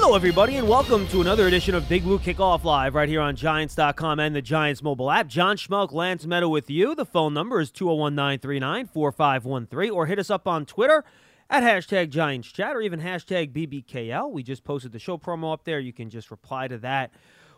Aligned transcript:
Hello, 0.00 0.14
everybody, 0.14 0.56
and 0.56 0.68
welcome 0.68 1.08
to 1.08 1.20
another 1.20 1.48
edition 1.48 1.74
of 1.74 1.88
Big 1.88 2.04
Blue 2.04 2.20
Kickoff 2.20 2.62
Live 2.62 2.94
right 2.94 3.08
here 3.08 3.20
on 3.20 3.34
Giants.com 3.34 4.20
and 4.20 4.34
the 4.34 4.40
Giants 4.40 4.80
mobile 4.80 5.10
app. 5.10 5.26
John 5.26 5.56
Schmeelk, 5.56 5.92
Lance 5.92 6.24
Medow 6.24 6.48
with 6.48 6.70
you. 6.70 6.94
The 6.94 7.04
phone 7.04 7.34
number 7.34 7.60
is 7.60 7.72
201 7.72 8.14
939 8.14 8.86
4513, 8.86 9.90
or 9.90 10.06
hit 10.06 10.20
us 10.20 10.30
up 10.30 10.46
on 10.46 10.66
Twitter 10.66 11.04
at 11.50 11.64
hashtag 11.64 12.10
Giants 12.10 12.46
Chat 12.46 12.76
or 12.76 12.80
even 12.80 13.00
hashtag 13.00 13.52
BBKL. 13.52 14.30
We 14.30 14.44
just 14.44 14.62
posted 14.62 14.92
the 14.92 15.00
show 15.00 15.18
promo 15.18 15.52
up 15.52 15.64
there. 15.64 15.80
You 15.80 15.92
can 15.92 16.10
just 16.10 16.30
reply 16.30 16.68
to 16.68 16.78
that. 16.78 17.10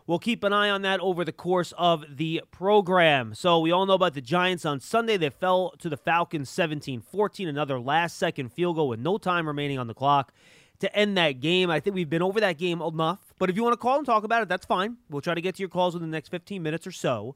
We'll 0.07 0.19
keep 0.19 0.43
an 0.43 0.51
eye 0.51 0.71
on 0.71 0.81
that 0.81 0.99
over 0.99 1.23
the 1.23 1.31
course 1.31 1.75
of 1.77 2.03
the 2.09 2.41
program. 2.49 3.35
So, 3.35 3.59
we 3.59 3.71
all 3.71 3.85
know 3.85 3.93
about 3.93 4.15
the 4.15 4.19
Giants 4.19 4.65
on 4.65 4.79
Sunday. 4.79 5.15
They 5.15 5.29
fell 5.29 5.75
to 5.77 5.89
the 5.89 5.95
Falcons 5.95 6.49
17 6.49 7.01
14, 7.01 7.47
another 7.47 7.79
last 7.79 8.17
second 8.17 8.51
field 8.51 8.77
goal 8.77 8.89
with 8.89 8.99
no 8.99 9.19
time 9.19 9.45
remaining 9.45 9.77
on 9.77 9.85
the 9.85 9.93
clock 9.93 10.33
to 10.81 10.95
end 10.95 11.17
that 11.17 11.39
game. 11.39 11.69
I 11.69 11.79
think 11.79 11.95
we've 11.95 12.09
been 12.09 12.21
over 12.21 12.39
that 12.39 12.57
game 12.57 12.81
enough. 12.81 13.33
But 13.39 13.49
if 13.49 13.55
you 13.55 13.63
want 13.63 13.73
to 13.73 13.77
call 13.77 13.97
and 13.97 14.05
talk 14.05 14.23
about 14.23 14.43
it, 14.43 14.49
that's 14.49 14.65
fine. 14.65 14.97
We'll 15.09 15.21
try 15.21 15.33
to 15.33 15.41
get 15.41 15.55
to 15.55 15.59
your 15.59 15.69
calls 15.69 15.93
within 15.93 16.11
the 16.11 16.15
next 16.15 16.29
15 16.29 16.61
minutes 16.61 16.85
or 16.85 16.91
so. 16.91 17.35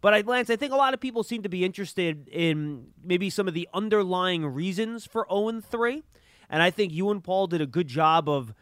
But 0.00 0.14
I, 0.14 0.20
Lance, 0.20 0.50
I 0.50 0.56
think 0.56 0.72
a 0.72 0.76
lot 0.76 0.94
of 0.94 1.00
people 1.00 1.22
seem 1.22 1.42
to 1.42 1.48
be 1.48 1.64
interested 1.64 2.28
in 2.28 2.88
maybe 3.02 3.30
some 3.30 3.48
of 3.48 3.54
the 3.54 3.68
underlying 3.72 4.46
reasons 4.46 5.06
for 5.06 5.26
0 5.30 5.60
3. 5.60 6.02
And 6.50 6.62
I 6.62 6.70
think 6.70 6.92
you 6.92 7.10
and 7.10 7.24
Paul 7.24 7.46
did 7.46 7.60
a 7.60 7.66
good 7.66 7.88
job 7.88 8.28
of 8.28 8.54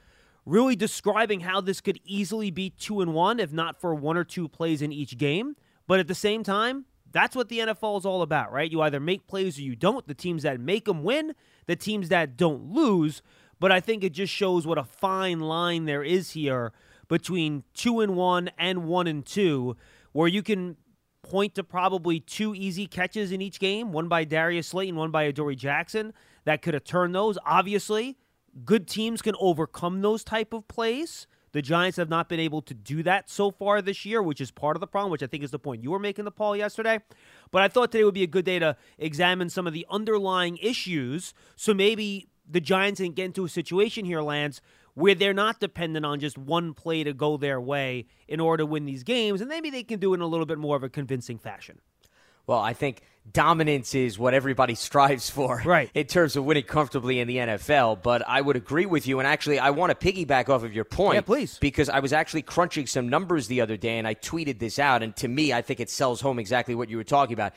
really 0.47 0.77
describing 0.77 1.41
how 1.41 1.61
this 1.61 1.81
could 1.81 1.99
easily 2.05 2.51
be 2.51 2.71
2 2.71 3.01
and 3.01 3.15
1 3.15 3.41
if 3.41 3.53
not 3.53 3.81
for 3.81 3.95
one 3.95 4.17
or 4.17 4.25
two 4.25 4.49
plays 4.49 4.83
in 4.83 4.93
each 4.93 5.19
game. 5.19 5.57
But 5.87 6.01
at 6.01 6.07
the 6.07 6.15
same 6.15 6.43
time, 6.43 6.87
that's 7.15 7.37
what 7.37 7.49
the 7.49 7.61
NFL 7.61 7.99
is 7.99 8.05
all 8.05 8.23
about, 8.23 8.53
right? 8.53 8.71
You 8.71 8.83
either 8.83 9.01
make 9.01 9.27
plays 9.27 9.59
or 9.59 9.63
you 9.63 9.77
don't. 9.77 10.07
The 10.07 10.15
teams 10.15 10.43
that 10.43 10.59
make 10.59 10.87
them 10.87 11.05
win, 11.05 11.35
the 11.67 11.77
teams 11.77 12.09
that 12.09 12.37
don't 12.37 12.73
lose. 12.73 13.23
But 13.65 13.73
I 13.73 13.81
think 13.81 14.05
it 14.05 14.13
just 14.13 14.31
shows 14.31 14.67
what 14.67 14.77
a 14.77 14.85
fine 14.85 15.41
line 15.41 15.87
there 15.87 16.05
is 16.05 16.33
here 16.33 16.75
between 17.09 17.65
2 17.73 18.01
and 18.01 18.15
1 18.15 18.51
and 18.59 18.85
1 18.85 19.07
and 19.07 19.25
2 19.25 19.75
where 20.13 20.29
you 20.29 20.43
can 20.43 20.77
point 21.23 21.55
to 21.55 21.65
probably 21.65 22.21
two 22.21 22.55
easy 22.55 22.87
catches 22.87 23.33
in 23.33 23.41
each 23.41 23.59
game, 23.59 23.91
one 23.91 24.07
by 24.07 24.25
Darius 24.25 24.69
Slayton, 24.69 24.97
one 24.97 25.11
by 25.11 25.23
Adoree 25.23 25.57
Jackson 25.57 26.13
that 26.45 26.61
could 26.61 26.75
have 26.75 26.85
turned 26.85 27.15
those. 27.15 27.39
Obviously, 27.47 28.19
good 28.67 28.87
teams 28.87 29.23
can 29.23 29.35
overcome 29.41 30.03
those 30.03 30.25
type 30.25 30.53
of 30.53 30.69
plays. 30.69 31.27
The 31.53 31.63
Giants 31.63 31.97
have 31.97 32.11
not 32.11 32.29
been 32.29 32.41
able 32.41 32.61
to 32.61 32.75
do 32.75 33.03
that 33.05 33.31
so 33.31 33.51
far 33.51 33.81
this 33.81 34.05
year, 34.05 34.23
which 34.23 34.43
is 34.43 34.51
part 34.51 34.77
of 34.77 34.81
the 34.81 34.87
problem, 34.87 35.11
which 35.11 35.23
I 35.23 35.27
think 35.27 35.43
is 35.43 35.53
the 35.53 35.59
point 35.59 35.83
you 35.83 35.91
were 35.91 35.99
making 35.99 36.27
the 36.27 36.31
Paul 36.31 36.55
yesterday. 36.55 36.99
But 37.51 37.63
I 37.63 37.69
thought 37.69 37.93
today 37.93 38.05
would 38.05 38.13
be 38.13 38.25
a 38.25 38.27
good 38.27 38.45
day 38.45 38.59
to 38.59 38.77
examine 38.99 39.49
some 39.49 39.67
of 39.67 39.73
the 39.73 39.87
underlying 39.89 40.59
issues. 40.59 41.33
So 41.57 41.73
maybe 41.73 42.29
the 42.49 42.61
Giants 42.61 43.01
can 43.01 43.13
get 43.13 43.27
into 43.27 43.45
a 43.45 43.49
situation 43.49 44.05
here, 44.05 44.21
Lance, 44.23 44.61
where 44.95 45.15
they're 45.15 45.35
not 45.35 45.61
dependent 45.61 46.07
on 46.07 46.21
just 46.21 46.39
one 46.39 46.73
play 46.75 47.03
to 47.05 47.13
go 47.13 47.37
their 47.37 47.61
way 47.61 48.07
in 48.29 48.41
order 48.41 48.63
to 48.63 48.67
win 48.67 48.85
these 48.85 49.03
games, 49.03 49.41
and 49.41 49.49
maybe 49.49 49.71
they 49.71 49.83
can 49.83 49.99
do 49.99 50.13
it 50.13 50.17
in 50.17 50.21
a 50.21 50.27
little 50.27 50.47
bit 50.47 50.59
more 50.59 50.77
of 50.77 50.83
a 50.83 50.89
convincing 50.89 51.39
fashion. 51.39 51.81
Well, 52.47 52.59
I 52.59 52.75
think 52.75 53.01
dominance 53.33 53.95
is 53.95 54.19
what 54.19 54.35
everybody 54.35 54.75
strives 54.89 55.31
for 55.31 55.63
Right. 55.65 55.91
in 55.95 56.07
terms 56.07 56.37
of 56.37 56.45
winning 56.45 56.65
comfortably 56.65 57.19
in 57.21 57.27
the 57.27 57.39
NFL. 57.39 58.03
But 58.03 58.23
I 58.29 58.41
would 58.41 58.55
agree 58.57 58.85
with 58.87 59.07
you. 59.09 59.19
And 59.19 59.27
actually, 59.27 59.59
I 59.59 59.71
want 59.71 59.99
to 59.99 60.13
piggyback 60.13 60.51
off 60.51 60.63
of 60.63 60.75
your 60.75 60.85
point. 60.85 61.15
Yeah, 61.15 61.21
please. 61.23 61.57
Because 61.59 61.89
I 61.89 62.01
was 62.01 62.13
actually 62.13 62.43
crunching 62.43 62.87
some 62.87 63.09
numbers 63.09 63.47
the 63.47 63.63
other 63.63 63.79
day 63.79 63.97
and 63.99 64.07
I 64.07 64.15
tweeted 64.15 64.59
this 64.59 64.79
out. 64.79 65.03
And 65.03 65.17
to 65.17 65.27
me, 65.29 65.55
I 65.55 65.63
think 65.63 65.81
it 65.81 65.89
sells 65.89 66.21
home 66.21 66.39
exactly 66.39 66.75
what 66.75 66.91
you 66.91 66.99
were 66.99 67.05
talking 67.05 67.33
about. 67.33 67.55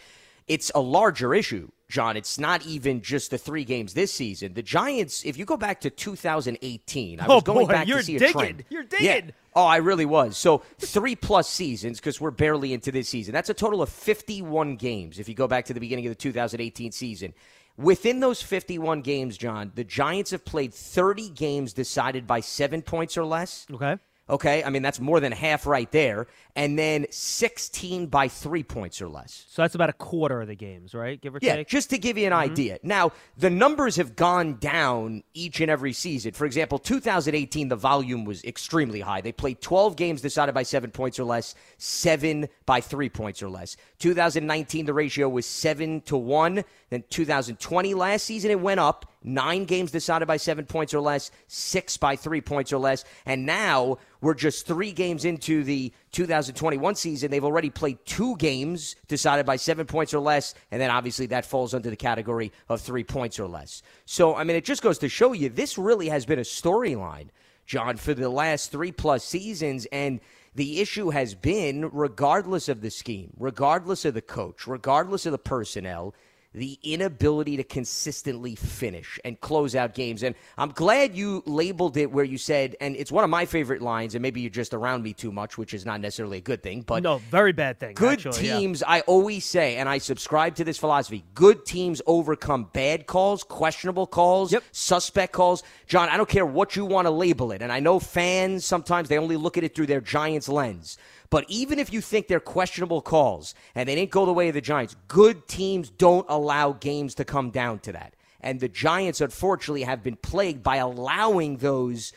It's 0.48 0.72
a 0.74 0.80
larger 0.80 1.36
issue, 1.36 1.68
John. 1.90 2.18
It's 2.18 2.38
not 2.38 2.66
even 2.66 3.02
just 3.02 3.32
the 3.32 3.38
three 3.38 3.64
games 3.64 3.94
this 3.94 4.12
season. 4.12 4.54
The 4.54 4.62
Giants, 4.62 5.24
if 5.26 5.38
you 5.38 5.46
go 5.46 5.56
back 5.58 5.82
to 5.82 5.90
2018, 5.90 7.20
I 7.20 7.26
Oh, 7.28 7.36
was 7.36 7.44
going 7.44 7.66
boy, 7.68 7.72
back 7.72 7.88
to 7.88 8.04
see 8.04 8.16
a 8.18 8.20
digging. 8.20 8.34
trend. 8.34 8.64
You're 8.70 8.84
digging. 8.84 9.06
Yeah. 9.06 9.14
digging. 9.22 9.34
Oh, 9.56 9.66
I 9.66 9.78
really 9.78 10.06
was. 10.06 10.38
So 10.38 10.60
three 10.80 11.16
plus 11.16 11.50
seasons 11.50 12.00
because 12.00 12.20
we're 12.22 12.32
barely 12.32 12.74
into 12.74 12.92
this 12.92 13.10
season. 13.10 13.34
That's 13.34 13.50
a 13.50 13.54
total 13.54 13.82
of 13.82 13.90
51 13.90 14.76
games 14.76 15.18
if 15.20 15.28
you 15.30 15.36
go 15.36 15.48
back 15.48 15.66
to 15.66 15.74
the 15.74 15.80
beginning 15.80 16.06
of 16.06 16.12
the 16.12 16.16
2018 16.16 16.92
season. 16.92 17.34
Within 17.78 18.20
those 18.20 18.42
51 18.42 19.02
games, 19.02 19.38
John, 19.38 19.72
the 19.76 19.84
Giants 19.84 20.32
have 20.32 20.44
played 20.44 20.74
30 20.74 21.30
games 21.30 21.74
decided 21.74 22.26
by 22.28 22.40
seven 22.40 22.82
points 22.82 23.18
or 23.18 23.24
less. 23.24 23.66
Okay. 23.72 23.98
Okay, 24.30 24.64
I 24.64 24.70
mean 24.70 24.82
that's 24.82 25.00
more 25.00 25.20
than 25.20 25.32
half 25.32 25.66
right 25.66 25.90
there, 25.92 26.28
and 26.56 26.78
then 26.78 27.06
16 27.12 28.08
by 28.08 28.28
three 28.28 28.64
points 28.64 29.02
or 29.02 29.08
less. 29.08 29.46
So 29.48 29.62
that's 29.62 29.76
about 29.76 29.90
a 29.90 29.94
quarter 29.94 30.42
of 30.42 30.48
the 30.48 30.56
games, 30.56 30.94
right? 30.94 31.20
Give 31.22 31.36
or 31.36 31.40
Yeah, 31.42 31.58
take. 31.58 31.68
just 31.68 31.90
to 31.92 31.98
give 31.98 32.18
you 32.18 32.26
an 32.26 32.34
mm-hmm. 32.34 32.52
idea. 32.52 32.80
Now, 32.84 33.12
the 33.38 33.50
numbers 33.50 33.96
have 33.96 34.16
gone 34.16 34.56
down 34.56 35.24
each 35.34 35.62
and 35.62 35.72
every 35.72 35.94
season. 35.94 36.34
For 36.34 36.46
example, 36.46 36.78
2018, 36.80 37.70
the 37.70 37.76
volume 37.76 38.26
was 38.26 38.44
extremely 38.44 39.00
high. 39.00 39.22
They 39.22 39.32
played 39.32 39.62
12 39.62 39.96
games 39.96 40.22
decided 40.22 40.54
by 40.54 40.64
seven 40.64 40.92
points 40.92 41.20
or 41.20 41.24
less, 41.24 41.56
seven 41.78 42.50
by 42.66 42.82
three 42.82 43.10
points 43.10 43.42
or 43.42 43.50
less. 43.50 43.78
2019, 44.00 44.86
the 44.86 44.94
ratio 44.94 45.30
was 45.30 45.46
seven 45.46 46.02
to 46.02 46.18
one. 46.18 46.66
Then 46.90 47.04
2020, 47.10 47.94
last 47.94 48.24
season, 48.24 48.52
it 48.52 48.60
went 48.60 48.80
up. 48.80 49.06
Nine 49.28 49.66
games 49.66 49.92
decided 49.92 50.26
by 50.26 50.38
seven 50.38 50.66
points 50.66 50.94
or 50.94 51.02
less, 51.02 51.32
six 51.48 51.98
by 51.98 52.16
three 52.16 52.40
points 52.40 52.72
or 52.72 52.78
less. 52.78 53.04
And 53.26 53.46
now 53.46 53.98
we're 54.22 54.34
just 54.34 54.66
three 54.66 54.94
games 54.94 55.26
into 55.26 55.66
the 55.66 55.92
2021 56.14 56.96
season. 56.96 57.30
They've 57.30 57.44
already 57.44 57.70
played 57.70 57.98
two 58.06 58.38
games 58.38 58.96
decided 59.10 59.46
by 59.46 59.58
seven 59.58 59.86
points 59.86 60.14
or 60.14 60.20
less. 60.20 60.56
And 60.72 60.80
then 60.80 60.90
obviously 60.92 61.26
that 61.26 61.46
falls 61.46 61.74
under 61.74 61.90
the 61.90 61.98
category 61.98 62.54
of 62.70 62.80
three 62.80 63.04
points 63.04 63.38
or 63.38 63.50
less. 63.50 63.82
So, 64.06 64.34
I 64.34 64.46
mean, 64.46 64.56
it 64.56 64.64
just 64.64 64.82
goes 64.82 64.98
to 65.00 65.10
show 65.10 65.34
you 65.34 65.50
this 65.50 65.78
really 65.78 66.08
has 66.08 66.26
been 66.26 66.40
a 66.40 66.44
storyline, 66.44 67.28
John, 67.66 67.98
for 67.98 68.14
the 68.14 68.30
last 68.30 68.72
three 68.72 68.94
plus 68.94 69.26
seasons. 69.26 69.86
And 69.92 70.22
the 70.56 70.80
issue 70.80 71.10
has 71.10 71.36
been, 71.36 71.90
regardless 71.92 72.70
of 72.70 72.80
the 72.80 72.92
scheme, 72.92 73.34
regardless 73.38 74.06
of 74.06 74.14
the 74.14 74.22
coach, 74.22 74.68
regardless 74.68 75.26
of 75.26 75.34
the 75.34 75.38
personnel, 75.38 76.16
the 76.54 76.80
inability 76.84 77.58
to 77.58 77.64
consistently 77.64 78.56
finish 78.56 79.20
and 79.26 79.40
close 79.42 79.76
out 79.76 79.94
games. 79.94 80.24
And 80.24 80.34
I'm 80.58 80.70
glad 80.70 81.16
you 81.16 81.44
labeled 81.46 81.98
it 81.98 82.12
where 82.12 82.24
you 82.26 82.38
said, 82.38 82.76
and 82.82 82.96
it's 82.96 83.12
one 83.12 83.24
of 83.24 83.30
my 83.30 83.46
favorite 83.46 83.82
lines, 83.82 84.16
and 84.16 84.22
maybe 84.22 84.42
you're 84.42 84.50
just 84.50 84.74
around 84.74 85.04
me 85.04 85.14
too 85.14 85.32
much, 85.32 85.58
which 85.58 85.74
is 85.74 85.86
not 85.86 86.02
necessarily 86.02 86.38
a 86.38 86.42
good 86.42 86.64
thing, 86.64 86.82
but 86.82 87.04
no, 87.04 87.18
very 87.30 87.52
bad 87.54 87.80
thing. 87.80 87.94
good 87.96 88.26
actually, 88.26 88.48
yeah. 88.48 88.58
teams, 88.58 88.82
I 88.82 89.02
always 89.02 89.46
say, 89.46 89.76
and 89.78 89.88
I 89.88 89.98
subscribe 90.00 90.56
to 90.56 90.64
this 90.64 90.78
philosophy 90.78 91.24
good 91.36 91.66
teams 91.66 92.02
overcome 92.08 92.70
bad 92.74 93.06
calls, 93.08 93.44
questionable 93.44 94.08
calls, 94.08 94.52
Yep. 94.52 94.64
suspect 94.72 95.34
calls. 95.34 95.64
John, 95.88 96.10
I 96.10 96.18
don't 96.18 96.30
care 96.30 96.46
what 96.46 96.76
you 96.76 96.86
want 96.86 97.06
to 97.06 97.12
label 97.12 97.52
it. 97.52 97.62
And 97.62 97.72
I 97.72 97.80
know 97.80 98.00
fans 98.00 98.66
sometimes 98.66 99.10
they 99.10 99.18
only 99.18 99.38
look 99.38 99.58
at 99.58 99.64
it 99.64 99.76
through 99.76 99.88
their 99.88 100.02
Giants 100.02 100.50
lens. 100.50 100.98
But 101.30 101.46
even 101.50 101.78
if 101.80 101.92
you 101.92 102.02
think 102.02 102.28
they're 102.28 102.40
questionable 102.40 103.02
calls 103.02 103.54
and 103.76 103.88
they 103.88 103.96
didn't 103.96 104.12
go 104.12 104.26
the 104.26 104.34
way 104.34 104.48
of 104.48 104.54
the 104.54 104.62
Giants, 104.62 104.96
good 105.08 105.48
teams 105.48 105.90
don't 105.90 106.26
allow 106.30 106.74
games 106.74 107.16
to 107.16 107.26
come 107.26 107.50
down 107.50 107.80
to 107.80 107.92
that. 107.94 108.14
And 108.40 108.60
the 108.60 108.70
Giants, 108.70 109.20
unfortunately, 109.20 109.84
have 109.84 110.04
been 110.04 110.16
plagued 110.16 110.64
by 110.64 110.78
allowing 110.78 111.58
those 111.58 112.14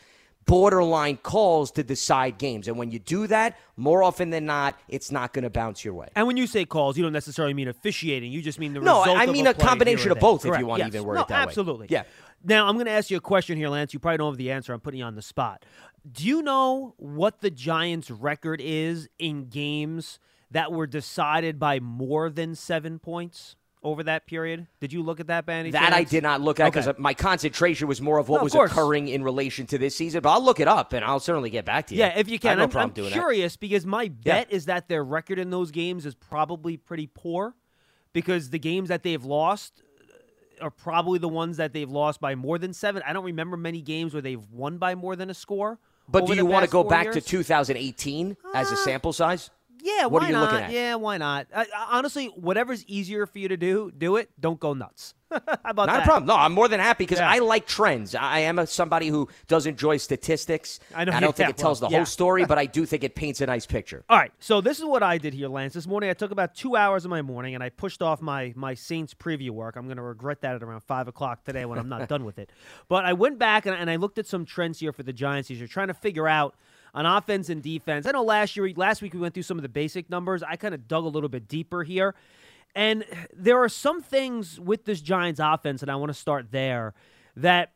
borderline 0.46 1.16
calls 1.16 1.70
to 1.72 1.82
decide 1.84 2.36
games. 2.38 2.66
And 2.66 2.76
when 2.76 2.90
you 2.90 2.98
do 2.98 3.26
that, 3.28 3.56
more 3.76 4.02
often 4.02 4.30
than 4.30 4.46
not, 4.46 4.78
it's 4.88 5.10
not 5.12 5.32
going 5.32 5.44
to 5.44 5.50
bounce 5.50 5.84
your 5.84 5.94
way. 5.94 6.08
And 6.16 6.26
when 6.26 6.36
you 6.36 6.46
say 6.46 6.64
calls, 6.64 6.96
you 6.96 7.02
don't 7.04 7.12
necessarily 7.12 7.54
mean 7.54 7.68
officiating. 7.68 8.32
You 8.32 8.42
just 8.42 8.58
mean 8.58 8.74
the 8.74 8.80
No, 8.80 9.00
result 9.00 9.18
I 9.18 9.24
of 9.24 9.32
mean 9.32 9.46
a 9.46 9.50
a 9.50 9.54
combination 9.54 10.10
of 10.10 10.18
both, 10.18 10.44
if 10.44 10.58
you 10.58 10.66
wanna 10.66 10.86
even 10.86 11.04
word 11.04 11.14
no, 11.16 11.20
it 11.22 11.28
that 11.28 11.36
way. 11.38 11.42
absolutely. 11.42 11.86
Yeah. 11.90 12.02
Now 12.42 12.66
I'm 12.68 12.74
going 12.74 12.86
to 12.86 12.92
ask 12.92 13.10
you 13.10 13.16
a 13.16 13.20
question 13.20 13.56
here, 13.56 13.68
Lance. 13.68 13.92
You 13.92 14.00
probably 14.00 14.18
don't 14.18 14.32
have 14.32 14.38
the 14.38 14.50
answer. 14.50 14.72
I'm 14.72 14.80
putting 14.80 15.00
you 15.00 15.04
on 15.06 15.14
the 15.14 15.22
spot. 15.22 15.64
Do 16.10 16.26
you 16.26 16.42
know 16.42 16.94
what 16.96 17.40
the 17.40 17.50
Giants' 17.50 18.10
record 18.10 18.60
is 18.62 19.08
in 19.18 19.46
games 19.48 20.18
that 20.50 20.72
were 20.72 20.86
decided 20.86 21.58
by 21.58 21.78
more 21.80 22.30
than 22.30 22.54
seven 22.54 22.98
points 22.98 23.56
over 23.82 24.02
that 24.04 24.26
period? 24.26 24.66
Did 24.80 24.92
you 24.94 25.02
look 25.02 25.20
at 25.20 25.26
that, 25.26 25.44
Banny? 25.44 25.72
That 25.72 25.92
I 25.92 26.04
did 26.04 26.22
not 26.22 26.40
look 26.40 26.58
at 26.58 26.72
because 26.72 26.88
Okay. 26.88 27.00
my 27.00 27.12
concentration 27.12 27.86
was 27.86 28.00
more 28.00 28.16
of 28.18 28.30
what 28.30 28.36
No, 28.36 28.40
of 28.40 28.44
was 28.44 28.52
course. 28.54 28.70
occurring 28.72 29.08
in 29.08 29.22
relation 29.22 29.66
to 29.66 29.78
this 29.78 29.94
season. 29.94 30.22
But 30.22 30.30
I'll 30.32 30.42
look 30.42 30.58
it 30.60 30.68
up 30.68 30.94
and 30.94 31.04
I'll 31.04 31.20
certainly 31.20 31.50
get 31.50 31.66
back 31.66 31.86
to 31.88 31.94
you. 31.94 32.00
Yeah, 32.00 32.18
if 32.18 32.28
you 32.30 32.38
can. 32.38 32.56
no 32.56 32.64
I'm, 32.64 32.70
problem 32.70 32.90
I'm 32.90 32.94
doing 32.94 33.12
curious 33.12 33.56
because 33.58 33.84
my 33.84 34.08
bet 34.08 34.50
is 34.50 34.64
that 34.64 34.88
their 34.88 35.04
record 35.04 35.38
in 35.38 35.50
those 35.50 35.70
games 35.70 36.06
is 36.06 36.14
probably 36.14 36.78
pretty 36.78 37.06
poor 37.06 37.54
because 38.14 38.48
the 38.50 38.58
games 38.58 38.88
that 38.88 39.02
they've 39.02 39.24
lost 39.24 39.82
are 40.60 40.70
probably 40.70 41.18
the 41.18 41.28
ones 41.28 41.56
that 41.58 41.72
they've 41.72 41.90
lost 41.90 42.20
by 42.20 42.34
more 42.34 42.58
than 42.58 42.72
seven. 42.72 43.02
I 43.06 43.12
don't 43.12 43.24
remember 43.24 43.56
many 43.56 43.80
games 43.80 44.12
where 44.12 44.22
they've 44.22 44.42
won 44.50 44.78
by 44.78 44.94
more 44.94 45.16
than 45.16 45.30
a 45.30 45.34
score. 45.34 45.78
But 46.08 46.26
do 46.26 46.34
you 46.34 46.46
want 46.46 46.64
to 46.64 46.70
go 46.70 46.82
back 46.82 47.06
to 47.08 47.14
years. 47.14 47.24
2018 47.24 48.36
as 48.54 48.70
a 48.70 48.74
ah. 48.74 48.76
sample 48.76 49.12
size? 49.12 49.50
Yeah, 49.82 50.06
What 50.06 50.22
why 50.22 50.26
are 50.26 50.26
you 50.28 50.32
not? 50.32 50.52
looking 50.52 50.64
at? 50.66 50.72
Yeah, 50.72 50.94
why 50.96 51.18
not? 51.18 51.46
I, 51.54 51.62
I- 51.62 51.98
honestly, 51.98 52.26
whatever's 52.26 52.84
easier 52.86 53.26
for 53.26 53.38
you 53.38 53.48
to 53.48 53.56
do, 53.56 53.90
do 53.96 54.16
it. 54.16 54.30
Don't 54.40 54.60
go 54.60 54.74
nuts. 54.74 55.14
How 55.30 55.38
about 55.64 55.86
Not 55.86 55.86
that? 55.86 56.02
a 56.02 56.06
problem. 56.06 56.26
No, 56.26 56.34
I'm 56.34 56.52
more 56.52 56.66
than 56.66 56.80
happy 56.80 57.04
because 57.04 57.20
Yeah. 57.20 57.30
I 57.30 57.38
like 57.38 57.64
trends. 57.64 58.16
I 58.16 58.40
am 58.40 58.58
a, 58.58 58.66
somebody 58.66 59.06
who 59.06 59.28
does 59.46 59.64
enjoy 59.64 59.98
statistics. 59.98 60.80
I 60.92 61.04
know, 61.04 61.18
don't 61.20 61.36
think 61.36 61.50
it 61.50 61.56
tells 61.56 61.80
well, 61.80 61.88
the 61.88 61.92
yeah. 61.94 61.98
whole 62.00 62.06
story, 62.06 62.44
but 62.48 62.58
I 62.58 62.66
do 62.66 62.84
think 62.84 63.04
it 63.04 63.14
paints 63.14 63.40
a 63.40 63.46
nice 63.46 63.64
picture. 63.64 64.04
All 64.08 64.18
right, 64.18 64.32
so 64.40 64.60
this 64.60 64.78
is 64.80 64.84
what 64.84 65.04
I 65.04 65.18
did 65.18 65.32
here, 65.34 65.48
Lance. 65.48 65.74
This 65.74 65.86
morning 65.86 66.10
I 66.10 66.14
took 66.14 66.32
about 66.32 66.56
two 66.56 66.74
hours 66.74 67.04
of 67.04 67.10
my 67.10 67.22
morning 67.22 67.54
and 67.54 67.62
I 67.62 67.68
pushed 67.68 68.02
off 68.02 68.20
my 68.20 68.52
my 68.56 68.74
Saints 68.74 69.14
preview 69.14 69.50
work. 69.50 69.76
I'm 69.76 69.84
going 69.84 69.98
to 69.98 70.02
regret 70.02 70.40
that 70.40 70.56
at 70.56 70.62
around 70.64 70.80
five 70.82 71.06
o'clock 71.06 71.44
today 71.44 71.64
when 71.64 71.78
I'm 71.78 71.88
not 71.88 72.08
done 72.14 72.24
with 72.24 72.40
it. 72.40 72.50
But 72.88 73.04
I 73.04 73.12
went 73.12 73.38
back 73.38 73.66
and, 73.66 73.76
and 73.76 73.88
I 73.88 73.96
looked 73.96 74.18
at 74.18 74.26
some 74.26 74.44
trends 74.44 74.80
here 74.80 74.92
for 74.92 75.04
the 75.04 75.12
Giants. 75.12 75.48
You're 75.48 75.68
trying 75.68 75.88
to 75.88 75.94
figure 75.94 76.26
out 76.26 76.56
on 76.94 77.06
offense 77.06 77.48
and 77.48 77.62
defense. 77.62 78.06
I 78.06 78.12
know 78.12 78.22
last 78.22 78.56
year, 78.56 78.70
last 78.76 79.02
week 79.02 79.14
we 79.14 79.20
went 79.20 79.34
through 79.34 79.44
some 79.44 79.58
of 79.58 79.62
the 79.62 79.68
basic 79.68 80.10
numbers. 80.10 80.42
I 80.42 80.56
kind 80.56 80.74
of 80.74 80.88
dug 80.88 81.04
a 81.04 81.08
little 81.08 81.28
bit 81.28 81.48
deeper 81.48 81.82
here, 81.82 82.14
and 82.74 83.04
there 83.34 83.58
are 83.62 83.68
some 83.68 84.02
things 84.02 84.60
with 84.60 84.84
this 84.84 85.00
Giants 85.00 85.40
offense, 85.42 85.82
and 85.82 85.90
I 85.90 85.96
want 85.96 86.10
to 86.10 86.18
start 86.18 86.50
there 86.50 86.94
that 87.36 87.72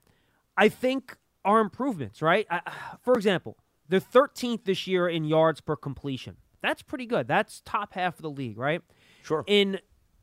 I 0.56 0.68
think 0.68 1.16
are 1.44 1.60
improvements, 1.60 2.22
right? 2.22 2.46
I, 2.50 2.60
for 3.02 3.14
example, 3.14 3.56
they're 3.88 4.00
13th 4.00 4.64
this 4.64 4.86
year 4.86 5.08
in 5.08 5.24
yards 5.24 5.60
per 5.60 5.76
completion. 5.76 6.36
That's 6.62 6.82
pretty 6.82 7.06
good. 7.06 7.28
That's 7.28 7.60
top 7.64 7.92
half 7.92 8.16
of 8.16 8.22
the 8.22 8.30
league, 8.30 8.56
right? 8.56 8.80
Sure. 9.22 9.44
In 9.46 9.80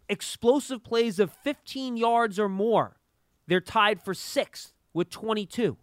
explosive 0.10 0.84
plays 0.84 1.20
of 1.20 1.32
15 1.32 1.98
yards 1.98 2.40
or 2.40 2.50
more, 2.50 2.98
they're 3.48 3.62
tied 3.62 4.02
for 4.02 4.14
sixth 4.14 4.74
with 4.94 5.10
22. 5.10 5.78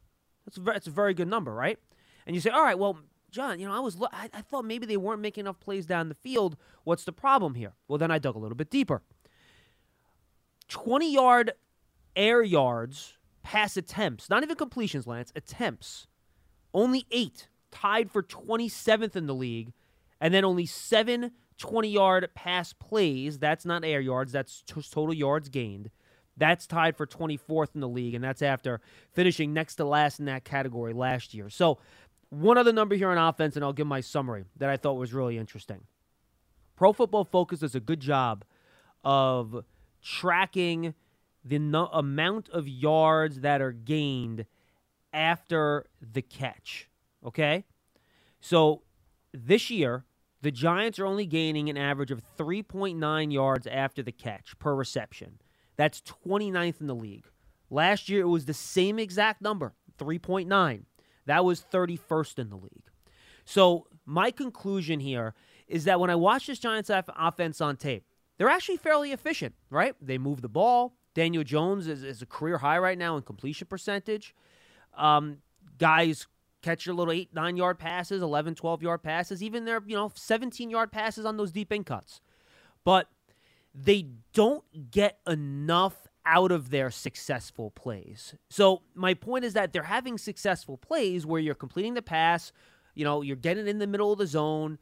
That's 0.45 0.57
a, 0.57 0.61
very, 0.61 0.75
that's 0.75 0.87
a 0.87 0.91
very 0.91 1.15
good 1.15 1.29
number, 1.29 1.55
right? 1.55 1.79
And 2.29 2.35
you 2.35 2.43
say, 2.43 2.51
all 2.51 2.63
right, 2.63 2.79
well, 2.79 2.99
John, 3.31 3.59
you 3.59 3.67
know, 3.67 3.75
I 3.75 3.81
was 3.81 3.97
lo- 3.97 4.09
I, 4.13 4.29
I 4.35 4.43
thought 4.43 4.67
maybe 4.67 4.87
they 4.87 4.99
weren't 4.99 5.23
making 5.23 5.43
enough 5.43 5.59
plays 5.61 5.87
down 5.87 6.11
the 6.11 6.15
field. 6.15 6.57
What's 6.85 7.05
the 7.05 7.13
problem 7.13 7.55
here? 7.55 7.73
Well, 7.89 7.97
then 7.99 8.11
I 8.11 8.19
dug 8.19 8.37
a 8.37 8.39
little 8.39 8.55
bit 8.55 8.71
deeper. 8.71 9.03
20 10.69 11.11
yard 11.11 11.53
air 12.15 12.43
yards, 12.43 13.17
pass 13.43 13.79
attempts, 13.79 14.29
not 14.29 14.43
even 14.43 14.57
completions, 14.57 15.07
Lance, 15.07 15.33
attempts. 15.35 16.07
Only 16.75 17.07
eight, 17.11 17.49
tied 17.71 18.11
for 18.11 18.23
27th 18.23 19.17
in 19.17 19.27
the 19.27 19.35
league, 19.35 19.73
and 20.21 20.35
then 20.35 20.45
only 20.45 20.67
seven 20.67 21.33
20 21.57 21.89
yard 21.89 22.29
pass 22.35 22.75
plays. 22.75 23.39
That's 23.39 23.65
not 23.65 23.87
air 23.87 24.01
yards, 24.01 24.33
that's 24.33 24.63
t- 24.63 24.83
total 24.83 25.15
yards 25.15 25.49
gained. 25.49 25.91
That's 26.37 26.67
tied 26.67 26.97
for 26.97 27.07
24th 27.07 27.75
in 27.75 27.81
the 27.81 27.89
league, 27.89 28.15
and 28.15 28.23
that's 28.23 28.43
after 28.43 28.81
finishing 29.13 29.53
next 29.53 29.75
to 29.77 29.85
last 29.85 30.21
in 30.21 30.27
that 30.27 30.45
category 30.45 30.93
last 30.93 31.35
year. 31.35 31.51
So, 31.51 31.79
one 32.31 32.59
other 32.59 32.73
number 32.73 32.95
here 32.95 33.11
on 33.11 33.19
offense, 33.19 33.57
and 33.57 33.65
I'll 33.65 33.73
give 33.73 33.87
my 33.87 34.01
summary 34.01 34.45
that 34.57 34.69
I 34.69 34.77
thought 34.77 34.95
was 34.95 35.15
really 35.15 35.39
interesting. 35.39 35.85
Pro 36.77 36.93
Football 36.93 37.25
Focus 37.25 37.61
does 37.61 37.75
a 37.75 37.81
good 37.81 38.01
job 38.01 38.45
of 39.03 39.65
tracking 40.03 40.95
the 41.45 41.59
no- 41.59 41.87
amount 41.87 42.49
of 42.51 42.69
yards 42.69 43.41
that 43.41 43.61
are 43.61 43.73
gained 43.73 44.45
after 45.13 45.87
the 46.01 46.23
catch. 46.23 46.89
Okay? 47.25 47.65
So 48.41 48.83
this 49.33 49.71
year, 49.71 50.05
the 50.43 50.51
Giants 50.51 50.99
are 50.99 51.07
only 51.07 51.27
gaining 51.27 51.69
an 51.69 51.77
average 51.77 52.11
of 52.11 52.23
3.9 52.37 53.33
yards 53.33 53.67
after 53.67 54.03
the 54.03 54.13
catch 54.13 54.57
per 54.59 54.75
reception. 54.75 55.41
That's 55.77 56.01
29th 56.03 56.81
in 56.81 56.87
the 56.87 56.95
league. 56.95 57.27
Last 57.71 58.09
year, 58.09 58.23
it 58.23 58.29
was 58.29 58.45
the 58.45 58.55
same 58.55 58.99
exact 58.99 59.43
number, 59.43 59.75
3.9. 59.99 60.85
That 61.29 61.45
was 61.45 61.65
31st 61.71 62.39
in 62.39 62.49
the 62.49 62.57
league. 62.57 62.91
So, 63.45 63.87
my 64.07 64.31
conclusion 64.31 65.01
here 65.01 65.35
is 65.67 65.85
that 65.85 66.01
when 66.01 66.09
I 66.09 66.15
watch 66.15 66.47
this 66.47 66.59
Giants 66.59 66.91
offense 66.91 67.61
on 67.61 67.77
tape, 67.77 68.05
they're 68.39 68.49
actually 68.49 68.79
fairly 68.79 69.13
efficient, 69.13 69.55
right? 69.69 69.95
They 70.01 70.17
move 70.17 70.41
the 70.41 70.49
ball. 70.49 70.95
Daniel 71.15 71.45
Jones 71.45 71.87
is, 71.87 72.03
is 72.03 72.23
a 72.23 72.27
career 72.27 72.59
high 72.59 72.79
right 72.79 72.97
now 72.97 73.17
in 73.17 73.23
completion 73.23 73.67
percentage. 73.67 74.35
Um, 74.97 75.39
guys 75.77 76.27
catch 76.63 76.87
your 76.87 76.95
little 76.95 77.13
eight, 77.13 77.35
nine 77.35 77.59
yard 77.59 77.79
passes, 77.79 78.23
11, 78.23 78.55
12 78.55 78.83
yard 78.83 79.03
passes, 79.03 79.43
even 79.43 79.67
their, 79.67 79.83
you 79.87 79.97
know, 79.97 80.11
17 80.15 80.71
yard 80.71 80.91
passes 80.91 81.27
on 81.27 81.37
those 81.37 81.53
deep 81.53 81.71
in 81.73 81.85
cuts. 81.85 82.21
But 82.85 83.09
they 83.75 84.07
don't 84.33 84.65
get 84.91 85.19
enough 85.27 86.08
out 86.29 86.53
of 86.53 86.69
their 86.69 86.91
successful 86.91 87.71
plays. 87.71 88.35
So 88.51 88.83
my 88.95 89.15
point 89.15 89.47
is 89.47 89.55
that 89.55 89.73
they're 89.73 89.85
having 89.85 90.19
successful 90.19 90.77
plays 90.77 91.25
where 91.25 91.41
you're 91.41 91.55
completing 91.55 91.95
the 91.95 92.03
pass, 92.03 92.53
you 92.95 93.05
know, 93.05 93.23
you're 93.23 93.35
getting 93.35 93.67
in 93.67 93.79
the 93.79 93.87
middle 93.87 94.13
of 94.13 94.19
the 94.19 94.27
zone, 94.27 94.79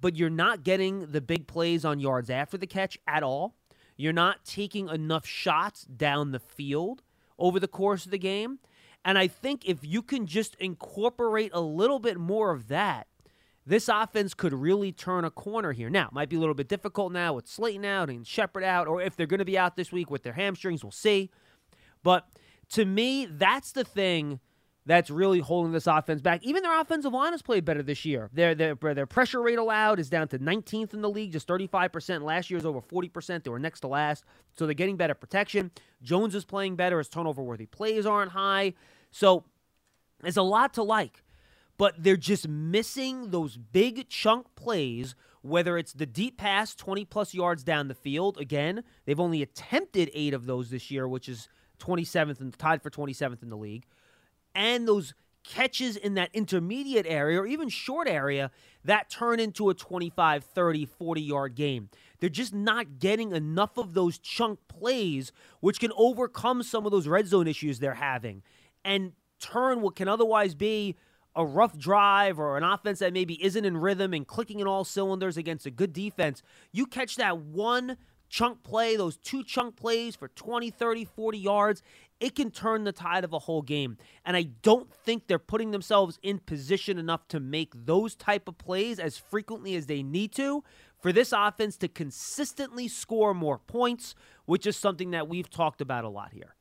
but 0.00 0.16
you're 0.16 0.30
not 0.30 0.62
getting 0.62 1.10
the 1.10 1.20
big 1.20 1.48
plays 1.48 1.84
on 1.84 1.98
yards 1.98 2.30
after 2.30 2.56
the 2.56 2.66
catch 2.66 2.96
at 3.08 3.24
all. 3.24 3.56
You're 3.96 4.12
not 4.12 4.44
taking 4.44 4.88
enough 4.88 5.26
shots 5.26 5.82
down 5.84 6.30
the 6.30 6.38
field 6.38 7.02
over 7.40 7.58
the 7.58 7.66
course 7.66 8.04
of 8.04 8.12
the 8.12 8.18
game. 8.18 8.60
And 9.04 9.18
I 9.18 9.26
think 9.26 9.68
if 9.68 9.78
you 9.82 10.00
can 10.02 10.26
just 10.26 10.54
incorporate 10.60 11.50
a 11.52 11.60
little 11.60 11.98
bit 11.98 12.18
more 12.18 12.52
of 12.52 12.68
that, 12.68 13.07
this 13.68 13.88
offense 13.88 14.32
could 14.32 14.54
really 14.54 14.92
turn 14.92 15.26
a 15.26 15.30
corner 15.30 15.72
here. 15.72 15.90
Now, 15.90 16.06
it 16.06 16.12
might 16.12 16.30
be 16.30 16.36
a 16.36 16.40
little 16.40 16.54
bit 16.54 16.68
difficult 16.68 17.12
now 17.12 17.34
with 17.34 17.46
Slayton 17.46 17.84
out 17.84 18.08
and 18.08 18.26
Shepard 18.26 18.64
out, 18.64 18.88
or 18.88 19.02
if 19.02 19.14
they're 19.14 19.26
going 19.26 19.38
to 19.38 19.44
be 19.44 19.58
out 19.58 19.76
this 19.76 19.92
week 19.92 20.10
with 20.10 20.22
their 20.22 20.32
hamstrings, 20.32 20.82
we'll 20.82 20.90
see. 20.90 21.30
But 22.02 22.26
to 22.70 22.86
me, 22.86 23.26
that's 23.26 23.72
the 23.72 23.84
thing 23.84 24.40
that's 24.86 25.10
really 25.10 25.40
holding 25.40 25.72
this 25.72 25.86
offense 25.86 26.22
back. 26.22 26.42
Even 26.42 26.62
their 26.62 26.80
offensive 26.80 27.12
line 27.12 27.32
has 27.32 27.42
played 27.42 27.66
better 27.66 27.82
this 27.82 28.06
year. 28.06 28.30
Their, 28.32 28.54
their, 28.54 28.74
their 28.74 29.04
pressure 29.04 29.42
rate 29.42 29.58
allowed 29.58 29.98
is 29.98 30.08
down 30.08 30.28
to 30.28 30.38
19th 30.38 30.94
in 30.94 31.02
the 31.02 31.10
league, 31.10 31.32
just 31.32 31.46
35%. 31.46 32.22
Last 32.22 32.48
year 32.48 32.56
was 32.56 32.64
over 32.64 32.80
40%. 32.80 33.44
They 33.44 33.50
were 33.50 33.58
next 33.58 33.80
to 33.80 33.88
last. 33.88 34.24
So 34.56 34.64
they're 34.64 34.72
getting 34.72 34.96
better 34.96 35.12
protection. 35.12 35.72
Jones 36.02 36.34
is 36.34 36.46
playing 36.46 36.76
better. 36.76 36.96
His 36.96 37.10
turnover 37.10 37.42
worthy 37.42 37.66
plays 37.66 38.06
aren't 38.06 38.32
high. 38.32 38.72
So 39.10 39.44
there's 40.22 40.38
a 40.38 40.42
lot 40.42 40.72
to 40.74 40.82
like 40.82 41.22
but 41.78 41.94
they're 41.96 42.16
just 42.16 42.46
missing 42.48 43.30
those 43.30 43.56
big 43.56 44.08
chunk 44.08 44.46
plays, 44.56 45.14
whether 45.42 45.78
it's 45.78 45.92
the 45.92 46.06
deep 46.06 46.36
pass 46.36 46.74
20 46.74 47.04
plus 47.06 47.32
yards 47.32 47.64
down 47.64 47.88
the 47.88 47.94
field. 47.94 48.36
Again, 48.38 48.82
they've 49.06 49.20
only 49.20 49.40
attempted 49.40 50.10
eight 50.12 50.34
of 50.34 50.44
those 50.44 50.70
this 50.70 50.90
year, 50.90 51.08
which 51.08 51.28
is 51.28 51.48
27th 51.78 52.40
and 52.40 52.58
tied 52.58 52.82
for 52.82 52.90
27th 52.90 53.42
in 53.42 53.48
the 53.48 53.56
league. 53.56 53.86
And 54.54 54.86
those 54.86 55.14
catches 55.44 55.96
in 55.96 56.14
that 56.14 56.30
intermediate 56.34 57.06
area 57.06 57.40
or 57.40 57.46
even 57.46 57.68
short 57.68 58.08
area 58.08 58.50
that 58.84 59.08
turn 59.08 59.40
into 59.40 59.70
a 59.70 59.74
25, 59.74 60.44
30, 60.44 60.84
40 60.84 61.20
yard 61.22 61.54
game. 61.54 61.88
They're 62.18 62.28
just 62.28 62.52
not 62.52 62.98
getting 62.98 63.32
enough 63.32 63.78
of 63.78 63.94
those 63.94 64.18
chunk 64.18 64.58
plays, 64.66 65.30
which 65.60 65.78
can 65.78 65.92
overcome 65.96 66.64
some 66.64 66.84
of 66.84 66.92
those 66.92 67.06
red 67.06 67.28
zone 67.28 67.46
issues 67.46 67.78
they're 67.78 67.94
having 67.94 68.42
and 68.84 69.12
turn 69.38 69.80
what 69.80 69.94
can 69.94 70.08
otherwise 70.08 70.54
be 70.54 70.96
a 71.38 71.46
rough 71.46 71.78
drive 71.78 72.38
or 72.40 72.56
an 72.56 72.64
offense 72.64 72.98
that 72.98 73.12
maybe 73.12 73.42
isn't 73.42 73.64
in 73.64 73.76
rhythm 73.76 74.12
and 74.12 74.26
clicking 74.26 74.58
in 74.58 74.66
all 74.66 74.84
cylinders 74.84 75.36
against 75.36 75.64
a 75.66 75.70
good 75.70 75.92
defense, 75.92 76.42
you 76.72 76.84
catch 76.84 77.14
that 77.14 77.38
one 77.38 77.96
chunk 78.28 78.62
play, 78.64 78.96
those 78.96 79.16
two 79.16 79.44
chunk 79.44 79.76
plays 79.76 80.16
for 80.16 80.28
20, 80.28 80.68
30, 80.70 81.04
40 81.04 81.38
yards, 81.38 81.82
it 82.18 82.34
can 82.34 82.50
turn 82.50 82.82
the 82.82 82.92
tide 82.92 83.22
of 83.22 83.32
a 83.32 83.38
whole 83.38 83.62
game. 83.62 83.96
And 84.24 84.36
I 84.36 84.42
don't 84.62 84.92
think 84.92 85.28
they're 85.28 85.38
putting 85.38 85.70
themselves 85.70 86.18
in 86.22 86.40
position 86.40 86.98
enough 86.98 87.28
to 87.28 87.38
make 87.38 87.72
those 87.74 88.16
type 88.16 88.48
of 88.48 88.58
plays 88.58 88.98
as 88.98 89.16
frequently 89.16 89.76
as 89.76 89.86
they 89.86 90.02
need 90.02 90.32
to 90.32 90.64
for 91.00 91.12
this 91.12 91.32
offense 91.32 91.76
to 91.78 91.88
consistently 91.88 92.88
score 92.88 93.32
more 93.32 93.58
points, 93.58 94.16
which 94.44 94.66
is 94.66 94.76
something 94.76 95.12
that 95.12 95.28
we've 95.28 95.48
talked 95.48 95.80
about 95.80 96.04
a 96.04 96.08
lot 96.08 96.32
here. 96.32 96.56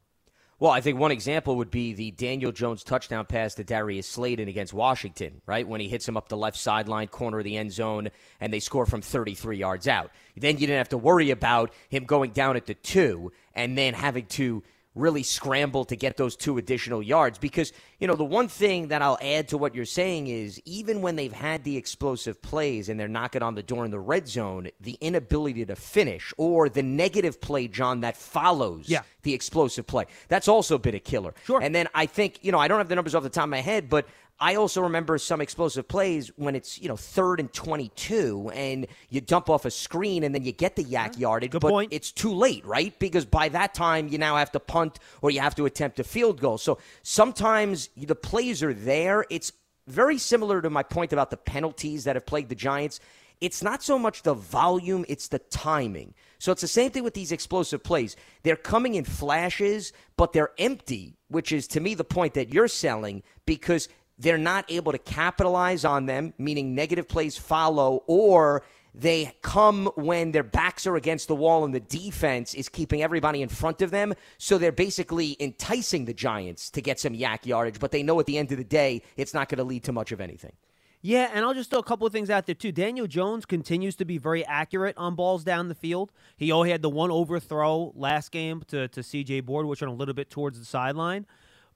Well, 0.59 0.71
I 0.71 0.81
think 0.81 0.97
one 0.97 1.11
example 1.11 1.57
would 1.57 1.69
be 1.69 1.93
the 1.93 2.09
Daniel 2.09 2.51
Jones 2.51 2.83
touchdown 2.83 3.27
pass 3.27 3.53
to 3.55 3.63
Darius 3.63 4.07
Slayton 4.07 4.47
against 4.47 4.73
Washington, 4.73 5.39
right? 5.45 5.67
When 5.67 5.79
he 5.79 5.87
hits 5.87 6.07
him 6.07 6.17
up 6.17 6.29
the 6.29 6.37
left 6.37 6.57
sideline 6.57 7.09
corner 7.09 7.37
of 7.37 7.43
the 7.43 7.57
end 7.57 7.71
zone 7.71 8.09
and 8.41 8.51
they 8.51 8.59
score 8.59 8.87
from 8.87 9.03
33 9.03 9.57
yards 9.57 9.87
out. 9.87 10.09
Then 10.35 10.55
you 10.55 10.65
didn't 10.65 10.79
have 10.79 10.89
to 10.89 10.97
worry 10.97 11.29
about 11.29 11.71
him 11.89 12.05
going 12.05 12.31
down 12.31 12.55
at 12.55 12.65
the 12.65 12.73
two 12.73 13.31
and 13.53 13.77
then 13.77 13.93
having 13.93 14.25
to 14.25 14.63
really 14.97 15.23
scramble 15.23 15.85
to 15.85 15.95
get 15.95 16.17
those 16.17 16.35
two 16.35 16.57
additional 16.57 17.01
yards 17.01 17.37
because 17.37 17.71
you 17.99 18.07
know 18.07 18.15
the 18.15 18.23
one 18.25 18.47
thing 18.47 18.87
that 18.89 19.01
I'll 19.01 19.17
add 19.21 19.47
to 19.49 19.57
what 19.57 19.75
you're 19.75 19.85
saying 19.85 20.27
is 20.27 20.61
even 20.65 21.01
when 21.01 21.15
they've 21.15 21.31
had 21.31 21.63
the 21.63 21.77
explosive 21.77 22.41
plays 22.41 22.89
and 22.89 22.99
they're 22.99 23.07
knocking 23.07 23.41
on 23.43 23.55
the 23.55 23.63
door 23.63 23.85
in 23.85 23.91
the 23.91 23.99
red 23.99 24.27
zone 24.27 24.69
the 24.81 24.97
inability 25.01 25.65
to 25.65 25.75
finish 25.75 26.33
or 26.37 26.67
the 26.69 26.83
negative 26.83 27.39
play 27.39 27.67
John 27.67 28.01
that 28.01 28.17
follows 28.17 28.89
Yeah. 28.89 29.01
the 29.23 29.33
explosive 29.33 29.85
play 29.87 30.05
that's 30.27 30.47
also 30.47 30.77
been 30.77 30.95
a 30.95 30.99
killer 30.99 31.33
Sure. 31.45 31.61
and 31.61 31.73
then 31.75 31.87
I 31.93 32.05
think 32.07 32.39
you 32.41 32.51
know 32.51 32.59
I 32.59 32.67
don't 32.67 32.79
have 32.79 32.89
the 32.89 32.95
numbers 32.95 33.15
off 33.15 33.23
the 33.23 33.29
top 33.29 33.43
of 33.45 33.49
my 33.49 33.61
head 33.61 33.89
but 33.89 34.07
I 34.39 34.55
also 34.55 34.81
remember 34.81 35.17
some 35.17 35.41
explosive 35.41 35.87
plays 35.87 36.31
when 36.35 36.55
it's 36.55 36.79
you 36.79 36.87
know 36.87 36.95
third 36.95 37.39
and 37.39 37.51
22 37.51 38.51
and 38.53 38.85
you 39.09 39.19
dump 39.19 39.49
off 39.49 39.65
a 39.65 39.71
screen 39.71 40.23
and 40.23 40.33
then 40.35 40.43
you 40.43 40.51
get 40.51 40.75
the 40.75 40.83
YAC 40.83 41.17
yardage 41.17 41.51
Good 41.51 41.61
but 41.61 41.71
point. 41.71 41.93
it's 41.93 42.11
too 42.11 42.33
late, 42.33 42.63
right? 42.65 42.97
Because 42.99 43.25
by 43.25 43.49
that 43.49 43.73
time, 43.73 44.07
you 44.09 44.17
now 44.17 44.35
have 44.37 44.51
to 44.51 44.59
punt 44.59 44.99
or 45.21 45.31
you 45.31 45.39
have 45.39 45.55
to 45.55 45.65
attempt 45.65 45.99
a 45.99 46.03
field 46.03 46.39
goal. 46.39 46.57
So 46.59 46.77
sometimes 47.01 47.89
the 47.97 48.15
plays 48.15 48.61
are 48.61 48.73
there. 48.73 49.25
It's 49.31 49.51
very 49.87 50.17
similar 50.17 50.61
to 50.61 50.69
my 50.69 50.83
point 50.83 51.13
about 51.13 51.31
the 51.31 51.37
penalties 51.37 52.03
that 52.03 52.15
have 52.15 52.25
plagued 52.25 52.49
the 52.49 52.55
Giants. 52.55 52.99
it's 53.39 53.61
not 53.61 53.83
so 53.83 53.99
much 53.99 54.23
the 54.23 54.33
volume, 54.33 55.05
it's 55.07 55.27
the 55.27 55.39
timing. 55.39 56.13
So 56.39 56.51
it's 56.51 56.61
the 56.61 56.67
same 56.67 56.91
thing 56.91 57.03
with 57.03 57.13
these 57.13 57.31
explosive 57.31 57.83
plays. 57.83 58.15
They're 58.43 58.55
coming 58.55 58.95
in 58.95 59.05
flashes, 59.05 59.93
but 60.15 60.33
they're 60.33 60.51
empty, 60.57 61.17
which 61.29 61.51
is 61.51 61.67
to 61.69 61.79
me 61.79 61.93
the 61.95 62.03
point 62.03 62.33
that 62.33 62.53
you're 62.53 62.67
selling 62.67 63.23
because 63.45 63.89
they're 64.19 64.37
not 64.37 64.65
able 64.69 64.91
to 64.91 64.97
capitalize 64.97 65.85
on 65.85 66.05
them, 66.05 66.33
meaning 66.37 66.73
negative 66.73 67.07
plays 67.07 67.37
follow, 67.37 68.03
or 68.07 68.63
they 68.93 69.31
come 69.43 69.91
when 69.95 70.31
their 70.31 70.43
backs 70.43 70.87
are 70.87 70.95
against 70.95 71.27
the 71.27 71.35
wall 71.35 71.63
and 71.63 71.73
the 71.73 71.79
defense 71.79 72.55
is 72.55 72.67
keeping 72.67 73.03
everybody 73.03 73.43
in 73.43 73.49
front 73.49 73.81
of 73.83 73.91
them. 73.91 74.13
So 74.39 74.57
they're 74.57 74.71
basically 74.71 75.37
enticing 75.39 76.05
the 76.05 76.13
Giants 76.13 76.71
to 76.71 76.81
get 76.81 76.99
some 76.99 77.13
YAC 77.13 77.45
yardage, 77.45 77.79
but 77.79 77.91
they 77.91 78.01
know 78.01 78.19
at 78.19 78.25
the 78.25 78.37
end 78.39 78.51
of 78.51 78.57
the 78.57 78.63
day, 78.63 79.03
it's 79.15 79.35
not 79.35 79.49
going 79.49 79.59
to 79.59 79.63
lead 79.63 79.83
to 79.83 79.91
much 79.91 80.11
of 80.11 80.19
anything. 80.19 80.53
Yeah, 81.01 81.29
and 81.31 81.45
I'll 81.45 81.53
just 81.53 81.69
throw 81.69 81.79
a 81.79 81.83
couple 81.83 82.07
of 82.07 82.13
things 82.13 82.31
out 82.31 82.47
there 82.47 82.55
too. 82.55 82.71
Daniel 82.71 83.05
Jones 83.05 83.45
continues 83.45 83.95
to 83.97 84.05
be 84.05 84.17
very 84.17 84.43
accurate 84.45 84.97
on 84.97 85.13
balls 85.13 85.43
down 85.43 85.67
the 85.67 85.75
field. 85.75 86.11
He 86.35 86.51
only 86.51 86.71
had 86.71 86.81
the 86.81 86.89
one 86.89 87.11
overthrow 87.11 87.93
last 87.95 88.31
game 88.31 88.63
to, 88.69 88.87
to 88.87 89.01
CJ 89.01 89.45
Board, 89.45 89.67
which 89.67 89.81
went 89.81 89.91
a 89.91 89.95
little 89.95 90.15
bit 90.15 90.31
towards 90.31 90.57
the 90.57 90.65
sideline. 90.65 91.27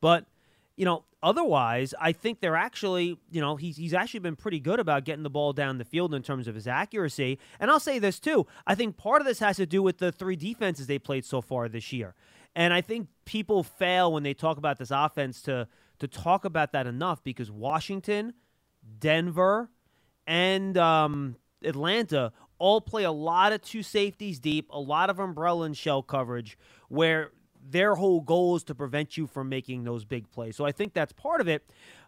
But, 0.01 0.25
you 0.75 0.85
know, 0.85 1.05
otherwise, 1.21 1.93
I 1.99 2.11
think 2.11 2.39
they're 2.39 2.55
actually, 2.55 3.17
you 3.29 3.41
know, 3.41 3.55
he's, 3.55 3.77
he's 3.77 3.93
actually 3.93 4.21
been 4.21 4.35
pretty 4.35 4.59
good 4.59 4.79
about 4.79 5.05
getting 5.05 5.23
the 5.23 5.29
ball 5.29 5.53
down 5.53 5.77
the 5.77 5.85
field 5.85 6.13
in 6.13 6.23
terms 6.23 6.47
of 6.47 6.55
his 6.55 6.67
accuracy. 6.67 7.39
And 7.59 7.69
I'll 7.69 7.79
say 7.79 7.99
this 7.99 8.19
too. 8.19 8.47
I 8.65 8.75
think 8.75 8.97
part 8.97 9.21
of 9.21 9.27
this 9.27 9.39
has 9.39 9.57
to 9.57 9.65
do 9.65 9.83
with 9.83 9.97
the 9.97 10.11
three 10.11 10.35
defenses 10.35 10.87
they 10.87 10.99
played 10.99 11.25
so 11.25 11.41
far 11.41 11.69
this 11.69 11.91
year. 11.91 12.15
And 12.55 12.73
I 12.73 12.81
think 12.81 13.07
people 13.25 13.63
fail 13.63 14.11
when 14.11 14.23
they 14.23 14.33
talk 14.33 14.57
about 14.57 14.77
this 14.77 14.91
offense 14.91 15.41
to 15.43 15.67
to 15.99 16.07
talk 16.07 16.45
about 16.45 16.71
that 16.71 16.87
enough 16.87 17.23
because 17.23 17.51
Washington– 17.51 18.33
Denver, 18.99 19.69
and 20.27 20.77
um, 20.77 21.35
Atlanta 21.63 22.31
all 22.57 22.81
play 22.81 23.03
a 23.03 23.11
lot 23.11 23.53
of 23.53 23.61
two 23.61 23.83
safeties 23.83 24.39
deep, 24.39 24.67
a 24.69 24.79
lot 24.79 25.09
of 25.09 25.19
umbrella 25.19 25.65
and 25.65 25.75
shell 25.75 26.03
coverage, 26.03 26.57
where 26.89 27.31
their 27.69 27.95
whole 27.95 28.21
goal 28.21 28.55
is 28.55 28.63
to 28.65 28.75
prevent 28.75 29.17
you 29.17 29.27
from 29.27 29.49
making 29.49 29.83
those 29.83 30.05
big 30.05 30.29
plays. 30.31 30.55
So 30.55 30.65
I 30.65 30.71
think 30.71 30.93
that's 30.93 31.13
part 31.13 31.41
of 31.41 31.47
it. 31.47 31.63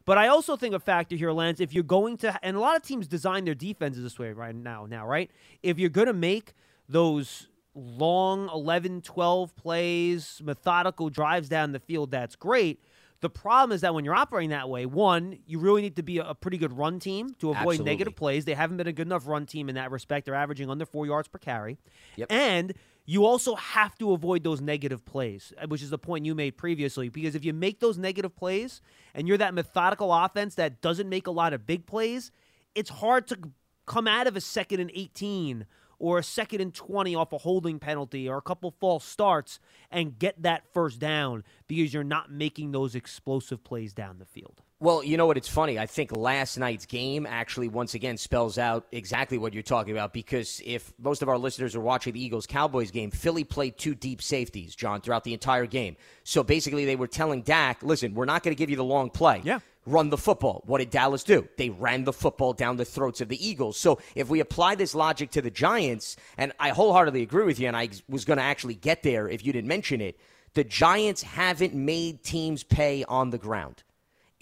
But 0.06 0.18
I 0.18 0.28
also 0.28 0.58
think 0.58 0.76
a 0.76 0.80
factor 0.80 1.16
here, 1.16 1.32
Lance, 1.32 1.60
if 1.60 1.74
you're 1.74 1.84
going 1.84 2.18
to, 2.18 2.38
and 2.44 2.58
a 2.58 2.60
lot 2.60 2.76
of 2.76 2.84
teams 2.84 3.08
design 3.08 3.46
their 3.46 3.56
defenses 3.56 4.04
this 4.04 4.20
way 4.20 4.32
right 4.32 4.54
now, 4.54 4.86
now, 4.86 5.08
right? 5.08 5.32
If 5.62 5.80
you're 5.80 5.90
going 5.90 6.08
to 6.08 6.14
make 6.14 6.54
those 6.90 7.48
long 7.74 8.50
11, 8.54 9.02
12 9.02 9.56
plays, 9.56 10.42
methodical 10.44 11.10
drives 11.10 11.48
down 11.48 11.72
the 11.72 11.80
field, 11.80 12.12
that's 12.12 12.36
great. 12.36 12.84
The 13.22 13.30
problem 13.30 13.74
is 13.74 13.80
that 13.82 13.94
when 13.94 14.04
you're 14.04 14.16
operating 14.16 14.50
that 14.50 14.68
way, 14.68 14.86
one, 14.86 15.40
you 15.46 15.58
really 15.58 15.82
need 15.82 15.96
to 15.96 16.04
be 16.04 16.18
a, 16.18 16.36
pretty 16.36 16.58
good 16.58 16.78
run 16.78 17.00
team 17.00 17.34
to 17.40 17.52
avoid 17.52 17.60
Absolutely. 17.60 17.86
negative 17.86 18.16
plays. 18.18 18.44
They 18.44 18.54
haven't 18.54 18.76
been 18.76 18.88
a 18.88 18.92
good 18.92 19.08
enough 19.08 19.26
run 19.26 19.46
team 19.46 19.70
in 19.70 19.76
that 19.76 19.92
respect. 19.92 20.26
They're 20.26 20.36
averaging 20.36 20.70
under 20.70 20.86
four 20.86 21.06
yards 21.06 21.30
per 21.30 21.38
carry. 21.38 21.78
Yep. 22.18 22.30
And 22.30 22.74
you 23.06 23.26
also 23.26 23.56
have 23.56 23.98
to 23.98 24.14
avoid 24.14 24.44
those 24.44 24.62
negative 24.62 25.06
plays, 25.06 25.54
uh, 25.62 25.68
which 25.68 25.82
is 25.82 25.90
the 25.90 25.98
point 25.98 26.26
you 26.26 26.36
made 26.36 26.58
previously. 26.58 27.10
Because 27.10 27.36
if 27.36 27.44
you 27.44 27.54
make 27.54 27.80
those 27.80 27.98
negative 27.98 28.36
plays 28.36 28.82
and 29.14 29.28
you're 29.28 29.38
that 29.38 29.54
methodical 29.54 30.14
offense 30.14 30.56
that 30.56 30.82
doesn't 30.82 31.10
make 31.10 31.28
a 31.28 31.32
lot 31.32 31.54
of 31.54 31.66
big 31.66 31.86
plays, 31.86 32.32
it's 32.76 32.90
hard 32.90 33.28
to 33.28 33.38
come 33.86 34.08
out 34.08 34.28
of 34.28 34.38
a 34.38 34.42
second 34.42 34.80
and 34.80 34.92
18 34.94 35.66
or 36.00 36.18
a 36.18 36.24
second 36.24 36.62
and 36.62 36.74
20 36.74 37.16
off 37.16 37.34
a 37.34 37.38
holding 37.40 37.80
penalty 37.80 38.28
or 38.28 38.38
a 38.38 38.42
couple 38.42 38.72
false 38.72 39.06
starts 39.06 39.60
and 39.92 40.18
get 40.18 40.42
that 40.42 40.64
first 40.74 41.00
down 41.00 41.44
because 41.68 41.94
you're 41.94 42.04
not 42.04 42.32
making 42.32 42.72
those 42.72 42.96
explosive 42.96 43.64
plays 43.64 43.94
down 43.94 44.18
the 44.18 44.26
field. 44.26 44.62
Well, 44.84 45.02
you 45.02 45.16
know 45.16 45.26
what? 45.26 45.38
It's 45.38 45.48
funny. 45.48 45.80
I 45.80 45.86
think 45.86 46.14
last 46.14 46.58
night's 46.58 46.86
game 46.86 47.26
actually, 47.26 47.70
once 47.70 47.94
again, 47.94 48.18
spells 48.18 48.58
out 48.58 48.86
exactly 48.92 49.38
what 49.38 49.54
you're 49.54 49.64
talking 49.64 49.94
about. 49.94 50.12
Because 50.12 50.62
if 50.66 50.92
most 51.00 51.22
of 51.22 51.30
our 51.30 51.38
listeners 51.38 51.74
are 51.74 51.80
watching 51.80 52.12
the 52.12 52.22
Eagles 52.22 52.46
Cowboys 52.46 52.92
game, 52.92 53.10
Philly 53.10 53.46
played 53.46 53.78
two 53.78 53.96
deep 53.96 54.22
safeties, 54.22 54.76
John, 54.76 55.00
throughout 55.00 55.24
the 55.24 55.34
entire 55.34 55.68
game. 55.68 55.96
So 56.26 56.44
basically, 56.44 56.84
they 56.84 56.98
were 56.98 57.08
telling 57.08 57.44
Dak, 57.44 57.82
listen, 57.82 58.14
we're 58.14 58.26
not 58.26 58.44
going 58.44 58.54
to 58.54 58.60
give 58.60 58.70
you 58.70 58.76
the 58.76 58.84
long 58.84 59.10
play. 59.10 59.42
Yeah 59.46 59.60
run 59.86 60.10
the 60.10 60.18
football. 60.18 60.64
What 60.66 60.78
did 60.78 60.92
Dallas 60.92 61.26
do? 61.26 61.46
They 61.58 61.70
ran 61.70 62.06
the 62.06 62.14
football 62.14 62.54
down 62.54 62.78
the 62.78 62.86
throats 62.86 63.20
of 63.20 63.28
the 63.28 63.46
Eagles. 63.46 63.76
So 63.78 64.00
if 64.16 64.30
we 64.30 64.40
apply 64.40 64.76
this 64.76 64.96
logic 64.96 65.32
to 65.32 65.42
the 65.42 65.52
Giants, 65.52 66.16
and 66.38 66.54
I 66.58 66.70
wholeheartedly 66.70 67.22
agree 67.22 67.44
with 67.44 67.60
you, 67.60 67.68
and 67.68 67.76
I 67.76 67.90
was 68.08 68.24
going 68.24 68.38
to 68.38 68.44
actually 68.44 68.76
get 68.76 69.04
there 69.04 69.28
if 69.28 69.46
you 69.46 69.52
didn't 69.52 69.68
mention 69.68 70.00
it, 70.00 70.18
the 70.54 70.64
Giants 70.64 71.22
haven't 71.22 71.74
made 71.74 72.24
teams 72.24 72.64
pay 72.64 73.04
on 73.04 73.32
the 73.32 73.38
ground. 73.38 73.84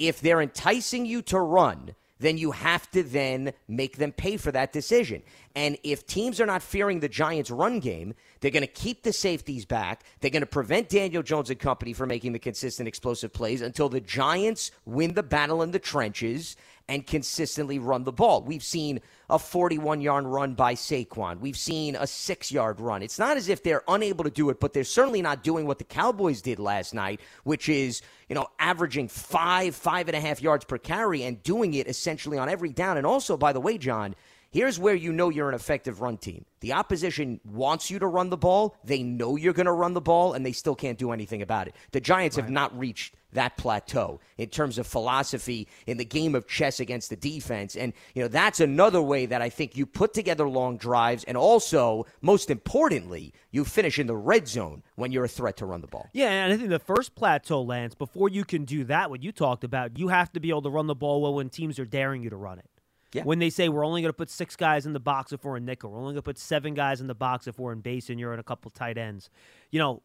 If 0.02 0.20
they're 0.20 0.42
enticing 0.42 1.06
you 1.06 1.22
to 1.24 1.40
run, 1.40 1.94
then 2.20 2.38
you 2.38 2.52
have 2.52 2.90
to 2.92 3.04
then 3.04 3.54
make 3.68 3.98
them 3.98 4.12
pay 4.12 4.38
for 4.38 4.52
that 4.52 4.72
decision. 4.72 5.22
And 5.56 5.78
if 5.84 6.08
teams 6.08 6.42
are 6.42 6.46
not 6.48 6.64
fearing 6.64 7.00
the 7.00 7.10
Giants' 7.10 7.52
run 7.52 7.80
game, 7.80 8.16
they're 8.40 8.52
going 8.52 8.62
to 8.62 8.68
keep 8.68 9.04
the 9.04 9.14
safeties 9.14 9.66
back. 9.66 10.04
They're 10.20 10.32
going 10.32 10.42
to 10.42 10.48
prevent 10.48 10.90
Daniel 10.90 11.22
Jones 11.22 11.52
and 11.52 11.60
company 11.60 11.94
from 11.94 12.10
making 12.10 12.34
the 12.34 12.40
consistent 12.40 12.88
explosive 12.88 13.32
plays 13.32 13.62
until 13.62 13.90
the 13.90 14.02
Giants 14.02 14.72
win 14.86 15.14
the 15.14 15.24
battle 15.24 15.62
in 15.62 15.72
the 15.72 15.80
trenches 15.80 16.56
and 16.92 17.08
consistently 17.08 17.80
run 17.80 18.04
the 18.04 18.12
ball. 18.12 18.42
We've 18.42 18.62
seen 18.62 19.00
a 19.30 19.40
41 19.40 20.02
yard 20.02 20.26
run 20.26 20.56
by 20.56 20.76
Saquon. 20.76 21.40
We've 21.40 21.56
seen 21.56 21.96
a 21.96 22.06
six 22.06 22.52
yard 22.52 22.82
run. 22.82 23.02
It's 23.02 23.18
not 23.18 23.38
as 23.38 23.48
if 23.48 23.64
they're 23.64 23.84
unable 23.88 24.26
to 24.26 24.30
do 24.30 24.50
it, 24.50 24.60
but 24.60 24.74
they're 24.74 24.84
certainly 24.84 25.22
not 25.22 25.42
doing 25.42 25.66
what 25.66 25.78
the 25.78 25.86
Cowboys 25.86 26.42
did 26.42 26.60
last 26.60 26.94
night, 26.94 27.22
which 27.46 27.70
is, 27.70 28.02
you 28.28 28.36
know, 28.36 28.48
averaging 28.60 29.08
five, 29.08 29.74
five 29.74 30.10
and 30.10 30.18
a 30.18 30.20
half 30.20 30.42
yards 30.42 30.66
per 30.66 30.78
carry 30.78 31.24
and 31.24 31.42
doing 31.44 31.76
it 31.76 31.88
essentially 31.88 32.38
on 32.38 32.50
every 32.50 32.74
down. 32.74 32.98
And 32.98 33.08
also, 33.08 33.38
by 33.38 33.54
the 33.54 33.62
way, 33.62 33.78
John, 33.78 34.14
Here's 34.54 34.78
where 34.78 34.96
you 34.96 35.14
know 35.14 35.30
you're 35.30 35.48
an 35.48 35.56
effective 35.56 36.02
run 36.02 36.18
team. 36.18 36.44
The 36.60 36.74
opposition 36.74 37.40
wants 37.46 37.90
you 37.90 38.00
to 38.00 38.08
run 38.08 38.30
the 38.30 38.36
ball. 38.36 38.76
They 38.84 39.02
know 39.02 39.38
you're 39.38 39.54
going 39.54 39.66
to 39.66 39.72
run 39.72 39.94
the 39.94 40.02
ball, 40.02 40.34
and 40.34 40.46
they 40.46 40.52
still 40.52 40.76
can't 40.76 40.98
do 40.98 41.14
anything 41.14 41.42
about 41.42 41.70
it. 41.70 41.76
The 41.94 42.02
Giants 42.02 42.36
right. 42.36 42.44
have 42.44 42.52
not 42.52 42.78
reached 42.78 43.16
that 43.34 43.58
plateau 43.58 44.20
in 44.38 44.50
terms 44.50 44.78
of 44.78 44.88
philosophy 44.88 45.68
in 45.88 45.98
the 45.98 46.06
game 46.06 46.36
of 46.36 46.48
chess 46.48 46.80
against 46.80 47.10
the 47.10 47.16
defense. 47.16 47.76
And, 47.76 47.94
you 48.14 48.22
know, 48.22 48.28
that's 48.28 48.60
another 48.60 49.02
way 49.02 49.26
that 49.26 49.42
I 49.42 49.50
think 49.50 49.76
you 49.76 49.86
put 49.86 50.14
together 50.14 50.48
long 50.50 50.78
drives 50.78 51.24
and 51.24 51.38
also, 51.38 52.06
most 52.22 52.50
importantly, 52.50 53.34
you 53.52 53.66
finish 53.66 54.00
in 54.00 54.08
the 54.08 54.16
red 54.16 54.48
zone 54.48 54.84
when 54.96 55.12
you're 55.12 55.26
a 55.26 55.30
threat 55.30 55.58
to 55.58 55.66
run 55.66 55.82
the 55.82 55.88
ball. 55.88 56.10
Yeah, 56.14 56.30
and 56.30 56.54
I 56.54 56.58
think 56.58 56.70
the 56.70 56.80
first 56.80 57.16
plateau, 57.16 57.62
Lance, 57.62 57.96
before 57.96 58.30
you 58.30 58.44
can 58.44 58.66
do 58.66 58.84
that, 58.86 59.10
what 59.10 59.24
you 59.24 59.32
talked 59.32 59.64
about, 59.64 59.98
you 59.98 60.10
have 60.10 60.32
to 60.34 60.40
be 60.40 60.50
able 60.50 60.64
to 60.64 60.70
run 60.70 60.88
the 60.88 60.96
ball 60.96 61.22
well 61.22 61.34
when 61.34 61.50
teams 61.50 61.80
are 61.80 61.86
daring 61.86 62.24
you 62.24 62.30
to 62.30 62.38
run 62.38 62.60
it. 62.60 62.70
Yeah. 63.14 63.24
When 63.24 63.40
they 63.40 63.50
say 63.50 63.68
we're 63.68 63.86
only 63.86 64.02
going 64.02 64.10
to 64.10 64.18
put 64.18 64.30
six 64.30 64.56
guys 64.56 64.86
in 64.86 64.94
the 64.94 65.00
box 65.00 65.34
if 65.34 65.44
we're 65.44 65.58
in 65.58 65.66
nickel, 65.66 65.92
we're 65.92 66.00
only 66.00 66.14
going 66.14 66.22
to 66.22 66.22
put 66.22 66.38
seven 66.38 66.74
guys 66.74 67.02
in 67.02 67.08
the 67.08 67.16
box 67.16 67.46
if 67.46 67.60
we're 67.60 67.74
in 67.74 67.82
base 67.82 68.10
and 68.10 68.20
you're 68.20 68.34
in 68.34 68.40
a 68.40 68.44
couple 68.44 68.72
tight 68.72 68.98
ends. 68.98 69.30
You 69.70 69.80
know, 69.80 70.02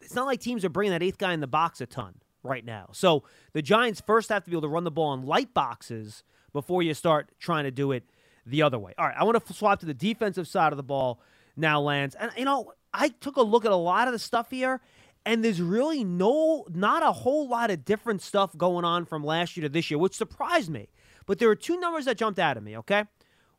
it's 0.00 0.14
not 0.14 0.24
like 0.24 0.40
teams 0.40 0.64
are 0.64 0.70
bringing 0.70 0.92
that 0.92 1.02
eighth 1.02 1.18
guy 1.18 1.34
in 1.34 1.40
the 1.40 1.46
box 1.46 1.82
a 1.82 1.86
ton 1.86 2.14
right 2.42 2.64
now. 2.64 2.88
So 2.92 3.24
the 3.52 3.62
Giants 3.62 4.00
first 4.00 4.28
have 4.28 4.44
to 4.44 4.50
be 4.50 4.54
able 4.54 4.62
to 4.62 4.68
run 4.68 4.84
the 4.84 4.90
ball 4.90 5.12
in 5.14 5.26
light 5.26 5.52
boxes 5.54 6.22
before 6.52 6.82
you 6.82 6.94
start 6.94 7.30
trying 7.38 7.64
to 7.64 7.70
do 7.70 7.92
it 7.92 8.04
the 8.46 8.62
other 8.62 8.78
way. 8.78 8.94
All 8.98 9.06
right, 9.06 9.16
I 9.16 9.24
want 9.24 9.44
to 9.44 9.52
swap 9.52 9.80
to 9.80 9.86
the 9.86 9.94
defensive 9.94 10.48
side 10.48 10.72
of 10.72 10.76
the 10.76 10.82
ball 10.82 11.20
now, 11.56 11.80
Lance. 11.80 12.14
And, 12.18 12.30
you 12.36 12.44
know, 12.44 12.72
I 12.92 13.08
took 13.08 13.36
a 13.36 13.42
look 13.42 13.64
at 13.64 13.70
a 13.70 13.76
lot 13.76 14.08
of 14.08 14.12
the 14.12 14.18
stuff 14.18 14.50
here, 14.50 14.80
and 15.24 15.44
there's 15.44 15.60
really 15.60 16.02
no, 16.02 16.66
not 16.72 17.02
a 17.02 17.12
whole 17.12 17.48
lot 17.48 17.70
of 17.70 17.84
different 17.84 18.22
stuff 18.22 18.56
going 18.56 18.84
on 18.84 19.04
from 19.04 19.22
last 19.22 19.56
year 19.56 19.62
to 19.62 19.68
this 19.68 19.90
year, 19.90 19.98
which 19.98 20.16
surprised 20.16 20.70
me. 20.70 20.88
But 21.26 21.38
there 21.38 21.50
are 21.50 21.56
two 21.56 21.78
numbers 21.78 22.06
that 22.06 22.16
jumped 22.16 22.38
out 22.38 22.56
at 22.56 22.62
me, 22.62 22.76
okay? 22.78 23.04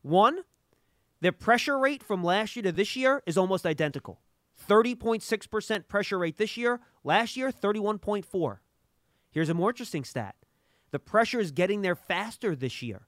One, 0.02 0.40
their 1.22 1.32
pressure 1.32 1.78
rate 1.78 2.04
from 2.04 2.24
last 2.24 2.56
year 2.56 2.64
to 2.64 2.72
this 2.72 2.96
year 2.96 3.22
is 3.26 3.38
almost 3.38 3.66
identical. 3.66 4.20
30.6% 4.68 5.88
pressure 5.88 6.18
rate 6.18 6.38
this 6.38 6.58
year, 6.58 6.80
last 7.04 7.38
year 7.38 7.52
31.4. 7.52 8.58
Here's 9.32 9.50
a 9.50 9.54
more 9.54 9.70
interesting 9.70 10.04
stat. 10.04 10.36
The 10.92 11.00
pressure 11.00 11.40
is 11.40 11.52
getting 11.52 11.82
there 11.82 11.96
faster 11.96 12.56
this 12.56 12.82
year. 12.82 13.08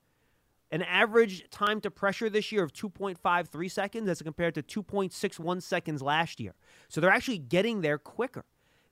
An 0.71 0.81
average 0.81 1.49
time 1.51 1.81
to 1.81 1.91
pressure 1.91 2.29
this 2.29 2.51
year 2.51 2.63
of 2.63 2.73
2.53 2.73 3.71
seconds 3.71 4.09
as 4.09 4.21
compared 4.21 4.55
to 4.55 4.63
2.61 4.63 5.61
seconds 5.61 6.01
last 6.01 6.39
year. 6.39 6.55
So 6.89 6.99
they're 6.99 7.11
actually 7.11 7.37
getting 7.37 7.81
there 7.81 7.99
quicker. 7.99 8.45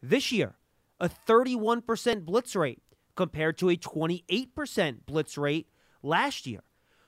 This 0.04 0.32
year, 0.32 0.56
a 1.00 1.10
31% 1.10 2.26
blitz 2.26 2.56
rate 2.56 2.84
compared 3.16 3.58
to 3.60 3.70
a 3.70 3.78
28% 3.78 5.06
blitz 5.06 5.38
rate 5.38 5.68
last 6.04 6.46
year. 6.46 6.62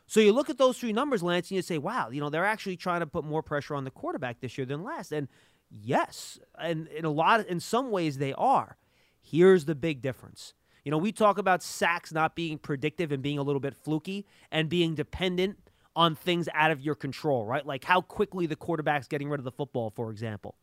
So 0.07 0.19
you 0.19 0.33
look 0.33 0.49
at 0.49 0.57
those 0.57 0.77
three 0.77 0.93
numbers, 0.93 1.23
Lance, 1.23 1.49
and 1.49 1.55
you 1.55 1.61
say, 1.61 1.77
wow, 1.77 2.09
you 2.09 2.19
know, 2.19 2.29
they're 2.29 2.45
actually 2.45 2.77
trying 2.77 2.99
to 2.99 3.07
put 3.07 3.23
more 3.23 3.41
pressure 3.41 3.75
on 3.75 3.83
the 3.83 3.91
quarterback 3.91 4.39
this 4.39 4.57
year 4.57 4.65
than 4.65 4.83
last. 4.83 5.11
And 5.11 5.27
yes, 5.69 6.39
and 6.59 6.87
in 6.87 7.05
a 7.05 7.09
lot 7.09 7.39
of, 7.39 7.47
in 7.47 7.59
some 7.59 7.91
ways 7.91 8.17
they 8.17 8.33
are. 8.33 8.77
Here's 9.23 9.65
the 9.65 9.75
big 9.75 10.01
difference. 10.01 10.53
You 10.83 10.91
know, 10.91 10.97
we 10.97 11.11
talk 11.11 11.37
about 11.37 11.63
sacks 11.63 12.11
not 12.11 12.35
being 12.35 12.57
predictive 12.57 13.11
and 13.11 13.23
being 13.23 13.39
a 13.39 13.43
little 13.43 13.59
bit 13.59 13.73
fluky 13.73 14.25
and 14.51 14.69
being 14.69 14.95
dependent 14.95 15.57
on 15.95 16.13
things 16.15 16.49
out 16.53 16.71
of 16.71 16.81
your 16.81 16.95
control, 16.95 17.45
right? 17.45 17.65
Like 17.65 17.85
how 17.85 18.01
quickly 18.01 18.45
the 18.45 18.55
quarterback's 18.55 19.07
getting 19.07 19.29
rid 19.29 19.39
of 19.39 19.45
the 19.45 19.51
football, 19.51 19.89
for 19.89 20.11
example. 20.11 20.55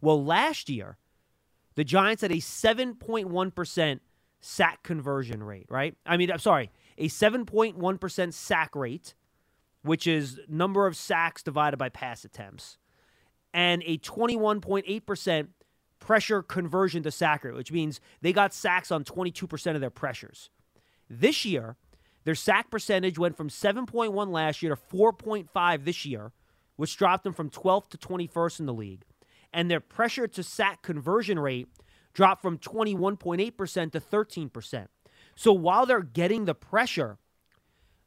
Well, 0.00 0.22
last 0.22 0.68
year, 0.68 0.98
the 1.76 1.84
Giants 1.84 2.22
had 2.22 2.32
a 2.32 2.36
7.1% 2.36 4.00
sack 4.40 4.82
conversion 4.82 5.42
rate, 5.42 5.66
right? 5.68 5.94
I 6.04 6.16
mean, 6.16 6.32
I'm 6.32 6.38
sorry, 6.38 6.70
a 6.98 7.08
7.1% 7.08 8.32
sack 8.32 8.74
rate 8.74 9.14
which 9.82 10.06
is 10.06 10.40
number 10.48 10.86
of 10.86 10.96
sacks 10.96 11.42
divided 11.42 11.76
by 11.76 11.88
pass 11.88 12.24
attempts, 12.24 12.78
and 13.52 13.82
a 13.86 13.98
21.8% 13.98 15.48
pressure 16.00 16.42
conversion 16.42 17.02
to 17.02 17.10
sack 17.10 17.44
which 17.44 17.70
means 17.70 18.00
they 18.20 18.32
got 18.32 18.52
sacks 18.52 18.90
on 18.90 19.04
22% 19.04 19.74
of 19.74 19.80
their 19.80 19.90
pressures. 19.90 20.50
This 21.08 21.44
year, 21.44 21.76
their 22.24 22.34
sack 22.34 22.70
percentage 22.70 23.18
went 23.18 23.36
from 23.36 23.48
7.1 23.48 24.30
last 24.30 24.62
year 24.62 24.74
to 24.74 24.96
4.5 24.96 25.84
this 25.84 26.04
year, 26.04 26.32
which 26.76 26.96
dropped 26.96 27.24
them 27.24 27.32
from 27.32 27.50
12th 27.50 27.88
to 27.90 27.98
21st 27.98 28.60
in 28.60 28.66
the 28.66 28.74
league. 28.74 29.04
And 29.52 29.70
their 29.70 29.80
pressure 29.80 30.28
to 30.28 30.42
sack 30.42 30.82
conversion 30.82 31.38
rate 31.38 31.68
dropped 32.12 32.42
from 32.42 32.58
21.8% 32.58 33.92
to 33.92 34.00
13%. 34.00 34.86
So 35.34 35.52
while 35.52 35.86
they're 35.86 36.02
getting 36.02 36.44
the 36.44 36.54
pressure, 36.54 37.18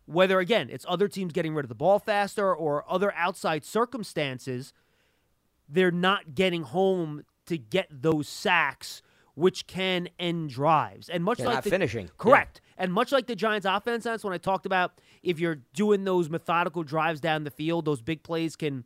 whether 0.05 0.39
again 0.39 0.69
it's 0.69 0.85
other 0.87 1.07
teams 1.07 1.33
getting 1.33 1.55
rid 1.55 1.65
of 1.65 1.69
the 1.69 1.75
ball 1.75 1.99
faster 1.99 2.53
or 2.53 2.83
other 2.89 3.13
outside 3.15 3.63
circumstances, 3.63 4.73
they're 5.67 5.91
not 5.91 6.35
getting 6.35 6.63
home 6.63 7.23
to 7.47 7.57
get 7.57 7.87
those 7.89 8.27
sacks, 8.27 9.01
which 9.35 9.67
can 9.67 10.09
end 10.19 10.49
drives. 10.49 11.09
And 11.09 11.23
much 11.23 11.39
They're 11.39 11.47
like 11.47 11.63
the, 11.63 11.69
finishing. 11.69 12.09
correct. 12.17 12.61
And 12.77 12.91
much 12.93 13.11
like 13.11 13.27
the 13.27 13.35
Giants' 13.35 13.65
offense, 13.65 14.03
that's 14.03 14.23
when 14.23 14.33
I 14.33 14.37
talked 14.37 14.65
about 14.65 14.99
if 15.21 15.39
you're 15.39 15.59
doing 15.73 16.03
those 16.03 16.29
methodical 16.29 16.83
drives 16.83 17.19
down 17.19 17.43
the 17.43 17.51
field, 17.51 17.85
those 17.85 18.01
big 18.01 18.23
plays 18.23 18.55
can, 18.55 18.83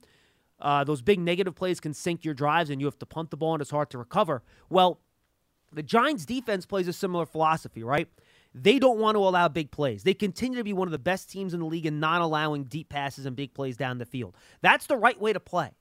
uh, 0.59 0.83
those 0.83 1.01
big 1.01 1.19
negative 1.19 1.55
plays 1.55 1.79
can 1.79 1.93
sink 1.93 2.25
your 2.25 2.33
drives, 2.33 2.69
and 2.69 2.81
you 2.81 2.87
have 2.87 2.99
to 2.99 3.05
punt 3.05 3.31
the 3.31 3.37
ball, 3.37 3.53
and 3.53 3.61
it's 3.61 3.71
hard 3.71 3.89
to 3.91 3.97
recover. 3.97 4.43
Well, 4.69 4.99
the 5.71 5.83
Giants' 5.83 6.25
defense 6.25 6.65
plays 6.65 6.87
a 6.87 6.93
similar 6.93 7.25
philosophy, 7.25 7.83
right? 7.83 8.07
They 8.53 8.79
don't 8.79 8.99
want 8.99 9.15
to 9.15 9.19
allow 9.19 9.49
big 9.49 9.71
plays. 9.71 10.03
They 10.03 10.13
continue 10.13 10.57
to 10.57 10.63
be 10.63 10.73
one 10.73 10.87
of 10.87 10.91
the 10.91 10.97
best 10.99 11.29
teams 11.29 11.53
in 11.53 11.59
the 11.59 11.65
league 11.65 11.85
in 11.85 11.99
not 11.99 12.21
allowing 12.21 12.63
deep 12.63 12.89
passes 12.89 13.25
and 13.25 13.35
big 13.35 13.53
plays 13.53 13.77
down 13.77 13.97
the 13.97 14.05
field. 14.05 14.35
That's 14.61 14.87
the 14.87 14.95
right 14.95 15.19
way 15.19 15.33
to 15.33 15.39
play. 15.39 15.71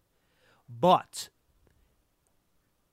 But 0.69 1.29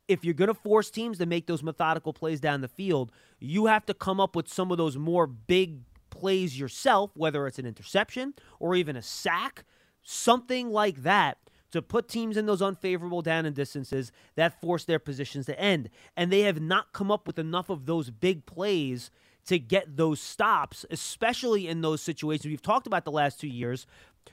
if 0.07 0.23
you're 0.25 0.33
going 0.33 0.49
to 0.49 0.53
force 0.53 0.89
teams 0.89 1.17
to 1.17 1.25
make 1.25 1.47
those 1.47 1.63
methodical 1.63 2.13
plays 2.13 2.39
down 2.39 2.61
the 2.61 2.67
field, 2.67 3.11
you 3.39 3.67
have 3.67 3.85
to 3.85 3.93
come 3.93 4.19
up 4.19 4.35
with 4.35 4.47
some 4.47 4.71
of 4.71 4.77
those 4.77 4.97
more 4.97 5.27
big 5.27 5.79
plays 6.09 6.59
yourself, 6.59 7.11
whether 7.15 7.47
it's 7.47 7.59
an 7.59 7.65
interception 7.65 8.33
or 8.59 8.75
even 8.75 8.95
a 8.95 9.01
sack, 9.01 9.63
something 10.01 10.69
like 10.69 11.03
that 11.03 11.37
to 11.71 11.81
put 11.81 12.07
teams 12.07 12.37
in 12.37 12.45
those 12.45 12.61
unfavorable 12.61 13.23
down 13.23 13.47
and 13.47 13.55
distances 13.55 14.11
that 14.35 14.61
force 14.61 14.85
their 14.85 14.99
positions 14.99 15.47
to 15.47 15.59
end. 15.59 15.89
And 16.15 16.31
they 16.31 16.41
have 16.41 16.61
not 16.61 16.93
come 16.93 17.09
up 17.09 17.25
with 17.25 17.39
enough 17.39 17.69
of 17.69 17.87
those 17.87 18.11
big 18.11 18.45
plays 18.45 19.09
to 19.47 19.57
get 19.57 19.97
those 19.97 20.21
stops, 20.21 20.85
especially 20.91 21.67
in 21.67 21.81
those 21.81 22.01
situations 22.01 22.45
we've 22.45 22.61
talked 22.61 22.87
about 22.87 23.05
the 23.05 23.11
last 23.11 23.39
two 23.39 23.47
years 23.47 23.87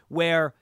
where 0.09 0.55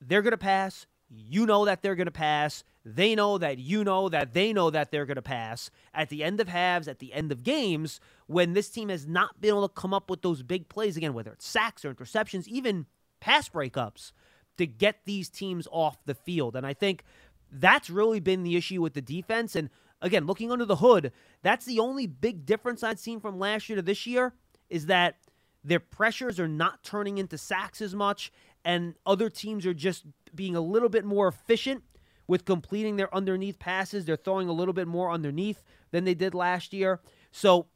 they're 0.00 0.20
going 0.22 0.32
to 0.32 0.36
pass, 0.36 0.86
you 1.08 1.46
know 1.46 1.64
that 1.64 1.80
they're 1.80 1.94
going 1.94 2.06
to 2.06 2.10
pass. 2.10 2.64
They 2.84 3.14
know 3.14 3.38
that 3.38 3.58
you 3.58 3.82
know 3.82 4.10
that 4.10 4.34
they 4.34 4.52
know 4.52 4.68
that 4.68 4.90
they're 4.90 5.06
going 5.06 5.16
to 5.16 5.22
pass. 5.22 5.70
At 5.94 6.10
the 6.10 6.22
end 6.22 6.38
of 6.40 6.48
halves, 6.48 6.86
at 6.86 6.98
the 6.98 7.14
end 7.14 7.32
of 7.32 7.42
games, 7.42 7.98
when 8.26 8.52
this 8.52 8.68
team 8.68 8.90
has 8.90 9.06
not 9.06 9.40
been 9.40 9.50
able 9.50 9.68
to 9.68 9.74
come 9.74 9.94
up 9.94 10.10
with 10.10 10.20
those 10.20 10.42
big 10.42 10.68
plays 10.68 10.96
again, 10.96 11.14
whether 11.14 11.32
it's 11.32 11.46
sacks 11.46 11.84
or 11.84 11.94
interceptions, 11.94 12.46
even 12.46 12.86
pass 13.20 13.48
breakups, 13.48 14.12
to 14.58 14.66
get 14.66 15.00
these 15.06 15.30
teams 15.30 15.66
off 15.72 16.04
the 16.04 16.14
field. 16.14 16.56
And 16.56 16.66
I 16.66 16.74
think 16.74 17.04
that's 17.50 17.88
really 17.88 18.20
been 18.20 18.42
the 18.42 18.56
issue 18.56 18.82
with 18.82 18.92
the 18.92 19.00
defense. 19.02 19.56
And 19.56 19.70
again, 20.02 20.26
looking 20.26 20.52
under 20.52 20.66
the 20.66 20.76
hood, 20.76 21.10
that's 21.42 21.64
the 21.64 21.80
only 21.80 22.06
big 22.06 22.44
difference 22.44 22.82
I've 22.82 22.98
seen 22.98 23.18
from 23.18 23.38
last 23.38 23.68
year 23.68 23.76
to 23.76 23.82
this 23.82 24.06
year 24.06 24.34
is 24.68 24.86
that 24.86 25.16
their 25.64 25.80
pressures 25.80 26.38
are 26.38 26.48
not 26.48 26.84
turning 26.84 27.16
into 27.16 27.38
sacks 27.38 27.80
as 27.80 27.94
much, 27.94 28.30
and 28.64 28.94
other 29.06 29.30
teams 29.30 29.64
are 29.64 29.74
just 29.74 30.04
being 30.34 30.54
a 30.54 30.60
little 30.60 30.90
bit 30.90 31.06
more 31.06 31.26
efficient 31.26 31.82
with 32.26 32.44
completing 32.44 32.96
their 32.96 33.14
underneath 33.14 33.58
passes. 33.58 34.04
They're 34.04 34.16
throwing 34.16 34.48
a 34.48 34.52
little 34.52 34.74
bit 34.74 34.88
more 34.88 35.10
underneath 35.10 35.62
than 35.90 36.04
they 36.04 36.14
did 36.14 36.34
last 36.34 36.72
year. 36.72 37.00
So, 37.30 37.66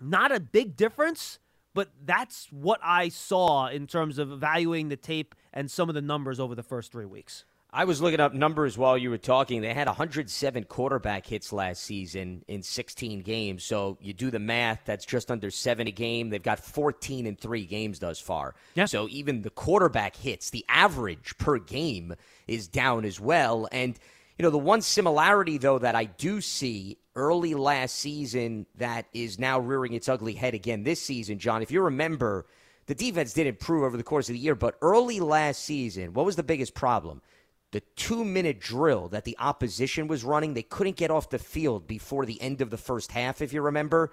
not 0.00 0.32
a 0.32 0.40
big 0.40 0.76
difference, 0.76 1.38
but 1.72 1.90
that's 2.04 2.48
what 2.50 2.80
I 2.82 3.08
saw 3.08 3.68
in 3.68 3.86
terms 3.86 4.18
of 4.18 4.30
evaluating 4.32 4.88
the 4.88 4.96
tape 4.96 5.34
and 5.52 5.70
some 5.70 5.88
of 5.88 5.94
the 5.94 6.02
numbers 6.02 6.40
over 6.40 6.54
the 6.54 6.62
first 6.62 6.92
three 6.92 7.04
weeks. 7.04 7.44
I 7.74 7.86
was 7.86 8.00
looking 8.00 8.20
up 8.20 8.32
numbers 8.32 8.78
while 8.78 8.96
you 8.96 9.10
were 9.10 9.18
talking. 9.18 9.60
They 9.60 9.74
had 9.74 9.88
107 9.88 10.64
quarterback 10.64 11.26
hits 11.26 11.52
last 11.52 11.82
season 11.82 12.44
in 12.46 12.62
16 12.62 13.22
games. 13.22 13.64
So 13.64 13.98
you 14.00 14.12
do 14.12 14.30
the 14.30 14.38
math, 14.38 14.82
that's 14.84 15.04
just 15.04 15.28
under 15.28 15.50
seven 15.50 15.88
a 15.88 15.90
game. 15.90 16.30
They've 16.30 16.40
got 16.40 16.60
14 16.60 17.26
in 17.26 17.34
three 17.34 17.66
games 17.66 17.98
thus 17.98 18.20
far. 18.20 18.54
Yeah. 18.76 18.84
So 18.84 19.08
even 19.08 19.42
the 19.42 19.50
quarterback 19.50 20.14
hits, 20.14 20.50
the 20.50 20.64
average 20.68 21.36
per 21.36 21.58
game 21.58 22.14
is 22.46 22.68
down 22.68 23.04
as 23.04 23.18
well. 23.18 23.66
And, 23.72 23.98
you 24.38 24.44
know, 24.44 24.50
the 24.50 24.58
one 24.58 24.80
similarity, 24.80 25.58
though, 25.58 25.80
that 25.80 25.96
I 25.96 26.04
do 26.04 26.40
see 26.40 26.98
early 27.16 27.54
last 27.54 27.96
season 27.96 28.66
that 28.76 29.06
is 29.12 29.40
now 29.40 29.58
rearing 29.58 29.94
its 29.94 30.08
ugly 30.08 30.34
head 30.34 30.54
again 30.54 30.84
this 30.84 31.02
season, 31.02 31.40
John, 31.40 31.60
if 31.60 31.72
you 31.72 31.82
remember, 31.82 32.46
the 32.86 32.94
defense 32.94 33.32
did 33.32 33.48
improve 33.48 33.82
over 33.82 33.96
the 33.96 34.04
course 34.04 34.28
of 34.28 34.34
the 34.34 34.38
year, 34.38 34.54
but 34.54 34.76
early 34.80 35.18
last 35.18 35.64
season, 35.64 36.12
what 36.12 36.24
was 36.24 36.36
the 36.36 36.44
biggest 36.44 36.74
problem? 36.74 37.20
The 37.74 37.80
two 37.96 38.24
minute 38.24 38.60
drill 38.60 39.08
that 39.08 39.24
the 39.24 39.36
opposition 39.40 40.06
was 40.06 40.22
running, 40.22 40.54
they 40.54 40.62
couldn't 40.62 40.94
get 40.94 41.10
off 41.10 41.28
the 41.28 41.40
field 41.40 41.88
before 41.88 42.24
the 42.24 42.40
end 42.40 42.60
of 42.60 42.70
the 42.70 42.76
first 42.76 43.10
half, 43.10 43.42
if 43.42 43.52
you 43.52 43.60
remember. 43.60 44.12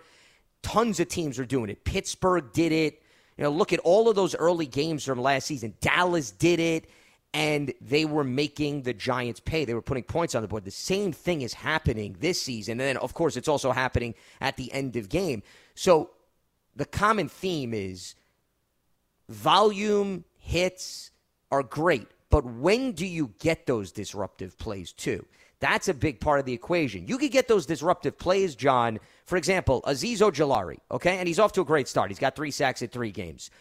Tons 0.64 1.00
of 1.00 1.08
teams 1.10 1.38
are 1.38 1.46
doing 1.46 1.70
it. 1.70 1.84
Pittsburgh 1.84 2.52
did 2.54 2.72
it. 2.72 3.04
You 3.38 3.44
know, 3.44 3.52
look 3.52 3.72
at 3.72 3.78
all 3.82 4.10
of 4.10 4.16
those 4.16 4.34
early 4.34 4.66
games 4.66 5.06
from 5.06 5.22
last 5.22 5.46
season. 5.46 5.76
Dallas 5.80 6.32
did 6.32 6.60
it, 6.60 6.90
and 7.36 7.72
they 7.82 8.04
were 8.04 8.24
making 8.24 8.82
the 8.82 8.96
Giants 8.96 9.40
pay. 9.40 9.64
They 9.64 9.76
were 9.76 9.82
putting 9.84 10.06
points 10.06 10.34
on 10.34 10.42
the 10.42 10.48
board. 10.48 10.66
The 10.66 10.72
same 10.72 11.14
thing 11.14 11.44
is 11.44 11.54
happening 11.54 12.16
this 12.20 12.42
season. 12.42 12.72
And 12.72 12.82
then, 12.82 12.98
of 12.98 13.14
course, 13.14 13.38
it's 13.38 13.48
also 13.48 13.72
happening 13.72 14.16
at 14.42 14.58
the 14.58 14.74
end 14.74 14.96
of 14.96 15.08
game. 15.08 15.44
So 15.76 16.10
the 16.76 16.86
common 16.86 17.30
theme 17.30 17.76
is 17.76 18.16
volume 19.30 20.26
hits 20.40 21.12
are 21.52 21.62
great 21.62 22.08
but 22.32 22.46
when 22.46 22.94
do 22.94 23.06
you 23.06 23.34
get 23.40 23.68
those 23.68 23.92
disruptive 23.92 24.58
plays, 24.58 24.94
too? 24.94 25.26
That's 25.60 25.88
a 25.90 25.94
big 25.94 26.20
part 26.20 26.40
of 26.40 26.46
the 26.46 26.54
equation. 26.54 27.08
You 27.08 27.20
could 27.20 27.32
get 27.32 27.48
those 27.48 27.68
disruptive 27.68 28.18
plays, 28.18 28.56
John. 28.56 29.00
For 29.26 29.38
example, 29.38 29.84
Azeez 29.86 30.18
Ojulari, 30.18 30.80
okay? 30.90 31.18
And 31.18 31.28
he's 31.28 31.38
off 31.38 31.52
to 31.54 31.62
a 31.62 31.66
great 31.66 31.88
start. 31.88 32.10
He's 32.10 32.18
got 32.18 32.36
three 32.36 32.50
sacks 32.50 32.82
in 32.82 32.88
three 32.88 33.12
games. 33.12 33.52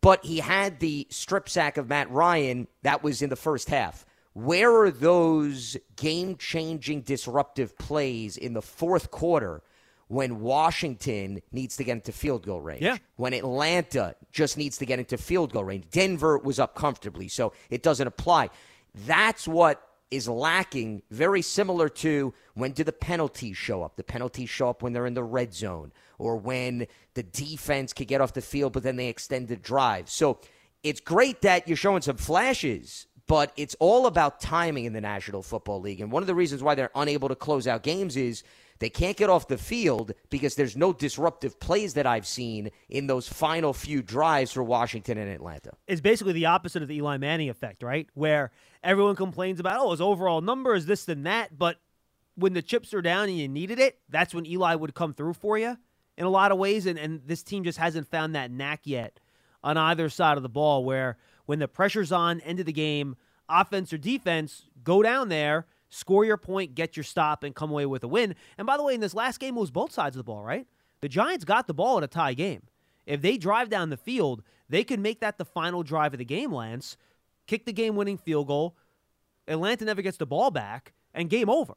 But 0.00 0.24
he 0.24 0.38
had 0.38 0.78
the 0.78 1.08
strip 1.10 1.48
sack 1.48 1.76
of 1.76 1.88
Matt 1.88 2.10
Ryan 2.12 2.68
that 2.82 3.02
was 3.02 3.22
in 3.22 3.30
the 3.30 3.34
first 3.34 3.68
half. 3.68 4.06
Where 4.34 4.72
are 4.82 4.92
those 4.92 5.76
game 5.96 6.36
changing 6.36 7.00
disruptive 7.00 7.76
plays 7.76 8.36
in 8.36 8.52
the 8.52 8.62
fourth 8.62 9.10
quarter 9.10 9.62
when 10.08 10.40
Washington 10.40 11.40
needs 11.52 11.76
to 11.76 11.84
get 11.84 11.92
into 11.92 12.12
field 12.12 12.44
goal 12.44 12.60
range. 12.60 12.82
Yeah. 12.82 12.96
When 13.16 13.34
Atlanta 13.34 14.16
just 14.32 14.56
needs 14.56 14.78
to 14.78 14.86
get 14.86 14.98
into 14.98 15.16
field 15.16 15.52
goal 15.52 15.64
range. 15.64 15.84
Denver 15.90 16.38
was 16.38 16.58
up 16.58 16.74
comfortably, 16.74 17.28
so 17.28 17.52
it 17.70 17.82
doesn't 17.82 18.06
apply. 18.06 18.50
That's 19.06 19.46
what 19.46 19.82
is 20.10 20.26
lacking, 20.26 21.02
very 21.10 21.42
similar 21.42 21.88
to 21.88 22.32
when 22.54 22.72
do 22.72 22.82
the 22.82 22.92
penalties 22.92 23.56
show 23.56 23.82
up? 23.82 23.96
The 23.96 24.04
penalties 24.04 24.48
show 24.48 24.70
up 24.70 24.82
when 24.82 24.94
they're 24.94 25.06
in 25.06 25.14
the 25.14 25.22
red 25.22 25.52
zone 25.52 25.92
or 26.18 26.36
when 26.36 26.86
the 27.14 27.22
defense 27.22 27.92
could 27.92 28.08
get 28.08 28.20
off 28.20 28.32
the 28.32 28.40
field, 28.40 28.72
but 28.72 28.82
then 28.82 28.96
they 28.96 29.08
extend 29.08 29.48
the 29.48 29.56
drive. 29.56 30.08
So 30.08 30.40
it's 30.82 31.00
great 31.00 31.42
that 31.42 31.68
you're 31.68 31.76
showing 31.76 32.00
some 32.02 32.16
flashes, 32.16 33.06
but 33.26 33.52
it's 33.56 33.76
all 33.78 34.06
about 34.06 34.40
timing 34.40 34.86
in 34.86 34.94
the 34.94 35.00
National 35.00 35.42
Football 35.42 35.80
League. 35.80 36.00
And 36.00 36.10
one 36.10 36.22
of 36.22 36.26
the 36.26 36.34
reasons 36.34 36.62
why 36.62 36.74
they're 36.74 36.90
unable 36.94 37.28
to 37.28 37.36
close 37.36 37.66
out 37.66 37.82
games 37.82 38.16
is 38.16 38.42
they 38.78 38.90
can't 38.90 39.16
get 39.16 39.28
off 39.28 39.48
the 39.48 39.58
field 39.58 40.12
because 40.30 40.54
there's 40.54 40.76
no 40.76 40.92
disruptive 40.92 41.58
plays 41.58 41.94
that 41.94 42.06
I've 42.06 42.26
seen 42.26 42.70
in 42.88 43.06
those 43.06 43.28
final 43.28 43.72
few 43.72 44.02
drives 44.02 44.52
for 44.52 44.62
Washington 44.62 45.18
and 45.18 45.30
Atlanta. 45.30 45.72
It's 45.86 46.00
basically 46.00 46.32
the 46.32 46.46
opposite 46.46 46.82
of 46.82 46.88
the 46.88 46.96
Eli 46.96 47.16
Manning 47.16 47.50
effect, 47.50 47.82
right? 47.82 48.08
Where 48.14 48.50
everyone 48.82 49.16
complains 49.16 49.60
about, 49.60 49.80
oh, 49.80 49.90
his 49.90 50.00
overall 50.00 50.40
numbers, 50.40 50.86
this 50.86 51.08
and 51.08 51.26
that, 51.26 51.58
but 51.58 51.78
when 52.36 52.52
the 52.52 52.62
chips 52.62 52.94
are 52.94 53.02
down 53.02 53.28
and 53.28 53.36
you 53.36 53.48
needed 53.48 53.80
it, 53.80 53.98
that's 54.08 54.32
when 54.32 54.46
Eli 54.46 54.74
would 54.74 54.94
come 54.94 55.12
through 55.12 55.34
for 55.34 55.58
you 55.58 55.76
in 56.16 56.24
a 56.24 56.30
lot 56.30 56.52
of 56.52 56.58
ways. 56.58 56.86
And, 56.86 56.98
and 56.98 57.20
this 57.26 57.42
team 57.42 57.64
just 57.64 57.78
hasn't 57.78 58.08
found 58.08 58.34
that 58.34 58.50
knack 58.50 58.82
yet 58.84 59.18
on 59.64 59.76
either 59.76 60.08
side 60.08 60.36
of 60.36 60.44
the 60.44 60.48
ball 60.48 60.84
where 60.84 61.18
when 61.46 61.58
the 61.58 61.66
pressure's 61.66 62.12
on, 62.12 62.40
end 62.40 62.60
of 62.60 62.66
the 62.66 62.72
game, 62.72 63.16
offense 63.48 63.92
or 63.92 63.98
defense, 63.98 64.66
go 64.84 65.02
down 65.02 65.28
there– 65.28 65.66
score 65.88 66.24
your 66.24 66.36
point, 66.36 66.74
get 66.74 66.96
your 66.96 67.04
stop, 67.04 67.42
and 67.42 67.54
come 67.54 67.70
away 67.70 67.86
with 67.86 68.04
a 68.04 68.08
win. 68.08 68.34
And 68.56 68.66
by 68.66 68.76
the 68.76 68.82
way, 68.82 68.94
in 68.94 69.00
this 69.00 69.14
last 69.14 69.38
game, 69.40 69.56
it 69.56 69.60
was 69.60 69.70
both 69.70 69.92
sides 69.92 70.16
of 70.16 70.18
the 70.20 70.24
ball, 70.24 70.42
right? 70.44 70.66
The 71.00 71.08
Giants 71.08 71.44
got 71.44 71.66
the 71.66 71.74
ball 71.74 71.98
in 71.98 72.04
a 72.04 72.08
tie 72.08 72.34
game. 72.34 72.62
If 73.06 73.22
they 73.22 73.38
drive 73.38 73.68
down 73.70 73.90
the 73.90 73.96
field, 73.96 74.42
they 74.68 74.84
could 74.84 75.00
make 75.00 75.20
that 75.20 75.38
the 75.38 75.44
final 75.44 75.82
drive 75.82 76.12
of 76.12 76.18
the 76.18 76.24
game, 76.24 76.52
Lance, 76.52 76.96
kick 77.46 77.64
the 77.64 77.72
game 77.72 77.96
winning 77.96 78.18
field 78.18 78.46
goal. 78.48 78.76
Atlanta 79.46 79.84
never 79.84 80.02
gets 80.02 80.18
the 80.18 80.26
ball 80.26 80.50
back, 80.50 80.92
and 81.14 81.30
game 81.30 81.48
over. 81.48 81.74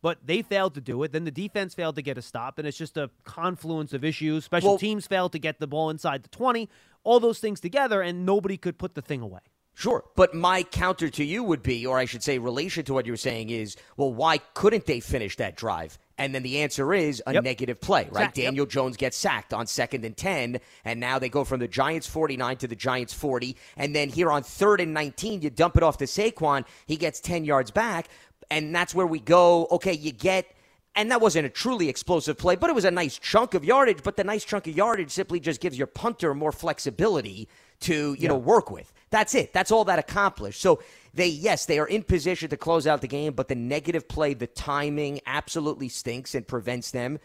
but 0.00 0.18
they 0.26 0.42
failed 0.42 0.74
to 0.74 0.80
do 0.80 1.00
it. 1.04 1.12
Then 1.12 1.22
the 1.24 1.30
defense 1.30 1.74
failed 1.74 1.94
to 1.94 2.02
get 2.02 2.18
a 2.18 2.22
stop, 2.22 2.58
and 2.58 2.66
it's 2.66 2.76
just 2.76 2.96
a 2.96 3.08
confluence 3.22 3.92
of 3.92 4.02
issues. 4.04 4.44
Special 4.44 4.70
Well- 4.70 4.78
teams 4.78 5.06
failed 5.06 5.30
to 5.30 5.38
get 5.38 5.60
the 5.60 5.68
ball 5.68 5.90
inside 5.90 6.24
the 6.24 6.28
20, 6.28 6.68
all 7.04 7.20
those 7.20 7.38
things 7.38 7.60
together, 7.60 8.02
and 8.02 8.26
nobody 8.26 8.56
could 8.56 8.78
put 8.78 8.96
the 8.96 9.00
thing 9.02 9.20
away. 9.20 9.42
Sure. 9.74 10.04
But 10.16 10.34
my 10.34 10.62
counter 10.62 11.08
to 11.08 11.24
you 11.24 11.42
would 11.42 11.62
be, 11.62 11.86
or 11.86 11.98
I 11.98 12.04
should 12.04 12.22
say, 12.22 12.38
relation 12.38 12.84
to 12.84 12.94
what 12.94 13.06
you're 13.06 13.16
saying 13.16 13.50
is, 13.50 13.76
well, 13.96 14.12
why 14.12 14.38
couldn't 14.54 14.86
they 14.86 15.00
finish 15.00 15.36
that 15.36 15.56
drive? 15.56 15.98
And 16.18 16.34
then 16.34 16.42
the 16.42 16.58
answer 16.60 16.92
is 16.92 17.22
a 17.26 17.32
Yep. 17.32 17.44
negative 17.44 17.80
play, 17.80 18.04
right? 18.12 18.26
Sack, 18.26 18.36
yep. 18.36 18.46
Daniel 18.46 18.66
Jones 18.66 18.96
gets 18.98 19.16
sacked 19.16 19.54
on 19.54 19.66
second 19.66 20.04
and 20.04 20.16
10, 20.16 20.60
and 20.84 21.00
now 21.00 21.18
they 21.18 21.30
go 21.30 21.42
from 21.42 21.58
the 21.58 21.66
Giants 21.66 22.06
49 22.06 22.58
to 22.58 22.68
the 22.68 22.76
Giants 22.76 23.14
40. 23.14 23.56
And 23.76 23.96
then 23.96 24.10
here 24.10 24.30
on 24.30 24.42
third 24.42 24.80
and 24.80 24.92
19, 24.92 25.40
you 25.40 25.48
dump 25.50 25.76
it 25.76 25.82
off 25.82 25.96
to 25.98 26.04
Saquon. 26.04 26.64
He 26.86 26.96
gets 26.96 27.18
10 27.20 27.44
yards 27.44 27.70
back. 27.70 28.08
And 28.50 28.74
that's 28.74 28.94
where 28.94 29.06
we 29.06 29.18
go, 29.20 29.66
okay, 29.70 29.94
you 29.94 30.12
get. 30.12 30.46
And 30.94 31.10
that 31.10 31.22
wasn't 31.22 31.46
a 31.46 31.48
truly 31.48 31.88
explosive 31.88 32.36
play, 32.36 32.54
but 32.54 32.68
it 32.68 32.74
was 32.74 32.84
a 32.84 32.90
nice 32.90 33.18
chunk 33.18 33.54
of 33.54 33.64
yardage. 33.64 34.02
But 34.02 34.18
the 34.18 34.24
nice 34.24 34.44
chunk 34.44 34.66
of 34.66 34.76
yardage 34.76 35.10
simply 35.10 35.40
just 35.40 35.58
gives 35.62 35.78
your 35.78 35.86
punter 35.86 36.34
more 36.34 36.52
flexibility 36.52 37.48
to, 37.80 38.14
you 38.18 38.28
know, 38.28 38.36
work 38.36 38.70
with. 38.70 38.92
That's 39.12 39.34
it. 39.34 39.52
That's 39.52 39.70
all 39.70 39.84
that 39.84 39.98
accomplished. 39.98 40.60
So 40.60 40.82
they, 41.12 41.28
yes, 41.28 41.66
they 41.66 41.78
are 41.78 41.86
in 41.86 42.02
position 42.02 42.48
to 42.48 42.56
close 42.56 42.86
out 42.86 43.02
the 43.02 43.06
game, 43.06 43.34
but 43.34 43.46
the 43.46 43.54
negative 43.54 44.08
play, 44.08 44.32
the 44.32 44.46
timing 44.46 45.20
absolutely 45.26 45.90
stinks 45.90 46.34
and 46.34 46.48
prevents 46.48 46.90
them 46.90 47.18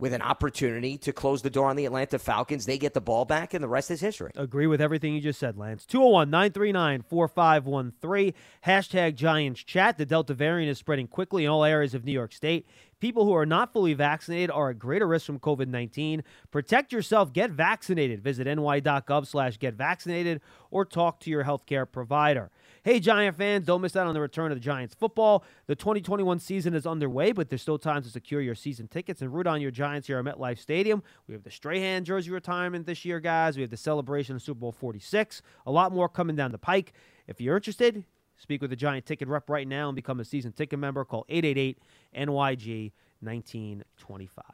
with 0.00 0.12
an 0.12 0.22
opportunity 0.22 0.96
to 0.98 1.12
close 1.12 1.42
the 1.42 1.50
door 1.50 1.68
on 1.68 1.76
the 1.76 1.86
Atlanta 1.86 2.18
Falcons. 2.18 2.66
They 2.66 2.78
get 2.78 2.94
the 2.94 3.00
ball 3.00 3.24
back, 3.24 3.54
and 3.54 3.62
the 3.62 3.68
rest 3.68 3.90
is 3.90 4.00
history. 4.00 4.32
Agree 4.34 4.66
with 4.66 4.80
everything 4.80 5.14
you 5.14 5.20
just 5.20 5.38
said, 5.38 5.56
Lance. 5.58 5.84
201 5.86 6.30
939 6.30 7.04
4513. 7.08 8.34
Hashtag 8.66 9.14
Giants 9.14 9.62
Chat. 9.62 9.98
The 9.98 10.06
Delta 10.06 10.34
variant 10.34 10.70
is 10.70 10.78
spreading 10.78 11.06
quickly 11.06 11.44
in 11.44 11.50
all 11.50 11.64
areas 11.64 11.94
of 11.94 12.04
New 12.04 12.12
York 12.12 12.32
State. 12.32 12.66
People 13.00 13.24
who 13.24 13.32
are 13.32 13.46
not 13.46 13.72
fully 13.72 13.94
vaccinated 13.94 14.50
are 14.50 14.70
at 14.70 14.78
greater 14.78 15.08
risk 15.08 15.24
from 15.26 15.38
COVID 15.38 15.68
19. 15.68 16.22
Protect 16.50 16.92
yourself. 16.92 17.32
Get 17.32 17.50
vaccinated. 17.50 18.22
Visit 18.22 18.46
ny.gov 18.46 19.26
slash 19.26 19.58
get 19.58 19.74
vaccinated 19.74 20.40
or 20.70 20.84
talk 20.84 21.18
to 21.20 21.30
your 21.30 21.44
healthcare 21.44 21.90
provider. 21.90 22.50
Hey, 22.82 22.98
Giant 22.98 23.36
fans, 23.36 23.66
don't 23.66 23.82
miss 23.82 23.94
out 23.94 24.06
on 24.06 24.14
the 24.14 24.20
return 24.20 24.50
of 24.52 24.56
the 24.56 24.60
Giants 24.64 24.94
football. 24.94 25.44
The 25.66 25.74
2021 25.74 26.38
season 26.38 26.72
is 26.74 26.86
underway, 26.86 27.32
but 27.32 27.50
there's 27.50 27.60
still 27.60 27.78
time 27.78 28.02
to 28.02 28.08
secure 28.08 28.40
your 28.40 28.54
season 28.54 28.88
tickets 28.88 29.20
and 29.20 29.32
root 29.34 29.46
on 29.46 29.60
your 29.60 29.70
Giants 29.70 30.06
here 30.06 30.18
at 30.18 30.24
MetLife 30.24 30.58
Stadium. 30.58 31.02
We 31.28 31.34
have 31.34 31.42
the 31.42 31.50
Strahan 31.50 32.04
jersey 32.06 32.30
retirement 32.30 32.86
this 32.86 33.04
year, 33.04 33.20
guys. 33.20 33.56
We 33.56 33.62
have 33.62 33.70
the 33.70 33.76
celebration 33.76 34.34
of 34.34 34.40
Super 34.42 34.60
Bowl 34.60 34.72
46. 34.72 35.42
A 35.66 35.70
lot 35.70 35.92
more 35.92 36.08
coming 36.08 36.36
down 36.36 36.52
the 36.52 36.58
pike. 36.58 36.94
If 37.26 37.38
you're 37.40 37.56
interested, 37.56 38.02
speak 38.38 38.62
with 38.62 38.70
the 38.70 38.76
Giant 38.76 39.04
ticket 39.04 39.28
rep 39.28 39.50
right 39.50 39.68
now 39.68 39.88
and 39.90 39.94
become 39.96 40.18
a 40.18 40.24
season 40.24 40.52
ticket 40.52 40.78
member. 40.78 41.04
Call 41.04 41.26
888 41.28 41.78
NYG 42.16 42.92
1925. 43.20 44.44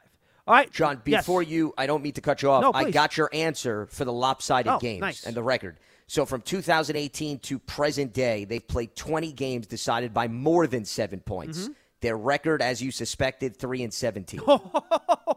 All 0.48 0.54
right, 0.54 0.70
John, 0.70 1.02
Yes. 1.06 1.22
before 1.22 1.42
you, 1.42 1.74
I 1.76 1.86
don't 1.86 2.02
mean 2.02 2.12
to 2.12 2.20
cut 2.20 2.40
you 2.42 2.50
off. 2.50 2.62
No, 2.62 2.72
I 2.72 2.90
got 2.90 3.16
your 3.16 3.28
answer 3.32 3.86
for 3.86 4.04
the 4.04 4.12
lopsided 4.12 4.72
Oh, 4.72 4.78
games 4.78 5.00
nice. 5.00 5.24
and 5.26 5.34
the 5.36 5.42
record. 5.42 5.78
So 6.08 6.24
from 6.24 6.40
2018 6.42 7.40
to 7.40 7.58
present 7.58 8.12
day, 8.12 8.44
they've 8.44 8.66
played 8.66 8.94
20 8.94 9.32
games 9.32 9.66
decided 9.66 10.14
by 10.14 10.28
more 10.28 10.66
than 10.66 10.84
seven 10.84 11.20
points. 11.20 11.58
Mm-hmm. 11.60 11.72
Their 12.00 12.16
record, 12.16 12.62
as 12.62 12.80
you 12.82 12.90
suspected, 12.92 13.56
three 13.56 13.82
and 13.82 13.92
17. 13.92 14.40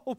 Oh 0.01 0.17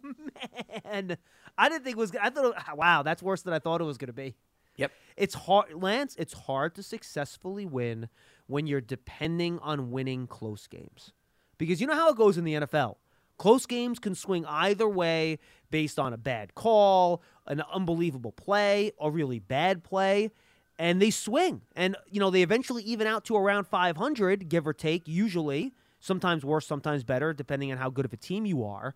man, 0.85 1.17
I 1.59 1.69
didn't 1.69 1.83
think 1.85 1.97
it 1.97 1.99
was. 1.99 2.13
I 2.21 2.31
thought, 2.31 2.55
it- 2.57 2.77
wow, 2.77 3.03
that's 3.03 3.23
worse 3.23 3.43
than 3.43 3.53
I 3.55 3.59
thought 3.59 3.81
it 3.81 3.85
was 3.85 3.99
going 3.99 4.09
to 4.09 4.13
be. 4.13 4.37
Yep. 4.77 4.93
It's 5.17 5.35
hard, 5.35 5.75
Lance. 5.75 6.15
It's 6.17 6.33
hard 6.33 6.75
to 6.77 6.83
successfully 6.83 7.67
win 7.67 8.09
when 8.47 8.67
you're 8.69 8.81
depending 8.81 9.59
on 9.61 9.91
winning 9.91 10.27
close 10.29 10.67
games, 10.69 11.13
because 11.59 11.81
you 11.81 11.87
know 11.89 11.95
how 11.95 12.11
it 12.11 12.17
goes 12.17 12.39
in 12.39 12.45
the 12.45 12.55
NFL. 12.55 12.97
Close 13.37 13.67
games 13.67 13.99
can 13.99 14.15
swing 14.15 14.45
either 14.47 14.89
way 14.89 15.39
based 15.71 15.99
on 15.99 16.13
a 16.13 16.19
bad 16.19 16.55
call, 16.55 17.23
an 17.47 17.63
unbelievable 17.73 18.33
play, 18.33 18.93
a 19.01 19.11
really 19.11 19.39
bad 19.39 19.83
play, 19.85 20.31
and 20.79 21.01
they 21.01 21.11
swing. 21.11 21.63
And 21.77 21.97
you 22.11 22.21
know 22.21 22.31
they 22.31 22.43
eventually 22.43 22.83
even 22.85 23.07
out 23.07 23.25
to 23.27 23.37
around 23.37 23.67
500, 23.67 24.49
give 24.49 24.67
or 24.67 24.73
take. 24.73 25.07
Usually, 25.07 25.73
sometimes 26.01 26.45
worse, 26.45 26.67
sometimes 26.67 27.05
better, 27.05 27.33
depending 27.33 27.71
on 27.73 27.79
how 27.79 27.91
good 27.91 28.05
of 28.05 28.13
a 28.13 28.17
team 28.17 28.47
you 28.47 28.65
are. 28.65 28.95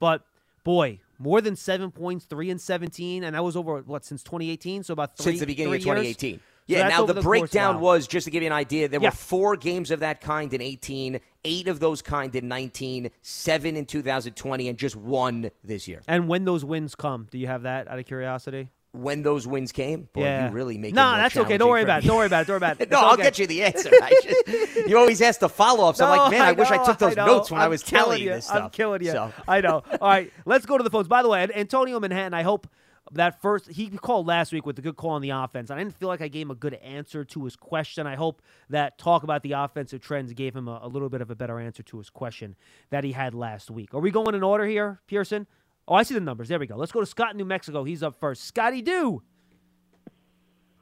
But 0.00 0.24
boy, 0.64 1.00
more 1.18 1.40
than 1.40 1.56
seven 1.56 1.90
points, 1.90 2.24
three 2.24 2.50
and 2.50 2.60
17, 2.60 3.24
and 3.24 3.34
that 3.34 3.44
was 3.44 3.56
over 3.56 3.80
what 3.82 4.04
since 4.04 4.22
2018, 4.22 4.82
so 4.82 4.92
about 4.92 5.16
three 5.16 5.32
Since 5.32 5.40
the 5.40 5.46
beginning 5.46 5.74
of 5.74 5.82
three 5.82 5.90
years? 6.06 6.40
2018. 6.68 6.68
So 6.68 6.74
Yeah, 6.74 6.88
now 6.88 7.12
the, 7.12 7.20
breakdown 7.22 7.80
was, 7.80 8.06
just 8.06 8.24
to 8.24 8.30
give 8.30 8.42
you 8.42 8.48
an 8.48 8.52
idea, 8.52 8.88
there 8.88 9.00
Yeah. 9.00 9.08
were 9.08 9.14
four 9.16 9.56
games 9.56 9.90
of 9.90 10.00
that 10.00 10.20
kind 10.20 10.52
in 10.52 10.60
18, 10.60 11.20
eight 11.44 11.68
of 11.68 11.80
those 11.80 12.02
kind 12.02 12.34
in 12.34 12.48
19, 12.48 13.10
seven 13.22 13.76
in 13.76 13.86
2020, 13.86 14.68
and 14.68 14.78
just 14.78 14.96
one 14.96 15.50
this 15.64 15.86
year. 15.88 16.02
And 16.08 16.28
when 16.28 16.44
those 16.44 16.64
wins 16.64 16.94
come, 16.94 17.28
do 17.30 17.38
you 17.38 17.46
have 17.46 17.62
that 17.62 17.88
out 17.88 17.98
of 17.98 18.04
curiosity? 18.06 18.68
When 18.92 19.22
those 19.22 19.46
wins 19.46 19.72
came, 19.72 20.08
boy, 20.14 20.22
yeah, 20.22 20.46
you 20.48 20.54
really 20.54 20.78
make 20.78 20.94
No, 20.94 21.04
more 21.06 21.16
that's 21.18 21.36
okay. 21.36 21.58
Don't 21.58 21.68
worry 21.68 21.82
about 21.82 22.02
it. 22.02 22.06
Don't 22.06 22.16
worry 22.16 22.26
about 22.26 22.40
it. 22.44 22.46
Don't 22.46 22.54
worry 22.54 22.56
about 22.56 22.80
it. 22.80 22.90
no, 22.90 22.98
I'll 23.00 23.16
get 23.18 23.38
you 23.38 23.46
the 23.46 23.62
answer. 23.62 23.90
I 23.92 24.10
just, 24.22 24.76
you 24.88 24.96
always 24.96 25.20
ask 25.20 25.38
the 25.38 25.50
follow-ups. 25.50 26.00
I'm 26.00 26.16
like, 26.16 26.30
man, 26.30 26.40
I, 26.40 26.52
wish 26.52 26.70
I 26.70 26.82
took 26.82 26.96
those 26.96 27.14
know. 27.14 27.26
notes 27.26 27.50
when 27.50 27.60
i 27.60 27.64
I'm 27.64 27.70
was 27.70 27.82
telling 27.82 28.22
you 28.22 28.30
this 28.30 28.46
stuff. 28.46 28.62
I'm 28.62 28.70
killing 28.70 29.02
you. 29.02 29.10
So. 29.12 29.32
I 29.46 29.60
know. 29.60 29.82
All 30.00 30.08
right, 30.08 30.32
let's 30.46 30.64
go 30.64 30.78
to 30.78 30.82
the 30.84 30.88
phones. 30.88 31.08
By 31.08 31.22
the 31.22 31.28
way, 31.28 31.46
Antonio 31.54 32.00
Manhattan, 32.00 32.32
I 32.32 32.42
hope 32.42 32.68
that 33.12 33.40
first 33.40 33.68
he 33.68 33.88
called 33.90 34.26
last 34.26 34.52
week 34.52 34.66
with 34.66 34.78
a 34.78 34.82
good 34.82 34.96
call 34.96 35.10
on 35.10 35.22
the 35.22 35.30
offense. 35.30 35.70
I 35.70 35.78
didn't 35.78 35.94
feel 35.94 36.08
like 36.08 36.20
I 36.20 36.28
gave 36.28 36.46
him 36.46 36.50
a 36.50 36.56
good 36.56 36.74
answer 36.74 37.24
to 37.24 37.44
his 37.44 37.56
question. 37.56 38.06
I 38.06 38.16
hope 38.16 38.42
that 38.70 38.98
talk 38.98 39.22
about 39.22 39.42
the 39.42 39.52
offensive 39.52 40.00
trends 40.00 40.32
gave 40.32 40.54
him 40.54 40.68
a, 40.68 40.80
a 40.82 40.88
little 40.88 41.08
bit 41.08 41.20
of 41.20 41.30
a 41.30 41.34
better 41.34 41.60
answer 41.60 41.82
to 41.84 41.98
his 41.98 42.10
question 42.10 42.56
that 42.90 43.04
he 43.04 43.12
had 43.12 43.34
last 43.34 43.70
week. 43.70 43.94
Are 43.94 44.00
we 44.00 44.10
going 44.10 44.34
in 44.34 44.42
order 44.42 44.66
here, 44.66 45.00
Pearson? 45.06 45.46
Oh, 45.88 45.94
I 45.94 46.02
see 46.02 46.14
the 46.14 46.20
numbers. 46.20 46.48
There 46.48 46.58
we 46.58 46.66
go. 46.66 46.76
Let's 46.76 46.92
go 46.92 47.00
to 47.00 47.06
Scott 47.06 47.30
in 47.32 47.36
New 47.36 47.44
Mexico. 47.44 47.84
He's 47.84 48.02
up 48.02 48.16
first. 48.18 48.44
Scotty 48.44 48.82
Do. 48.82 49.22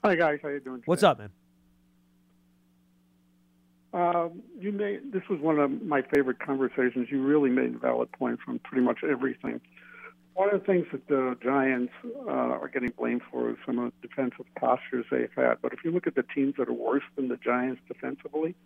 Hi 0.04 0.14
guys, 0.16 0.38
how 0.42 0.50
you 0.50 0.60
doing? 0.60 0.82
What's 0.84 1.02
up, 1.02 1.18
man? 1.18 1.30
Um, 3.94 4.42
you 4.58 4.72
made 4.72 5.12
this 5.12 5.22
was 5.30 5.40
one 5.40 5.58
of 5.58 5.82
my 5.82 6.02
favorite 6.14 6.40
conversations. 6.40 7.08
You 7.10 7.22
really 7.22 7.48
made 7.48 7.76
a 7.76 7.78
valid 7.78 8.10
points 8.12 8.42
on 8.48 8.58
pretty 8.58 8.84
much 8.84 8.98
everything. 9.08 9.60
One 10.34 10.52
of 10.52 10.60
the 10.60 10.66
things 10.66 10.86
that 10.90 11.06
the 11.06 11.36
Giants 11.42 11.92
uh, 12.26 12.30
are 12.30 12.68
getting 12.68 12.90
blamed 12.90 13.22
for 13.30 13.50
is 13.50 13.56
some 13.64 13.78
of 13.78 13.92
the 14.00 14.08
defensive 14.08 14.46
postures 14.56 15.06
they've 15.10 15.30
had. 15.36 15.62
But 15.62 15.72
if 15.72 15.84
you 15.84 15.92
look 15.92 16.08
at 16.08 16.16
the 16.16 16.24
teams 16.34 16.54
that 16.58 16.68
are 16.68 16.72
worse 16.72 17.04
than 17.14 17.28
the 17.28 17.36
Giants 17.36 17.80
defensively, 17.86 18.56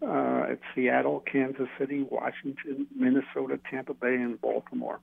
uh, 0.00 0.44
it's 0.48 0.62
Seattle, 0.74 1.24
Kansas 1.30 1.68
City, 1.78 2.06
Washington, 2.08 2.86
Minnesota, 2.94 3.58
Tampa 3.68 3.94
Bay, 3.94 4.14
and 4.14 4.40
Baltimore. 4.40 5.00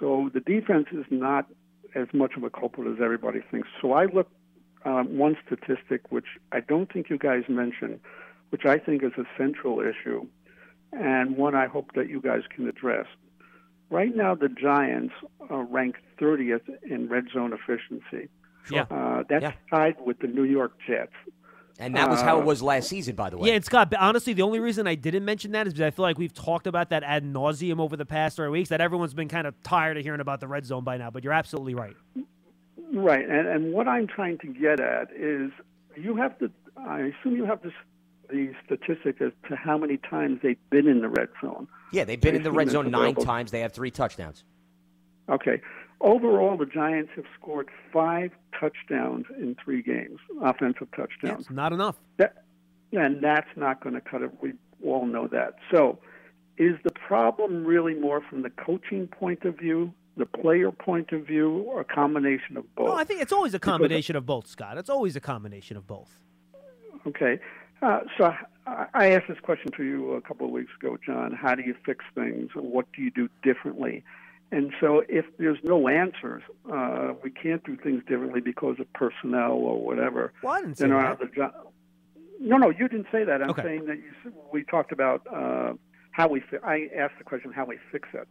So 0.00 0.30
the 0.34 0.40
defense 0.40 0.86
is 0.92 1.04
not 1.10 1.46
as 1.94 2.08
much 2.12 2.32
of 2.36 2.42
a 2.42 2.50
culprit 2.50 2.88
as 2.88 3.02
everybody 3.02 3.40
thinks. 3.50 3.68
So 3.80 3.92
I 3.92 4.06
look 4.06 4.28
um, 4.84 5.18
one 5.18 5.36
statistic 5.46 6.10
which 6.10 6.26
I 6.52 6.60
don't 6.60 6.92
think 6.92 7.10
you 7.10 7.18
guys 7.18 7.44
mentioned, 7.48 8.00
which 8.50 8.64
I 8.64 8.78
think 8.78 9.02
is 9.02 9.12
a 9.18 9.24
central 9.36 9.80
issue, 9.80 10.26
and 10.92 11.36
one 11.36 11.54
I 11.54 11.66
hope 11.66 11.92
that 11.94 12.08
you 12.08 12.20
guys 12.20 12.42
can 12.54 12.68
address. 12.68 13.06
Right 13.90 14.14
now, 14.14 14.34
the 14.34 14.48
Giants 14.48 15.14
are 15.48 15.64
ranked 15.64 16.00
30th 16.20 16.62
in 16.88 17.08
red 17.08 17.24
zone 17.32 17.52
efficiency. 17.52 18.28
Yeah. 18.70 18.82
Uh, 18.90 19.22
that's 19.28 19.42
Yeah. 19.42 19.52
tied 19.70 19.96
with 20.04 20.18
the 20.18 20.26
New 20.26 20.44
York 20.44 20.72
Jets. 20.86 21.12
And 21.80 21.94
that 21.94 22.10
was 22.10 22.20
how 22.20 22.36
Uh, 22.36 22.40
it 22.40 22.44
was 22.44 22.60
last 22.60 22.88
season, 22.88 23.14
by 23.14 23.30
the 23.30 23.38
way. 23.38 23.48
Yeah, 23.48 23.54
and 23.54 23.64
Scott, 23.64 23.88
but 23.90 24.00
honestly, 24.00 24.32
the 24.32 24.42
only 24.42 24.58
reason 24.58 24.86
I 24.88 24.96
didn't 24.96 25.24
mention 25.24 25.52
that 25.52 25.66
is 25.68 25.72
because 25.74 25.86
I 25.86 25.90
feel 25.90 26.02
like 26.02 26.18
we've 26.18 26.34
talked 26.34 26.66
about 26.66 26.90
that 26.90 27.04
ad 27.04 27.24
nauseum 27.24 27.78
over 27.78 27.96
the 27.96 28.04
past 28.04 28.36
three 28.36 28.48
weeks. 28.48 28.68
That 28.70 28.80
everyone's 28.80 29.14
been 29.14 29.28
kind 29.28 29.46
of 29.46 29.54
tired 29.62 29.96
of 29.96 30.02
hearing 30.02 30.20
about 30.20 30.40
the 30.40 30.48
red 30.48 30.66
zone 30.66 30.82
by 30.82 30.96
now. 30.96 31.10
But 31.10 31.22
you're 31.22 31.32
absolutely 31.32 31.74
right. 31.76 31.94
Right, 32.92 33.24
and, 33.28 33.46
and 33.46 33.72
what 33.72 33.86
I'm 33.86 34.06
trying 34.08 34.38
to 34.38 34.48
get 34.48 34.80
at 34.80 35.12
is 35.14 35.52
you 35.96 36.16
have 36.16 36.36
to. 36.40 36.50
I 36.76 37.00
assume 37.20 37.36
you 37.36 37.44
have 37.44 37.62
this, 37.62 37.72
the 38.28 38.52
statistic 38.64 39.20
as 39.20 39.32
to 39.48 39.56
how 39.56 39.78
many 39.78 39.96
times 39.96 40.40
they've 40.42 40.58
been 40.70 40.86
in 40.86 41.00
the 41.00 41.08
red 41.08 41.28
zone. 41.42 41.68
Yeah, 41.92 42.04
they've 42.04 42.20
been 42.20 42.34
in 42.34 42.42
the 42.42 42.52
red 42.52 42.70
zone 42.70 42.90
nine 42.90 43.14
times. 43.14 43.50
They 43.50 43.60
have 43.60 43.72
three 43.72 43.90
touchdowns. 43.90 44.44
Okay. 45.28 45.60
Overall, 46.00 46.56
the 46.56 46.66
Giants 46.66 47.10
have 47.16 47.24
scored 47.38 47.68
five 47.92 48.30
touchdowns 48.58 49.26
in 49.36 49.56
three 49.62 49.82
games, 49.82 50.18
offensive 50.42 50.88
touchdowns. 50.96 51.40
it's 51.40 51.50
not 51.50 51.72
enough. 51.72 51.96
That, 52.18 52.44
and 52.92 53.22
that's 53.22 53.48
not 53.56 53.82
going 53.82 53.94
to 53.94 54.00
cut 54.00 54.22
it. 54.22 54.30
We 54.40 54.52
all 54.84 55.06
know 55.06 55.26
that. 55.28 55.54
So, 55.72 55.98
is 56.56 56.76
the 56.84 56.90
problem 56.90 57.64
really 57.64 57.94
more 57.94 58.22
from 58.28 58.42
the 58.42 58.50
coaching 58.50 59.08
point 59.08 59.44
of 59.44 59.58
view, 59.58 59.92
the 60.16 60.26
player 60.26 60.70
point 60.70 61.12
of 61.12 61.26
view, 61.26 61.58
or 61.68 61.80
a 61.80 61.84
combination 61.84 62.56
of 62.56 62.74
both? 62.76 62.88
No, 62.88 62.94
I 62.94 63.04
think 63.04 63.20
it's 63.20 63.32
always 63.32 63.54
a 63.54 63.58
combination 63.58 64.14
of 64.14 64.24
both, 64.24 64.46
Scott. 64.46 64.78
It's 64.78 64.90
always 64.90 65.16
a 65.16 65.20
combination 65.20 65.76
of 65.76 65.86
both. 65.86 66.18
Okay. 67.06 67.38
Uh, 67.80 68.00
so 68.16 68.34
I, 68.66 69.10
asked 69.12 69.28
this 69.28 69.38
question 69.40 69.70
to 69.76 69.84
you 69.84 70.12
a 70.12 70.20
couple 70.20 70.46
of 70.46 70.52
weeks 70.52 70.72
ago, 70.80 70.98
John. 71.04 71.32
How 71.32 71.54
do 71.54 71.62
you 71.62 71.74
fix 71.86 72.04
things? 72.14 72.50
What 72.54 72.86
do 72.92 73.02
you 73.02 73.10
do 73.10 73.28
differently? 73.42 74.04
And 74.50 74.72
so 74.80 75.02
if 75.08 75.26
there's 75.38 75.58
no 75.62 75.88
answers, 75.88 76.42
uh, 76.72 77.12
we 77.22 77.30
can't 77.30 77.62
do 77.64 77.76
things 77.76 78.02
differently 78.08 78.40
because 78.40 78.76
of 78.80 78.92
personnel 78.94 79.52
or 79.52 79.80
whatever. 79.80 80.32
Well, 80.42 80.54
I 80.54 80.60
didn't 80.60 80.78
say 80.78 80.88
that. 80.88 81.18
no, 82.40 82.56
no, 82.56 82.70
you 82.70 82.88
didn't 82.88 83.08
say 83.12 83.24
that. 83.24 83.42
I'm 83.42 83.50
Okay. 83.50 83.62
saying 83.62 83.86
that 83.86 83.96
you, 83.98 84.32
we 84.52 84.64
talked 84.64 84.90
about 84.92 85.26
uh, 85.32 85.74
how 86.12 86.28
we. 86.28 86.40
Fi- 86.40 86.64
I 86.64 86.88
asked 86.96 87.14
the 87.18 87.24
question 87.24 87.52
how 87.52 87.66
we 87.66 87.78
fix 87.92 88.08
it, 88.14 88.26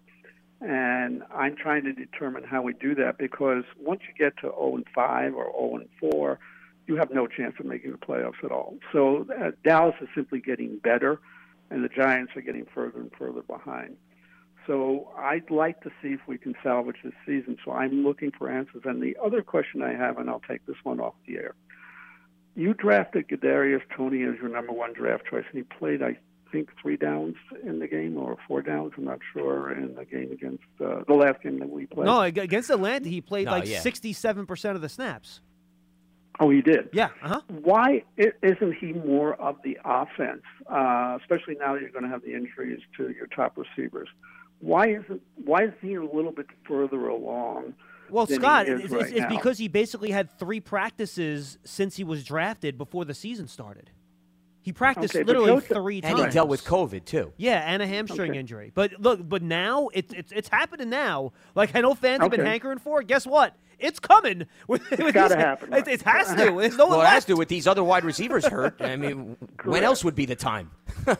and 0.59 1.21
I'm 1.33 1.55
trying 1.55 1.83
to 1.83 1.93
determine 1.93 2.43
how 2.43 2.63
we 2.63 2.73
do 2.73 2.95
that 2.95 3.17
because 3.19 3.63
once 3.79 4.01
you 4.07 4.13
get 4.17 4.35
to 4.37 4.49
0 4.49 4.75
and 4.77 4.85
5 4.93 5.35
or 5.35 5.51
0 5.51 5.75
and 5.81 5.89
4, 6.11 6.39
you 6.87 6.95
have 6.95 7.11
no 7.11 7.27
chance 7.27 7.55
of 7.59 7.65
making 7.65 7.91
the 7.91 7.97
playoffs 7.97 8.43
at 8.43 8.51
all. 8.51 8.77
So 8.91 9.27
uh, 9.39 9.51
Dallas 9.63 9.95
is 10.01 10.07
simply 10.15 10.39
getting 10.39 10.77
better, 10.77 11.19
and 11.69 11.83
the 11.83 11.89
Giants 11.89 12.31
are 12.35 12.41
getting 12.41 12.65
further 12.73 12.99
and 12.99 13.11
further 13.17 13.41
behind. 13.41 13.97
So 14.65 15.09
I'd 15.17 15.49
like 15.49 15.81
to 15.83 15.89
see 16.01 16.09
if 16.09 16.19
we 16.27 16.37
can 16.37 16.53
salvage 16.61 16.97
this 17.03 17.13
season. 17.25 17.57
So 17.63 17.71
I'm 17.71 18.03
looking 18.03 18.31
for 18.37 18.49
answers. 18.49 18.81
And 18.85 19.01
the 19.01 19.15
other 19.23 19.41
question 19.41 19.81
I 19.81 19.93
have, 19.93 20.17
and 20.17 20.29
I'll 20.29 20.41
take 20.47 20.65
this 20.65 20.75
one 20.83 20.99
off 20.99 21.13
the 21.25 21.35
air. 21.37 21.55
You 22.55 22.73
drafted 22.73 23.27
Kadarius 23.29 23.81
Toney 23.95 24.23
as 24.23 24.35
your 24.41 24.49
number 24.49 24.73
one 24.73 24.91
draft 24.93 25.25
choice, 25.29 25.45
and 25.51 25.57
he 25.57 25.77
played, 25.77 26.01
I 26.01 26.17
think, 26.51 26.69
three 26.81 26.97
downs 26.97 27.35
in 27.63 27.79
the 27.79 27.87
game 27.87 28.17
or 28.17 28.37
four 28.47 28.61
downs. 28.61 28.93
I'm 28.97 29.05
not 29.05 29.19
sure 29.31 29.71
in 29.71 29.95
the 29.95 30.05
game 30.05 30.31
against 30.31 30.63
uh, 30.83 31.03
the 31.07 31.13
last 31.13 31.43
game 31.43 31.59
that 31.59 31.69
we 31.69 31.85
played. 31.85 32.05
No, 32.07 32.21
against 32.21 32.69
Atlanta, 32.69 33.07
he 33.07 33.21
played 33.21 33.45
No, 33.45 33.51
like 33.51 33.67
yeah. 33.67 33.81
67% 33.81 34.75
of 34.75 34.81
the 34.81 34.89
snaps. 34.89 35.39
Oh, 36.39 36.49
he 36.49 36.61
did. 36.61 36.89
Yeah, 36.93 37.09
uh 37.23 37.27
huh. 37.27 37.41
Why 37.47 38.03
isn't 38.17 38.75
he 38.79 38.93
more 38.93 39.33
of 39.35 39.57
the 39.63 39.77
offense, 39.83 40.43
uh, 40.71 41.17
especially 41.19 41.55
now 41.59 41.73
that 41.73 41.81
you're 41.81 41.89
going 41.89 42.03
to 42.03 42.09
have 42.09 42.21
the 42.21 42.33
injuries 42.33 42.81
to 42.97 43.09
your 43.11 43.27
top 43.27 43.57
receivers? 43.57 44.07
Why 44.59 44.87
isn't 44.89 45.21
Why 45.43 45.65
is 45.65 45.73
he 45.81 45.95
a 45.95 46.03
little 46.03 46.31
bit 46.31 46.47
further 46.67 47.07
along? 47.07 47.73
Well, 48.09 48.27
Scott, 48.27 48.67
is 48.67 48.85
it's, 48.85 48.93
right 48.93 49.13
it's 49.13 49.25
because 49.25 49.57
he 49.57 49.67
basically 49.67 50.11
had 50.11 50.31
three 50.39 50.59
practices 50.59 51.57
since 51.65 51.97
he 51.97 52.03
was 52.03 52.23
drafted 52.23 52.77
before 52.77 53.03
the 53.03 53.13
season 53.13 53.47
started. 53.47 53.91
He 54.67 54.73
practiced 54.73 55.15
Okay, 55.15 55.23
literally 55.23 55.47
Joseph- 55.51 55.69
three 55.77 56.01
And 56.03 56.19
he 56.19 56.25
dealt 56.27 56.49
with 56.49 56.65
COVID 56.65 57.05
too. 57.05 57.31
Yeah, 57.37 57.63
and 57.65 57.81
a 57.81 57.87
hamstring 57.87 58.31
Okay. 58.31 58.39
injury. 58.41 58.73
But 58.75 58.99
look, 58.99 59.21
but 59.29 59.41
now 59.41 59.87
it's 59.93 60.11
it's 60.13 60.33
it's 60.33 60.49
happening 60.49 60.89
now. 60.89 61.31
Like 61.55 61.73
I 61.73 61.79
know 61.79 61.93
fans 61.95 62.21
have 62.21 62.31
been 62.31 62.45
hankering 62.45 62.79
for. 62.79 62.99
it. 62.99 63.07
Guess 63.07 63.25
what? 63.25 63.55
It's 63.79 63.97
coming. 64.01 64.45
It's 64.69 65.11
gotta 65.13 65.37
happen, 65.37 65.71
It, 65.71 65.87
it 65.87 66.01
has 66.01 66.27
to. 66.31 66.35
There's 66.35 66.75
no 66.75 66.87
Well, 66.89 67.01
it 67.01 67.07
has 67.07 67.23
to 67.25 67.35
with 67.35 67.47
these 67.47 67.65
other 67.65 67.81
wide 67.81 68.03
receivers 68.03 68.45
hurt. 68.45 68.81
I 68.81 68.97
mean, 68.97 69.37
when 69.63 69.85
else 69.85 70.03
would 70.03 70.15
be 70.15 70.25
the 70.25 70.35
time? 70.35 70.71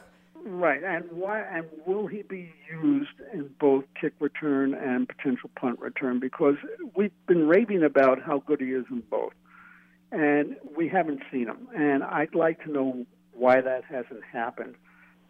Right, 0.50 0.82
and 0.84 1.04
why? 1.12 1.42
And 1.42 1.66
will 1.86 2.08
he 2.08 2.22
be 2.24 2.54
used 2.72 3.10
in 3.34 3.50
both 3.60 3.84
kick 4.00 4.14
return 4.20 4.74
and 4.74 5.08
potential 5.08 5.50
punt 5.60 5.80
return? 5.80 6.20
Because 6.20 6.56
we've 6.96 7.12
been 7.28 7.48
raving 7.48 7.84
about 7.84 8.22
how 8.22 8.40
good 8.40 8.60
he 8.62 8.68
is 8.68 8.86
in 8.90 9.04
both, 9.10 9.34
and 10.12 10.56
we 10.78 10.88
haven't 10.88 11.22
seen 11.32 11.48
him. 11.48 11.68
And 11.76 12.02
I'd 12.04 12.34
like 12.34 12.64
to 12.64 12.72
know 12.72 13.06
why 13.38 13.62
that 13.62 13.84
hasn't 13.86 14.24
happened, 14.32 14.76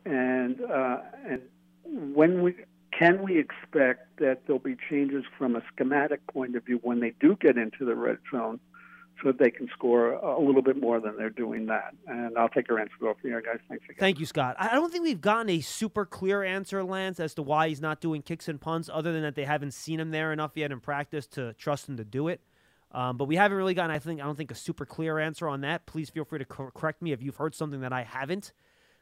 and 0.05 0.61
uh, 0.61 0.97
and 1.27 1.41
when 2.15 2.41
we 2.41 2.55
can 2.97 3.21
we 3.21 3.37
expect 3.37 4.17
that 4.19 4.41
there'll 4.45 4.59
be 4.59 4.77
changes 4.89 5.23
from 5.37 5.55
a 5.55 5.61
schematic 5.73 6.25
point 6.27 6.55
of 6.55 6.65
view 6.65 6.79
when 6.81 6.99
they 6.99 7.13
do 7.19 7.37
get 7.39 7.57
into 7.57 7.85
the 7.85 7.95
red 7.95 8.17
zone, 8.31 8.59
so 9.21 9.31
that 9.31 9.39
they 9.39 9.51
can 9.51 9.67
score 9.73 10.13
a 10.13 10.39
little 10.39 10.61
bit 10.61 10.79
more 10.79 10.99
than 10.99 11.17
they're 11.17 11.29
doing 11.29 11.65
that. 11.67 11.93
And 12.07 12.37
I'll 12.37 12.49
take 12.49 12.67
your 12.67 12.79
answer 12.79 12.93
the 12.99 13.29
air, 13.29 13.41
guys. 13.41 13.59
Thanks 13.67 13.83
again. 13.85 13.97
Thank 13.99 14.19
you, 14.19 14.25
Scott. 14.25 14.55
I 14.59 14.73
don't 14.73 14.91
think 14.91 15.03
we've 15.03 15.21
gotten 15.21 15.49
a 15.49 15.61
super 15.61 16.05
clear 16.05 16.43
answer, 16.43 16.83
Lance, 16.83 17.19
as 17.19 17.33
to 17.35 17.41
why 17.41 17.69
he's 17.69 17.81
not 17.81 17.99
doing 17.99 18.21
kicks 18.21 18.47
and 18.47 18.59
punts, 18.59 18.89
other 18.91 19.11
than 19.13 19.23
that 19.23 19.35
they 19.35 19.45
haven't 19.45 19.73
seen 19.73 19.99
him 19.99 20.11
there 20.11 20.31
enough 20.31 20.51
yet 20.55 20.71
in 20.71 20.79
practice 20.79 21.27
to 21.27 21.53
trust 21.53 21.89
him 21.89 21.97
to 21.97 22.03
do 22.03 22.27
it. 22.27 22.41
Um, 22.97 23.15
but 23.15 23.25
we 23.25 23.35
haven't 23.35 23.55
really 23.55 23.75
gotten, 23.75 23.91
I 23.91 23.99
think, 23.99 24.19
I 24.19 24.23
don't 24.23 24.35
think 24.35 24.49
a 24.49 24.55
super 24.55 24.83
clear 24.83 25.19
answer 25.19 25.47
on 25.47 25.61
that. 25.61 25.85
Please 25.85 26.09
feel 26.09 26.25
free 26.25 26.39
to 26.39 26.45
cor- 26.45 26.71
correct 26.71 26.99
me 27.03 27.11
if 27.11 27.21
you've 27.21 27.35
heard 27.35 27.53
something 27.53 27.81
that 27.81 27.93
I 27.93 28.01
haven't. 28.01 28.53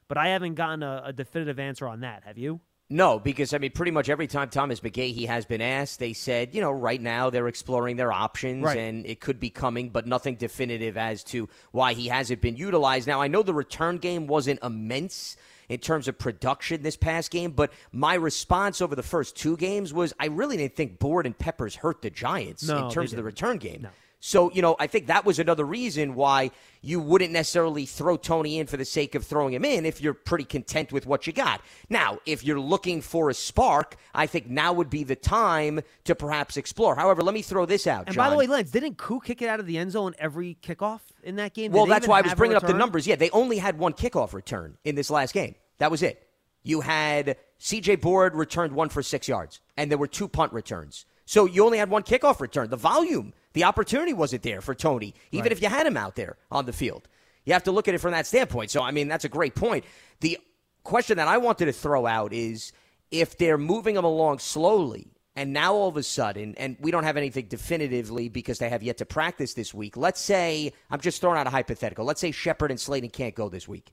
But 0.09 0.17
I 0.17 0.27
haven't 0.29 0.55
gotten 0.55 0.83
a, 0.83 1.03
a 1.05 1.13
definitive 1.13 1.59
answer 1.59 1.87
on 1.87 2.01
that. 2.01 2.23
Have 2.25 2.37
you? 2.37 2.59
No, 2.89 3.19
because 3.19 3.53
I 3.53 3.57
mean, 3.57 3.71
pretty 3.71 3.91
much 3.91 4.09
every 4.09 4.27
time 4.27 4.49
Thomas 4.49 4.81
McGaughey 4.81 5.27
has 5.27 5.45
been 5.45 5.61
asked, 5.61 5.99
they 5.99 6.11
said, 6.11 6.53
you 6.53 6.59
know, 6.59 6.71
right 6.71 7.01
now 7.01 7.29
they're 7.29 7.47
exploring 7.47 7.95
their 7.95 8.11
options 8.11 8.65
Right. 8.65 8.77
and 8.77 9.05
it 9.05 9.21
could 9.21 9.39
be 9.39 9.49
coming, 9.49 9.89
but 9.91 10.05
nothing 10.05 10.35
definitive 10.35 10.97
as 10.97 11.23
to 11.25 11.47
why 11.71 11.93
he 11.93 12.09
hasn't 12.09 12.41
been 12.41 12.57
utilized. 12.57 13.07
Now, 13.07 13.21
I 13.21 13.27
know 13.27 13.43
the 13.43 13.53
return 13.53 13.97
game 13.97 14.27
wasn't 14.27 14.59
immense 14.61 15.37
in 15.69 15.79
terms 15.79 16.07
of 16.07 16.17
production 16.17 16.81
this 16.83 16.97
past 16.97 17.31
game, 17.31 17.51
but 17.51 17.71
my 17.91 18.13
response 18.15 18.81
over 18.81 18.95
the 18.95 19.03
first 19.03 19.35
two 19.35 19.57
games 19.57 19.93
was 19.93 20.13
I 20.19 20.27
really 20.27 20.57
didn't 20.57 20.75
think 20.75 20.99
Board 20.99 21.25
and 21.25 21.37
Peppers 21.37 21.75
hurt 21.75 22.01
the 22.01 22.09
Giants 22.09 22.67
No, 22.67 22.85
in 22.85 22.91
terms 22.91 23.11
of 23.13 23.17
the 23.17 23.23
return 23.23 23.57
game. 23.57 23.83
No. 23.83 23.89
So, 24.25 24.51
you 24.53 24.63
know, 24.63 24.75
I 24.79 24.87
think 24.87 25.05
that 25.05 25.23
was 25.23 25.37
another 25.37 25.63
reason 25.63 26.15
why 26.15 26.49
you 26.81 26.99
wouldn't 26.99 27.31
necessarily 27.31 27.85
throw 27.85 28.17
Toney 28.17 28.57
in 28.57 28.65
for 28.65 28.75
the 28.75 28.83
sake 28.83 29.13
of 29.13 29.23
throwing 29.23 29.53
him 29.53 29.63
in 29.63 29.85
if 29.85 30.01
you're 30.01 30.15
pretty 30.15 30.45
content 30.45 30.91
with 30.91 31.05
what 31.05 31.27
you 31.27 31.31
got. 31.31 31.61
Now, 31.91 32.17
if 32.25 32.43
you're 32.43 32.59
looking 32.59 33.01
for 33.01 33.29
a 33.29 33.35
spark, 33.35 33.97
I 34.15 34.25
think 34.25 34.47
now 34.47 34.73
would 34.73 34.89
be 34.89 35.03
the 35.03 35.15
time 35.15 35.81
to 36.05 36.15
perhaps 36.15 36.57
explore. 36.57 36.95
However, 36.95 37.21
let 37.21 37.35
me 37.35 37.43
throw 37.43 37.67
this 37.67 37.85
out, 37.85 38.07
And 38.07 38.15
John. 38.15 38.25
by 38.25 38.29
the 38.31 38.35
way, 38.35 38.47
Lance, 38.47 38.71
didn't 38.71 38.97
Koo 38.97 39.19
kick 39.19 39.43
it 39.43 39.47
out 39.47 39.59
of 39.59 39.67
the 39.67 39.77
end 39.77 39.91
zone 39.91 40.15
every 40.17 40.57
kickoff 40.59 41.01
in 41.21 41.35
that 41.35 41.53
game? 41.53 41.71
Did 41.71 41.77
well, 41.77 41.85
that's 41.85 42.07
why 42.07 42.17
I 42.17 42.21
was 42.21 42.33
bringing 42.33 42.57
up 42.57 42.65
the 42.65 42.73
numbers. 42.73 43.05
Yeah, 43.05 43.17
they 43.17 43.29
only 43.29 43.59
had 43.59 43.77
one 43.77 43.93
kickoff 43.93 44.33
return 44.33 44.75
in 44.83 44.95
this 44.95 45.11
last 45.11 45.35
game. 45.35 45.53
That 45.77 45.91
was 45.91 46.01
it. 46.01 46.27
You 46.63 46.81
had 46.81 47.37
CJ 47.59 48.01
Board 48.01 48.33
returned 48.33 48.73
one 48.73 48.89
for 48.89 49.03
six 49.03 49.27
yards, 49.27 49.61
and 49.77 49.91
there 49.91 49.99
were 49.99 50.07
two 50.07 50.27
punt 50.27 50.51
returns. 50.51 51.05
So 51.25 51.45
you 51.45 51.63
only 51.63 51.77
had 51.77 51.91
one 51.91 52.01
kickoff 52.01 52.39
return. 52.39 52.71
The 52.71 52.75
volume, 52.77 53.33
the 53.55 53.63
opportunity 53.63 54.13
wasn't 54.13 54.43
there 54.43 54.61
for 54.61 54.75
Toney, 54.75 55.15
even 55.31 55.51
if 55.51 55.61
you 55.61 55.69
had 55.69 55.87
him 55.87 55.97
out 55.97 56.15
there 56.15 56.37
on 56.51 56.65
the 56.65 56.73
field. 56.73 57.07
You 57.45 57.53
have 57.53 57.63
to 57.63 57.71
look 57.71 57.87
at 57.87 57.95
it 57.95 57.99
from 57.99 58.11
that 58.11 58.27
standpoint. 58.27 58.69
So, 58.69 58.83
I 58.83 58.91
mean, 58.91 59.07
that's 59.07 59.25
a 59.25 59.29
great 59.29 59.55
point. 59.55 59.85
The 60.19 60.37
question 60.83 61.17
that 61.17 61.27
I 61.27 61.37
wanted 61.37 61.65
to 61.65 61.73
throw 61.73 62.05
out 62.05 62.33
is 62.33 62.73
if 63.11 63.37
they're 63.37 63.57
moving 63.57 63.95
them 63.95 64.05
along 64.05 64.39
slowly, 64.39 65.11
and 65.35 65.53
now 65.53 65.73
all 65.73 65.89
of 65.89 65.97
a 65.97 66.03
sudden, 66.03 66.55
and 66.57 66.77
we 66.79 66.91
don't 66.91 67.03
have 67.03 67.17
anything 67.17 67.47
definitively 67.47 68.29
because 68.29 68.59
they 68.59 68.69
have 68.69 68.83
yet 68.83 68.97
to 68.97 69.05
practice 69.05 69.53
this 69.53 69.73
week. 69.73 69.97
Let's 69.97 70.21
say, 70.21 70.71
I'm 70.89 71.01
just 71.01 71.21
throwing 71.21 71.37
out 71.37 71.47
a 71.47 71.49
hypothetical. 71.49 72.05
Let's 72.05 72.21
say 72.21 72.31
Shepard 72.31 72.71
and 72.71 72.79
Slayton 72.79 73.09
can't 73.09 73.35
go 73.35 73.49
this 73.49 73.67
week. 73.67 73.91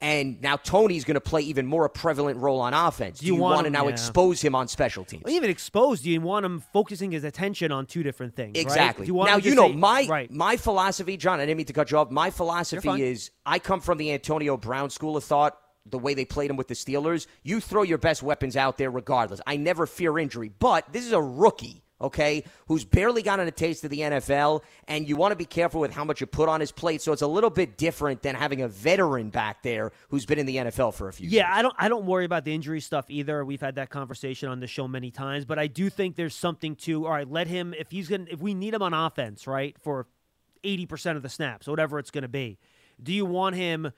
And 0.00 0.40
now 0.40 0.56
Toney's 0.56 1.04
going 1.04 1.16
to 1.16 1.20
play 1.20 1.40
even 1.42 1.66
more 1.66 1.84
a 1.84 1.90
prevalent 1.90 2.38
role 2.38 2.60
on 2.60 2.72
offense. 2.72 3.18
Do 3.18 3.26
You 3.26 3.34
you, 3.34 3.40
want 3.40 3.54
want 3.56 3.64
to 3.66 3.70
now 3.70 3.84
yeah. 3.84 3.90
expose 3.94 4.40
him 4.40 4.54
on 4.54 4.68
special 4.68 5.04
teams? 5.04 5.24
Well, 5.24 5.34
even 5.34 5.50
exposed, 5.50 6.04
you 6.04 6.20
want 6.20 6.46
him 6.46 6.62
focusing 6.72 7.10
his 7.10 7.24
attention 7.24 7.72
on 7.72 7.86
two 7.86 8.04
different 8.04 8.36
things. 8.36 8.54
right? 8.56 8.62
Exactly. 8.62 9.06
Do 9.06 9.10
you 9.10 9.14
want 9.14 9.30
now 9.30 9.38
you 9.38 9.56
know 9.56 9.68
say- 9.68 9.74
my 9.74 10.06
right. 10.08 10.30
my 10.30 10.56
philosophy, 10.56 11.16
John. 11.16 11.40
I 11.40 11.46
didn't 11.46 11.56
mean 11.56 11.66
to 11.66 11.72
cut 11.72 11.90
you 11.90 11.98
off. 11.98 12.10
My 12.12 12.30
philosophy 12.30 13.02
is 13.02 13.32
I 13.44 13.58
come 13.58 13.80
from 13.80 13.98
the 13.98 14.12
Antonio 14.12 14.56
Brown 14.56 14.90
school 14.90 15.16
of 15.16 15.24
thought. 15.24 15.58
The 15.90 15.98
way 15.98 16.12
they 16.14 16.26
played 16.26 16.50
him 16.50 16.56
with 16.58 16.68
the 16.68 16.74
Steelers, 16.74 17.26
you 17.42 17.60
throw 17.60 17.82
your 17.82 17.96
best 17.96 18.22
weapons 18.22 18.56
out 18.58 18.76
there 18.76 18.90
regardless. 18.90 19.40
I 19.46 19.56
never 19.56 19.86
fear 19.86 20.18
injury, 20.18 20.50
but 20.58 20.84
this 20.92 21.06
is 21.06 21.12
a 21.12 21.20
rookie, 21.22 21.82
okay, 22.00 22.44
who's 22.66 22.84
barely 22.84 23.22
gotten 23.22 23.46
a 23.48 23.50
taste 23.50 23.84
of 23.84 23.90
the 23.90 24.00
NFL, 24.00 24.62
and 24.86 25.08
you 25.08 25.16
want 25.16 25.32
to 25.32 25.36
be 25.36 25.44
careful 25.44 25.80
with 25.80 25.92
how 25.92 26.04
much 26.04 26.20
you 26.20 26.26
put 26.26 26.48
on 26.48 26.60
his 26.60 26.72
plate. 26.72 27.02
So 27.02 27.12
it's 27.12 27.22
a 27.22 27.26
little 27.26 27.50
bit 27.50 27.76
different 27.76 28.22
than 28.22 28.34
having 28.34 28.62
a 28.62 28.68
veteran 28.68 29.30
back 29.30 29.62
there 29.62 29.92
who's 30.08 30.26
been 30.26 30.38
in 30.38 30.46
the 30.46 30.56
NFL 30.56 30.94
for 30.94 31.08
a 31.08 31.12
few. 31.12 31.28
Yeah, 31.28 31.48
years. 31.48 31.58
I 31.58 31.62
don't 31.62 31.74
I 31.78 31.88
don't 31.88 32.06
worry 32.06 32.24
about 32.24 32.44
the 32.44 32.54
injury 32.54 32.80
stuff 32.80 33.06
either. 33.08 33.44
We've 33.44 33.60
had 33.60 33.76
that 33.76 33.90
conversation 33.90 34.48
on 34.48 34.60
the 34.60 34.66
show 34.66 34.86
many 34.88 35.10
times, 35.10 35.44
but 35.44 35.58
I 35.58 35.66
do 35.66 35.90
think 35.90 36.16
there's 36.16 36.34
something 36.34 36.76
to 36.76 37.06
all 37.06 37.12
right, 37.12 37.30
let 37.30 37.46
him 37.46 37.74
if 37.78 37.90
he's 37.90 38.08
to 38.08 38.26
if 38.30 38.40
we 38.40 38.54
need 38.54 38.74
him 38.74 38.82
on 38.82 38.94
offense, 38.94 39.46
right? 39.46 39.76
For 39.80 40.06
80% 40.64 41.16
of 41.16 41.22
the 41.22 41.28
snaps, 41.28 41.66
whatever 41.68 41.98
it's 41.98 42.10
going 42.10 42.22
to 42.22 42.28
be. 42.28 42.58
Do 43.00 43.12
you 43.12 43.24
want 43.24 43.54
him 43.54 43.92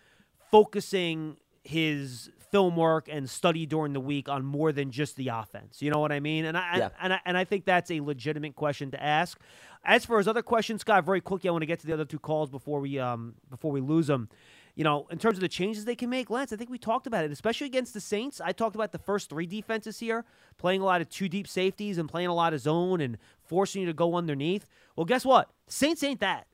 focusing 0.51 1.39
his 1.65 2.31
film 2.51 2.77
work 2.77 3.09
and 3.11 3.29
study 3.29 3.67
during 3.67 3.93
the 3.93 4.01
week 4.01 4.29
on 4.29 4.45
more 4.45 4.73
than 4.73 4.91
just 4.91 5.17
the 5.17 5.29
offense? 5.29 5.81
You 5.83 5.91
know 5.91 6.01
what 6.01 6.13
I 6.13 6.21
mean? 6.21 6.45
And 6.45 6.57
I 6.57 6.79
Yeah. 6.79 6.89
and 7.01 7.13
I, 7.15 7.21
and 7.25 7.37
I 7.37 7.45
think 7.45 7.65
that's 7.65 7.91
a 7.91 8.01
legitimate 8.01 8.57
question 8.57 8.91
to 8.93 9.03
ask. 9.03 9.39
As 9.85 10.05
for 10.05 10.19
his 10.19 10.29
other 10.29 10.43
questions, 10.43 10.83
Scott, 10.83 11.05
very 11.05 11.21
quickly, 11.21 11.49
I 11.49 11.53
want 11.53 11.63
to 11.63 11.67
get 11.67 11.81
to 11.81 11.87
the 11.87 11.93
other 11.95 12.05
two 12.05 12.19
calls 12.19 12.51
before 12.51 12.81
we 12.81 12.99
um 12.99 13.35
before 13.49 13.71
we 13.73 13.81
lose 13.81 14.07
them. 14.09 14.29
You 14.77 14.85
know, 14.85 15.07
in 15.11 15.19
terms 15.19 15.37
of 15.37 15.41
the 15.41 15.49
changes 15.49 15.85
they 15.85 15.97
can 15.97 16.09
make, 16.09 16.31
Lance, 16.31 16.53
I 16.53 16.57
think 16.57 16.71
we 16.71 16.79
talked 16.79 17.07
about 17.07 17.25
it, 17.25 17.33
especially 17.33 17.67
against 17.67 17.93
the 17.93 18.01
Saints. 18.01 18.41
I 18.41 18.53
talked 18.53 18.77
about 18.77 18.93
the 18.93 18.99
first 18.99 19.29
three 19.29 19.45
defenses 19.47 19.99
here, 19.99 20.25
playing 20.59 20.81
a 20.81 20.85
lot 20.85 21.01
of 21.01 21.09
two 21.09 21.29
deep 21.29 21.49
safeties 21.49 21.99
and 21.99 22.09
playing 22.09 22.29
a 22.29 22.35
lot 22.35 22.55
of 22.55 22.61
zone 22.61 23.01
and 23.01 23.19
forcing 23.43 23.83
you 23.83 23.87
to 23.89 23.93
go 23.93 24.15
underneath. 24.15 24.67
Well, 24.97 25.05
guess 25.07 25.25
what? 25.25 25.51
Saints 25.67 26.03
ain't 26.05 26.21
that. 26.21 26.47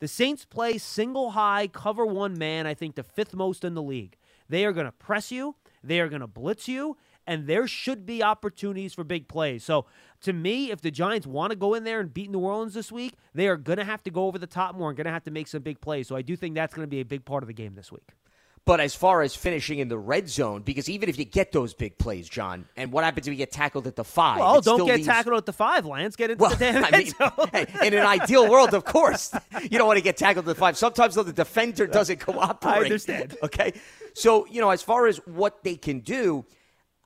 The 0.00 0.08
Saints 0.08 0.44
play 0.44 0.78
single 0.78 1.30
high, 1.30 1.66
cover 1.68 2.04
one 2.04 2.36
man, 2.36 2.66
I 2.66 2.74
think 2.74 2.94
the 2.96 3.04
fifth 3.04 3.34
most 3.34 3.64
in 3.64 3.74
the 3.74 3.82
league. 3.82 4.16
They 4.48 4.64
are 4.64 4.72
going 4.72 4.86
to 4.86 4.92
press 4.92 5.30
you, 5.30 5.56
they 5.82 6.00
are 6.00 6.08
going 6.08 6.20
to 6.20 6.26
blitz 6.26 6.68
you, 6.68 6.96
and 7.26 7.46
there 7.46 7.66
should 7.66 8.04
be 8.04 8.22
opportunities 8.22 8.94
for 8.94 9.04
big 9.04 9.28
plays. 9.28 9.64
So, 9.64 9.86
to 10.22 10.32
me, 10.32 10.70
if 10.70 10.80
the 10.80 10.90
Giants 10.90 11.26
want 11.26 11.50
to 11.50 11.56
go 11.56 11.74
in 11.74 11.84
there 11.84 12.00
and 12.00 12.12
beat 12.12 12.30
New 12.30 12.40
Orleans 12.40 12.74
this 12.74 12.92
week, 12.92 13.14
they 13.34 13.48
are 13.48 13.56
going 13.56 13.78
to 13.78 13.84
have 13.84 14.02
to 14.04 14.10
go 14.10 14.26
over 14.26 14.38
the 14.38 14.46
top 14.46 14.76
more 14.76 14.90
and 14.90 14.96
going 14.96 15.06
to 15.06 15.12
have 15.12 15.24
to 15.24 15.30
make 15.30 15.48
some 15.48 15.62
big 15.62 15.80
plays. 15.80 16.08
So, 16.08 16.16
I 16.16 16.22
do 16.22 16.36
think 16.36 16.54
that's 16.54 16.74
going 16.74 16.86
to 16.86 16.90
be 16.90 17.00
a 17.00 17.04
big 17.04 17.24
part 17.24 17.42
of 17.42 17.46
the 17.46 17.54
game 17.54 17.74
this 17.74 17.92
week. 17.92 18.10
But 18.64 18.78
as 18.78 18.94
far 18.94 19.22
as 19.22 19.34
finishing 19.34 19.80
in 19.80 19.88
the 19.88 19.98
red 19.98 20.28
zone, 20.28 20.62
because 20.62 20.88
even 20.88 21.08
if 21.08 21.18
you 21.18 21.24
get 21.24 21.50
those 21.50 21.74
big 21.74 21.98
plays, 21.98 22.28
John, 22.28 22.66
and 22.76 22.92
what 22.92 23.02
happens 23.02 23.26
if 23.26 23.32
you 23.32 23.36
get 23.36 23.50
tackled 23.50 23.88
at 23.88 23.96
the 23.96 24.04
five? 24.04 24.38
Well, 24.38 24.60
don't 24.60 24.86
get 24.86 25.04
tackled 25.04 25.36
at 25.36 25.46
the 25.46 25.52
five, 25.52 25.84
Lance. 25.84 26.14
Get 26.14 26.30
into 26.30 26.42
Well, 26.42 26.50
the 26.50 26.56
damn 26.56 26.84
I 26.84 26.88
end 26.88 26.96
mean, 26.96 27.12
zone. 27.18 27.48
hey, 27.52 27.66
in 27.84 27.94
an 27.94 28.06
ideal 28.06 28.48
world, 28.48 28.72
of 28.72 28.84
course, 28.84 29.34
you 29.62 29.78
don't 29.78 29.88
want 29.88 29.96
to 29.96 30.02
get 30.02 30.16
tackled 30.16 30.48
at 30.48 30.54
the 30.54 30.60
five. 30.60 30.76
Sometimes 30.76 31.16
though, 31.16 31.24
the 31.24 31.32
defender 31.32 31.88
doesn't 31.88 32.20
cooperate. 32.20 32.70
I 32.70 32.78
understand. 32.82 33.36
Okay, 33.42 33.72
so 34.14 34.46
you 34.46 34.60
know, 34.60 34.70
as 34.70 34.80
far 34.80 35.08
as 35.08 35.16
what 35.26 35.64
they 35.64 35.74
can 35.74 35.98
do, 35.98 36.44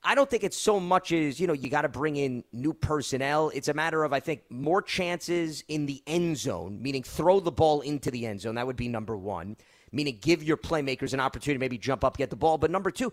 I 0.03 0.15
don't 0.15 0.29
think 0.29 0.43
it's 0.43 0.57
so 0.57 0.79
much 0.79 1.11
as, 1.11 1.39
you 1.39 1.47
know, 1.47 1.53
you 1.53 1.69
got 1.69 1.81
to 1.81 1.89
bring 1.89 2.17
in 2.17 2.43
new 2.53 2.73
personnel. 2.73 3.49
It's 3.53 3.67
a 3.67 3.73
matter 3.73 4.03
of, 4.03 4.13
I 4.13 4.19
think, 4.19 4.41
more 4.49 4.81
chances 4.81 5.63
in 5.67 5.85
the 5.85 6.01
end 6.07 6.37
zone, 6.37 6.81
meaning 6.81 7.03
throw 7.03 7.39
the 7.39 7.51
ball 7.51 7.81
into 7.81 8.11
the 8.11 8.25
end 8.25 8.41
zone. 8.41 8.55
That 8.55 8.67
would 8.67 8.77
be 8.77 8.87
number 8.87 9.17
one, 9.17 9.57
meaning 9.91 10.17
give 10.21 10.43
your 10.43 10.57
playmakers 10.57 11.13
an 11.13 11.19
opportunity 11.19 11.57
to 11.57 11.59
maybe 11.59 11.77
jump 11.77 12.03
up, 12.03 12.17
get 12.17 12.29
the 12.29 12.35
ball. 12.35 12.57
But 12.57 12.71
number 12.71 12.91
two, 12.91 13.11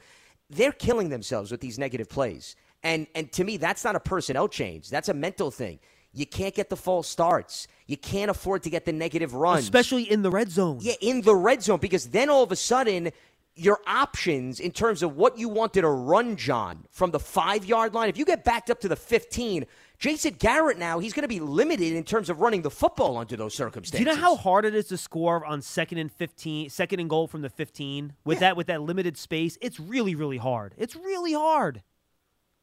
they're 0.50 0.72
killing 0.72 1.08
themselves 1.08 1.50
with 1.50 1.60
these 1.60 1.78
negative 1.78 2.08
plays. 2.08 2.56
And, 2.82 3.06
and 3.14 3.32
to 3.32 3.44
me, 3.44 3.56
that's 3.56 3.84
not 3.84 3.96
a 3.96 4.00
personnel 4.00 4.48
change. 4.48 4.90
That's 4.90 5.08
a 5.08 5.14
mental 5.14 5.50
thing. 5.50 5.78
You 6.12 6.26
can't 6.26 6.54
get 6.54 6.68
the 6.68 6.76
false 6.76 7.08
starts. 7.08 7.66
You 7.86 7.96
can't 7.96 8.30
afford 8.30 8.62
to 8.64 8.70
get 8.70 8.84
the 8.84 8.92
negative 8.92 9.34
runs. 9.34 9.64
Especially 9.64 10.08
in 10.08 10.22
the 10.22 10.30
red 10.30 10.50
zone. 10.50 10.78
Yeah, 10.80 10.94
in 11.00 11.22
the 11.22 11.34
red 11.34 11.62
zone, 11.62 11.80
because 11.80 12.08
then 12.08 12.30
all 12.30 12.42
of 12.42 12.52
a 12.52 12.56
sudden, 12.56 13.10
your 13.56 13.80
options 13.86 14.60
in 14.60 14.70
terms 14.70 15.02
of 15.02 15.16
what 15.16 15.38
you 15.38 15.48
wanted 15.48 15.82
to 15.82 15.88
run, 15.88 16.36
John, 16.36 16.84
from 16.90 17.10
the 17.10 17.18
five 17.18 17.64
yard 17.64 17.94
line, 17.94 18.08
if 18.08 18.16
you 18.16 18.24
get 18.24 18.44
backed 18.44 18.70
up 18.70 18.80
to 18.80 18.88
the 18.88 18.96
15, 18.96 19.66
Jason 19.98 20.34
Garrett 20.38 20.78
now, 20.78 20.98
he's 20.98 21.12
going 21.12 21.22
to 21.22 21.28
be 21.28 21.40
limited 21.40 21.94
in 21.94 22.02
terms 22.04 22.28
of 22.28 22.40
running 22.40 22.62
the 22.62 22.70
football 22.70 23.16
under 23.16 23.36
those 23.36 23.54
circumstances. 23.54 24.04
Do 24.04 24.10
you 24.10 24.16
know 24.16 24.20
how 24.20 24.36
hard 24.36 24.64
it 24.64 24.74
is 24.74 24.86
to 24.88 24.96
score 24.96 25.44
on 25.46 25.62
second 25.62 25.98
and 25.98 26.10
15, 26.12 26.68
second 26.70 27.00
and 27.00 27.08
goal 27.08 27.26
from 27.26 27.42
the 27.42 27.48
15 27.48 28.12
with 28.24 28.36
Yeah. 28.36 28.40
that 28.40 28.56
with 28.56 28.66
that 28.66 28.82
limited 28.82 29.16
space? 29.16 29.56
It's 29.60 29.78
really 29.80 30.14
really 30.14 30.38
hard. 30.38 30.74
It's 30.76 30.96
really 30.96 31.32
hard. 31.32 31.82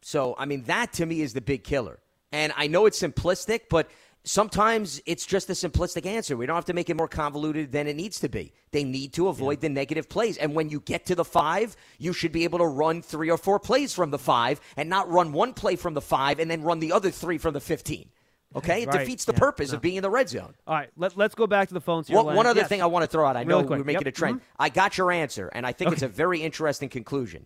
So, 0.01 0.35
I 0.37 0.45
mean, 0.45 0.63
that 0.63 0.93
to 0.93 1.05
me 1.05 1.21
is 1.21 1.33
the 1.33 1.41
big 1.41 1.63
killer. 1.63 1.99
And 2.31 2.53
I 2.57 2.67
know 2.67 2.85
it's 2.85 2.99
simplistic, 2.99 3.61
but 3.69 3.89
sometimes 4.23 5.01
it's 5.05 5.25
just 5.25 5.49
a 5.49 5.53
simplistic 5.53 6.05
answer. 6.05 6.37
We 6.37 6.45
don't 6.45 6.55
have 6.55 6.65
to 6.65 6.73
make 6.73 6.89
it 6.89 6.97
more 6.97 7.07
convoluted 7.07 7.71
than 7.71 7.87
it 7.87 7.95
needs 7.95 8.19
to 8.19 8.29
be. 8.29 8.53
They 8.71 8.83
need 8.83 9.13
to 9.13 9.27
avoid 9.27 9.61
the 9.61 9.69
negative 9.69 10.09
plays. 10.09 10.37
And 10.37 10.53
when 10.55 10.69
you 10.69 10.79
get 10.79 11.05
to 11.07 11.15
the 11.15 11.25
five, 11.25 11.75
you 11.97 12.13
should 12.13 12.31
be 12.31 12.43
able 12.43 12.59
to 12.59 12.65
run 12.67 13.01
three 13.01 13.29
or 13.31 13.37
four 13.37 13.59
plays 13.59 13.93
from 13.93 14.11
the 14.11 14.19
five 14.19 14.61
and 14.77 14.89
not 14.89 15.09
run 15.09 15.31
one 15.33 15.53
play 15.53 15.75
from 15.75 15.93
the 15.93 16.01
five 16.01 16.39
and 16.39 16.49
then 16.49 16.61
run 16.63 16.79
the 16.79 16.91
other 16.91 17.09
three 17.11 17.37
from 17.37 17.53
the 17.53 17.59
15. 17.61 18.09
Okay? 18.55 18.83
It 18.83 18.87
Right. 18.89 18.99
defeats 18.99 19.25
the 19.25 19.33
Yeah. 19.33 19.39
purpose 19.39 19.71
No. 19.71 19.77
of 19.77 19.81
being 19.81 19.95
in 19.95 20.03
the 20.03 20.09
red 20.09 20.29
zone. 20.29 20.53
All 20.67 20.75
right, 20.75 20.89
let, 20.97 21.15
let's 21.17 21.35
go 21.35 21.47
back 21.47 21.69
to 21.69 21.73
the 21.73 21.81
phones 21.81 22.07
here. 22.09 22.17
One, 22.21 22.35
one 22.35 22.45
other 22.47 22.59
Yes. 22.61 22.69
thing 22.69 22.81
I 22.81 22.85
want 22.85 23.03
to 23.03 23.07
throw 23.07 23.25
out. 23.25 23.37
I 23.37 23.43
know 23.43 23.61
we're 23.61 23.77
making 23.77 24.01
Yep. 24.01 24.07
a 24.07 24.11
trend. 24.11 24.39
Mhm. 24.39 24.43
I 24.59 24.69
got 24.69 24.97
your 24.97 25.11
answer, 25.11 25.47
and 25.53 25.65
I 25.65 25.71
think 25.71 25.93
it's 25.93 26.01
a 26.01 26.07
very 26.09 26.41
interesting 26.41 26.89
conclusion. 26.89 27.45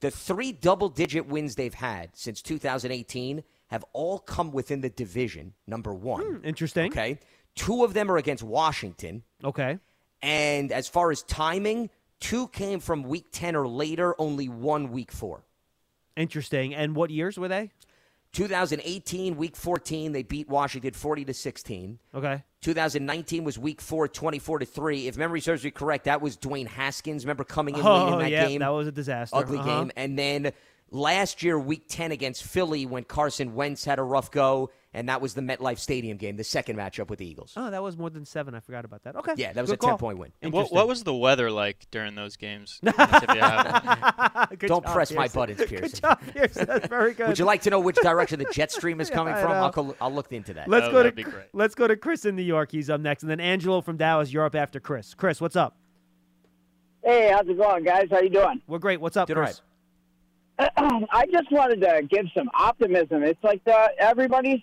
The 0.00 0.10
three 0.10 0.52
double 0.52 0.90
digit 0.90 1.26
wins 1.26 1.54
they've 1.54 1.72
had 1.72 2.10
since 2.14 2.42
2018 2.42 3.42
have 3.74 3.84
all 3.92 4.18
come 4.18 4.50
within 4.50 4.80
the 4.80 4.88
division, 4.90 5.52
number 5.66 5.92
one. 5.94 6.22
Hmm, 6.38 6.44
Interesting. 6.44 6.90
Okay. 6.90 7.18
Two 7.54 7.84
of 7.84 7.92
them 7.94 8.10
are 8.10 8.16
against 8.16 8.42
Washington. 8.42 9.22
Okay. 9.44 9.78
And 10.22 10.72
as 10.72 10.88
far 10.88 11.10
as 11.10 11.22
timing, 11.22 11.90
two 12.18 12.48
came 12.48 12.80
from 12.80 13.02
week 13.04 13.26
10 13.30 13.54
or 13.54 13.68
later, 13.68 14.14
only 14.20 14.48
one 14.48 14.90
week 14.90 15.12
four. 15.12 15.44
Interesting. 16.16 16.74
And 16.74 16.96
what 16.96 17.10
years 17.10 17.38
were 17.38 17.48
they? 17.48 17.70
2018, 18.32 19.36
week 19.36 19.54
14, 19.56 20.10
they 20.12 20.22
beat 20.24 20.48
Washington 20.48 20.92
40 20.92 21.24
to 21.26 21.34
16. 21.34 21.98
Okay. 22.14 22.42
2019 22.62 23.44
was 23.44 23.58
week 23.58 23.80
four, 23.80 24.08
24 24.08 24.60
to 24.60 24.66
3. 24.66 25.06
If 25.06 25.16
memory 25.16 25.40
serves 25.40 25.62
me 25.64 25.70
correct, 25.70 26.04
that 26.06 26.20
was 26.20 26.36
Dwayne 26.36 26.66
Haskins. 26.66 27.24
Remember 27.24 27.44
coming 27.44 27.76
in 27.76 27.84
late 27.84 27.86
Oh 27.90 28.12
in 28.14 28.18
that 28.20 28.30
yeah, 28.30 28.46
game? 28.48 28.60
that 28.60 28.68
was 28.70 28.88
a 28.88 28.92
disaster. 28.92 29.36
ugly 29.36 29.58
Uh-huh. 29.58 29.80
game. 29.82 29.92
And 29.96 30.18
then 30.18 30.52
last 30.94 31.42
year, 31.42 31.58
week 31.58 31.84
10 31.88 32.12
against 32.12 32.44
Philly, 32.44 32.86
when 32.86 33.04
Carson 33.04 33.54
Wentz 33.54 33.84
had 33.84 33.98
a 33.98 34.02
rough 34.02 34.30
go, 34.30 34.70
and 34.96 35.08
that 35.08 35.20
was 35.20 35.34
the 35.34 35.40
MetLife 35.40 35.78
Stadium 35.80 36.16
game, 36.16 36.36
the 36.36 36.44
second 36.44 36.76
matchup 36.76 37.08
with 37.10 37.18
the 37.18 37.26
Eagles. 37.26 37.52
Oh, 37.56 37.68
that 37.68 37.82
was 37.82 37.96
more 37.98 38.10
than 38.10 38.24
seven. 38.24 38.54
I 38.54 38.60
forgot 38.60 38.84
about 38.84 39.02
that. 39.02 39.16
Okay. 39.16 39.34
Yeah, 39.36 39.52
that 39.52 39.60
was 39.60 39.70
Good 39.70 39.80
a 39.80 39.82
10 39.82 39.88
call. 39.90 39.98
point 39.98 40.18
win. 40.18 40.32
And 40.40 40.52
what, 40.52 40.72
what 40.72 40.86
was 40.86 41.02
the 41.02 41.12
weather 41.14 41.50
like 41.50 41.86
during 41.90 42.14
those 42.14 42.36
games? 42.36 42.78
If 42.86 42.96
you 43.34 43.40
have 43.40 44.48
it. 44.52 44.58
Good 44.60 44.68
Don't 44.68 44.84
job, 44.84 44.94
press 44.94 45.10
my 45.12 45.26
buttons, 45.28 45.58
Pearson. 45.66 45.68
buttons, 45.68 45.68
Good 45.68 45.68
Pearson. 45.80 46.00
job, 46.00 46.20
Pearson. 46.32 46.66
That's 46.66 46.86
very 46.86 47.12
good. 47.14 47.26
Would 47.28 47.38
you 47.40 47.44
like 47.44 47.62
to 47.62 47.70
know 47.70 47.80
which 47.80 47.96
direction 47.96 48.38
the 48.38 48.46
jet 48.52 48.70
stream 48.70 49.00
is 49.00 49.10
coming 49.18 49.34
I 49.34 49.42
from? 49.42 49.50
I'll, 49.52 49.72
co- 49.72 49.96
I'll 50.00 50.12
look 50.12 50.30
into 50.32 50.54
that. 50.54 50.68
Let's 50.68 50.86
Oh, 50.86 50.90
go 50.92 50.96
to 50.98 51.10
that'd 51.10 51.16
be 51.16 51.24
great. 51.24 51.46
let's 51.52 51.74
go 51.74 51.88
to 51.88 51.96
Chris 51.96 52.24
in 52.24 52.36
New 52.36 52.42
York. 52.42 52.70
He's 52.70 52.88
up 52.88 53.00
next, 53.00 53.22
and 53.24 53.30
then 53.30 53.40
Angelo 53.40 53.80
from 53.80 53.96
Dallas. 53.96 54.32
You're 54.32 54.44
up 54.44 54.54
after 54.54 54.78
Chris. 54.78 55.12
Chris, 55.14 55.40
what's 55.40 55.56
up? 55.56 55.76
Hey, 57.02 57.30
how's 57.32 57.48
it 57.48 57.56
going, 57.58 57.82
guys? 57.84 58.06
How 58.10 58.20
you 58.20 58.30
doing? 58.30 58.62
We're 58.68 58.78
great. 58.78 59.00
What's 59.00 59.16
up, 59.16 59.26
Doing 59.28 59.38
all 59.40 59.44
Chris? 59.44 59.60
I 60.58 61.26
just 61.32 61.50
wanted 61.50 61.80
to 61.80 62.02
give 62.08 62.26
some 62.36 62.48
optimism. 62.54 63.22
It's 63.22 63.42
like 63.42 63.64
the, 63.64 63.88
everybody's 63.98 64.60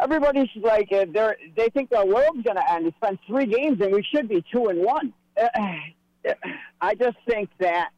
everybody's 0.00 0.48
like 0.56 0.90
uh, 0.92 1.06
they're 1.12 1.36
they 1.56 1.68
think 1.68 1.90
the 1.90 2.04
world's 2.04 2.42
going 2.42 2.56
to 2.56 2.72
end. 2.72 2.86
It's 2.86 2.96
been 3.00 3.18
three 3.26 3.46
games 3.46 3.80
and 3.80 3.92
we 3.92 4.02
should 4.14 4.28
be 4.28 4.44
two 4.52 4.66
and 4.66 4.80
one. 4.80 5.12
I 6.80 6.94
just 6.94 7.16
think 7.28 7.50
that 7.60 7.90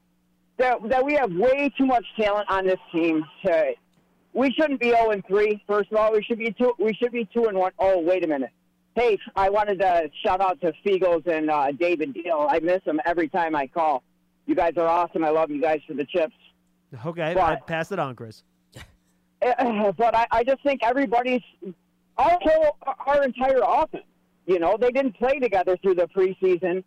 that 0.59 0.77
that 0.89 1.05
we 1.05 1.15
have 1.15 1.33
way 1.33 1.71
too 1.79 1.87
much 1.87 2.05
talent 2.19 2.51
on 2.51 2.67
this 2.67 2.81
team. 2.93 3.25
To, 3.47 3.73
we 4.35 4.51
shouldn't 4.53 4.81
be 4.81 4.91
zero 4.91 5.11
and 5.11 5.25
three. 5.27 5.63
First 5.67 5.91
of 5.93 5.99
all, 5.99 6.13
we 6.13 6.23
should 6.23 6.39
be 6.39 6.53
two. 6.53 6.75
We 6.79 6.95
should 6.95 7.13
be 7.13 7.29
two 7.33 7.47
and 7.47 7.57
one. 7.57 7.73
Oh, 7.79 8.01
wait 8.01 8.25
a 8.25 8.29
minute. 8.29 8.51
Hey, 8.95 9.19
I 9.35 9.49
wanted 9.49 9.79
to 9.81 10.11
shout 10.23 10.43
out 10.43 10.61
to 10.61 10.73
Feagles 10.85 11.27
and 11.27 11.51
uh, 11.51 11.73
David 11.73 12.15
Diehl. 12.15 12.47
I 12.51 12.59
miss 12.59 12.85
them 12.85 13.01
every 13.07 13.29
time 13.29 13.57
I 13.57 13.67
call. 13.67 14.03
You 14.45 14.55
guys 14.55 14.75
are 14.77 14.87
awesome. 14.87 15.25
I 15.25 15.31
love 15.31 15.51
you 15.51 15.63
guys 15.63 15.81
for 15.87 15.95
the 15.95 16.05
chips. 16.05 16.35
Okay, 17.07 17.33
But- 17.35 17.43
I 17.43 17.57
pass 17.57 17.93
it 17.93 17.99
on, 17.99 18.15
Chris. 18.15 18.43
Uh, 19.45 19.93
but 19.99 20.15
I, 20.15 20.27
I 20.31 20.45
just 20.45 20.63
think 20.63 20.83
everybody's 20.85 21.43
also 22.17 22.77
our 23.07 23.23
entire 23.25 23.61
offense. 23.67 24.05
You 24.47 24.59
know, 24.59 24.77
they 24.79 24.91
didn't 24.91 25.17
play 25.17 25.39
together 25.39 25.77
through 25.83 25.95
the 25.97 26.09
preseason. 26.09 26.83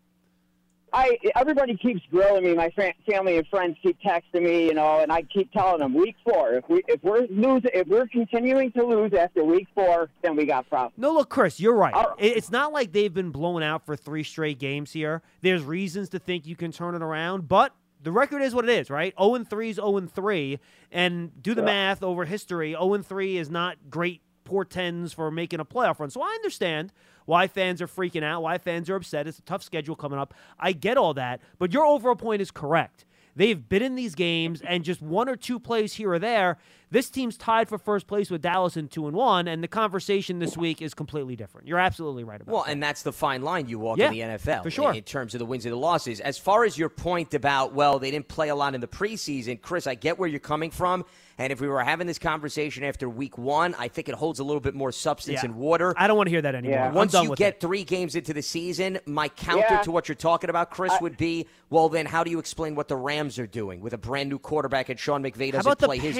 I 0.92 1.18
everybody 1.34 1.76
keeps 1.76 2.00
grilling 2.10 2.44
me. 2.44 2.54
My 2.54 2.70
fam- 2.70 2.92
family 3.10 3.36
and 3.38 3.46
friends 3.48 3.76
keep 3.82 3.98
texting 4.00 4.42
me, 4.42 4.66
you 4.66 4.74
know, 4.74 5.00
and 5.00 5.10
I 5.10 5.22
keep 5.22 5.50
telling 5.52 5.80
them 5.80 5.94
week 5.94 6.14
four. 6.22 6.52
If 6.54 6.68
we 6.68 6.82
if 6.86 7.02
we're 7.02 7.26
losing, 7.28 7.70
if 7.74 7.88
we're 7.88 8.06
continuing 8.06 8.70
to 8.72 8.84
lose 8.86 9.12
after 9.12 9.42
week 9.42 9.66
four, 9.74 10.08
then 10.22 10.36
we 10.36 10.46
got 10.46 10.68
problems. 10.68 10.94
No, 10.96 11.12
look, 11.12 11.28
Chris, 11.28 11.58
you're 11.58 11.74
right. 11.74 11.92
Right. 11.92 12.06
It- 12.18 12.36
It's 12.36 12.50
not 12.50 12.72
like 12.72 12.92
they've 12.92 13.12
been 13.12 13.30
blown 13.30 13.62
out 13.62 13.84
for 13.84 13.96
three 13.96 14.22
straight 14.22 14.58
games 14.60 14.92
here. 14.92 15.22
There's 15.42 15.64
reasons 15.64 16.08
to 16.10 16.18
think 16.18 16.46
you 16.46 16.56
can 16.56 16.70
turn 16.72 16.94
it 16.94 17.02
around, 17.02 17.48
but 17.48 17.74
the 18.02 18.12
record 18.12 18.42
is 18.42 18.54
what 18.54 18.68
it 18.68 18.78
is, 18.78 18.90
right? 18.90 19.14
0 19.18 19.34
and 19.34 19.48
3 19.48 19.70
is 19.70 19.76
0 19.76 19.96
and 19.96 20.12
3, 20.12 20.58
and 20.92 21.42
do 21.42 21.54
the 21.54 21.62
math 21.62 22.02
over 22.02 22.24
history. 22.24 22.72
0 22.72 22.94
and 22.94 23.06
3 23.06 23.38
is 23.38 23.50
not 23.50 23.76
great 23.90 24.22
portends 24.44 25.12
for 25.12 25.30
making 25.30 25.60
a 25.60 25.64
playoff 25.64 25.98
run. 25.98 26.10
So 26.10 26.22
I 26.22 26.30
understand 26.30 26.92
why 27.26 27.48
fans 27.48 27.82
are 27.82 27.88
freaking 27.88 28.22
out, 28.22 28.42
why 28.42 28.58
fans 28.58 28.88
are 28.88 28.96
upset. 28.96 29.26
It's 29.26 29.38
a 29.38 29.42
tough 29.42 29.62
schedule 29.62 29.96
coming 29.96 30.18
up. 30.18 30.32
I 30.58 30.72
get 30.72 30.96
all 30.96 31.14
that, 31.14 31.40
but 31.58 31.72
your 31.72 31.84
overall 31.84 32.16
point 32.16 32.40
is 32.40 32.50
correct. 32.50 33.04
They've 33.34 33.68
been 33.68 33.82
in 33.82 33.96
these 33.96 34.14
games, 34.14 34.62
and 34.62 34.82
just 34.82 35.02
one 35.02 35.28
or 35.28 35.36
two 35.36 35.60
plays 35.60 35.92
here 35.94 36.12
or 36.12 36.18
there, 36.18 36.56
this 36.90 37.10
team's 37.10 37.36
tied 37.36 37.68
for 37.68 37.78
first 37.78 38.06
place 38.06 38.30
with 38.30 38.42
Dallas 38.42 38.76
in 38.76 38.88
two 38.88 39.06
and 39.06 39.16
one, 39.16 39.48
and 39.48 39.62
the 39.62 39.68
conversation 39.68 40.38
this 40.38 40.56
week 40.56 40.80
is 40.80 40.94
completely 40.94 41.34
different. 41.36 41.66
You're 41.66 41.78
absolutely 41.78 42.24
right 42.24 42.40
about 42.40 42.52
Well, 42.52 42.62
that. 42.64 42.70
and 42.72 42.82
that's 42.82 43.02
the 43.02 43.12
fine 43.12 43.42
line 43.42 43.68
you 43.68 43.78
walk 43.78 43.98
Yeah, 43.98 44.06
in 44.06 44.12
the 44.12 44.20
NFL 44.38 44.62
for 44.62 44.70
sure. 44.70 44.92
in 44.92 45.02
terms 45.02 45.34
of 45.34 45.40
the 45.40 45.46
wins 45.46 45.64
and 45.64 45.72
the 45.72 45.78
losses. 45.78 46.20
As 46.20 46.38
far 46.38 46.64
as 46.64 46.78
your 46.78 46.88
point 46.88 47.34
about, 47.34 47.72
well, 47.74 47.98
they 47.98 48.10
didn't 48.10 48.28
play 48.28 48.48
a 48.50 48.54
lot 48.54 48.74
in 48.74 48.80
the 48.80 48.86
preseason, 48.86 49.60
Chris, 49.60 49.86
I 49.86 49.94
get 49.96 50.18
where 50.18 50.28
you're 50.28 50.38
coming 50.40 50.70
from. 50.70 51.04
And 51.38 51.52
if 51.52 51.60
we 51.60 51.68
were 51.68 51.82
having 51.84 52.06
this 52.06 52.18
conversation 52.18 52.82
after 52.82 53.10
week 53.10 53.36
one, 53.36 53.74
I 53.78 53.88
think 53.88 54.08
it 54.08 54.14
holds 54.14 54.38
a 54.40 54.44
little 54.44 54.60
bit 54.60 54.74
more 54.74 54.90
substance 54.90 55.40
Yeah. 55.42 55.50
and 55.50 55.56
water. 55.56 55.92
I 55.98 56.06
don't 56.06 56.16
want 56.16 56.28
to 56.28 56.30
hear 56.30 56.40
that 56.40 56.54
anymore. 56.54 56.78
Yeah. 56.78 56.88
I'm 56.88 56.94
Once 56.94 57.12
done 57.12 57.24
you 57.24 57.30
with 57.30 57.38
get 57.38 57.56
it. 57.56 57.60
three 57.60 57.84
games 57.84 58.14
into 58.16 58.32
the 58.32 58.40
season, 58.40 58.98
my 59.04 59.28
counter 59.28 59.66
Yeah. 59.68 59.82
to 59.82 59.90
what 59.90 60.08
you're 60.08 60.14
talking 60.14 60.48
about, 60.48 60.70
Chris, 60.70 60.92
I- 60.92 60.98
would 61.02 61.18
be, 61.18 61.46
well, 61.68 61.90
then 61.90 62.06
how 62.06 62.24
do 62.24 62.30
you 62.30 62.38
explain 62.38 62.74
what 62.74 62.88
the 62.88 62.96
Rams 62.96 63.38
are 63.38 63.46
doing 63.46 63.80
with 63.82 63.92
a 63.92 63.98
brand 63.98 64.30
new 64.30 64.38
quarterback 64.38 64.88
and 64.88 64.98
Sean 64.98 65.22
McVay 65.22 65.52
doesn't 65.52 65.60
about 65.60 65.78
the 65.78 65.86
play 65.88 65.98
his 65.98 66.16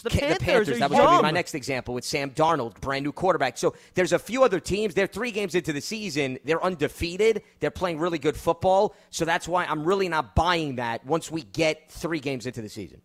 Panthers? 0.00 0.02
The 0.02 0.10
guys? 0.10 0.38
Ca- 0.38 0.44
Panthers 0.44 0.78
That 0.78 0.90
was 0.90 0.98
going 0.98 1.10
to 1.10 1.18
be 1.18 1.22
my 1.22 1.30
next 1.30 1.54
example 1.54 1.94
with 1.94 2.04
Sam 2.04 2.30
Darnold, 2.30 2.80
brand 2.80 3.04
new 3.04 3.12
quarterback. 3.12 3.58
So 3.58 3.74
there's 3.94 4.12
a 4.12 4.18
few 4.18 4.44
other 4.44 4.60
teams. 4.60 4.94
They're 4.94 5.06
three 5.06 5.30
games 5.30 5.54
into 5.54 5.72
the 5.72 5.80
season. 5.80 6.38
They're 6.44 6.62
undefeated. 6.62 7.42
They're 7.60 7.70
playing 7.70 7.98
really 7.98 8.18
good 8.18 8.36
football. 8.36 8.94
So 9.10 9.24
that's 9.24 9.46
why 9.46 9.64
I'm 9.64 9.84
really 9.84 10.08
not 10.08 10.34
buying 10.34 10.76
that 10.76 11.04
once 11.04 11.30
we 11.30 11.42
get 11.42 11.90
three 11.90 12.20
games 12.20 12.46
into 12.46 12.62
the 12.62 12.68
season. 12.68 13.02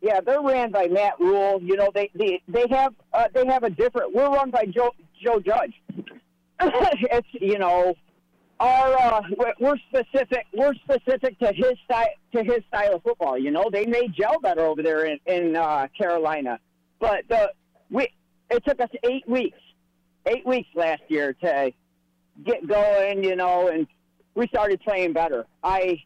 Yeah, 0.00 0.20
they're 0.20 0.42
ran 0.42 0.72
by 0.72 0.88
Matt 0.88 1.18
Rhule. 1.20 1.60
You 1.62 1.76
know, 1.76 1.90
they 1.94 2.10
they 2.14 2.42
they 2.48 2.66
have 2.70 2.92
uh, 3.12 3.28
they 3.32 3.46
have 3.46 3.62
a 3.62 3.70
different. 3.70 4.12
We're 4.12 4.28
run 4.28 4.50
by 4.50 4.64
Joe 4.64 4.90
Joe 5.22 5.38
Judge. 5.38 5.80
it's 6.60 7.28
you 7.32 7.58
know, 7.58 7.94
our 8.62 8.94
uh, 8.94 9.22
we're- 9.36 9.54
we're 9.60 9.76
specific. 9.88 10.46
We're 10.54 10.74
specific 10.74 11.38
to 11.40 11.52
his 11.52 11.74
style 11.84 12.06
to 12.34 12.44
his 12.44 12.60
style 12.68 12.94
of 12.94 13.02
football. 13.02 13.36
You 13.36 13.50
know, 13.50 13.68
they 13.70 13.86
may 13.86 14.06
gel 14.08 14.38
better 14.40 14.62
over 14.64 14.82
there 14.82 15.04
in 15.06 15.18
in 15.26 15.56
uh, 15.56 15.88
Carolina, 15.98 16.60
but 17.00 17.24
the 17.28 17.52
we 17.90 18.08
it 18.50 18.64
took 18.64 18.80
us 18.80 18.90
eight 19.04 19.28
weeks, 19.28 19.58
eight 20.26 20.46
weeks 20.46 20.68
last 20.74 21.02
year 21.08 21.32
to 21.34 21.72
get 22.44 22.66
going. 22.68 23.24
You 23.24 23.34
know, 23.36 23.68
and 23.68 23.86
we 24.34 24.46
started 24.48 24.80
playing 24.80 25.12
better. 25.12 25.44
I 25.64 26.02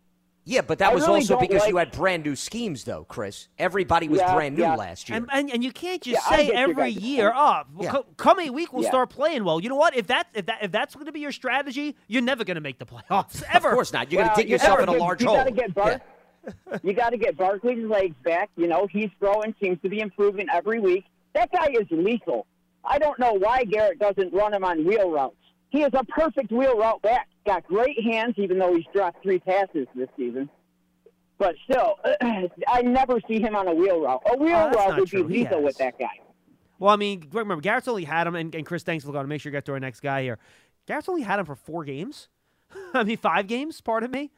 Yeah, 0.48 0.60
but 0.60 0.78
that 0.78 0.92
I 0.92 0.94
was 0.94 1.02
really 1.08 1.16
also 1.22 1.34
don't 1.34 1.40
because 1.48 1.66
you 1.66 1.76
had 1.76 1.90
brand 1.90 2.24
new 2.24 2.36
schemes, 2.36 2.84
though, 2.84 3.02
Chris. 3.02 3.48
Everybody 3.58 4.08
was 4.08 4.20
Yeah, 4.20 4.32
brand 4.32 4.54
new 4.56 4.62
yeah. 4.62 4.76
last 4.76 5.08
year. 5.08 5.18
And, 5.18 5.28
and 5.32 5.50
and 5.50 5.64
you 5.64 5.72
can't 5.72 6.00
just 6.00 6.22
Yeah, 6.30 6.36
say 6.36 6.50
every 6.50 6.90
year, 6.90 7.32
point. 7.32 7.66
oh, 7.76 7.82
Yeah. 7.82 7.90
co- 7.90 8.06
coming 8.16 8.52
week 8.52 8.72
we'll 8.72 8.84
Yeah. 8.84 8.90
start 8.90 9.10
playing 9.10 9.42
well. 9.44 9.58
You 9.60 9.68
know 9.68 9.74
what? 9.74 9.96
If 9.96 10.06
that 10.06 10.28
if 10.34 10.46
that 10.46 10.58
if 10.62 10.70
that's 10.70 10.94
going 10.94 11.06
to 11.06 11.12
be 11.12 11.18
your 11.18 11.32
strategy, 11.32 11.96
you're 12.06 12.22
never 12.22 12.44
going 12.44 12.54
to 12.54 12.60
make 12.60 12.78
the 12.78 12.86
playoffs 12.86 13.42
ever. 13.52 13.70
Of 13.70 13.74
course 13.74 13.92
not. 13.92 14.12
You're 14.12 14.20
Well, 14.22 14.28
going 14.28 14.36
to 14.36 14.42
dig 14.42 14.48
you 14.50 14.54
yourself 14.54 14.78
gotta 14.78 14.82
in 14.84 14.88
a 14.90 14.92
get- 14.92 15.00
large 15.00 15.20
you 15.22 15.26
hole. 15.28 15.36
gotta 15.36 15.50
get 15.50 15.74
Bar- 15.74 16.00
You 16.84 16.92
got 16.92 17.10
to 17.10 17.18
get 17.18 17.36
Barkley's 17.36 17.84
legs 17.84 18.14
back. 18.22 18.50
You 18.56 18.68
know, 18.68 18.86
he's 18.88 19.10
throwing, 19.18 19.52
seems 19.60 19.80
to 19.82 19.88
be 19.88 19.98
improving 19.98 20.46
every 20.54 20.78
week. 20.78 21.04
That 21.34 21.50
guy 21.50 21.70
is 21.72 21.88
lethal. 21.90 22.46
I 22.84 23.00
don't 23.00 23.18
know 23.18 23.32
why 23.32 23.64
Garrett 23.64 23.98
doesn't 23.98 24.32
run 24.32 24.54
him 24.54 24.62
on 24.62 24.84
wheel 24.84 25.10
routes. 25.10 25.34
He 25.70 25.82
is 25.82 25.90
a 25.94 26.04
perfect 26.04 26.50
wheel 26.52 26.76
route 26.78 27.02
back. 27.02 27.28
Got 27.46 27.66
great 27.66 28.02
hands, 28.02 28.34
even 28.38 28.58
though 28.58 28.74
he's 28.74 28.84
dropped 28.94 29.22
three 29.22 29.38
passes 29.38 29.86
this 29.94 30.08
season. 30.16 30.48
But 31.38 31.54
still, 31.68 31.96
I 32.68 32.82
never 32.82 33.20
see 33.28 33.40
him 33.40 33.54
on 33.56 33.68
a 33.68 33.74
wheel 33.74 34.00
route. 34.00 34.22
A 34.32 34.36
wheel 34.38 34.54
Oh, 34.56 34.70
route 34.70 34.98
would 35.00 35.08
true. 35.08 35.24
be 35.24 35.38
lethal 35.40 35.62
with 35.62 35.76
that 35.78 35.98
guy. 35.98 36.08
Well, 36.78 36.92
I 36.92 36.96
mean, 36.96 37.28
remember 37.32 37.60
Garrett's 37.60 37.88
only 37.88 38.04
had 38.04 38.26
him, 38.26 38.34
and, 38.34 38.54
and 38.54 38.64
Chris, 38.66 38.82
thanks 38.82 39.04
for 39.04 39.12
going 39.12 39.24
to 39.24 39.28
make 39.28 39.40
sure 39.40 39.50
you 39.50 39.56
get 39.56 39.64
to 39.66 39.72
our 39.72 39.80
next 39.80 40.00
guy 40.00 40.22
here. 40.22 40.38
Garrett's 40.86 41.08
only 41.08 41.22
had 41.22 41.38
him 41.40 41.46
for 41.46 41.54
four 41.56 41.84
games. 41.84 42.28
I 42.94 43.04
mean, 43.04 43.16
five 43.16 43.46
games. 43.46 43.80
Pardon 43.80 44.10
me. 44.10 44.30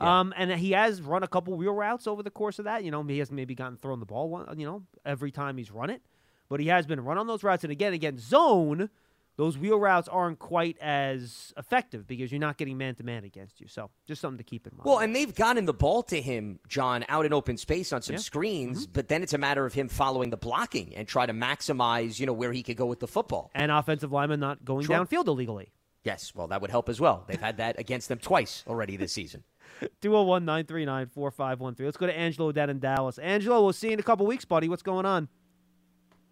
Um, 0.00 0.32
and 0.36 0.52
he 0.52 0.70
has 0.72 1.02
run 1.02 1.24
a 1.24 1.26
couple 1.28 1.54
wheel 1.54 1.72
routes 1.74 2.06
over 2.06 2.22
the 2.22 2.30
course 2.30 2.60
of 2.60 2.66
that. 2.66 2.84
You 2.84 2.92
know, 2.92 3.02
he 3.02 3.18
has 3.18 3.32
maybe 3.32 3.54
gotten 3.56 3.76
thrown 3.76 3.98
the 3.98 4.06
ball 4.06 4.28
one, 4.28 4.58
you 4.58 4.64
know, 4.64 4.82
every 5.04 5.32
time 5.32 5.56
he's 5.58 5.72
run 5.72 5.90
it, 5.90 6.02
but 6.48 6.60
he 6.60 6.68
has 6.68 6.86
been 6.86 7.00
run 7.00 7.18
on 7.18 7.26
those 7.26 7.42
routes. 7.42 7.64
And 7.64 7.72
again, 7.72 7.92
again, 7.92 8.16
zone, 8.16 8.90
those 9.38 9.56
wheel 9.56 9.78
routes 9.78 10.08
aren't 10.08 10.38
quite 10.38 10.76
as 10.80 11.54
effective 11.56 12.06
because 12.06 12.30
you're 12.30 12.40
not 12.40 12.58
getting 12.58 12.76
man 12.76 12.94
to 12.96 13.04
man 13.04 13.24
against 13.24 13.60
you. 13.60 13.68
So 13.68 13.88
just 14.06 14.20
something 14.20 14.36
to 14.36 14.44
keep 14.44 14.66
in 14.66 14.72
mind. 14.76 14.84
Well, 14.84 14.98
and 14.98 15.16
they've 15.16 15.34
gotten 15.34 15.64
the 15.64 15.72
ball 15.72 16.02
to 16.02 16.20
him, 16.20 16.58
John, 16.68 17.04
out 17.08 17.24
in 17.24 17.32
open 17.32 17.56
space 17.56 17.92
on 17.92 18.02
some 18.02 18.14
Yeah. 18.16 18.20
screens, 18.20 18.82
Mm-hmm. 18.82 18.92
but 18.92 19.08
then 19.08 19.22
it's 19.22 19.32
a 19.32 19.38
matter 19.38 19.64
of 19.64 19.72
him 19.72 19.88
following 19.88 20.28
the 20.28 20.36
blocking 20.36 20.94
and 20.96 21.08
try 21.08 21.24
to 21.24 21.32
maximize, 21.32 22.18
you 22.20 22.26
know, 22.26 22.32
where 22.34 22.52
he 22.52 22.62
could 22.62 22.76
go 22.76 22.84
with 22.86 22.98
the 23.00 23.06
football. 23.08 23.50
and 23.54 23.70
offensive 23.72 24.12
linemen 24.12 24.40
not 24.40 24.64
going 24.64 24.84
Sure. 24.84 24.96
downfield 24.98 25.26
illegally. 25.28 25.72
Yes, 26.04 26.34
well, 26.34 26.48
that 26.48 26.60
would 26.60 26.70
help 26.70 26.88
as 26.88 27.00
well. 27.00 27.24
They've 27.28 27.40
had 27.40 27.56
that 27.58 27.78
against 27.78 28.08
them 28.08 28.18
twice 28.18 28.64
already 28.66 28.96
this 28.96 29.12
season. 29.12 29.44
201 30.00 30.44
939 30.44 31.06
4513. 31.08 31.84
Let's 31.86 31.96
go 31.96 32.06
to 32.06 32.16
Angelo 32.16 32.50
down 32.52 32.70
in 32.70 32.80
Dallas. 32.80 33.18
Angelo, 33.18 33.62
we'll 33.62 33.72
see 33.72 33.88
you 33.88 33.92
in 33.94 34.00
a 34.00 34.02
couple 34.02 34.26
weeks, 34.26 34.44
buddy. 34.44 34.68
What's 34.68 34.82
going 34.82 35.06
on? 35.06 35.28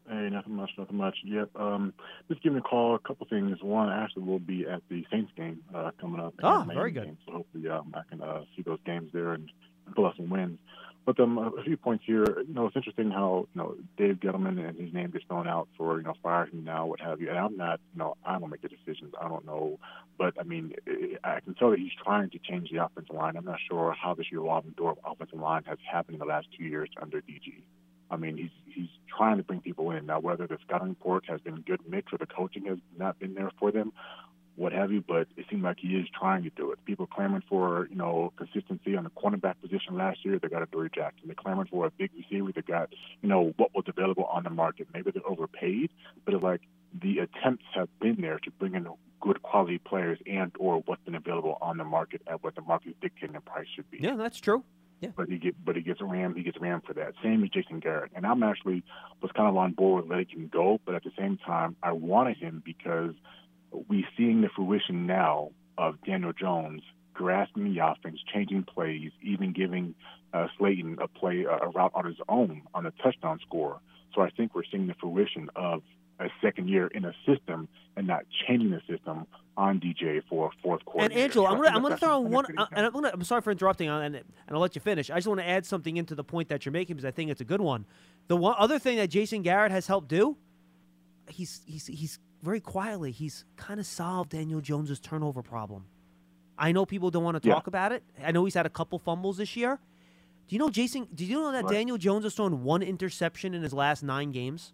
Hey, 0.09 0.29
nothing 0.31 0.55
much, 0.55 0.71
nothing 0.79 0.97
much. 0.97 1.17
Yep. 1.25 1.51
Um, 1.57 1.93
just 2.29 2.43
giving 2.43 2.59
a 2.59 2.63
call. 2.63 2.95
A 2.95 2.99
couple 2.99 3.27
things. 3.29 3.63
One, 3.63 3.91
actually 3.91 4.23
will 4.23 4.39
be 4.39 4.67
at 4.67 4.83
the 4.89 5.05
Saints 5.11 5.33
game 5.37 5.61
uh, 5.75 5.91
coming 6.01 6.21
up. 6.21 6.35
Ah, 6.43 6.65
very 6.65 6.93
good. 6.93 7.05
Game, 7.05 7.19
so 7.27 7.33
hopefully, 7.33 7.69
um, 7.69 7.93
I 7.95 8.03
can 8.09 8.23
uh, 8.23 8.43
see 8.55 8.63
those 8.63 8.79
games 8.87 9.11
there 9.13 9.33
and 9.33 9.51
pull 9.95 10.07
out 10.07 10.17
some 10.17 10.31
wins. 10.31 10.59
But 11.07 11.21
um, 11.21 11.39
a 11.39 11.63
few 11.63 11.77
points 11.77 12.05
here. 12.05 12.25
You 12.27 12.53
know, 12.53 12.67
it's 12.67 12.75
interesting 12.75 13.13
how 13.13 13.47
you 13.55 13.63
know 13.63 13.77
Dave 13.97 14.17
Gettleman 14.17 14.59
and 14.69 14.77
his 14.77 14.93
name 14.93 15.11
gets 15.11 15.25
thrown 15.27 15.47
out 15.47 15.69
for 15.77 15.99
you 15.99 16.03
know 16.03 16.15
firing 16.21 16.51
him 16.51 16.65
now, 16.65 16.87
what 16.87 17.01
have 17.01 17.21
you. 17.21 17.29
And 17.31 17.39
I'm 17.39 17.57
not, 17.57 17.79
you 17.95 18.01
know, 18.01 18.17
I 18.25 18.39
don't 18.39 18.51
make 18.51 18.63
the 18.63 18.69
decisions. 18.69 19.15
I 19.21 19.29
don't 19.29 19.47
know, 19.47 19.79
but 20.19 20.35
I 20.39 20.43
mean, 20.43 20.75
I 21.23 21.37
I 21.37 21.41
can 21.41 21.55
tell 21.55 21.71
that 21.71 21.79
he's 21.79 21.93
trying 22.03 22.31
to 22.31 22.39
change 22.41 22.71
the 22.71 22.85
offensive 22.85 23.15
line. 23.15 23.37
I'm 23.37 23.45
not 23.45 23.61
sure 23.69 23.95
how 24.01 24.15
this 24.15 24.27
year 24.33 24.41
revolving 24.41 24.73
door 24.73 24.93
of 24.93 24.99
offensive 25.05 25.39
line 25.39 25.63
has 25.65 25.79
happened 25.89 26.17
in 26.17 26.19
the 26.19 26.27
last 26.27 26.49
two 26.59 26.65
years 26.65 26.89
under 27.01 27.19
DG. 27.19 27.63
I 28.11 28.17
mean, 28.17 28.37
he's 28.37 28.51
he's 28.73 28.89
trying 29.17 29.39
to 29.39 29.43
bring 29.43 29.61
people 29.61 29.91
in 29.91 30.07
now. 30.07 30.21
Whether 30.21 30.47
the 30.47 30.59
scouting 30.67 30.91
report 30.91 31.25
has 31.29 31.41
been 31.41 31.57
good 31.63 31.81
mix 31.89 32.13
or 32.13 32.19
the 32.19 32.27
coaching 32.27 32.67
has 32.67 32.79
not 32.97 33.19
been 33.19 33.35
there 33.35 33.51
for 33.59 33.73
them, 33.73 33.93
what 34.57 34.73
have 34.73 34.93
you. 34.93 35.03
But 35.07 35.29
it 35.37 35.47
seems 35.51 35.63
like 35.63 35.79
he 35.81 35.89
is 35.89 36.07
trying 36.19 36.45
to 36.45 36.51
do 36.51 36.73
it. 36.73 36.85
People 36.85 37.07
clamoring 37.07 37.43
for 37.49 37.87
you 37.91 37.97
know 37.97 38.33
consistency 38.37 38.97
on 38.97 39.05
the 39.05 39.11
cornerback 39.11 39.61
position 39.61 39.97
last 39.97 40.25
year. 40.25 40.39
They 40.39 40.49
got 40.49 40.63
Adoree' 40.63 40.91
Jackson. 40.95 41.29
They 41.29 41.35
clamoring 41.35 41.69
for 41.69 41.87
a 41.87 41.91
big 41.91 42.11
receiver. 42.17 42.53
They 42.53 42.63
got 42.63 42.91
you 43.23 43.29
know 43.29 43.53
what 43.57 43.75
was 43.75 43.85
available 43.87 44.25
on 44.25 44.45
the 44.45 44.51
market. 44.51 44.89
Maybe 44.93 45.11
they're 45.11 45.27
overpaid, 45.27 45.91
but 46.25 46.35
it's 46.35 46.43
like 46.43 46.63
the 47.01 47.19
attempts 47.19 47.65
have 47.75 47.89
been 48.01 48.21
there 48.21 48.39
to 48.41 48.51
bring 48.53 48.75
in 48.75 48.89
good 49.21 49.43
quality 49.43 49.79
players 49.79 50.19
and 50.27 50.53
or 50.59 50.83
what's 50.87 51.03
been 51.05 51.15
available 51.15 51.59
on 51.61 51.79
the 51.79 51.85
market 51.85 52.23
at 52.27 52.43
what 52.43 52.55
the 52.55 52.63
market 52.63 52.91
is 52.91 52.95
dictating 53.01 53.35
the 53.35 53.41
price 53.41 53.67
should 53.75 53.91
be. 53.91 53.99
Yeah, 54.01 54.17
that's 54.17 54.39
true. 54.39 54.65
But 55.17 55.29
he 55.29 55.39
get 55.39 55.63
but 55.65 55.77
he 55.77 55.83
gets 55.83 56.01
rammed 56.01 56.37
he 56.37 56.43
gets 56.43 56.59
rammed 56.61 56.85
for 56.85 56.95
that. 56.95 57.15
Same 57.23 57.45
as 57.45 57.51
Jason 57.51 57.81
Garrett. 57.81 58.13
And 58.15 58.27
I'm 58.27 58.43
actually 58.43 58.83
was 59.21 59.31
kind 59.33 59.49
of 59.49 59.57
on 59.57 59.73
board 59.73 60.05
with 60.05 60.11
letting 60.11 60.29
him 60.29 60.51
go, 60.53 60.81
but 60.85 60.95
at 60.95 61.05
the 61.05 61.13
same 61.19 61.39
time 61.39 61.77
I 61.83 61.93
wanted 61.93 62.39
him 62.39 62.63
because 62.65 63.15
we 63.89 64.07
seeing 64.17 64.41
the 64.41 64.49
fruition 64.55 65.07
now 65.07 65.51
of 65.77 65.97
Daniel 66.07 66.33
Jones 66.33 66.83
grasping 67.13 67.75
the 67.75 67.85
offense, 67.85 68.21
changing 68.33 68.65
plays, 68.65 69.11
even 69.23 69.53
giving 69.53 69.95
uh, 70.33 70.49
Slayton 70.59 70.99
a 71.01 71.09
play 71.09 71.45
a 71.45 71.69
route 71.69 71.93
on 71.95 72.05
his 72.05 72.19
own 72.29 72.63
on 72.75 72.87
a 72.87 72.91
touchdown 73.03 73.39
score. 73.47 73.81
So 74.15 74.23
I 74.23 74.31
think 74.31 74.55
we're 74.55 74.65
seeing 74.71 74.87
the 74.87 74.95
fruition 74.95 75.51
of 75.57 75.83
a 76.19 76.29
second 76.43 76.69
year 76.69 76.87
in 76.89 77.05
a 77.05 77.13
system 77.27 77.69
and 77.97 78.07
not 78.07 78.25
changing 78.47 78.71
the 78.71 78.81
system 78.89 79.27
on 79.57 79.81
DJ 79.81 80.23
for 80.29 80.49
a 80.49 80.51
fourth 80.63 80.85
quarter. 80.85 81.05
And 81.05 81.13
Angelo, 81.15 81.47
I'm 81.47 81.61
gonna 81.63 81.93
I'm 81.93 81.99
throw 81.99 82.25
in 82.25 82.31
one. 82.31 82.45
Uh, 82.57 82.67
and 82.73 82.87
I'm, 82.87 82.93
gonna, 82.93 83.11
I'm 83.13 83.25
sorry 83.25 83.41
for 83.43 83.51
interrupting, 83.51 83.89
and, 83.89 84.15
and 84.17 84.25
I'll 84.51 84.61
let 84.61 84.75
you 84.75 84.81
finish. 84.81 85.11
I 85.11 85.17
just 85.17 85.27
want 85.27 85.41
to 85.41 85.49
add 85.49 85.65
something 85.65 85.97
into 85.97 86.15
the 86.15 86.25
point 86.25 86.49
that 86.49 86.65
you're 86.67 86.73
making 86.73 86.97
because 86.97 87.07
I 87.07 87.11
think 87.11 87.31
it's 87.31 87.41
a 87.41 87.45
good 87.45 87.61
one. 87.61 87.87
The 88.29 88.37
one 88.37 88.55
other 88.59 88.79
thing 88.79 88.97
that 88.99 89.09
Jason 89.09 89.43
Garrett 89.43 89.73
has 89.73 89.87
helped 89.87 90.09
do, 90.09 90.37
he's 91.29 91.63
he's 91.67 91.87
he's 91.87 92.19
very 92.43 92.61
quietly 92.61 93.11
he's 93.13 93.45
kind 93.57 93.81
of 93.81 93.87
solved 93.87 94.31
Daniel 94.31 94.61
Jones's 94.61 95.01
turnover 95.01 95.43
problem. 95.43 95.85
I 96.59 96.73
know 96.73 96.87
people 96.87 97.11
don't 97.11 97.25
want 97.25 97.43
to 97.43 97.47
Yeah. 97.49 97.55
talk 97.55 97.67
about 97.67 97.93
it. 97.93 98.03
I 98.23 98.33
know 98.33 98.45
he's 98.45 98.55
had 98.55 98.67
a 98.67 98.71
couple 98.71 98.99
fumbles 98.99 99.37
this 99.39 99.57
year. 99.57 99.79
Do 100.49 100.55
you 100.55 100.59
know 100.59 100.71
Jason? 100.71 101.09
Did 101.15 101.29
you 101.29 101.37
know 101.41 101.53
that 101.53 101.65
Right. 101.65 101.73
Daniel 101.75 101.99
Jones 101.99 102.25
has 102.25 102.35
thrown 102.35 102.63
one 102.63 102.83
interception 102.83 103.53
in 103.55 103.63
his 103.63 103.73
last 103.75 104.03
nine 104.03 104.33
games? 104.33 104.73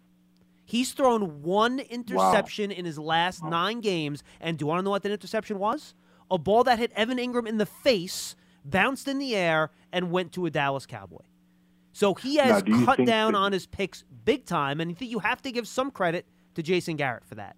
He's 0.65 0.93
thrown 0.93 1.41
one 1.43 1.79
interception 1.79 2.71
in 2.71 2.85
his 2.85 2.97
last 2.97 3.43
nine 3.43 3.81
games. 3.81 4.23
And 4.39 4.57
do 4.57 4.63
you 4.63 4.67
want 4.67 4.79
to 4.79 4.83
know 4.83 4.89
what 4.91 5.03
that 5.03 5.11
interception 5.11 5.59
was? 5.59 5.93
A 6.31 6.37
ball 6.37 6.63
that 6.63 6.79
hit 6.79 6.91
Evan 6.95 7.17
Engram 7.17 7.47
in 7.47 7.57
the 7.57 7.65
face, 7.65 8.35
bounced 8.63 9.07
in 9.07 9.19
the 9.19 9.35
air, 9.35 9.71
and 9.91 10.09
went 10.11 10.31
to 10.33 10.45
a 10.45 10.49
Dallas 10.49 10.85
Cowboy. 10.85 11.21
So 11.91 12.13
he 12.13 12.37
Now, 12.37 12.43
has 12.45 12.63
do 12.63 12.85
cut 12.85 13.05
down 13.05 13.33
that- 13.33 13.37
on 13.39 13.51
his 13.51 13.67
picks 13.67 14.03
big 14.25 14.45
time. 14.45 14.79
And 14.81 14.99
you 14.99 15.19
have 15.19 15.41
to 15.43 15.51
give 15.51 15.67
some 15.67 15.91
credit 15.91 16.25
to 16.55 16.63
Jason 16.63 16.95
Garrett 16.95 17.25
for 17.25 17.35
that. 17.35 17.55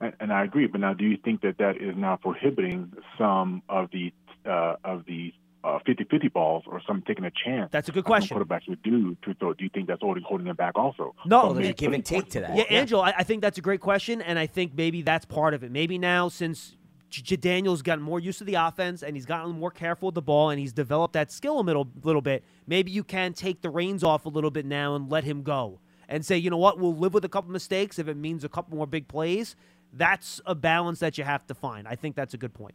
And, 0.00 0.12
and 0.20 0.32
I 0.32 0.44
agree, 0.44 0.66
but 0.66 0.80
now, 0.80 0.94
do 0.94 1.04
you 1.04 1.16
think 1.16 1.40
that 1.42 1.58
that 1.58 1.76
is 1.76 1.96
now 1.96 2.16
prohibiting 2.16 2.92
some 3.16 3.62
of 3.68 3.90
the 3.90 4.12
uh, 4.44 4.76
of 4.84 5.04
the 5.06 5.32
uh, 5.64 5.78
50-50 5.86 6.32
balls, 6.32 6.64
or 6.66 6.80
some 6.86 7.02
taking 7.06 7.24
a 7.24 7.30
chance? 7.30 7.70
That's 7.72 7.88
a 7.88 7.92
good 7.92 8.04
question. 8.04 8.38
Quarterbacks 8.38 8.68
would 8.68 8.82
do 8.82 9.16
to 9.22 9.34
throw. 9.34 9.54
Do 9.54 9.64
you 9.64 9.70
think 9.70 9.88
that's 9.88 10.02
already 10.02 10.24
holding 10.26 10.46
them 10.46 10.56
back? 10.56 10.76
Also, 10.76 11.14
No. 11.26 11.46
Well, 11.46 11.54
there's 11.54 11.68
a 11.70 11.72
give 11.72 11.92
and 11.92 12.04
take 12.04 12.30
to 12.30 12.40
that. 12.40 12.52
the 12.52 12.58
Yeah, 12.58 12.80
Angel, 12.80 13.00
I, 13.00 13.14
I 13.18 13.22
think 13.24 13.42
that's 13.42 13.58
a 13.58 13.62
great 13.62 13.80
question, 13.80 14.22
and 14.22 14.38
I 14.38 14.46
think 14.46 14.72
maybe 14.74 15.02
that's 15.02 15.24
part 15.26 15.54
of 15.54 15.62
it. 15.64 15.70
Maybe 15.70 15.98
now, 15.98 16.28
since 16.28 16.76
J- 17.10 17.36
Daniel's 17.36 17.82
gotten 17.82 18.04
more 18.04 18.20
used 18.20 18.38
to 18.38 18.44
the 18.44 18.54
offense 18.54 19.02
and 19.02 19.16
he's 19.16 19.26
gotten 19.26 19.52
more 19.52 19.70
careful 19.70 20.08
with 20.08 20.14
the 20.14 20.22
ball 20.22 20.50
and 20.50 20.60
he's 20.60 20.72
developed 20.72 21.14
that 21.14 21.32
skill 21.32 21.58
a 21.58 21.62
little, 21.62 21.88
little 22.02 22.20
bit, 22.22 22.44
maybe 22.66 22.90
you 22.90 23.02
can 23.02 23.32
take 23.32 23.62
the 23.62 23.70
reins 23.70 24.04
off 24.04 24.26
a 24.26 24.28
little 24.28 24.50
bit 24.50 24.66
now 24.66 24.94
and 24.94 25.10
let 25.10 25.24
him 25.24 25.42
go 25.42 25.80
and 26.08 26.24
say, 26.24 26.36
you 26.36 26.50
know 26.50 26.56
what, 26.56 26.78
we'll 26.78 26.94
live 26.96 27.14
with 27.14 27.24
a 27.24 27.28
couple 27.28 27.50
mistakes 27.50 27.98
if 27.98 28.08
it 28.08 28.16
means 28.16 28.44
a 28.44 28.48
couple 28.48 28.76
more 28.76 28.86
big 28.86 29.08
plays. 29.08 29.56
That's 29.92 30.40
a 30.44 30.54
balance 30.54 30.98
that 31.00 31.16
you 31.16 31.24
have 31.24 31.46
to 31.46 31.54
find. 31.54 31.88
I 31.88 31.94
think 31.94 32.14
that's 32.14 32.34
a 32.34 32.38
good 32.38 32.52
point. 32.52 32.74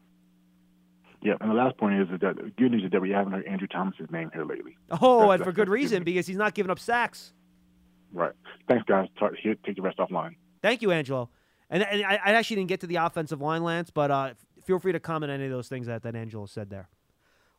Yeah, 1.24 1.36
and 1.39 1.49
the 1.49 1.55
last 1.55 1.78
point 1.78 2.01
is 2.01 2.09
that 2.09 2.19
the 2.36 2.51
good 2.57 2.71
news 2.71 2.84
is 2.84 2.91
that 2.91 3.01
we 3.01 3.11
haven't 3.11 3.32
heard 3.32 3.45
Andrew 3.45 3.67
Thomas's 3.67 4.11
name 4.11 4.30
here 4.34 4.43
lately. 4.43 4.78
Oh, 4.91 5.21
That's- 5.21 5.36
and 5.36 5.43
for 5.45 5.51
good 5.53 5.67
that's 5.67 5.74
reason 5.74 6.03
because 6.03 6.28
he's 6.28 6.38
not 6.38 6.53
giving 6.53 6.69
up 6.69 6.80
sacks. 6.80 7.32
Right. 8.11 8.34
Thanks, 8.67 8.84
guys. 8.86 9.07
Talk, 9.17 9.32
here, 9.41 9.55
take 9.65 9.78
the 9.78 9.82
rest 9.82 9.97
offline. 9.97 10.36
Thank 10.61 10.82
you, 10.82 10.91
Angelo. 10.91 11.30
And, 11.69 11.82
and 11.84 12.03
I, 12.05 12.19
I 12.24 12.32
actually 12.34 12.57
didn't 12.57 12.69
get 12.69 12.82
to 12.82 12.88
the 12.88 12.97
offensive 12.97 13.41
line, 13.41 13.63
Lance, 13.63 13.89
but 13.89 14.11
uh, 14.11 14.34
feel 14.65 14.80
free 14.80 14.91
to 14.91 14.99
comment 14.99 15.32
on 15.32 15.39
any 15.39 15.45
of 15.45 15.51
those 15.51 15.69
things 15.69 15.88
that, 15.88 16.03
that 16.03 16.15
Angelo 16.15 16.45
said 16.45 16.69
there. 16.69 16.89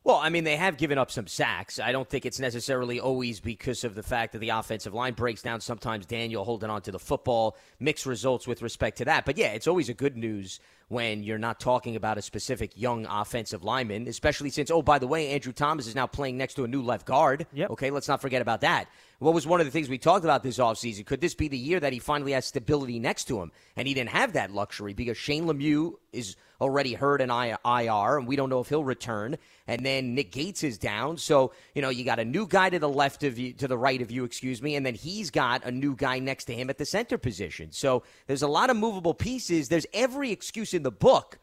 Well, 0.05 0.17
I 0.17 0.29
mean, 0.29 0.43
they 0.43 0.55
have 0.55 0.77
given 0.77 0.99
up 0.99 1.09
some 1.09 1.25
sacks. 1.25 1.79
I 1.79 1.91
don't 1.91 2.07
think 2.07 2.27
it's 2.27 2.39
necessarily 2.39 2.99
always 2.99 3.39
because 3.39 3.83
of 3.83 3.95
the 3.95 4.03
fact 4.03 4.33
that 4.33 4.39
the 4.39 4.49
offensive 4.49 4.93
line 4.93 5.13
breaks 5.13 5.41
down. 5.41 5.61
Sometimes 5.61 6.05
Daniel 6.05 6.43
holding 6.43 6.69
on 6.69 6.83
to 6.83 6.91
the 6.91 6.99
football, 6.99 7.57
mixed 7.79 8.05
results 8.05 8.47
with 8.47 8.61
respect 8.61 8.99
to 8.99 9.05
that. 9.05 9.25
But 9.25 9.39
yeah, 9.39 9.47
it's 9.47 9.65
always 9.65 9.89
a 9.89 9.95
good 9.95 10.15
news 10.15 10.59
when 10.87 11.23
you're 11.23 11.37
not 11.37 11.59
talking 11.59 11.95
about 11.95 12.17
a 12.17 12.21
specific 12.21 12.71
young 12.75 13.05
offensive 13.07 13.63
lineman, 13.63 14.07
especially 14.07 14.49
since, 14.49 14.69
oh, 14.69 14.81
by 14.81 14.99
the 14.99 15.07
way, 15.07 15.29
Andrew 15.29 15.53
Thomas 15.53 15.87
is 15.87 15.95
now 15.95 16.05
playing 16.07 16.37
next 16.37 16.53
to 16.55 16.63
a 16.63 16.67
new 16.67 16.81
left 16.81 17.05
guard. 17.05 17.47
Yep. 17.53 17.71
Okay, 17.71 17.89
let's 17.89 18.07
not 18.07 18.21
forget 18.21 18.41
about 18.41 18.61
that. 18.61 18.87
What 19.19 19.33
was 19.33 19.47
one 19.47 19.61
of 19.61 19.65
the 19.65 19.71
things 19.71 19.89
we 19.89 19.97
talked 19.97 20.25
about 20.25 20.43
this 20.43 20.57
offseason? 20.57 21.05
Could 21.05 21.21
this 21.21 21.33
be 21.33 21.47
the 21.47 21.57
year 21.57 21.79
that 21.79 21.93
he 21.93 21.99
finally 21.99 22.33
has 22.33 22.45
stability 22.45 22.99
next 22.99 23.25
to 23.25 23.41
him? 23.41 23.51
And 23.75 23.87
he 23.87 23.93
didn't 23.93 24.09
have 24.09 24.33
that 24.33 24.51
luxury 24.51 24.93
because 24.93 25.17
Shane 25.17 25.45
Lemieux 25.45 25.93
is 26.11 26.35
already 26.61 26.93
hurt 26.93 27.21
in 27.21 27.29
IR, 27.29 28.17
and 28.17 28.27
we 28.27 28.35
don't 28.35 28.49
know 28.49 28.59
if 28.59 28.69
he'll 28.69 28.83
return. 28.83 29.37
And 29.67 29.85
then 29.85 30.15
Nick 30.15 30.31
Gates 30.31 30.63
is 30.63 30.77
down, 30.77 31.17
so 31.17 31.51
you 31.73 31.81
know 31.81 31.89
you 31.89 32.05
got 32.05 32.19
a 32.19 32.25
new 32.25 32.47
guy 32.47 32.69
to 32.69 32.79
the 32.79 32.89
left 32.89 33.23
of 33.23 33.37
you, 33.39 33.53
to 33.53 33.67
the 33.67 33.77
right 33.77 34.01
of 34.01 34.11
you, 34.11 34.23
excuse 34.23 34.61
me, 34.61 34.75
and 34.75 34.85
then 34.85 34.95
he's 34.95 35.31
got 35.31 35.65
a 35.65 35.71
new 35.71 35.95
guy 35.95 36.19
next 36.19 36.45
to 36.45 36.53
him 36.53 36.69
at 36.69 36.77
the 36.77 36.85
center 36.85 37.17
position. 37.17 37.71
So 37.71 38.03
there's 38.27 38.43
a 38.43 38.47
lot 38.47 38.69
of 38.69 38.77
movable 38.77 39.13
pieces. 39.13 39.69
There's 39.69 39.87
every 39.93 40.31
excuse 40.31 40.73
in 40.75 40.83
the 40.83 40.91
book 40.91 41.39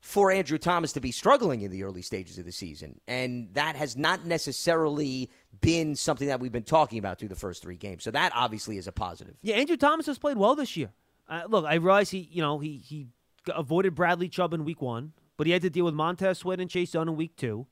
for 0.00 0.32
Andrew 0.32 0.58
Thomas 0.58 0.92
to 0.94 1.00
be 1.00 1.12
struggling 1.12 1.62
in 1.62 1.70
the 1.70 1.84
early 1.84 2.02
stages 2.02 2.36
of 2.36 2.44
the 2.44 2.52
season. 2.52 3.00
And 3.06 3.48
that 3.54 3.76
has 3.76 3.96
not 3.96 4.26
necessarily 4.26 5.30
been 5.60 5.94
something 5.94 6.26
that 6.26 6.40
we've 6.40 6.50
been 6.52 6.64
talking 6.64 6.98
about 6.98 7.18
through 7.20 7.28
the 7.28 7.36
first 7.36 7.62
three 7.62 7.76
games. 7.76 8.02
So 8.02 8.10
that 8.10 8.32
obviously 8.34 8.76
is 8.78 8.88
a 8.88 8.92
positive. 8.92 9.36
Yeah, 9.42 9.54
Andrew 9.56 9.76
Thomas 9.76 10.06
has 10.06 10.18
played 10.18 10.36
well 10.36 10.56
this 10.56 10.76
year. 10.76 10.90
Uh, 11.28 11.42
look, 11.48 11.64
I 11.64 11.74
realize 11.74 12.10
he, 12.10 12.28
you 12.32 12.42
know, 12.42 12.58
he 12.58 12.76
he 12.78 13.06
avoided 13.54 13.94
Bradley 13.94 14.28
Chubb 14.28 14.52
in 14.54 14.64
week 14.64 14.82
one, 14.82 15.12
but 15.36 15.46
he 15.46 15.52
had 15.52 15.62
to 15.62 15.70
deal 15.70 15.84
with 15.84 15.94
Montez 15.94 16.38
Sweat 16.38 16.60
and 16.60 16.68
Chase 16.68 16.92
Young 16.94 17.08
in 17.08 17.16
week 17.16 17.36
two, 17.36 17.66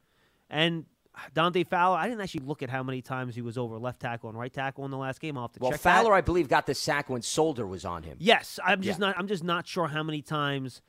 and 0.49 0.87
Dante 1.35 1.65
Fowler, 1.65 1.99
I 1.99 2.09
didn't 2.09 2.23
actually 2.23 2.47
look 2.47 2.63
at 2.63 2.71
how 2.71 2.83
many 2.85 3.03
times 3.03 3.35
he 3.35 3.43
was 3.43 3.59
over 3.59 3.77
left 3.79 4.01
tackle 4.01 4.31
and 4.31 4.39
right 4.39 4.53
tackle 4.53 4.85
in 4.85 4.91
the 4.93 4.97
last 4.97 5.21
game. 5.21 5.37
I'll 5.37 5.45
have 5.45 5.53
to 5.53 5.59
Well, 5.61 5.73
check 5.73 5.81
Fowler, 5.81 6.11
that. 6.11 6.17
I 6.17 6.21
believe, 6.23 6.49
got 6.49 6.67
the 6.67 6.75
sack 6.75 7.11
when 7.11 7.23
Solder 7.23 7.67
was 7.67 7.85
on 7.85 8.05
him. 8.05 8.17
Yes, 8.21 8.59
I'm 8.65 8.81
just 8.83 9.01
Yeah. 9.01 9.07
not. 9.09 9.19
I'm 9.19 9.27
just 9.27 9.43
not 9.45 9.67
sure 9.67 9.89
how 9.89 10.05
many 10.05 10.23
times 10.23 10.81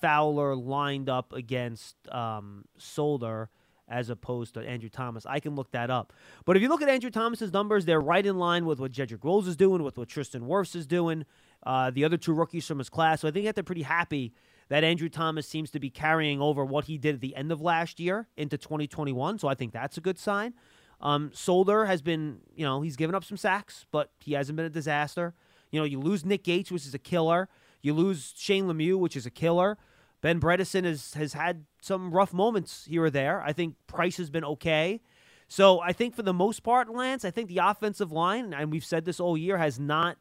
Fowler 0.00 0.54
lined 0.54 1.08
up 1.08 1.32
against 1.32 1.96
um, 2.10 2.64
Solder 2.76 3.50
as 3.88 4.10
opposed 4.10 4.54
to 4.54 4.60
Andrew 4.60 4.88
Thomas. 4.88 5.24
I 5.26 5.40
can 5.40 5.54
look 5.54 5.70
that 5.72 5.90
up. 5.90 6.12
But 6.44 6.56
if 6.56 6.62
you 6.62 6.68
look 6.68 6.82
at 6.82 6.88
Andrew 6.88 7.10
Thomas's 7.10 7.52
numbers, 7.52 7.84
they're 7.84 8.00
right 8.00 8.24
in 8.24 8.38
line 8.38 8.66
with 8.66 8.80
what 8.80 8.92
Jedrick 8.92 9.24
Rose 9.24 9.48
is 9.48 9.56
doing, 9.56 9.82
with 9.82 9.96
what 9.96 10.08
Tristan 10.08 10.42
Wirfs 10.42 10.76
is 10.76 10.86
doing, 10.86 11.24
uh, 11.64 11.90
the 11.90 12.04
other 12.04 12.16
two 12.16 12.34
rookies 12.34 12.66
from 12.66 12.78
his 12.78 12.90
class. 12.90 13.22
So 13.22 13.28
I 13.28 13.30
think 13.30 13.46
that 13.46 13.54
they're 13.54 13.64
pretty 13.64 13.82
happy 13.82 14.34
that 14.68 14.84
Andrew 14.84 15.08
Thomas 15.08 15.48
seems 15.48 15.70
to 15.70 15.80
be 15.80 15.88
carrying 15.88 16.40
over 16.40 16.64
what 16.64 16.84
he 16.84 16.98
did 16.98 17.14
at 17.14 17.20
the 17.20 17.34
end 17.34 17.50
of 17.50 17.60
last 17.60 17.98
year 17.98 18.28
into 18.36 18.58
2021. 18.58 19.38
So 19.38 19.48
I 19.48 19.54
think 19.54 19.72
that's 19.72 19.96
a 19.96 20.02
good 20.02 20.18
sign. 20.18 20.54
Um, 21.00 21.30
Solder 21.32 21.86
has 21.86 22.02
been, 22.02 22.40
you 22.54 22.64
know, 22.64 22.82
he's 22.82 22.96
given 22.96 23.14
up 23.14 23.24
some 23.24 23.36
sacks, 23.36 23.86
but 23.90 24.10
he 24.20 24.32
hasn't 24.34 24.56
been 24.56 24.66
a 24.66 24.70
disaster. 24.70 25.34
You 25.70 25.80
know, 25.80 25.84
you 25.84 26.00
lose 26.00 26.24
Nick 26.24 26.44
Gates, 26.44 26.70
which 26.70 26.86
is 26.86 26.94
a 26.94 26.98
killer. 26.98 27.48
You 27.82 27.94
lose 27.94 28.34
Shane 28.36 28.66
Lemieux, 28.66 28.98
which 28.98 29.16
is 29.16 29.26
a 29.26 29.30
killer. 29.30 29.78
Ben 30.20 30.40
Bredeson 30.40 30.84
has, 30.84 31.14
has 31.14 31.32
had 31.32 31.64
some 31.80 32.10
rough 32.10 32.32
moments 32.32 32.86
here 32.88 33.04
or 33.04 33.10
there. 33.10 33.40
I 33.42 33.52
think 33.52 33.76
Price 33.86 34.16
has 34.16 34.30
been 34.30 34.44
okay. 34.44 35.00
So 35.46 35.80
I 35.80 35.92
think 35.92 36.14
for 36.14 36.22
the 36.22 36.34
most 36.34 36.62
part, 36.62 36.90
Lance, 36.90 37.24
I 37.24 37.30
think 37.30 37.48
the 37.48 37.58
offensive 37.58 38.12
line, 38.12 38.52
and 38.52 38.70
we've 38.70 38.84
said 38.84 39.04
this 39.04 39.20
all 39.20 39.36
year, 39.36 39.58
has 39.58 39.78
not 39.78 40.18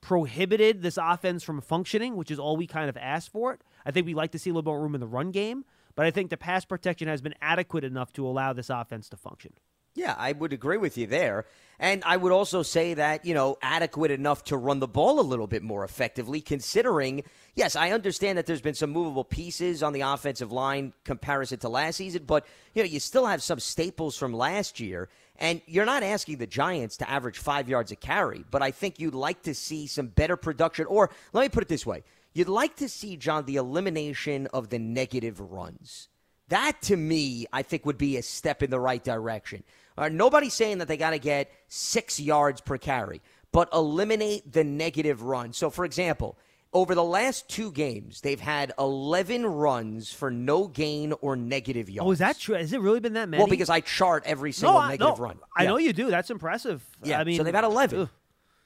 prohibited 0.00 0.82
this 0.82 0.98
offense 1.00 1.42
from 1.42 1.60
functioning, 1.62 2.16
which 2.16 2.30
is 2.30 2.38
all 2.38 2.56
we 2.56 2.66
kind 2.66 2.90
of 2.90 2.96
asked 2.96 3.30
for 3.30 3.54
it. 3.54 3.62
I 3.86 3.90
think 3.90 4.04
we 4.04 4.12
like 4.12 4.32
to 4.32 4.38
see 4.38 4.50
a 4.50 4.52
little 4.52 4.70
more 4.70 4.82
room 4.82 4.94
in 4.94 5.00
the 5.00 5.06
run 5.06 5.30
game, 5.30 5.64
but 5.94 6.04
I 6.04 6.10
think 6.10 6.28
the 6.28 6.36
pass 6.36 6.66
protection 6.66 7.08
has 7.08 7.22
been 7.22 7.34
adequate 7.40 7.84
enough 7.84 8.12
to 8.14 8.26
allow 8.26 8.52
this 8.52 8.68
offense 8.68 9.08
to 9.10 9.16
function. 9.16 9.54
Yeah, 9.94 10.14
I 10.18 10.32
would 10.32 10.52
agree 10.52 10.76
with 10.76 10.98
you 10.98 11.06
there. 11.06 11.46
And 11.78 12.02
I 12.04 12.16
would 12.16 12.32
also 12.32 12.62
say 12.62 12.94
that, 12.94 13.24
you 13.24 13.34
know, 13.34 13.58
adequate 13.60 14.10
enough 14.10 14.44
to 14.44 14.56
run 14.56 14.78
the 14.78 14.88
ball 14.88 15.18
a 15.18 15.22
little 15.22 15.46
bit 15.46 15.62
more 15.62 15.84
effectively, 15.84 16.40
considering, 16.40 17.24
yes, 17.54 17.74
I 17.74 17.90
understand 17.90 18.38
that 18.38 18.46
there's 18.46 18.60
been 18.60 18.74
some 18.74 18.90
movable 18.90 19.24
pieces 19.24 19.82
on 19.82 19.92
the 19.92 20.02
offensive 20.02 20.52
line 20.52 20.92
comparison 21.04 21.58
to 21.60 21.68
last 21.68 21.96
season, 21.96 22.24
but, 22.26 22.46
you 22.74 22.82
know, 22.82 22.88
you 22.88 23.00
still 23.00 23.26
have 23.26 23.42
some 23.42 23.58
staples 23.58 24.16
from 24.16 24.32
last 24.32 24.78
year. 24.78 25.08
And 25.36 25.60
you're 25.66 25.84
not 25.84 26.04
asking 26.04 26.38
the 26.38 26.46
Giants 26.46 26.96
to 26.98 27.10
average 27.10 27.38
five 27.38 27.68
yards 27.68 27.90
a 27.90 27.96
carry, 27.96 28.44
but 28.52 28.62
I 28.62 28.70
think 28.70 29.00
you'd 29.00 29.14
like 29.14 29.42
to 29.42 29.54
see 29.54 29.88
some 29.88 30.06
better 30.06 30.36
production. 30.36 30.86
Or 30.86 31.10
let 31.32 31.42
me 31.42 31.48
put 31.48 31.64
it 31.64 31.68
this 31.68 31.86
way 31.86 32.04
you'd 32.34 32.48
like 32.48 32.76
to 32.76 32.88
see, 32.88 33.16
John, 33.16 33.44
the 33.44 33.56
elimination 33.56 34.46
of 34.52 34.68
the 34.68 34.78
negative 34.78 35.40
runs. 35.40 36.08
That 36.48 36.82
to 36.82 36.96
me, 36.96 37.46
I 37.52 37.62
think 37.62 37.86
would 37.86 37.98
be 37.98 38.16
a 38.16 38.22
step 38.22 38.62
in 38.62 38.70
the 38.70 38.80
right 38.80 39.02
direction. 39.02 39.64
Nobody's 39.96 40.54
saying 40.54 40.78
that 40.78 40.88
they 40.88 40.96
got 40.96 41.10
to 41.10 41.18
get 41.18 41.50
six 41.68 42.18
yards 42.18 42.60
per 42.60 42.78
carry, 42.78 43.22
but 43.52 43.68
eliminate 43.72 44.52
the 44.52 44.64
negative 44.64 45.22
run. 45.22 45.52
So, 45.52 45.70
for 45.70 45.84
example, 45.84 46.36
over 46.72 46.96
the 46.96 47.04
last 47.04 47.48
two 47.48 47.70
games, 47.70 48.20
they've 48.20 48.40
had 48.40 48.72
11 48.78 49.46
runs 49.46 50.12
for 50.12 50.30
no 50.30 50.66
gain 50.66 51.12
or 51.20 51.36
negative 51.36 51.88
yards. 51.88 52.08
Oh, 52.08 52.10
is 52.10 52.18
that 52.18 52.38
true? 52.38 52.56
Has 52.56 52.72
it 52.72 52.80
really 52.80 52.98
been 52.98 53.12
that 53.12 53.28
many? 53.28 53.40
Well, 53.40 53.48
because 53.48 53.70
I 53.70 53.80
chart 53.80 54.24
every 54.26 54.50
single 54.50 54.74
no, 54.74 54.80
I, 54.80 54.88
negative 54.90 55.18
no, 55.18 55.24
run. 55.24 55.38
I 55.56 55.66
know 55.66 55.76
you 55.76 55.92
do. 55.92 56.10
That's 56.10 56.30
impressive. 56.30 56.84
Yeah, 57.04 57.20
I 57.20 57.24
mean, 57.24 57.36
so 57.36 57.44
they've 57.44 57.54
had 57.54 57.62
11. 57.62 58.00
ugh, 58.00 58.08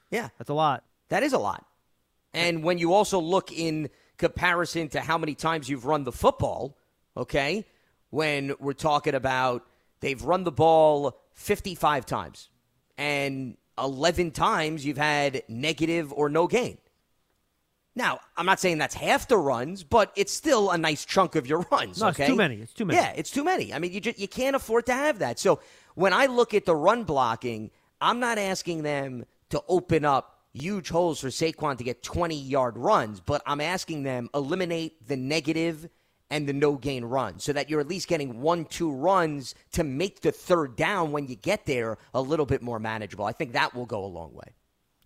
Yeah, 0.09 0.29
that's 0.39 0.49
a 0.49 0.55
lot. 0.55 0.83
that 1.09 1.21
is 1.21 1.33
a 1.33 1.37
lot. 1.37 1.63
And 2.33 2.63
when 2.63 2.79
you 2.79 2.93
also 2.93 3.19
look 3.19 3.51
in 3.51 3.89
comparison 4.17 4.89
to 4.89 5.01
how 5.01 5.17
many 5.17 5.35
times 5.35 5.69
you've 5.69 5.85
run 5.85 6.03
the 6.03 6.11
football, 6.11 6.77
okay, 7.15 7.65
when 8.09 8.53
we're 8.59 8.73
talking 8.73 9.13
about 9.13 9.65
they've 9.99 10.21
run 10.23 10.43
the 10.43 10.51
ball 10.51 11.19
55 11.33 12.05
times 12.05 12.49
and 12.97 13.57
11 13.77 14.31
times 14.31 14.85
you've 14.85 14.97
had 14.97 15.43
negative 15.47 16.11
or 16.13 16.29
no 16.29 16.47
gain. 16.47 16.77
Now, 17.95 18.19
I'm 18.37 18.45
not 18.45 18.59
saying 18.59 18.77
that's 18.77 18.95
half 18.95 19.27
the 19.27 19.37
runs, 19.37 19.83
but 19.83 20.11
it's 20.15 20.31
still 20.31 20.69
a 20.69 20.77
nice 20.77 21.05
chunk 21.05 21.35
of 21.35 21.47
your 21.47 21.59
runs. 21.71 21.99
No, 21.99 22.09
it's 22.09 22.19
okay? 22.19 22.29
too 22.29 22.35
many. 22.35 22.55
It's 22.55 22.73
too 22.73 22.85
many. 22.85 22.99
Yeah, 22.99 23.13
it's 23.15 23.31
too 23.31 23.43
many. 23.43 23.73
I 23.73 23.79
mean, 23.79 23.91
you 23.91 23.99
just, 23.99 24.19
you 24.19 24.27
can't 24.27 24.55
afford 24.55 24.85
to 24.87 24.93
have 24.93 25.19
that. 25.19 25.39
So 25.39 25.59
when 25.95 26.13
I 26.13 26.27
look 26.27 26.53
at 26.53 26.65
the 26.65 26.75
run 26.75 27.03
blocking, 27.03 27.71
I'm 27.99 28.19
not 28.19 28.37
asking 28.37 28.83
them 28.83 29.25
to 29.49 29.61
open 29.67 30.05
up 30.05 30.39
huge 30.53 30.89
holes 30.89 31.19
for 31.19 31.27
Saquon 31.27 31.77
to 31.77 31.83
get 31.83 32.03
20 32.03 32.35
yard 32.35 32.77
runs, 32.77 33.19
but 33.19 33.41
I'm 33.45 33.61
asking 33.61 34.03
them 34.03 34.29
eliminate 34.33 35.07
the 35.07 35.17
negative 35.17 35.89
and 36.29 36.47
the 36.47 36.53
no 36.53 36.75
gain 36.75 37.05
run 37.05 37.39
so 37.39 37.53
that 37.53 37.69
you're 37.69 37.79
at 37.79 37.87
least 37.87 38.07
getting 38.07 38.41
one, 38.41 38.65
two 38.65 38.91
runs 38.91 39.55
to 39.71 39.83
make 39.83 40.21
the 40.21 40.31
third 40.31 40.75
down 40.75 41.11
when 41.11 41.27
you 41.27 41.35
get 41.35 41.65
there 41.65 41.97
a 42.13 42.21
little 42.21 42.45
bit 42.45 42.61
more 42.61 42.79
manageable. 42.79 43.25
I 43.25 43.31
think 43.31 43.53
that 43.53 43.73
will 43.73 43.85
go 43.85 44.03
a 44.03 44.07
long 44.07 44.33
way. 44.33 44.53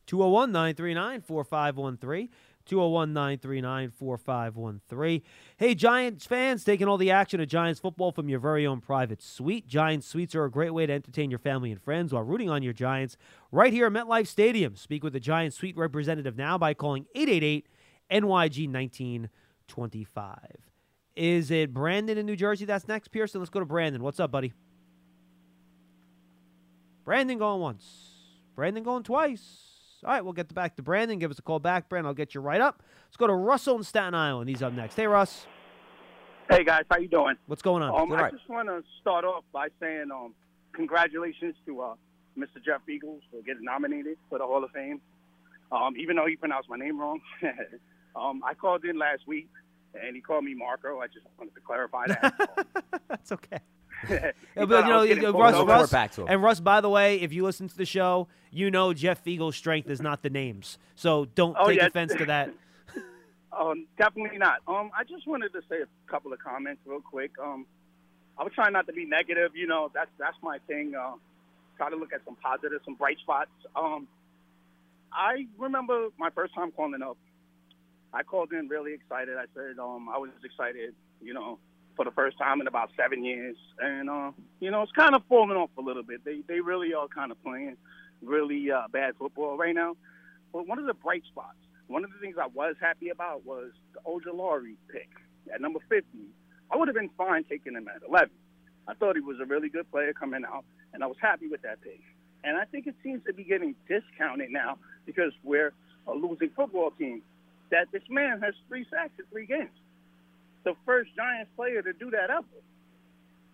201 0.06 0.52
939 0.52 1.22
4513. 1.22 2.30
201 2.66 3.14
939 3.14 3.92
4513. 3.92 5.22
Hey, 5.58 5.76
Giants 5.76 6.26
fans, 6.26 6.64
taking 6.64 6.88
all 6.88 6.98
the 6.98 7.12
action 7.12 7.42
of 7.42 7.48
Giants 7.48 7.80
football 7.80 8.14
from 8.14 8.30
your 8.30 8.40
very 8.40 8.66
own 8.66 8.80
private 8.80 9.22
suite. 9.22 9.68
Giants 9.68 10.08
suites 10.08 10.34
are 10.34 10.46
a 10.46 10.52
great 10.52 10.74
way 10.74 10.86
to 10.86 10.94
entertain 10.94 11.30
your 11.30 11.40
family 11.40 11.72
and 11.72 11.82
friends 11.82 12.14
while 12.14 12.24
rooting 12.24 12.50
on 12.50 12.64
your 12.64 12.74
Giants 12.74 13.18
right 13.52 13.74
here 13.74 13.88
at 13.88 13.92
MetLife 13.92 14.28
Stadium. 14.28 14.76
Speak 14.76 15.04
with 15.04 15.16
a 15.16 15.20
Giants 15.20 15.58
suite 15.58 15.76
representative 15.76 16.38
now 16.38 16.58
by 16.58 16.74
calling 16.74 17.06
888 17.16 17.68
NYG 18.10 18.72
1925. 18.72 20.73
Is 21.16 21.52
it 21.52 21.74
Brandon 21.74 22.18
in 22.18 22.26
New 22.26 22.36
Jersey 22.36 22.66
that's 22.66 22.88
next, 22.88 23.10
Pearson? 23.10 23.40
Let's 23.40 23.50
go 23.50 23.60
to 23.60 23.66
Brandon. 23.66 24.02
What's 24.02 24.20
up, 24.20 24.32
buddy? 24.32 24.54
Brandon 27.06 27.38
going 27.38 27.62
once. 27.62 27.86
Brandon 28.56 28.84
going 28.84 29.04
twice. 29.04 29.60
All 30.04 30.12
right, 30.12 30.24
we'll 30.24 30.34
get 30.34 30.54
back 30.54 30.76
to 30.78 30.82
Brandon. 30.82 31.20
Give 31.20 31.32
us 31.32 31.40
a 31.40 31.42
call 31.42 31.60
back, 31.60 31.88
Brandon. 31.88 32.08
I'll 32.08 32.14
get 32.14 32.34
you 32.34 32.42
right 32.42 32.62
up. 32.62 32.82
Let's 33.06 33.18
go 33.18 33.28
to 33.28 33.34
Russell 33.34 33.78
in 33.78 33.84
Staten 33.84 34.16
Island. 34.16 34.50
He's 34.50 34.64
up 34.64 34.74
next. 34.74 34.96
Hey, 34.96 35.08
Russ. 35.08 35.46
Hey 36.50 36.66
guys, 36.66 36.84
how 36.92 36.98
you 36.98 37.08
doing? 37.08 37.36
What's 37.48 37.62
going 37.62 37.82
on? 37.82 38.00
Um, 38.00 38.12
I 38.12 38.24
right. 38.24 38.32
just 38.34 38.50
want 38.50 38.68
to 38.68 38.84
start 39.00 39.24
off 39.24 39.46
by 39.54 39.70
saying 39.80 40.10
um, 40.14 40.34
congratulations 40.74 41.56
to 41.66 41.82
uh, 41.82 41.96
Mr. 42.38 42.64
Jeff 42.64 42.82
Feagles 42.88 43.22
for 43.32 43.42
getting 43.46 43.64
nominated 43.64 44.18
for 44.30 44.40
the 44.40 44.46
Hall 44.46 44.62
of 44.62 44.72
Fame. 44.72 45.00
Um, 45.72 45.96
even 45.98 46.18
though 46.18 46.26
he 46.28 46.36
pronounced 46.36 46.70
my 46.70 46.76
name 46.76 47.00
wrong, 47.00 47.22
um, 48.16 48.44
I 48.46 48.56
called 48.56 48.84
in 48.84 49.00
last 49.00 49.26
week 49.26 49.48
and 50.02 50.16
he 50.16 50.22
called 50.22 50.44
me 50.44 50.54
Marco. 50.54 51.00
I 51.00 51.08
just 51.08 51.26
wanted 51.38 51.56
to 51.56 51.62
clarify 51.62 52.08
that. 52.08 52.68
That's 53.08 53.32
okay. 53.32 53.60
Yeah, 54.10 54.66
but 54.66 54.84
you 54.84 54.90
know, 54.92 55.00
was 55.00 55.08
getting 55.08 55.24
you- 55.24 55.32
pulled 55.32 55.44
Russ, 55.44 55.56
over. 55.56 55.72
Russ, 55.72 56.20
and 56.28 56.44
Russ. 56.44 56.60
By 56.60 56.82
the 56.82 56.90
way, 56.90 57.22
if 57.22 57.32
you 57.32 57.44
listen 57.44 57.70
to 57.70 57.78
the 57.78 57.86
show, 57.86 58.28
you 58.52 58.70
know 58.70 58.94
Jeff 58.94 59.24
Feagles' 59.24 59.54
strength 59.54 59.90
is 59.90 60.02
not 60.02 60.22
the 60.24 60.30
names, 60.30 60.78
so 60.96 61.24
don't 61.36 61.56
Oh, 61.58 61.68
take 61.68 61.78
yeah. 61.78 61.86
offense 61.86 62.14
to 62.16 62.26
that. 62.26 62.54
Um, 63.58 63.86
definitely 64.00 64.40
not. 64.40 64.62
Um, 64.68 64.90
I 64.98 65.04
just 65.04 65.28
wanted 65.28 65.54
to 65.54 65.62
say 65.70 65.76
a 65.82 66.12
couple 66.12 66.34
of 66.34 66.40
comments 66.40 66.82
real 66.88 67.02
quick. 67.02 67.32
Um, 67.40 67.68
I 68.36 68.44
was 68.44 68.52
trying 68.54 68.74
not 68.74 68.88
to 68.88 68.94
be 68.94 69.06
negative. 69.06 69.52
You 69.56 69.68
know, 69.68 69.92
that's 69.94 70.10
that's 70.18 70.36
my 70.42 70.58
thing. 70.66 70.96
Uh, 71.00 71.12
try 71.78 71.92
to 71.92 71.96
look 71.96 72.14
at 72.14 72.22
some 72.26 72.36
positive, 72.38 72.82
some 72.84 72.96
bright 72.96 73.20
spots. 73.20 73.52
Um, 73.76 74.08
I 75.14 75.46
remember 75.60 76.08
my 76.18 76.32
first 76.32 76.56
time 76.56 76.72
calling 76.72 77.04
up. 77.04 77.16
I 78.14 78.24
called 78.24 78.54
in 78.54 78.68
really 78.68 78.94
excited. 78.94 79.36
I 79.38 79.46
said 79.56 79.80
um, 79.80 80.08
I 80.10 80.18
was 80.18 80.30
excited. 80.44 80.94
You 81.22 81.34
know, 81.34 81.60
for 81.96 82.06
the 82.06 82.12
first 82.12 82.38
time 82.38 82.62
in 82.62 82.68
about 82.68 82.92
seven 82.98 83.24
years, 83.24 83.58
and 83.80 84.10
uh, 84.10 84.32
you 84.60 84.72
know, 84.72 84.82
it's 84.82 84.92
kind 84.92 85.16
of 85.16 85.24
falling 85.28 85.58
off 85.58 85.72
a 85.78 85.82
little 85.82 86.04
bit. 86.04 86.24
They 86.24 86.42
they 86.48 86.60
really 86.60 86.94
are 86.94 87.08
kind 87.08 87.32
of 87.32 87.42
playing 87.44 87.78
really 88.22 88.72
uh, 88.72 88.88
bad 88.92 89.16
football 89.18 89.58
right 89.58 89.76
now. 89.76 89.96
But 90.52 90.68
one 90.68 90.80
of 90.80 90.86
the 90.86 90.94
bright 90.94 91.24
spots, 91.26 91.58
one 91.88 92.04
of 92.04 92.12
the 92.12 92.20
things 92.20 92.36
I 92.40 92.48
was 92.48 92.76
happy 92.80 93.10
about 93.10 93.46
was 93.46 93.72
the 93.94 94.00
Ojulari 94.08 94.76
pick 94.92 95.10
at 95.54 95.62
number 95.62 95.80
50. 95.90 96.06
I 96.72 96.78
would 96.78 96.88
have 96.88 96.96
been 96.96 97.10
fine 97.18 97.44
taking 97.44 97.74
him 97.74 97.88
at 97.88 98.02
11. 98.08 98.30
I 98.88 98.94
thought 98.94 99.16
he 99.16 99.22
was 99.22 99.38
a 99.42 99.46
really 99.46 99.70
good 99.70 99.90
player 99.92 100.14
coming 100.14 100.44
out, 100.46 100.66
and 100.94 101.04
I 101.04 101.08
was 101.08 101.18
happy 101.22 101.48
with 101.48 101.62
that 101.64 101.82
pick. 101.82 102.02
And 102.44 102.58
I 102.58 102.66
think 102.66 102.88
it 102.88 102.96
seems 103.04 103.24
to 103.26 103.34
be 103.34 103.44
getting 103.44 103.76
discounted 103.88 104.52
now 104.52 104.78
because 105.06 105.32
we're 105.44 105.74
a 106.08 106.14
losing 106.14 106.50
football 106.56 106.92
team. 106.92 107.22
That 107.74 107.88
this 107.92 108.04
man 108.08 108.40
has 108.42 108.54
three 108.68 108.86
sacks 108.92 109.14
in 109.18 109.26
three 109.32 109.48
games. 109.48 109.72
The 110.64 110.76
first 110.86 111.10
Giants 111.16 111.50
player 111.56 111.82
to 111.82 111.92
do 111.92 112.12
that 112.12 112.30
ever, 112.30 112.46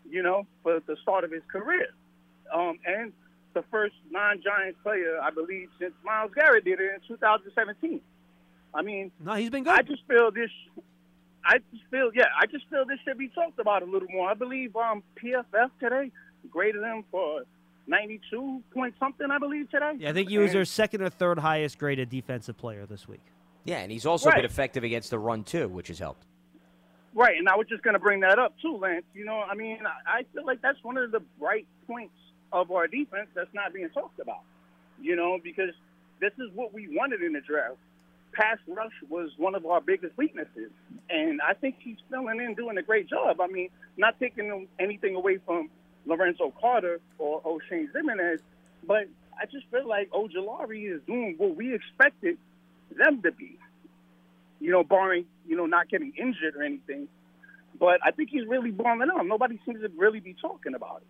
you 0.09 0.21
know, 0.21 0.45
for 0.61 0.81
the 0.85 0.97
start 1.01 1.23
of 1.23 1.31
his 1.31 1.41
career. 1.49 1.87
Um, 2.53 2.79
and 2.85 3.13
the 3.53 3.63
first 3.71 3.95
non-Giants 4.11 4.77
player, 4.83 5.19
I 5.23 5.29
believe, 5.29 5.69
since 5.79 5.93
Myles 6.03 6.31
Garrett 6.35 6.65
did 6.65 6.81
it 6.81 6.91
in 6.95 6.99
2017. 7.07 8.01
I 8.73 8.81
mean, 8.81 9.09
no, 9.23 9.35
he's 9.35 9.49
been 9.49 9.63
good. 9.63 9.73
I 9.73 9.83
just 9.83 10.03
feel 10.05 10.31
this. 10.31 10.51
I 11.45 11.59
just 11.71 11.83
feel, 11.89 12.11
yeah, 12.13 12.25
I 12.37 12.45
just 12.45 12.65
feel 12.69 12.85
this 12.85 12.99
should 13.07 13.17
be 13.17 13.29
talked 13.29 13.57
about 13.57 13.83
a 13.83 13.85
little 13.85 14.09
more. 14.11 14.29
I 14.29 14.33
believe 14.33 14.75
um, 14.75 15.01
PFF 15.23 15.69
today 15.79 16.11
graded 16.51 16.83
him 16.83 17.05
for 17.09 17.43
92 17.87 18.61
point 18.73 18.95
something, 18.99 19.31
I 19.31 19.37
believe 19.39 19.71
today. 19.71 19.93
Yeah, 19.97 20.09
I 20.09 20.13
think 20.13 20.27
he 20.29 20.37
was 20.37 20.49
And- 20.51 20.57
their 20.57 20.65
second 20.65 21.03
or 21.03 21.09
third 21.09 21.39
highest 21.39 21.79
graded 21.79 22.09
defensive 22.09 22.57
player 22.57 22.85
this 22.85 23.07
week. 23.07 23.21
Yeah, 23.69 23.81
and 23.81 23.91
he's 23.91 24.07
also 24.07 24.29
Right. 24.29 24.37
been 24.37 24.45
effective 24.45 24.83
against 24.83 25.11
the 25.11 25.19
run 25.19 25.43
too, 25.43 25.67
which 25.67 25.89
has 25.89 25.99
helped. 25.99 26.25
Right, 27.13 27.37
and 27.37 27.47
I 27.47 27.55
was 27.55 27.67
just 27.67 27.83
going 27.83 27.93
to 27.93 27.99
bring 27.99 28.21
that 28.21 28.39
up 28.39 28.57
too, 28.59 28.75
Lance. 28.77 29.05
You 29.13 29.25
know, 29.25 29.43
I 29.43 29.53
mean, 29.53 29.85
I, 30.07 30.23
feel 30.33 30.43
like 30.43 30.59
that's 30.61 30.83
one 30.83 30.97
of 30.97 31.11
the 31.11 31.19
bright 31.39 31.67
points 31.85 32.15
of 32.51 32.71
our 32.71 32.87
defense 32.87 33.29
that's 33.35 33.53
not 33.53 33.71
being 33.71 33.89
talked 33.91 34.19
about. 34.19 34.41
You 34.99 35.15
know, 35.15 35.37
because 35.43 35.75
this 36.19 36.33
is 36.39 36.49
what 36.55 36.73
we 36.73 36.87
wanted 36.97 37.21
in 37.21 37.33
the 37.33 37.41
draft. 37.41 37.77
Pass 38.31 38.57
rush 38.67 38.93
was 39.07 39.29
one 39.37 39.53
of 39.53 39.65
our 39.67 39.81
biggest 39.81 40.17
weaknesses, 40.17 40.71
and 41.09 41.39
I 41.39 41.53
think 41.53 41.75
he's 41.79 41.97
filling 42.09 42.41
in, 42.41 42.55
doing 42.55 42.77
a 42.79 42.83
great 42.83 43.07
job. 43.07 43.39
I 43.39 43.47
mean, 43.47 43.69
not 43.97 44.19
taking 44.19 44.67
anything 44.79 45.15
away 45.15 45.37
from 45.45 45.69
Lorenzo 46.07 46.51
Carter 46.59 46.99
or 47.19 47.41
Oshane 47.41 47.91
Ximines, 47.91 48.39
but 48.83 49.07
I 49.39 49.45
just 49.45 49.67
feel 49.69 49.87
like 49.87 50.09
Ojulari 50.09 50.91
is 50.91 51.01
doing 51.05 51.35
what 51.37 51.55
we 51.55 51.73
expected 51.73 52.37
them 52.97 53.21
to 53.23 53.31
be. 53.31 53.57
You 54.59 54.71
know, 54.71 54.83
barring 54.83 55.25
you 55.47 55.55
know 55.55 55.65
not 55.65 55.89
getting 55.89 56.13
injured 56.17 56.55
or 56.55 56.63
anything. 56.63 57.07
But 57.79 57.99
I 58.03 58.11
think 58.11 58.29
he's 58.29 58.45
really 58.45 58.71
balling 58.71 59.09
out. 59.15 59.25
Nobody 59.25 59.59
seems 59.65 59.81
to 59.81 59.89
really 59.97 60.19
be 60.19 60.35
talking 60.41 60.75
about 60.75 60.97
it. 60.97 61.07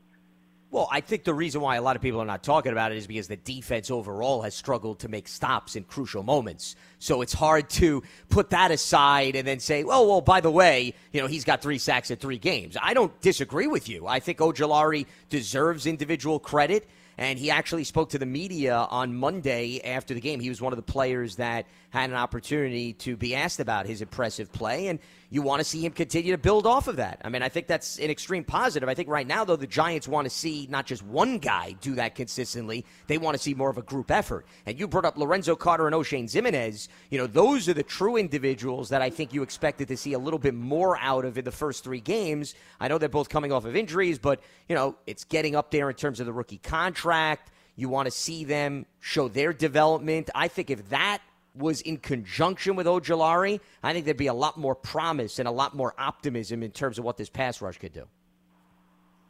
Well, 0.72 0.88
I 0.92 1.02
think 1.02 1.24
the 1.24 1.34
reason 1.34 1.62
why 1.62 1.78
a 1.78 1.82
lot 1.82 1.96
of 1.96 2.02
people 2.04 2.22
are 2.22 2.26
not 2.26 2.44
talking 2.44 2.72
about 2.72 2.92
it 2.92 3.00
is 3.00 3.08
because 3.08 3.28
the 3.28 3.38
defense 3.38 3.90
overall 3.90 4.44
has 4.44 4.54
struggled 4.54 5.00
to 5.00 5.08
make 5.08 5.28
stops 5.28 5.76
in 5.76 5.84
crucial 5.84 6.22
moments. 6.22 6.76
So 7.00 7.24
it's 7.24 7.34
hard 7.34 7.72
to 7.72 8.04
put 8.30 8.52
that 8.52 8.70
aside 8.70 9.36
and 9.36 9.48
then 9.48 9.60
say, 9.60 9.84
well, 9.84 10.08
well, 10.08 10.22
by 10.22 10.42
the 10.42 10.52
way, 10.52 10.94
you 11.12 11.22
know, 11.22 11.28
he's 11.28 11.44
got 11.44 11.64
three 11.64 11.80
sacks 11.80 12.12
in 12.12 12.18
three 12.18 12.38
games. 12.38 12.78
I 12.80 12.94
don't 12.94 13.20
disagree 13.20 13.66
with 13.66 13.90
you. 13.90 14.06
I 14.06 14.20
think 14.20 14.38
Ojulari 14.38 15.08
deserves 15.30 15.88
individual 15.88 16.38
credit. 16.38 16.88
And 17.20 17.38
he 17.38 17.52
actually 17.52 17.84
spoke 17.84 18.12
to 18.12 18.18
the 18.18 18.26
media 18.26 18.88
on 18.90 19.14
Monday 19.14 19.82
after 19.84 20.14
the 20.14 20.22
game. 20.22 20.40
He 20.40 20.48
was 20.48 20.62
one 20.62 20.72
of 20.72 20.78
the 20.78 20.90
players 20.90 21.36
that 21.36 21.66
had 21.90 22.10
an 22.10 22.16
opportunity 22.16 22.94
to 22.94 23.18
be 23.18 23.36
asked 23.36 23.60
about 23.60 23.88
his 23.88 24.02
impressive 24.02 24.50
play. 24.54 24.88
And 24.88 25.00
you 25.32 25.42
want 25.42 25.60
to 25.60 25.64
see 25.64 25.86
him 25.86 25.92
continue 25.92 26.32
to 26.32 26.38
build 26.38 26.66
off 26.66 26.88
of 26.88 26.96
that. 26.96 27.22
I 27.24 27.30
mean, 27.30 27.44
I 27.44 27.50
think 27.50 27.68
that's 27.68 28.00
an 28.00 28.10
extreme 28.10 28.44
positive. 28.44 28.90
I 28.90 28.96
think 28.96 29.10
right 29.10 29.28
now, 29.28 29.46
though, 29.46 29.56
the 29.56 29.68
Giants 29.68 30.08
want 30.08 30.26
to 30.26 30.30
see 30.30 30.68
not 30.70 30.88
just 30.88 31.04
one 31.04 31.38
guy 31.38 31.76
do 31.82 31.96
that 31.96 32.16
consistently, 32.16 32.86
they 33.08 33.20
want 33.20 33.38
to 33.38 33.42
see 33.42 33.54
more 33.54 33.70
of 33.70 33.78
a 33.78 33.84
group 33.84 34.10
effort. 34.10 34.46
And 34.66 34.80
you 34.80 34.88
brought 34.88 35.06
up 35.06 35.18
Lorenzo 35.18 35.56
Carter 35.56 35.86
and 35.86 35.96
Oshane 35.96 36.24
Ximines. 36.26 36.88
You 37.12 37.20
know, 37.20 37.28
those 37.28 37.70
are 37.70 37.74
the 37.74 37.84
true 37.84 38.18
individuals 38.18 38.90
that 38.90 39.02
I 39.02 39.10
think 39.12 39.34
you 39.34 39.44
expected 39.44 39.88
to 39.90 39.98
see 39.98 40.14
a 40.14 40.20
little 40.20 40.40
bit 40.40 40.56
more 40.56 40.98
out 40.98 41.26
of 41.26 41.38
in 41.38 41.46
the 41.46 41.52
first 41.52 41.84
three 41.84 42.02
games. 42.02 42.56
I 42.80 42.88
know 42.88 42.98
they're 42.98 43.10
both 43.10 43.30
coming 43.30 43.52
off 43.52 43.66
of 43.66 43.76
injuries, 43.76 44.18
but, 44.18 44.42
you 44.68 44.76
know, 44.76 44.96
it's 45.06 45.26
getting 45.26 45.56
up 45.56 45.70
there 45.70 45.90
in 45.90 45.96
terms 45.96 46.20
of 46.20 46.26
the 46.26 46.34
rookie 46.34 46.58
contract. 46.58 47.52
You 47.76 47.88
want 47.88 48.08
to 48.08 48.12
see 48.12 48.44
them 48.44 48.88
show 49.00 49.28
their 49.28 49.54
development. 49.54 50.30
I 50.34 50.48
think 50.48 50.70
if 50.70 50.90
that 50.90 51.22
was 51.56 51.82
in 51.82 51.98
conjunction 51.98 52.76
with 52.76 52.86
Ojulari, 52.86 53.60
I 53.84 53.94
think 53.94 54.06
there'd 54.06 54.18
be 54.18 54.28
a 54.28 54.34
lot 54.34 54.58
more 54.58 54.76
promise 54.76 55.40
and 55.40 55.48
a 55.48 55.52
lot 55.52 55.76
more 55.76 55.94
optimism 55.98 56.64
in 56.64 56.72
terms 56.72 57.00
of 57.00 57.06
what 57.06 57.18
this 57.18 57.30
pass 57.30 57.62
rush 57.62 57.78
could 57.78 57.94
do. 57.94 58.06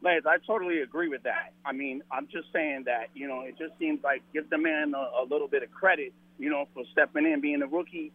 Lance, 0.02 0.24
I 0.26 0.36
totally 0.46 0.80
agree 0.80 1.08
with 1.08 1.22
that. 1.24 1.52
I 1.64 1.72
mean, 1.72 2.02
I'm 2.10 2.26
just 2.26 2.48
saying 2.52 2.84
that, 2.86 3.08
you 3.14 3.28
know, 3.28 3.42
it 3.42 3.58
just 3.58 3.78
seems 3.78 4.02
like 4.02 4.22
give 4.32 4.48
the 4.48 4.56
man 4.56 4.94
a, 4.94 5.22
a 5.22 5.24
little 5.28 5.48
bit 5.48 5.62
of 5.62 5.70
credit, 5.70 6.12
you 6.38 6.48
know, 6.48 6.66
for 6.72 6.84
stepping 6.92 7.26
in, 7.26 7.40
being 7.40 7.60
a 7.62 7.66
rookie. 7.66 8.12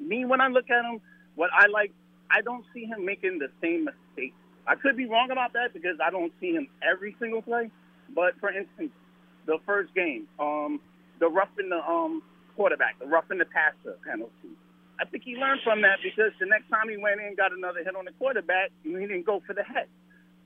Me, 0.00 0.24
when 0.24 0.40
I 0.40 0.48
look 0.48 0.68
at 0.68 0.84
him, 0.84 1.00
what 1.36 1.50
I 1.52 1.68
like, 1.68 1.92
I 2.30 2.40
don't 2.40 2.64
see 2.74 2.84
him 2.84 3.04
making 3.04 3.38
the 3.38 3.48
same 3.62 3.84
mistakes. 3.84 4.34
I 4.66 4.74
could 4.74 4.96
be 4.96 5.06
wrong 5.06 5.30
about 5.30 5.52
that 5.52 5.72
because 5.72 5.96
I 6.04 6.10
don't 6.10 6.32
see 6.40 6.52
him 6.52 6.68
every 6.82 7.16
single 7.20 7.40
play. 7.40 7.70
But 8.14 8.38
for 8.40 8.50
instance, 8.50 8.90
the 9.46 9.58
first 9.64 9.94
game, 9.94 10.26
um, 10.38 10.80
the 11.20 11.28
roughing 11.28 11.68
the 11.70 11.78
um, 11.78 12.22
quarterback, 12.58 12.98
the 12.98 13.06
roughing 13.06 13.38
the 13.38 13.46
passer 13.46 13.94
penalty. 14.02 14.58
I 14.98 15.04
think 15.06 15.22
he 15.22 15.36
learned 15.36 15.60
from 15.62 15.82
that 15.82 16.02
because 16.02 16.34
the 16.42 16.46
next 16.46 16.68
time 16.68 16.90
he 16.90 16.96
went 16.98 17.20
in, 17.22 17.36
got 17.38 17.54
another 17.54 17.84
hit 17.86 17.94
on 17.94 18.04
the 18.04 18.10
quarterback, 18.18 18.74
he 18.82 18.90
didn't 18.90 19.24
go 19.24 19.40
for 19.46 19.54
the 19.54 19.62
head. 19.62 19.86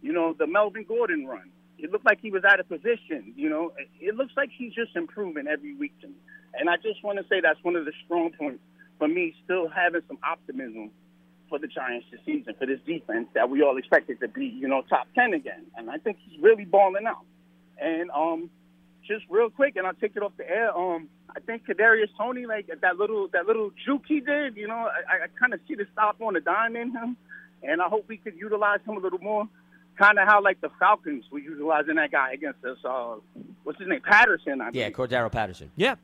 You 0.03 0.13
know, 0.13 0.37
the 0.37 0.47
Melvin 0.47 0.85
Gordon 0.85 1.27
run. 1.27 1.49
It 1.79 1.91
looked 1.91 2.05
like 2.05 2.21
he 2.21 2.31
was 2.31 2.45
out 2.45 2.61
of 2.61 2.69
position. 2.69 3.33
You 3.35 3.49
know, 3.49 3.73
it 3.99 4.15
looks 4.15 4.33
like 4.37 4.51
he's 4.53 4.75
just 4.75 4.95
improving 4.95 5.47
every 5.49 5.75
week 5.75 5.99
to 6.03 6.09
me. 6.09 6.15
And 6.53 6.69
I 6.69 6.77
just 6.77 7.03
want 7.03 7.19
to 7.19 7.25
say 7.33 7.41
that's 7.41 7.59
one 7.63 7.77
of 7.77 7.87
the 7.87 7.93
strong 8.05 8.31
points 8.39 8.61
for 8.99 9.09
me, 9.09 9.35
still 9.45 9.69
having 9.69 10.03
some 10.07 10.19
optimism 10.23 10.91
for 11.49 11.59
the 11.59 11.67
Giants 11.67 12.07
this 12.13 12.21
season, 12.27 12.55
for 12.59 12.67
this 12.67 12.81
defense 12.87 13.29
that 13.35 13.49
we 13.49 13.63
all 13.63 13.79
expected 13.79 14.21
to 14.21 14.29
be, 14.29 14.47
you 14.47 14.69
know, 14.69 14.83
top 14.89 15.09
10 15.15 15.33
again. 15.33 15.65
And 15.77 15.91
I 15.91 15.97
think 15.97 16.19
he's 16.29 16.41
really 16.43 16.67
balling 16.67 17.07
out. 17.07 17.25
And 17.81 18.11
um, 18.11 18.51
just 19.07 19.25
real 19.29 19.51
quick, 19.51 19.77
and 19.77 19.87
I'll 19.87 19.95
take 19.95 20.15
it 20.15 20.23
off 20.23 20.33
the 20.37 20.49
air. 20.49 20.77
Um, 20.77 21.09
I 21.35 21.41
think 21.41 21.67
Kadarius 21.67 22.09
Toney, 22.19 22.47
like 22.47 22.69
that 22.81 22.97
little 22.97 23.29
that 23.33 23.47
little 23.47 23.71
juke 23.85 24.05
he 24.07 24.21
did, 24.21 24.57
you 24.57 24.69
know, 24.69 24.75
I, 25.09 25.25
I 25.25 25.27
kind 25.39 25.55
of 25.55 25.61
see 25.67 25.75
the 25.75 25.87
stop 25.93 26.21
on 26.21 26.35
the 26.35 26.41
dime 26.41 26.77
in 26.77 26.91
him, 26.91 27.17
and 27.63 27.81
I 27.81 27.89
hope 27.89 28.05
we 28.09 28.19
could 28.19 28.35
utilize 28.37 28.81
him 28.87 28.97
a 28.97 29.01
little 29.01 29.19
more. 29.19 29.49
Kind 29.99 30.19
of 30.19 30.27
how 30.27 30.43
like 30.43 30.61
the 30.61 30.71
Falcons 30.79 31.25
were 31.31 31.39
utilizing 31.39 31.97
that 31.97 32.11
guy 32.11 32.33
against 32.33 32.65
us. 32.65 32.79
Uh, 32.85 33.17
what's 33.65 33.79
his 33.79 33.89
name? 33.89 34.01
Patterson. 34.03 34.61
I 34.61 34.71
yeah, 34.73 34.91
Cordarrelle 34.91 35.33
Patterson. 35.33 35.71
Yeah. 35.77 35.97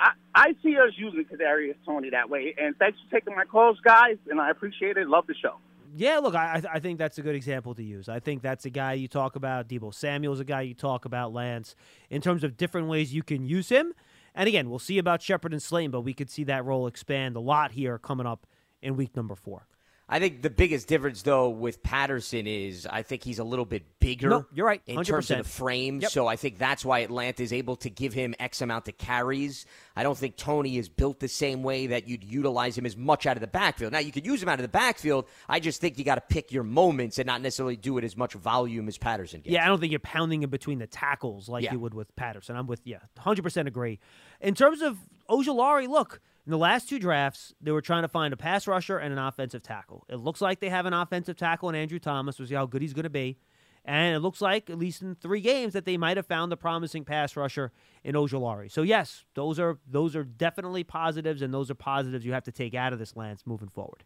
I, 0.00 0.12
I 0.34 0.54
see 0.62 0.76
us 0.76 0.92
using 0.96 1.24
Kadarius 1.24 1.76
Toney 1.86 2.10
that 2.10 2.28
way, 2.28 2.54
and 2.60 2.76
thanks 2.76 2.98
for 2.98 3.16
taking 3.16 3.36
my 3.36 3.44
calls, 3.44 3.78
guys, 3.84 4.16
and 4.28 4.40
I 4.40 4.50
appreciate 4.50 4.96
it. 4.96 5.08
Love 5.08 5.26
the 5.26 5.34
show. 5.34 5.56
Yeah, 5.94 6.18
look, 6.18 6.34
I, 6.34 6.62
I 6.72 6.80
think 6.80 6.98
that's 6.98 7.18
a 7.18 7.22
good 7.22 7.34
example 7.34 7.74
to 7.74 7.82
use. 7.82 8.08
I 8.08 8.18
think 8.18 8.42
that's 8.42 8.64
a 8.64 8.70
guy 8.70 8.94
you 8.94 9.08
talk 9.08 9.36
about. 9.36 9.68
Deebo 9.68 9.94
Samuel's 9.94 10.40
a 10.40 10.44
guy 10.44 10.62
you 10.62 10.74
talk 10.74 11.04
about, 11.04 11.32
Lance, 11.32 11.76
in 12.10 12.22
terms 12.22 12.44
of 12.44 12.56
different 12.56 12.88
ways 12.88 13.12
you 13.12 13.22
can 13.22 13.44
use 13.44 13.68
him. 13.68 13.92
And 14.34 14.48
again, 14.48 14.70
we'll 14.70 14.78
see 14.78 14.98
about 14.98 15.22
Shepard 15.22 15.52
and 15.52 15.62
Slayton, 15.62 15.90
but 15.90 16.00
we 16.00 16.14
could 16.14 16.30
see 16.30 16.44
that 16.44 16.64
role 16.64 16.86
expand 16.86 17.36
a 17.36 17.40
lot 17.40 17.72
here 17.72 17.98
coming 17.98 18.26
up 18.26 18.46
in 18.80 18.96
week 18.96 19.14
number 19.14 19.34
four. 19.34 19.66
I 20.12 20.18
think 20.18 20.42
the 20.42 20.50
biggest 20.50 20.88
difference, 20.88 21.22
though, 21.22 21.48
with 21.48 21.82
Patterson 21.82 22.46
is 22.46 22.86
I 22.86 23.02
think 23.02 23.24
he's 23.24 23.38
a 23.38 23.44
little 23.44 23.64
bit 23.64 23.98
bigger. 23.98 24.28
No, 24.28 24.44
you're 24.52 24.66
right. 24.66 24.84
100%. 24.84 24.98
In 24.98 25.04
terms 25.04 25.30
of 25.30 25.38
the 25.38 25.44
frame. 25.44 26.00
Yep. 26.02 26.10
So 26.10 26.26
I 26.26 26.36
think 26.36 26.58
that's 26.58 26.84
why 26.84 26.98
Atlanta 26.98 27.42
is 27.42 27.50
able 27.50 27.76
to 27.76 27.88
give 27.88 28.12
him 28.12 28.34
X 28.38 28.60
amount 28.60 28.88
of 28.88 28.98
carries. 28.98 29.64
I 29.96 30.02
don't 30.02 30.18
think 30.18 30.36
Toney 30.36 30.76
is 30.76 30.90
built 30.90 31.18
the 31.18 31.28
same 31.28 31.62
way 31.62 31.86
that 31.86 32.08
you'd 32.08 32.24
utilize 32.24 32.76
him 32.76 32.84
as 32.84 32.94
much 32.94 33.24
out 33.24 33.38
of 33.38 33.40
the 33.40 33.46
backfield. 33.46 33.92
Now, 33.94 34.00
you 34.00 34.12
could 34.12 34.26
use 34.26 34.42
him 34.42 34.50
out 34.50 34.58
of 34.58 34.62
the 34.62 34.68
backfield. 34.68 35.26
I 35.48 35.60
just 35.60 35.80
think 35.80 35.96
you 35.96 36.04
got 36.04 36.16
to 36.16 36.20
pick 36.20 36.52
your 36.52 36.62
moments 36.64 37.18
and 37.18 37.26
not 37.26 37.40
necessarily 37.40 37.76
do 37.76 37.96
it 37.96 38.04
as 38.04 38.14
much 38.14 38.34
volume 38.34 38.88
as 38.88 38.98
Patterson 38.98 39.40
gets. 39.40 39.54
Yeah, 39.54 39.64
I 39.64 39.68
don't 39.68 39.80
think 39.80 39.92
you're 39.92 40.00
pounding 40.00 40.42
him 40.42 40.50
between 40.50 40.78
the 40.78 40.86
tackles 40.86 41.48
like 41.48 41.64
Yeah. 41.64 41.72
you 41.72 41.78
would 41.80 41.94
with 41.94 42.14
Patterson. 42.16 42.54
I'm 42.54 42.66
with, 42.66 42.82
yeah, 42.84 42.98
100% 43.18 43.66
agree. 43.66 43.98
In 44.42 44.54
terms 44.54 44.82
of 44.82 44.98
Ojulari, 45.30 45.88
look, 45.88 46.20
in 46.46 46.50
the 46.50 46.58
last 46.58 46.88
two 46.88 46.98
drafts, 46.98 47.54
they 47.60 47.70
were 47.70 47.80
trying 47.80 48.02
to 48.02 48.08
find 48.08 48.34
a 48.34 48.36
pass 48.36 48.66
rusher 48.66 48.98
and 48.98 49.12
an 49.12 49.18
offensive 49.18 49.62
tackle. 49.62 50.04
It 50.08 50.16
looks 50.16 50.40
like 50.40 50.60
they 50.60 50.70
have 50.70 50.86
an 50.86 50.92
offensive 50.92 51.36
tackle 51.36 51.68
in 51.68 51.74
Andrew 51.74 52.00
Thomas. 52.00 52.38
We'll 52.38 52.48
see 52.48 52.54
how 52.54 52.66
good 52.66 52.82
he's 52.82 52.94
going 52.94 53.04
to 53.04 53.10
be. 53.10 53.38
And 53.84 54.14
it 54.14 54.20
looks 54.20 54.40
like, 54.40 54.70
at 54.70 54.78
least 54.78 55.02
in 55.02 55.16
three 55.16 55.40
games, 55.40 55.72
that 55.72 55.84
they 55.84 55.96
might 55.96 56.16
have 56.16 56.26
found 56.26 56.52
the 56.52 56.56
promising 56.56 57.04
pass 57.04 57.36
rusher 57.36 57.72
in 58.04 58.14
Ojulari. 58.14 58.70
So 58.70 58.82
yes, 58.82 59.24
those 59.34 59.58
are 59.58 59.78
those 59.88 60.14
are 60.14 60.22
definitely 60.22 60.84
positives, 60.84 61.42
and 61.42 61.52
those 61.52 61.70
are 61.70 61.74
positives 61.74 62.24
you 62.24 62.32
have 62.32 62.44
to 62.44 62.52
take 62.52 62.74
out 62.74 62.92
of 62.92 63.00
this 63.00 63.16
Lance 63.16 63.42
moving 63.44 63.68
forward. 63.68 64.04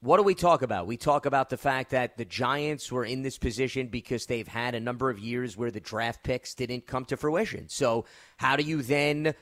What 0.00 0.16
do 0.16 0.24
we 0.24 0.34
talk 0.34 0.62
about? 0.62 0.86
We 0.86 0.96
talk 0.96 1.26
about 1.26 1.48
the 1.48 1.56
fact 1.56 1.92
that 1.92 2.16
the 2.16 2.24
Giants 2.24 2.90
were 2.90 3.04
in 3.04 3.22
this 3.22 3.38
position 3.38 3.86
because 3.86 4.26
they've 4.26 4.48
had 4.48 4.74
a 4.74 4.80
number 4.80 5.08
of 5.08 5.18
years 5.18 5.56
where 5.56 5.70
the 5.70 5.80
draft 5.80 6.24
picks 6.24 6.54
didn't 6.54 6.88
come 6.88 7.04
to 7.06 7.16
fruition. 7.16 7.68
So, 7.68 8.04
how 8.36 8.56
do 8.56 8.64
you 8.64 8.82
then 8.82 9.34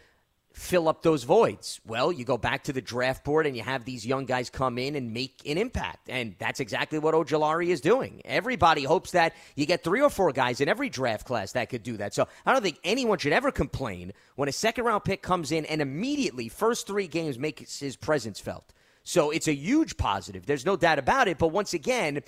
fill 0.52 0.88
up 0.88 1.02
those 1.02 1.24
voids? 1.24 1.80
Well, 1.86 2.10
you 2.12 2.24
go 2.24 2.36
back 2.36 2.64
to 2.64 2.72
the 2.72 2.80
draft 2.80 3.24
board 3.24 3.46
and 3.46 3.56
you 3.56 3.62
have 3.62 3.84
these 3.84 4.06
young 4.06 4.26
guys 4.26 4.50
come 4.50 4.78
in 4.78 4.96
and 4.96 5.12
make 5.12 5.40
an 5.46 5.58
impact. 5.58 6.08
And 6.08 6.34
that's 6.38 6.60
exactly 6.60 6.98
what 6.98 7.14
Ojulari 7.14 7.68
is 7.68 7.80
doing. 7.80 8.20
Everybody 8.24 8.84
hopes 8.84 9.12
that 9.12 9.34
you 9.56 9.66
get 9.66 9.84
three 9.84 10.00
or 10.00 10.10
four 10.10 10.32
guys 10.32 10.60
in 10.60 10.68
every 10.68 10.88
draft 10.88 11.26
class 11.26 11.52
that 11.52 11.68
could 11.68 11.82
do 11.82 11.96
that. 11.98 12.14
So 12.14 12.26
I 12.44 12.52
don't 12.52 12.62
think 12.62 12.78
anyone 12.84 13.18
should 13.18 13.32
ever 13.32 13.52
complain 13.52 14.12
when 14.36 14.48
a 14.48 14.52
second 14.52 14.84
round 14.84 15.04
pick 15.04 15.22
comes 15.22 15.52
in 15.52 15.64
and 15.66 15.80
immediately, 15.80 16.48
first 16.48 16.86
three 16.86 17.06
games, 17.06 17.38
makes 17.38 17.78
his 17.78 17.96
presence 17.96 18.40
felt. 18.40 18.72
So 19.02 19.30
it's 19.30 19.48
a 19.48 19.54
huge 19.54 19.96
positive. 19.96 20.46
There's 20.46 20.66
no 20.66 20.76
doubt 20.76 20.98
about 20.98 21.28
it. 21.28 21.38
But 21.38 21.48
once 21.48 21.74
again, 21.74 22.22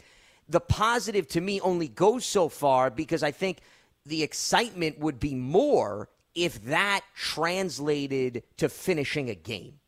the 0.48 0.60
positive 0.60 1.28
to 1.28 1.40
me 1.40 1.60
only 1.60 1.88
goes 1.88 2.24
so 2.24 2.48
far 2.48 2.90
because 2.90 3.22
I 3.22 3.30
think 3.30 3.58
the 4.06 4.22
excitement 4.22 4.98
would 4.98 5.20
be 5.20 5.34
more 5.34 6.08
if 6.34 6.64
that 6.64 7.02
translated 7.14 8.42
to 8.58 8.68
finishing 8.68 9.30
a 9.30 9.34
game. 9.34 9.80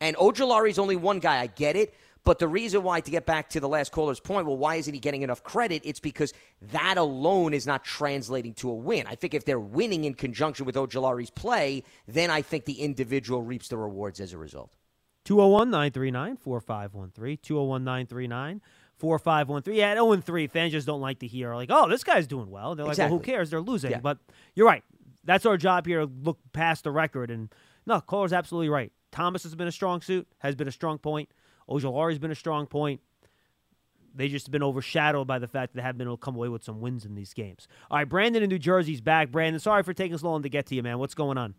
And 0.00 0.16
Ojulari's 0.16 0.78
only 0.78 0.96
one 0.96 1.20
guy, 1.20 1.40
I 1.40 1.46
get 1.46 1.76
it. 1.76 1.94
But 2.24 2.38
the 2.38 2.46
reason 2.46 2.84
why, 2.84 3.00
to 3.00 3.10
get 3.10 3.26
back 3.26 3.50
to 3.50 3.60
the 3.60 3.68
last 3.68 3.90
caller's 3.90 4.20
point, 4.20 4.46
well, 4.46 4.56
why 4.56 4.76
isn't 4.76 4.94
he 4.94 5.00
getting 5.00 5.22
enough 5.22 5.42
credit? 5.42 5.82
It's 5.84 5.98
because 5.98 6.32
that 6.60 6.96
alone 6.96 7.52
is 7.52 7.66
not 7.66 7.84
translating 7.84 8.54
to 8.54 8.70
a 8.70 8.74
win. 8.74 9.06
I 9.08 9.16
think 9.16 9.34
if 9.34 9.44
they're 9.44 9.58
winning 9.58 10.04
in 10.04 10.14
conjunction 10.14 10.64
with 10.64 10.76
Ojulari's 10.76 11.30
play, 11.30 11.82
then 12.06 12.30
I 12.30 12.42
think 12.42 12.64
the 12.64 12.80
individual 12.80 13.42
reaps 13.42 13.68
the 13.68 13.76
rewards 13.76 14.20
as 14.20 14.32
a 14.32 14.38
result. 14.38 14.76
201 15.24 15.70
939 15.70 16.36
4513. 16.36 17.38
201 17.42 17.84
939 17.84 18.60
4513. 18.98 19.74
Yeah, 19.74 19.90
at 19.90 19.96
0 19.96 20.16
3, 20.16 20.46
fans 20.46 20.72
just 20.72 20.86
don't 20.86 21.00
like 21.00 21.18
to 21.20 21.26
hear, 21.26 21.56
like, 21.56 21.70
oh, 21.72 21.88
this 21.88 22.04
guy's 22.04 22.28
doing 22.28 22.50
well. 22.50 22.76
They're 22.76 22.86
like, 22.86 22.98
well, 22.98 23.08
who 23.08 23.18
cares? 23.18 23.50
They're 23.50 23.60
losing. 23.60 23.90
Yeah. 23.90 24.00
But 24.00 24.18
you're 24.54 24.66
right. 24.66 24.84
That's 25.24 25.46
our 25.46 25.56
job 25.56 25.86
here 25.86 26.00
to 26.00 26.10
look 26.22 26.38
past 26.52 26.84
the 26.84 26.90
record. 26.90 27.30
And 27.30 27.52
no, 27.86 28.00
Caller's 28.00 28.32
absolutely 28.32 28.68
right. 28.68 28.92
Thomas 29.10 29.42
has 29.44 29.54
been 29.54 29.68
a 29.68 29.72
strong 29.72 30.00
suit, 30.00 30.26
has 30.38 30.54
been 30.54 30.68
a 30.68 30.72
strong 30.72 30.98
point. 30.98 31.28
Ojulari's 31.68 32.18
been 32.18 32.30
a 32.30 32.36
strong 32.36 32.66
point. 32.66 33.00
They 34.14 34.28
just 34.28 34.46
have 34.46 34.52
been 34.52 34.62
overshadowed 34.62 35.26
by 35.26 35.38
the 35.38 35.48
fact 35.48 35.72
that 35.72 35.78
they 35.78 35.82
have 35.82 35.96
been 35.96 36.06
able 36.06 36.18
to 36.18 36.20
come 36.22 36.34
away 36.36 36.48
with 36.48 36.62
some 36.62 36.80
wins 36.80 37.04
in 37.04 37.14
these 37.14 37.32
games. 37.32 37.66
All 37.90 37.98
right, 37.98 38.08
Brandon 38.08 38.42
in 38.42 38.50
New 38.50 38.58
Jersey's 38.58 39.00
back. 39.00 39.30
Brandon, 39.30 39.58
sorry 39.58 39.82
for 39.82 39.94
taking 39.94 40.18
so 40.18 40.28
long 40.28 40.42
to 40.42 40.48
get 40.50 40.66
to 40.66 40.74
you, 40.74 40.82
man. 40.82 40.98
What's 40.98 41.14
going 41.14 41.38
on? 41.38 41.54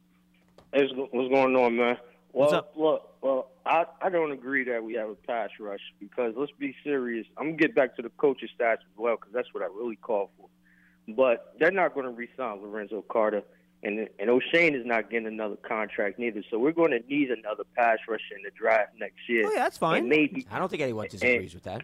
Hey, 0.72 0.88
what's 0.94 1.30
going 1.34 1.56
on, 1.56 1.76
man? 1.76 1.98
Well, 2.32 2.46
What's 2.46 2.54
up? 2.54 2.74
look, 2.76 3.14
well, 3.22 3.52
I, 3.66 3.86
I 4.02 4.10
don't 4.10 4.32
agree 4.32 4.64
that 4.66 4.84
we 4.84 4.94
have 4.96 5.10
a 5.10 5.16
pass 5.16 5.50
rush 5.60 5.80
because 6.00 6.34
let's 6.36 6.52
be 6.60 6.76
serious. 6.84 7.26
I'm 7.38 7.46
gonna 7.52 7.58
get 7.58 7.76
back 7.76 7.96
to 7.96 8.02
the 8.02 8.10
coaching 8.10 8.50
stats 8.60 8.74
as 8.74 8.98
well 8.98 9.16
because 9.16 9.34
that's 9.34 9.48
what 9.54 9.64
I 9.64 9.68
really 9.68 9.96
call 9.96 10.32
for. 10.38 10.48
But 11.08 11.56
they're 11.60 11.72
not 11.72 11.94
going 11.94 12.06
to 12.06 12.12
re-sign 12.12 12.62
Lorenzo 12.62 13.04
Carter, 13.10 13.44
and 13.84 14.08
and 14.20 14.30
O'Shane 14.30 14.74
is 14.76 14.86
not 14.86 15.10
getting 15.10 15.28
another 15.28 15.58
contract 15.58 16.18
neither. 16.18 16.44
So 16.50 16.58
we're 16.60 16.72
going 16.72 16.92
to 16.92 17.00
need 17.08 17.30
another 17.32 17.64
pass 17.76 17.98
rusher 18.08 18.36
in 18.38 18.44
the 18.44 18.52
draft 18.58 18.94
next 19.00 19.18
year. 19.28 19.46
Oh, 19.48 19.52
yeah, 19.52 19.60
that's 19.60 19.78
fine. 19.78 20.00
And 20.00 20.10
maybe 20.10 20.48
I 20.52 20.60
don't 20.60 20.70
think 20.70 20.82
anyone 20.82 21.08
disagrees 21.10 21.54
with 21.54 21.64
that. 21.64 21.84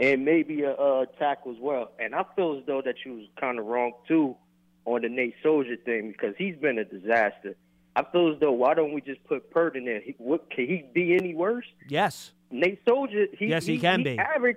and 0.00 0.24
maybe 0.24 0.62
a, 0.62 0.72
a 0.72 1.06
tackle 1.18 1.52
as 1.52 1.58
well. 1.60 1.92
And 1.98 2.14
I 2.14 2.24
feel 2.34 2.58
as 2.58 2.66
though 2.66 2.82
that 2.82 2.96
you 3.04 3.14
was 3.14 3.26
kind 3.38 3.58
of 3.58 3.66
wrong 3.66 3.92
too 4.08 4.36
on 4.84 5.02
the 5.02 5.08
Nate 5.08 5.34
Solder 5.42 5.76
thing 5.76 6.10
because 6.10 6.34
he's 6.36 6.56
been 6.56 6.78
a 6.78 6.84
disaster. 6.84 7.54
I 7.94 8.02
feel 8.10 8.32
as 8.32 8.40
though 8.40 8.52
why 8.52 8.74
don't 8.74 8.92
we 8.94 9.00
just 9.00 9.22
put 9.24 9.50
Peart 9.52 9.76
in 9.76 9.84
there? 9.84 10.00
He, 10.00 10.14
what 10.18 10.50
can 10.50 10.66
he 10.66 10.84
be 10.92 11.14
any 11.14 11.34
worse? 11.34 11.66
Yes. 11.88 12.32
Nate 12.50 12.80
Solder, 12.88 13.26
he, 13.38 13.46
Yes, 13.46 13.64
he 13.66 13.78
can 13.78 14.02
be. 14.02 14.18
Average. 14.18 14.56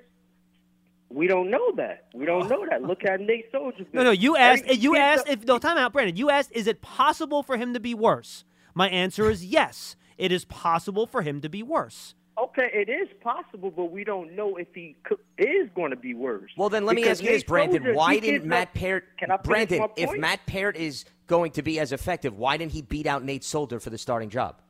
We 1.09 1.27
don't 1.27 1.49
know 1.49 1.71
that. 1.75 2.07
We 2.13 2.25
don't 2.25 2.43
oh. 2.43 2.47
know 2.47 2.65
that. 2.69 2.81
Look 2.81 3.05
at 3.05 3.21
Nate 3.21 3.45
Solder. 3.51 3.85
No, 3.93 4.03
no. 4.03 4.11
You 4.11 4.35
asked. 4.35 4.67
You 4.67 4.95
asked 4.95 5.27
if 5.27 5.45
no 5.45 5.57
time 5.57 5.77
out, 5.77 5.93
Brandon. 5.93 6.15
You 6.15 6.29
asked, 6.29 6.51
is 6.53 6.67
it 6.67 6.81
possible 6.81 7.43
for 7.43 7.57
him 7.57 7.73
to 7.73 7.79
be 7.79 7.93
worse? 7.93 8.43
My 8.73 8.89
answer 8.89 9.29
is 9.29 9.45
yes. 9.45 9.95
It 10.17 10.31
is 10.31 10.45
possible 10.45 11.05
for 11.07 11.21
him 11.21 11.41
to 11.41 11.49
be 11.49 11.63
worse. 11.63 12.15
Okay, 12.37 12.69
it 12.73 12.89
is 12.89 13.07
possible, 13.21 13.71
but 13.71 13.91
we 13.91 14.03
don't 14.03 14.35
know 14.35 14.57
if 14.57 14.67
he 14.73 14.97
is 15.37 15.69
going 15.73 15.91
to 15.91 15.95
be 15.95 16.13
worse. 16.13 16.51
Well, 16.57 16.67
then 16.67 16.85
let 16.85 16.95
me 16.95 17.03
Because 17.03 17.19
ask 17.19 17.23
you 17.23 17.31
this, 17.31 17.43
Brandon. 17.43 17.81
Solder, 17.81 17.97
Why 17.97 18.19
didn't 18.19 18.45
Matt 18.45 18.69
up- 18.69 18.73
Peart? 18.73 19.05
Can 19.17 19.31
I 19.31 19.37
Brandon, 19.37 19.87
if? 19.95 20.17
Matt 20.19 20.45
Peart 20.45 20.75
is 20.75 21.05
going 21.27 21.51
to 21.51 21.63
be 21.63 21.79
as 21.79 21.91
effective, 21.91 22.37
why 22.37 22.57
didn't 22.57 22.73
he 22.73 22.81
beat 22.81 23.07
out 23.07 23.23
Nate 23.23 23.43
Solder 23.43 23.79
for 23.79 23.89
the 23.89 23.97
starting 23.97 24.29
job? 24.29 24.61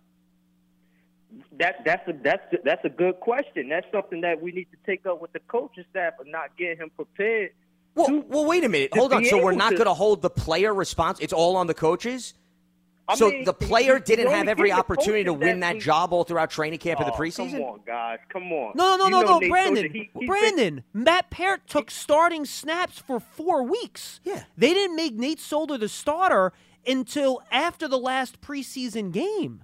That 1.60 1.84
that's 1.86 2.08
a 2.08 2.14
that's 2.24 2.53
a, 2.53 2.58
that's 2.64 2.86
a 2.86 2.89
good 2.89 3.20
question. 3.20 3.70
That's 3.70 3.86
something 3.91 4.22
that 4.22 4.41
we 4.41 4.51
need 4.51 4.68
to 4.72 4.78
take 4.86 5.06
up 5.06 5.22
with 5.22 5.34
the 5.34 5.39
coaching 5.47 5.86
staff 5.89 6.14
of 6.20 6.28
not 6.28 6.58
getting 6.58 6.78
him 6.78 6.91
prepared. 6.95 7.51
Well, 7.93 8.24
well, 8.28 8.45
wait 8.45 8.64
a 8.66 8.70
minute. 8.70 8.93
Hold 8.93 9.14
on. 9.14 9.24
So 9.24 9.41
we're 9.41 9.53
not 9.53 9.70
to- 9.70 9.78
going 9.78 9.88
to 9.88 9.93
hold 9.93 10.22
the 10.22 10.30
player 10.30 10.74
responsible. 10.74 11.24
It's 11.24 11.32
all 11.34 11.56
on 11.56 11.68
the 11.68 11.74
coaches. 11.74 12.34
I 13.08 13.16
so 13.16 13.30
mean, 13.30 13.45
the 13.45 13.53
player 13.53 13.99
didn't 13.99 14.32
have 14.32 14.47
every 14.47 14.72
opportunity 14.72 15.26
to 15.26 15.34
win 15.34 15.60
that 15.60 15.74
that 15.76 15.80
job 15.82 16.12
all 16.12 16.24
throughout 16.24 16.49
training 16.49 16.80
camp 16.80 16.99
and 16.99 17.08
the 17.08 17.14
Oh, 17.14 17.18
preseason. 17.18 17.51
Come 17.51 17.62
on, 17.62 17.80
guys. 17.86 18.18
Come 18.30 18.51
on. 18.51 18.72
No, 18.76 18.97
no, 18.97 19.08
no, 19.10 19.22
no, 19.22 19.38
Nate 19.38 19.49
Brandon. 19.51 19.91
He- 19.93 20.10
been- 20.18 20.26
Brandon, 20.28 20.84
Matt 20.91 21.30
Peart 21.30 21.68
took 21.68 21.91
starting 21.91 22.45
snaps 22.45 22.97
for 22.97 23.20
four 23.20 23.62
weeks. 23.64 24.20
Yeah. 24.24 24.43
They 24.58 24.74
didn't 24.74 24.95
make 24.95 25.14
Nate 25.14 25.39
Solder 25.39 25.78
the 25.78 25.88
starter 25.88 26.51
until 26.88 27.43
after 27.51 27.88
the 27.88 27.99
last 27.99 28.41
preseason 28.41 29.12
game. 29.12 29.62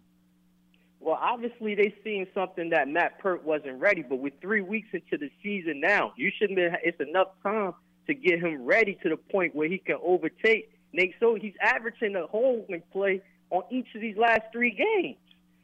Well, 1.01 1.17
obviously 1.19 1.73
they 1.73 1.95
seen 2.03 2.27
something 2.33 2.69
that 2.69 2.87
Matt 2.87 3.19
Peart 3.19 3.43
wasn't 3.43 3.79
ready, 3.79 4.03
but 4.03 4.17
we're 4.17 4.31
three 4.39 4.61
weeks 4.61 4.89
into 4.93 5.17
the 5.17 5.31
season 5.41 5.79
now. 5.81 6.13
You 6.15 6.31
shouldn't 6.37 6.57
be. 6.57 6.67
It's 6.83 6.99
enough 7.01 7.29
time 7.41 7.73
to 8.07 8.13
get 8.13 8.39
him 8.39 8.63
ready 8.63 8.97
to 9.01 9.09
the 9.09 9.17
point 9.17 9.55
where 9.55 9.67
he 9.67 9.79
can 9.79 9.97
overtake 10.03 10.71
Nate. 10.93 11.15
So 11.19 11.35
he's 11.35 11.55
averaging 11.59 12.15
a 12.15 12.27
holding 12.27 12.83
play 12.91 13.21
on 13.49 13.63
each 13.71 13.87
of 13.95 14.01
these 14.01 14.15
last 14.15 14.41
three 14.51 14.71
games. 14.71 15.17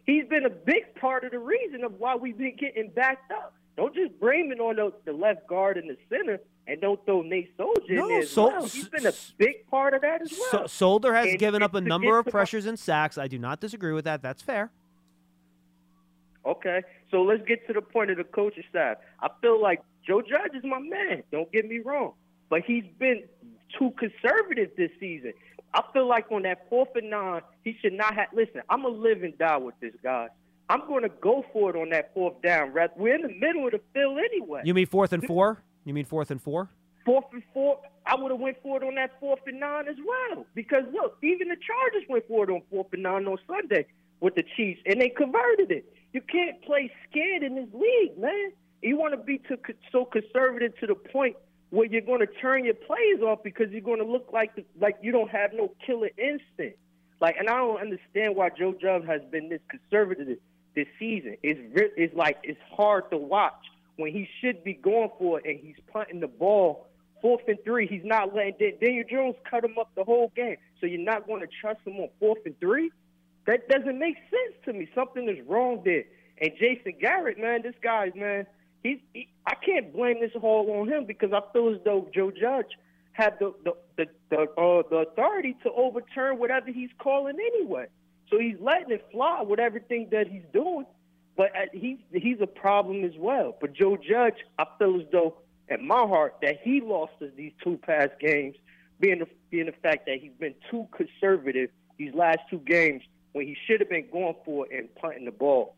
He's 0.08 0.26
been 0.28 0.46
a 0.46 0.50
big 0.50 0.96
part 1.00 1.24
of 1.24 1.32
the 1.32 1.40
reason 1.40 1.84
of 1.84 2.00
why 2.00 2.16
we've 2.16 2.38
been 2.38 2.56
getting 2.56 2.90
backed 2.96 3.32
up. 3.32 3.54
Don't 3.76 3.94
just 3.94 4.20
blame 4.20 4.52
it 4.52 4.60
on 4.60 4.78
the, 4.78 4.92
the 5.06 5.14
left 5.14 5.46
guard 5.48 5.78
and 5.78 5.88
the 5.88 5.98
center, 6.10 6.40
and 6.66 6.82
don't 6.82 7.04
throw 7.06 7.22
Nate 7.22 7.52
Solder 7.58 7.82
No, 7.90 8.04
in 8.04 8.08
there 8.10 8.26
Sol- 8.26 8.48
well. 8.50 8.66
He's 8.66 8.90
been 8.90 9.06
a 9.06 9.14
big 9.38 9.68
part 9.70 9.94
of 9.94 10.02
that 10.02 10.24
as 10.24 10.32
So, 10.32 10.44
well. 10.54 10.68
Solder 10.68 11.14
has 11.14 11.28
And 11.28 11.38
given 11.38 11.62
up 11.62 11.76
a 11.76 11.82
number 11.82 12.18
of 12.18 12.26
pressures 12.26 12.66
and 12.66 12.80
sacks. 12.80 13.20
I 13.20 13.28
do 13.28 13.38
not 13.38 13.60
disagree 13.62 13.94
with 13.94 14.06
that. 14.06 14.24
That's 14.24 14.42
fair. 14.42 14.72
Okay, 16.48 16.82
so 17.12 17.24
let's 17.24 17.46
get 17.46 17.68
to 17.68 17.74
the 17.74 17.82
point 17.82 18.10
of 18.10 18.18
the 18.18 18.24
coaching 18.24 18.64
staff. 18.70 18.98
I 19.22 19.30
feel 19.42 19.62
like 19.62 19.82
Joe 20.06 20.22
Judge 20.22 20.56
is 20.56 20.64
my 20.64 20.80
man. 20.80 21.24
Don't 21.32 21.52
get 21.52 21.68
me 21.68 21.80
wrong, 21.80 22.14
but 22.50 22.62
he's 22.66 22.86
been 22.98 23.24
too 23.78 23.92
conservative 24.00 24.70
this 24.78 24.92
season. 25.00 25.34
I 25.74 25.84
feel 25.92 26.08
like 26.08 26.32
on 26.32 26.44
that 26.44 26.70
fourth 26.70 26.90
and 26.96 27.10
nine, 27.10 27.42
he 27.64 27.78
should 27.82 27.94
not 27.94 28.16
have. 28.16 28.30
Listen, 28.34 28.62
I'm 28.70 28.84
gonna 28.84 28.96
live 28.96 29.24
and 29.24 29.38
die 29.38 29.58
with 29.58 29.76
this 29.82 29.94
guy. 30.02 30.30
I'm 30.70 30.88
going 30.88 31.04
to 31.04 31.10
go 31.10 31.46
for 31.54 31.70
it 31.70 31.80
on 31.80 31.92
that 31.92 32.14
fourth 32.14 32.42
down. 32.42 32.74
We're 32.74 33.16
in 33.16 33.22
the 33.22 33.30
middle 33.30 33.66
of 33.66 33.72
the 33.72 33.82
field 33.94 34.18
anyway. 34.18 34.64
You 34.66 34.74
mean 34.74 34.86
fourth 34.86 35.14
and 35.14 35.26
four? 35.26 35.64
You 35.86 35.94
mean 35.94 36.04
fourth 36.04 36.30
and 36.30 36.42
four? 36.42 36.70
fourth 37.08 37.26
and 37.32 37.42
four, 37.54 37.80
I 38.06 38.16
would 38.16 38.32
have 38.32 38.40
went 38.40 38.58
for 38.62 38.78
it 38.78 38.86
on 38.86 38.96
that 38.96 39.18
fourth 39.20 39.40
and 39.48 39.60
nine 39.60 39.88
as 39.88 39.96
well. 40.06 40.46
Because 40.54 40.84
look, 40.94 41.18
even 41.24 41.48
the 41.48 41.56
Chargers 41.56 42.04
went 42.10 42.28
for 42.28 42.44
it 42.44 42.50
on 42.52 42.62
fourth 42.70 42.88
and 42.92 43.02
nine 43.02 43.26
on 43.26 43.38
Sunday 43.48 43.88
with 44.20 44.36
the 44.36 44.44
Chiefs, 44.56 44.82
and 44.86 45.00
they 45.02 45.10
converted 45.10 45.72
it. 45.72 45.86
You 46.18 46.24
can't 46.24 46.60
play 46.64 46.92
scared 47.08 47.44
in 47.44 47.54
this 47.54 47.70
league, 47.76 48.18
man. 48.18 48.52
You 48.82 48.98
want 48.98 49.14
to 49.14 49.24
be 49.24 49.38
too, 49.38 49.58
so 49.92 50.04
conservative 50.04 50.76
to 50.80 50.88
the 50.88 50.96
point 50.96 51.36
where 51.70 51.86
you're 51.86 52.02
going 52.02 52.22
to 52.22 52.34
turn 52.42 52.66
your 52.66 52.74
plays 52.74 53.22
off 53.22 53.44
because 53.44 53.68
you're 53.70 53.82
going 53.82 54.00
to 54.00 54.06
look 54.06 54.32
like 54.34 54.56
the, 54.56 54.66
like 54.82 54.98
you 55.04 55.12
don't 55.12 55.30
have 55.30 55.52
no 55.54 55.72
killer 55.86 56.10
instinct. 56.18 56.80
Like, 57.22 57.36
and 57.38 57.48
I 57.48 57.58
don't 57.58 57.80
understand 57.80 58.36
why 58.36 58.50
Joe 58.50 58.74
Judge 58.82 59.06
has 59.06 59.22
been 59.30 59.50
this 59.50 59.60
conservative 59.70 60.40
this 60.74 60.88
season. 60.98 61.38
It's 61.44 61.60
it's 61.76 62.16
like 62.16 62.40
it's 62.42 62.60
hard 62.76 63.12
to 63.12 63.18
watch 63.18 63.68
when 63.98 64.12
he 64.12 64.28
should 64.42 64.64
be 64.64 64.74
going 64.74 65.12
for 65.20 65.40
it 65.40 65.46
and 65.46 65.60
he's 65.60 65.78
punting 65.94 66.20
the 66.20 66.28
ball 66.28 66.88
fourth 67.22 67.44
and 67.48 67.60
three. 67.64 67.86
He's 67.86 68.04
not 68.04 68.34
letting 68.34 68.56
Dan- 68.60 68.80
Daniel 68.82 69.06
Jones 69.08 69.36
cut 69.48 69.64
him 69.64 69.78
up 69.80 69.92
the 69.96 70.04
whole 70.04 70.32
game. 70.36 70.58
So 70.82 70.88
you're 70.88 71.00
not 71.00 71.28
going 71.28 71.42
to 71.42 71.48
trust 71.62 71.82
him 71.86 71.98
on 71.98 72.10
fourth 72.20 72.40
and 72.44 72.60
three? 72.60 72.90
That 73.48 73.70
doesn't 73.70 73.98
make 73.98 74.18
sense 74.30 74.56
to 74.66 74.74
me. 74.74 74.90
Something 74.94 75.30
is 75.30 75.44
wrong 75.48 75.82
there. 75.84 76.04
And 76.40 76.52
Jason 76.60 76.94
Garrett, 77.00 77.40
man, 77.40 77.62
this 77.64 77.76
guy, 77.82 78.12
man, 78.14 78.46
he's 78.84 79.00
he, 79.14 79.30
I 79.48 79.56
can't 79.56 79.94
blame 79.94 80.20
this 80.20 80.32
all 80.40 80.70
on 80.80 80.90
him 80.90 81.06
because 81.06 81.32
I 81.34 81.42
feel 81.54 81.74
as 81.74 81.80
though 81.84 82.10
Joe 82.14 82.32
Judge 82.32 82.78
had 83.14 83.40
the 83.40 83.54
the 83.64 83.74
the 83.96 84.06
the, 84.30 84.42
uh, 84.42 84.84
the 84.90 84.98
authority 85.10 85.56
to 85.64 85.72
overturn 85.72 86.38
whatever 86.38 86.72
he's 86.72 86.90
calling 87.00 87.38
anyway. 87.40 87.88
So 88.30 88.38
he's 88.38 88.58
letting 88.60 88.92
it 88.92 89.08
fly 89.12 89.42
with 89.42 89.60
everything 89.60 90.10
that 90.12 90.28
he's 90.28 90.44
doing. 90.54 90.86
But 91.38 91.56
uh, 91.56 91.66
he's 91.72 92.00
he's 92.12 92.42
a 92.42 92.48
problem 92.48 93.06
as 93.06 93.18
well. 93.18 93.56
But 93.60 93.74
Joe 93.74 93.98
Judge, 93.98 94.36
I 94.60 94.66
feel 94.78 95.00
as 95.00 95.08
though 95.12 95.36
at 95.70 95.82
my 95.82 96.02
heart 96.02 96.36
that 96.42 96.60
he 96.62 96.82
lost 96.82 97.14
these 97.38 97.54
two 97.64 97.78
past 97.78 98.12
games, 98.20 98.58
being 99.00 99.20
the, 99.20 99.28
being 99.50 99.68
the 99.68 99.72
fact 99.72 100.06
that 100.08 100.20
he's 100.20 100.34
been 100.38 100.56
too 100.70 100.88
conservative 100.92 101.70
these 101.98 102.14
last 102.14 102.40
two 102.50 102.60
games 102.60 103.04
when 103.38 103.46
he 103.46 103.56
should 103.68 103.80
have 103.80 103.90
been 103.90 104.08
going 104.12 104.36
for 104.44 104.66
it 104.66 104.78
and 104.78 104.94
punting 104.96 105.26
the 105.26 105.32
ball. 105.32 105.76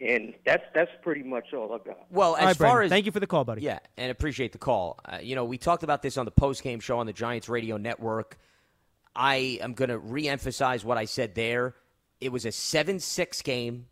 And 0.00 0.34
that's 0.44 0.64
that's 0.74 0.90
pretty 1.02 1.22
much 1.22 1.54
all 1.54 1.72
I 1.72 1.78
got. 1.78 2.04
Well, 2.10 2.36
as 2.36 2.44
right, 2.44 2.56
far 2.56 2.66
Brandon, 2.66 2.84
as 2.84 2.90
thank 2.90 3.06
you 3.06 3.12
for 3.12 3.20
the 3.20 3.26
call, 3.26 3.44
buddy. 3.44 3.62
Yeah, 3.62 3.78
and 3.96 4.10
appreciate 4.10 4.52
the 4.52 4.58
call. 4.58 5.00
Uh, 5.04 5.18
you 5.22 5.34
know, 5.34 5.44
we 5.44 5.56
talked 5.56 5.82
about 5.82 6.02
this 6.02 6.18
on 6.18 6.26
the 6.26 6.30
post 6.30 6.62
game 6.62 6.80
show 6.80 6.98
on 6.98 7.06
the 7.06 7.12
Giants 7.12 7.48
radio 7.48 7.78
network. 7.78 8.36
I 9.16 9.58
am 9.62 9.72
going 9.72 9.88
to 9.88 9.98
reemphasize 9.98 10.84
what 10.84 10.98
I 10.98 11.06
said 11.06 11.34
there. 11.34 11.74
It 12.20 12.32
was 12.32 12.44
a 12.44 12.52
7 12.52 13.00
6 13.00 13.42
game. 13.42 13.86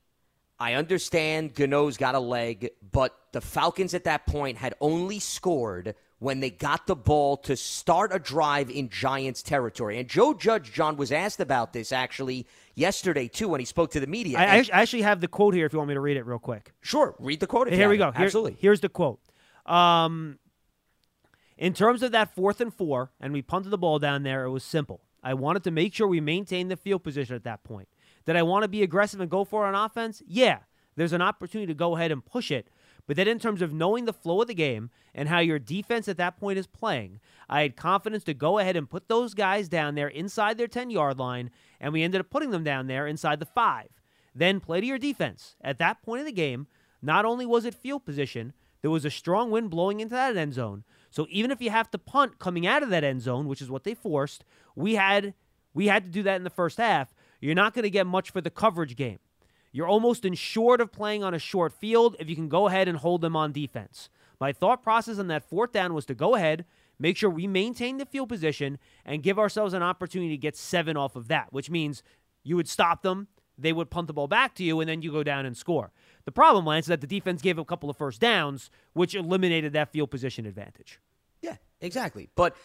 I 0.58 0.74
understand 0.74 1.54
Gano's 1.54 1.96
got 1.96 2.14
a 2.14 2.20
leg, 2.20 2.70
but 2.92 3.16
the 3.32 3.40
Falcons 3.40 3.94
at 3.94 4.04
that 4.04 4.26
point 4.26 4.58
had 4.58 4.74
only 4.80 5.18
scored 5.18 5.94
when 6.22 6.38
they 6.38 6.50
got 6.50 6.86
the 6.86 6.94
ball 6.94 7.36
to 7.36 7.56
start 7.56 8.14
a 8.14 8.18
drive 8.20 8.70
in 8.70 8.88
Giants 8.88 9.42
territory. 9.42 9.98
And 9.98 10.08
Joe 10.08 10.32
Judge, 10.34 10.72
John, 10.72 10.96
was 10.96 11.10
asked 11.10 11.40
about 11.40 11.72
this 11.72 11.90
actually 11.90 12.46
yesterday, 12.76 13.26
too, 13.26 13.48
when 13.48 13.58
he 13.58 13.66
spoke 13.66 13.90
to 13.90 13.98
the 13.98 14.06
media. 14.06 14.38
I, 14.38 14.44
I 14.58 14.64
actually 14.82 15.02
have 15.02 15.20
the 15.20 15.26
quote 15.26 15.52
here 15.52 15.66
if 15.66 15.72
you 15.72 15.80
want 15.80 15.88
me 15.88 15.94
to 15.94 16.00
read 16.00 16.16
it 16.16 16.24
real 16.24 16.38
quick. 16.38 16.72
Sure, 16.80 17.16
read 17.18 17.40
the 17.40 17.48
quote. 17.48 17.66
if 17.66 17.72
you 17.72 17.78
Here 17.80 17.88
we 17.88 17.96
go. 17.96 18.12
Here- 18.12 18.24
Absolutely. 18.24 18.56
here's 18.60 18.78
the 18.80 18.88
quote. 18.88 19.18
Um, 19.66 20.38
in 21.58 21.72
terms 21.72 22.04
of 22.04 22.12
that 22.12 22.32
fourth 22.36 22.60
and 22.60 22.72
four, 22.72 23.10
and 23.20 23.32
we 23.32 23.42
punted 23.42 23.72
the 23.72 23.78
ball 23.78 23.98
down 23.98 24.22
there, 24.22 24.44
it 24.44 24.50
was 24.50 24.62
simple. 24.62 25.00
I 25.24 25.34
wanted 25.34 25.64
to 25.64 25.72
make 25.72 25.92
sure 25.92 26.06
we 26.06 26.20
maintained 26.20 26.70
the 26.70 26.76
field 26.76 27.02
position 27.02 27.34
at 27.34 27.42
that 27.44 27.64
point. 27.64 27.88
Did 28.26 28.36
I 28.36 28.44
want 28.44 28.62
to 28.62 28.68
be 28.68 28.84
aggressive 28.84 29.20
and 29.20 29.28
go 29.28 29.42
for 29.42 29.64
it 29.64 29.74
on 29.74 29.74
offense? 29.74 30.22
Yeah. 30.24 30.58
There's 30.94 31.12
an 31.12 31.22
opportunity 31.22 31.66
to 31.66 31.74
go 31.74 31.96
ahead 31.96 32.12
and 32.12 32.24
push 32.24 32.52
it. 32.52 32.68
But 33.06 33.16
then, 33.16 33.28
in 33.28 33.38
terms 33.38 33.62
of 33.62 33.72
knowing 33.72 34.04
the 34.04 34.12
flow 34.12 34.42
of 34.42 34.48
the 34.48 34.54
game 34.54 34.90
and 35.14 35.28
how 35.28 35.40
your 35.40 35.58
defense 35.58 36.08
at 36.08 36.18
that 36.18 36.38
point 36.38 36.58
is 36.58 36.66
playing, 36.66 37.20
I 37.48 37.62
had 37.62 37.76
confidence 37.76 38.24
to 38.24 38.34
go 38.34 38.58
ahead 38.58 38.76
and 38.76 38.88
put 38.88 39.08
those 39.08 39.34
guys 39.34 39.68
down 39.68 39.94
there 39.94 40.08
inside 40.08 40.56
their 40.56 40.68
10 40.68 40.90
yard 40.90 41.18
line, 41.18 41.50
and 41.80 41.92
we 41.92 42.02
ended 42.02 42.20
up 42.20 42.30
putting 42.30 42.50
them 42.50 42.64
down 42.64 42.86
there 42.86 43.06
inside 43.06 43.40
the 43.40 43.46
five. 43.46 43.88
Then 44.34 44.60
play 44.60 44.80
to 44.80 44.86
your 44.86 44.98
defense. 44.98 45.56
At 45.60 45.78
that 45.78 46.02
point 46.02 46.20
in 46.20 46.26
the 46.26 46.32
game, 46.32 46.66
not 47.02 47.24
only 47.24 47.44
was 47.44 47.64
it 47.64 47.74
field 47.74 48.04
position, 48.04 48.52
there 48.80 48.90
was 48.90 49.04
a 49.04 49.10
strong 49.10 49.50
wind 49.50 49.70
blowing 49.70 50.00
into 50.00 50.14
that 50.14 50.36
end 50.36 50.54
zone. 50.54 50.84
So 51.10 51.26
even 51.30 51.50
if 51.50 51.60
you 51.60 51.70
have 51.70 51.90
to 51.90 51.98
punt 51.98 52.38
coming 52.38 52.66
out 52.66 52.82
of 52.82 52.90
that 52.90 53.04
end 53.04 53.22
zone, 53.22 53.46
which 53.46 53.60
is 53.60 53.70
what 53.70 53.84
they 53.84 53.94
forced, 53.94 54.44
we 54.74 54.94
had 54.94 55.34
we 55.74 55.86
had 55.88 56.04
to 56.04 56.10
do 56.10 56.22
that 56.24 56.36
in 56.36 56.44
the 56.44 56.50
first 56.50 56.78
half. 56.78 57.14
You're 57.40 57.54
not 57.54 57.74
going 57.74 57.84
to 57.84 57.90
get 57.90 58.06
much 58.06 58.30
for 58.30 58.40
the 58.40 58.50
coverage 58.50 58.94
game. 58.96 59.18
You're 59.72 59.88
almost 59.88 60.24
insured 60.24 60.80
of 60.80 60.92
playing 60.92 61.24
on 61.24 61.34
a 61.34 61.38
short 61.38 61.72
field 61.72 62.16
if 62.20 62.28
you 62.28 62.36
can 62.36 62.48
go 62.48 62.68
ahead 62.68 62.88
and 62.88 62.98
hold 62.98 63.22
them 63.22 63.34
on 63.34 63.52
defense. 63.52 64.10
My 64.38 64.52
thought 64.52 64.82
process 64.82 65.18
on 65.18 65.28
that 65.28 65.48
fourth 65.48 65.72
down 65.72 65.94
was 65.94 66.04
to 66.06 66.14
go 66.14 66.34
ahead, 66.34 66.64
make 66.98 67.16
sure 67.16 67.30
we 67.30 67.46
maintain 67.46 67.96
the 67.96 68.04
field 68.04 68.28
position, 68.28 68.78
and 69.04 69.22
give 69.22 69.38
ourselves 69.38 69.72
an 69.72 69.82
opportunity 69.82 70.30
to 70.30 70.36
get 70.36 70.56
seven 70.56 70.96
off 70.96 71.16
of 71.16 71.28
that, 71.28 71.52
which 71.52 71.70
means 71.70 72.02
you 72.42 72.56
would 72.56 72.68
stop 72.68 73.02
them, 73.02 73.28
they 73.56 73.72
would 73.72 73.90
punt 73.90 74.08
the 74.08 74.12
ball 74.12 74.28
back 74.28 74.54
to 74.56 74.64
you, 74.64 74.80
and 74.80 74.88
then 74.88 75.02
you 75.02 75.12
go 75.12 75.22
down 75.22 75.46
and 75.46 75.56
score. 75.56 75.92
The 76.24 76.32
problem, 76.32 76.66
Lance, 76.66 76.86
is 76.86 76.88
that 76.88 77.00
the 77.00 77.06
defense 77.06 77.40
gave 77.40 77.58
a 77.58 77.64
couple 77.64 77.88
of 77.88 77.96
first 77.96 78.20
downs, 78.20 78.70
which 78.92 79.14
eliminated 79.14 79.72
that 79.72 79.92
field 79.92 80.10
position 80.10 80.44
advantage. 80.46 80.98
Yeah, 81.40 81.56
exactly. 81.80 82.28
But 82.34 82.56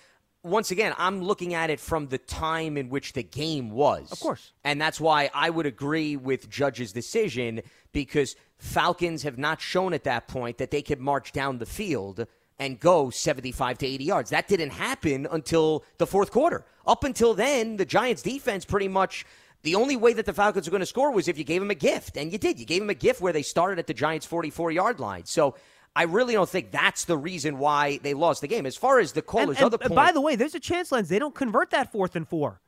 once 0.43 0.71
again, 0.71 0.93
I'm 0.97 1.21
looking 1.21 1.53
at 1.53 1.69
it 1.69 1.79
from 1.79 2.07
the 2.07 2.17
time 2.17 2.77
in 2.77 2.89
which 2.89 3.13
the 3.13 3.23
game 3.23 3.69
was. 3.71 4.11
Of 4.11 4.19
course. 4.19 4.53
And 4.63 4.79
that's 4.79 4.99
why 4.99 5.29
I 5.33 5.49
would 5.49 5.65
agree 5.65 6.15
with 6.15 6.49
Judge's 6.49 6.91
decision 6.91 7.61
because 7.91 8.35
Falcons 8.57 9.23
have 9.23 9.37
not 9.37 9.61
shown 9.61 9.93
at 9.93 10.03
that 10.05 10.27
point 10.27 10.57
that 10.57 10.71
they 10.71 10.81
could 10.81 10.99
march 10.99 11.31
down 11.31 11.57
the 11.57 11.65
field 11.65 12.25
and 12.59 12.79
go 12.79 13.09
75 13.09 13.77
to 13.79 13.87
80 13.87 14.03
yards. 14.03 14.29
That 14.31 14.47
didn't 14.47 14.71
happen 14.71 15.27
until 15.29 15.83
the 15.97 16.07
fourth 16.07 16.31
quarter. 16.31 16.65
Up 16.85 17.03
until 17.03 17.33
then, 17.33 17.77
the 17.77 17.85
Giants 17.85 18.21
defense 18.21 18.65
pretty 18.65 18.87
much 18.87 19.25
the 19.63 19.75
only 19.75 19.95
way 19.95 20.13
that 20.13 20.25
the 20.25 20.33
Falcons 20.33 20.67
were 20.67 20.71
going 20.71 20.81
to 20.81 20.85
score 20.85 21.11
was 21.11 21.27
if 21.27 21.37
you 21.37 21.43
gave 21.43 21.61
them 21.61 21.71
a 21.71 21.75
gift. 21.75 22.17
And 22.17 22.31
you 22.31 22.37
did. 22.37 22.59
You 22.59 22.65
gave 22.65 22.81
them 22.81 22.89
a 22.89 22.95
gift 22.95 23.21
where 23.21 23.33
they 23.33 23.41
started 23.41 23.79
at 23.79 23.87
the 23.87 23.93
Giants 23.93 24.25
44 24.25 24.71
yard 24.71 24.99
line. 24.99 25.25
So 25.25 25.55
I 25.95 26.03
really 26.03 26.33
don't 26.33 26.49
think 26.49 26.71
that's 26.71 27.05
the 27.05 27.17
reason 27.17 27.57
why 27.57 27.97
they 28.03 28.13
lost 28.13 28.41
the 28.41 28.47
game. 28.47 28.65
As 28.65 28.77
far 28.77 28.99
as 28.99 29.13
the 29.13 29.21
caller's 29.21 29.57
and, 29.57 29.57
and, 29.57 29.65
other 29.65 29.77
point, 29.77 29.95
by 29.95 30.11
the 30.11 30.21
way, 30.21 30.35
there's 30.35 30.55
a 30.55 30.59
chance, 30.59 30.91
Lance, 30.91 31.09
they 31.09 31.19
don't 31.19 31.33
convert 31.33 31.71
that 31.71 31.91
fourth 31.91 32.15
and 32.15 32.27
four. 32.27 32.61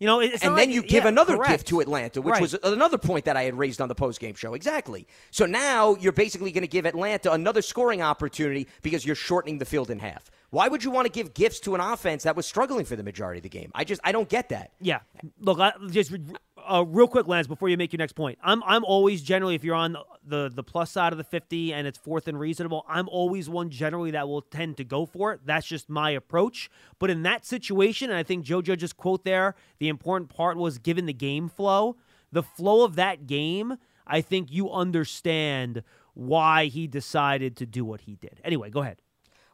You 0.00 0.06
know, 0.06 0.20
it's 0.20 0.44
and 0.44 0.56
then 0.56 0.68
like- 0.68 0.68
you 0.68 0.82
give 0.82 1.02
yeah, 1.04 1.08
another 1.08 1.36
correct. 1.36 1.50
gift 1.50 1.68
to 1.68 1.80
Atlanta, 1.80 2.22
which 2.22 2.32
Right. 2.34 2.40
was 2.42 2.54
another 2.62 2.98
point 2.98 3.24
that 3.24 3.36
I 3.36 3.42
had 3.44 3.58
raised 3.58 3.80
on 3.80 3.88
the 3.88 3.96
postgame 3.96 4.36
show. 4.36 4.54
Exactly. 4.54 5.08
So 5.32 5.44
now 5.44 5.96
you're 5.96 6.12
basically 6.12 6.52
going 6.52 6.62
to 6.62 6.68
give 6.68 6.86
Atlanta 6.86 7.32
another 7.32 7.62
scoring 7.62 8.00
opportunity 8.00 8.68
because 8.82 9.04
you're 9.04 9.16
shortening 9.16 9.58
the 9.58 9.64
field 9.64 9.90
in 9.90 9.98
half. 9.98 10.30
Why 10.50 10.68
would 10.68 10.84
you 10.84 10.90
want 10.92 11.06
to 11.06 11.12
give 11.12 11.34
gifts 11.34 11.58
to 11.60 11.74
an 11.74 11.80
offense 11.80 12.22
that 12.22 12.36
was 12.36 12.46
struggling 12.46 12.84
for 12.84 12.94
the 12.94 13.02
majority 13.02 13.40
of 13.40 13.42
the 13.42 13.48
game? 13.48 13.72
I 13.74 13.82
just 13.84 14.00
I 14.04 14.12
don't 14.12 14.28
get 14.28 14.50
that. 14.50 14.70
Yeah. 14.80 15.00
Look, 15.40 15.58
I, 15.58 15.72
just 15.90 16.12
uh, 16.68 16.84
real 16.86 17.08
quick, 17.08 17.26
Lance, 17.26 17.46
before 17.46 17.68
you 17.68 17.76
make 17.76 17.92
your 17.92 17.98
next 17.98 18.12
point. 18.12 18.38
I'm 18.42 18.62
I'm 18.64 18.84
always 18.84 19.22
generally 19.22 19.54
if 19.54 19.64
you're 19.64 19.74
on 19.74 19.96
the 20.24 20.50
the 20.52 20.62
plus 20.62 20.90
side 20.90 21.12
of 21.12 21.18
the 21.18 21.24
50 21.24 21.72
and 21.72 21.86
it's 21.86 21.98
fourth 21.98 22.28
and 22.28 22.38
reasonable, 22.38 22.84
I'm 22.88 23.08
always 23.08 23.48
one 23.48 23.70
generally 23.70 24.10
that 24.12 24.28
will 24.28 24.42
tend 24.42 24.76
to 24.76 24.84
go 24.84 25.06
for 25.06 25.32
it. 25.32 25.40
That's 25.44 25.66
just 25.66 25.88
my 25.88 26.10
approach. 26.10 26.70
But 26.98 27.10
in 27.10 27.22
that 27.22 27.46
situation, 27.46 28.10
and 28.10 28.18
I 28.18 28.22
think 28.22 28.44
Joe 28.44 28.62
Judge's 28.62 28.92
quote 28.92 29.24
there, 29.24 29.54
the 29.78 29.88
important 29.88 30.34
part 30.34 30.56
was 30.56 30.78
given 30.78 31.06
the 31.06 31.12
game 31.12 31.48
flow, 31.48 31.96
the 32.30 32.42
flow 32.42 32.84
of 32.84 32.96
that 32.96 33.26
game. 33.26 33.78
I 34.06 34.20
think 34.20 34.50
you 34.50 34.70
understand 34.70 35.82
why 36.14 36.66
he 36.66 36.86
decided 36.86 37.56
to 37.56 37.66
do 37.66 37.84
what 37.84 38.02
he 38.02 38.16
did. 38.16 38.40
Anyway, 38.44 38.70
go 38.70 38.80
ahead. 38.80 39.02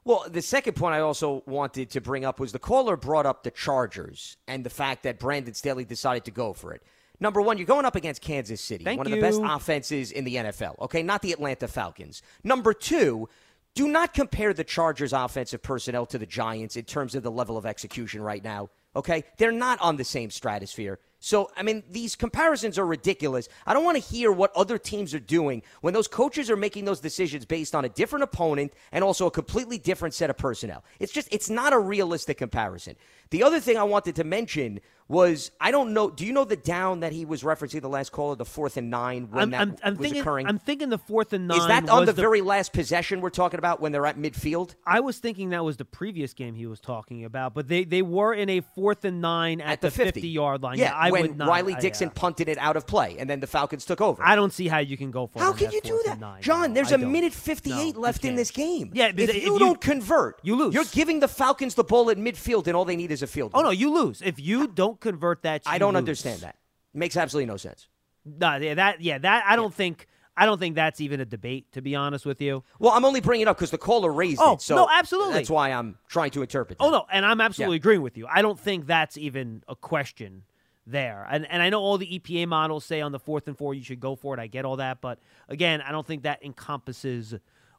Well, 0.07 0.27
the 0.31 0.43
second 0.43 0.75
point 0.75 0.95
I 0.95 1.01
also 1.01 1.43
wanted 1.47 1.89
to 1.91 2.01
bring 2.01 2.27
up 2.27 2.39
was 2.39 2.53
the 2.53 2.59
caller 2.59 2.97
brought 2.97 3.25
up 3.25 3.43
the 3.43 3.51
Chargers 3.51 4.37
and 4.47 4.63
the 4.63 4.71
fact 4.71 5.03
that 5.05 5.19
Brandon 5.19 5.55
Staley 5.55 5.87
decided 5.87 6.27
to 6.27 6.31
go 6.31 6.53
for 6.53 6.75
it. 6.75 6.83
Number 7.21 7.41
one, 7.41 7.59
you're 7.59 7.67
going 7.67 7.85
up 7.85 7.97
against 7.97 8.21
Kansas 8.21 8.61
City, 8.61 8.85
Thank 8.85 8.99
one 8.99 9.07
of 9.07 9.13
the 9.13 9.21
best 9.21 9.41
offenses 9.43 10.11
in 10.11 10.25
the 10.25 10.37
NFL, 10.37 10.79
okay? 10.81 11.03
Not 11.03 11.23
the 11.23 11.33
Atlanta 11.33 11.69
Falcons. 11.69 12.23
Number 12.43 12.73
two, 12.73 13.29
do 13.75 13.89
not 13.89 14.15
compare 14.15 14.53
the 14.53 14.65
Chargers' 14.65 15.13
offensive 15.13 15.63
personnel 15.63 16.07
to 16.07 16.19
the 16.19 16.27
Giants 16.27 16.77
in 16.77 16.85
terms 16.85 17.15
of 17.15 17.23
the 17.23 17.31
level 17.31 17.57
of 17.57 17.67
execution 17.67 18.23
right 18.23 18.43
now, 18.43 18.71
okay? 18.95 19.25
They're 19.37 19.53
not 19.53 19.81
on 19.81 19.97
the 19.97 20.05
same 20.05 20.31
stratosphere. 20.31 20.99
So, 21.19 21.51
I 21.57 21.63
mean, 21.63 21.83
these 21.91 22.17
comparisons 22.17 22.79
are 22.79 22.87
ridiculous. 22.87 23.49
I 23.67 23.73
don't 23.73 23.83
want 23.83 23.97
to 23.97 24.03
hear 24.03 24.31
what 24.31 24.55
other 24.55 24.77
teams 24.77 25.15
are 25.15 25.19
doing 25.19 25.63
when 25.81 25.95
those 25.95 26.07
coaches 26.07 26.51
are 26.51 26.57
making 26.57 26.85
those 26.85 27.01
decisions 27.01 27.47
based 27.47 27.75
on 27.75 27.85
a 27.85 27.89
different 27.89 28.25
opponent 28.25 28.75
and 28.93 29.03
also 29.03 29.27
a 29.27 29.31
completely 29.31 29.79
different 29.79 30.15
set 30.15 30.29
of 30.29 30.37
personnel. 30.37 30.85
It's 31.01 31.13
just, 31.13 31.29
it's 31.33 31.49
not 31.49 31.73
a 31.73 31.79
realistic 31.79 32.37
comparison. 32.37 32.95
The 33.31 33.43
other 33.43 33.59
thing 33.59 33.79
I 33.79 33.85
wanted 33.85 34.17
to 34.17 34.25
mention 34.25 34.81
was 35.09 35.51
I 35.61 35.71
don't 35.71 35.93
know. 35.93 36.09
Do 36.11 36.25
you 36.25 36.33
know 36.33 36.45
the 36.45 36.57
down 36.57 37.01
that 37.01 37.13
he 37.13 37.25
was 37.25 37.43
referencing 37.43 37.83
the 37.83 37.89
last 37.89 38.11
call 38.13 38.33
of 38.33 38.39
the 38.39 38.45
fourth 38.45 38.77
and 38.77 38.91
nine 38.91 39.29
when 39.31 39.43
I'm, 39.43 39.51
that 39.51 39.61
I'm, 39.61 39.77
I'm 39.83 39.95
was 39.97 40.03
thinking. 40.03 40.23
occurring? 40.23 40.47
I'm 40.47 40.59
thinking 40.59 40.89
the 40.89 40.99
fourth 40.99 41.33
and 41.33 41.47
nine. 41.47 41.59
Is 41.59 41.67
that 41.67 41.89
on 41.89 42.01
was 42.07 42.07
the, 42.07 42.13
very 42.15 42.41
last 42.41 42.73
possession 42.73 43.21
we're 43.21 43.31
talking 43.31 43.59
about 43.59 43.81
when 43.81 43.93
they're 43.93 44.07
at 44.07 44.17
midfield? 44.17 44.75
I 44.87 45.01
was 45.01 45.19
thinking 45.19 45.51
that 45.51 45.65
was 45.65 45.77
the 45.77 45.85
previous 45.85 46.33
game 46.33 46.55
he 46.55 46.67
was 46.67 46.81
talking 46.81 47.25
about, 47.25 47.53
but 47.55 47.69
they, 47.69 47.85
they 47.85 48.03
were 48.03 48.33
in 48.33 48.49
a 48.49 48.61
fourth 48.61 49.05
and 49.05 49.21
nine 49.21 49.61
at, 49.61 49.75
At 49.75 49.81
the 49.83 49.91
50. 49.91 50.27
yard 50.27 50.63
line. 50.63 50.79
Yeah, 50.79 50.95
I 50.95 51.11
when 51.11 51.23
would 51.23 51.37
not. 51.37 51.49
Riley 51.49 51.75
I- 51.75 51.81
Dixon 51.81 52.09
yeah. 52.09 52.13
punted 52.21 52.49
it 52.49 52.59
out 52.59 52.77
of 52.77 52.87
play, 52.87 53.17
and 53.19 53.29
then 53.29 53.41
the 53.41 53.47
Falcons 53.47 53.85
took 53.85 54.01
over. 54.01 54.23
I 54.23 54.35
don't 54.37 54.53
see 54.53 54.69
how 54.69 54.79
you 54.79 54.97
can 54.97 55.11
go 55.11 55.27
for. 55.27 55.39
it 55.39 55.43
How 55.43 55.53
can 55.53 55.71
you 55.71 55.81
do 55.83 56.03
that, 56.07 56.19
nine. 56.19 56.41
John? 56.43 56.71
No, 56.71 56.75
there's 56.75 56.93
I 56.93 56.97
a 56.97 56.99
don't. 56.99 57.13
minute 57.13 57.33
58 57.33 57.95
No, 57.95 58.01
left 58.01 58.25
in 58.25 58.37
this 58.37 58.51
game. 58.51 58.91
Yeah, 58.95 59.09
if 59.09 59.19
if 59.19 59.35
you, 59.45 59.53
you- 59.55 59.59
don't 59.59 59.81
convert, 59.81 60.41
you 60.43 60.57
lose. 60.57 60.75
You're 60.75 60.85
giving 60.85 61.21
the 61.21 61.29
Falcons 61.29 61.75
the 61.75 61.85
ball 61.85 62.11
at 62.11 62.17
midfield, 62.17 62.67
and 62.67 62.75
all 62.77 62.85
they 62.85 62.97
need 62.97 63.11
is 63.13 63.23
a 63.23 63.27
field 63.27 63.53
Goal. 63.53 63.61
Oh 63.61 63.65
no, 63.65 63.71
you 63.71 63.93
lose 63.95 64.23
if 64.23 64.41
you 64.41 64.67
don't 64.67 64.94
convert 65.01 65.43
that. 65.43 65.63
I 65.67 65.79
don't 65.79 65.95
lose. 65.95 65.99
understand 65.99 66.41
that. 66.41 66.57
It 66.95 66.99
makes 66.99 67.17
absolutely 67.17 67.47
no 67.51 67.57
sense. 67.57 67.89
No, 68.25 68.57
yeah, 68.57 68.75
that 68.75 69.01
yeah, 69.01 69.19
that 69.19 69.45
I 69.47 69.57
don't 69.57 69.75
think 69.75 70.07
I 70.37 70.47
don't 70.47 70.59
think 70.59 70.75
that's 70.75 71.01
even 71.01 71.21
a 71.21 71.25
debate. 71.25 71.73
To 71.73 71.83
be 71.83 71.95
honest 71.95 72.25
with 72.25 72.41
you. 72.41 72.65
Well, 72.79 72.93
I'm 72.93 73.05
only 73.05 73.21
bringing 73.21 73.43
it 73.47 73.49
up 73.49 73.57
because 73.57 73.71
the 73.71 73.79
caller 73.79 74.13
raised 74.13 74.41
Oh, 74.43 74.55
it. 74.55 74.63
So 74.63 74.77
no, 74.77 74.89
absolutely. 74.91 75.35
That's 75.35 75.51
why 75.51 75.71
I'm 75.73 75.99
trying 76.09 76.31
to 76.33 76.43
interpret. 76.43 76.79
Oh, 76.81 76.91
that. 76.91 76.97
Oh 76.97 76.99
no, 77.01 77.07
and 77.13 77.27
I'm 77.27 77.41
absolutely 77.41 77.77
Yeah. 77.77 77.81
agreeing 77.81 78.03
with 78.03 78.17
you. 78.17 78.27
I 78.27 78.43
don't 78.43 78.59
think 78.59 78.87
that's 78.87 79.17
even 79.19 79.63
a 79.69 79.77
question 79.77 80.45
there. 80.87 81.27
And 81.31 81.47
and 81.51 81.63
I 81.63 81.69
know 81.71 81.81
all 81.81 81.99
the 81.99 82.19
EPA 82.19 82.47
models 82.49 82.85
say 82.85 83.01
on 83.01 83.13
the 83.13 83.19
fourth 83.19 83.47
and 83.49 83.57
four 83.59 83.75
you 83.75 83.83
should 83.83 84.01
go 84.01 84.15
for 84.17 84.35
it. 84.35 84.41
I 84.41 84.47
get 84.47 84.65
all 84.65 84.77
that, 84.77 85.01
but 85.01 85.19
again, 85.49 85.81
I 85.83 85.93
don't 85.93 86.07
think 86.07 86.23
that 86.23 86.43
encompasses 86.43 87.35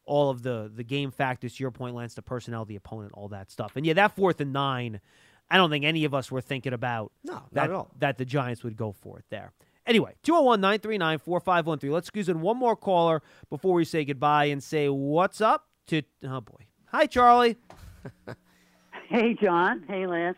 all 0.05 0.30
of 0.30 0.43
the 0.43 0.72
the 0.74 0.84
game 0.84 1.09
factors. 1.11 1.55
To 1.55 1.63
your 1.63 1.72
point, 1.72 1.95
Lance, 1.95 2.13
the 2.13 2.22
personnel, 2.22 2.66
the 2.66 2.76
opponent, 2.76 3.13
all 3.16 3.30
that 3.30 3.49
stuff. 3.51 3.76
And 3.76 3.86
yeah, 3.86 3.93
that 3.93 4.16
fourth 4.16 4.39
and 4.39 4.53
nine, 4.53 5.01
I 5.49 5.57
don't 5.57 5.69
think 5.69 5.85
any 5.85 6.05
of 6.05 6.13
us 6.13 6.31
were 6.31 6.41
thinking 6.41 6.73
about 6.73 7.11
No, 7.23 7.33
not 7.33 7.53
that 7.53 7.63
at 7.65 7.71
all. 7.71 7.91
that 7.99 8.17
the 8.17 8.25
Giants 8.25 8.63
would 8.63 8.75
go 8.75 8.91
for 8.91 9.19
it 9.19 9.25
there. 9.29 9.51
Anyway, 9.85 10.15
201 10.23 10.59
939 10.61 11.19
4513. 11.19 11.91
Let's 11.91 12.07
squeeze 12.07 12.27
in 12.29 12.41
one 12.41 12.57
more 12.57 12.75
caller 12.75 13.21
before 13.49 13.73
we 13.73 13.85
say 13.85 14.03
goodbye 14.03 14.45
and 14.45 14.61
say 14.63 14.89
what's 14.89 15.41
up 15.41 15.67
to. 15.87 16.01
Oh, 16.23 16.41
boy. 16.41 16.65
Hi, 16.87 17.05
Charlie. 17.05 17.57
Hey, 19.07 19.35
John. 19.39 19.83
Hey, 19.87 20.07
Lance. 20.07 20.37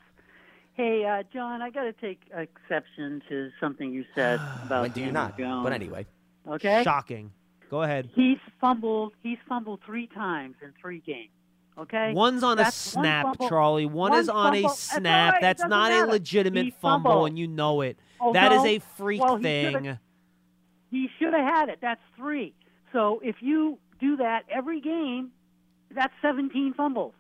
Hey, 0.73 1.05
uh, 1.05 1.23
John, 1.33 1.61
I 1.61 1.69
got 1.69 1.83
to 1.83 1.93
take 1.93 2.19
exception 2.33 3.21
to 3.29 3.49
something 3.61 3.91
you 3.93 4.03
said 4.13 4.39
about 4.65 4.81
When 4.83 4.91
do 4.91 5.01
you 5.01 5.11
not? 5.11 5.37
Jones. 5.37 5.63
But 5.63 5.71
anyway, 5.73 6.05
Okay. 6.47 6.83
Shocking. 6.83 7.31
Go 7.69 7.83
ahead. 7.83 8.09
He's 8.13 8.37
fumbled. 8.61 9.13
He's 9.23 9.37
fumbled 9.47 9.79
three 9.85 10.07
times 10.07 10.55
in 10.61 10.73
three 10.81 10.99
games. 10.99 11.29
Okay. 11.77 12.13
One's 12.13 12.43
on 12.43 12.53
a 12.59 12.63
That's 12.63 12.95
one 12.95 13.03
snap, 13.03 13.25
fumble- 13.25 13.49
Charlie. 13.49 13.85
One, 13.85 14.11
one 14.11 14.19
is 14.19 14.29
on 14.29 14.53
fumble- 14.53 14.69
a 14.69 14.73
snap. 14.73 15.33
right, 15.33 15.41
That's 15.41 15.61
doesn't 15.61 15.69
matter. 15.69 16.05
a 16.05 16.07
legitimate 16.07 16.65
He 16.65 16.71
fumble, 16.71 17.11
fumbled. 17.11 17.29
and 17.29 17.39
you 17.39 17.47
know 17.47 17.81
it. 17.81 17.97
Oh, 18.19 18.33
that 18.33 18.51
is 18.51 18.63
a 18.65 18.79
freak 18.97 19.21
Well, 19.21 19.37
thing. 19.37 19.97
He 20.89 21.09
should 21.19 21.33
have 21.33 21.43
had 21.45 21.69
it. 21.69 21.79
That's 21.81 22.01
three. 22.15 22.53
So 22.93 23.19
if 23.23 23.35
you 23.41 23.77
do 23.99 24.17
that 24.17 24.43
every 24.49 24.79
game, 24.81 25.31
that's 25.93 26.13
17 26.21 26.73
fumbles. 26.73 27.13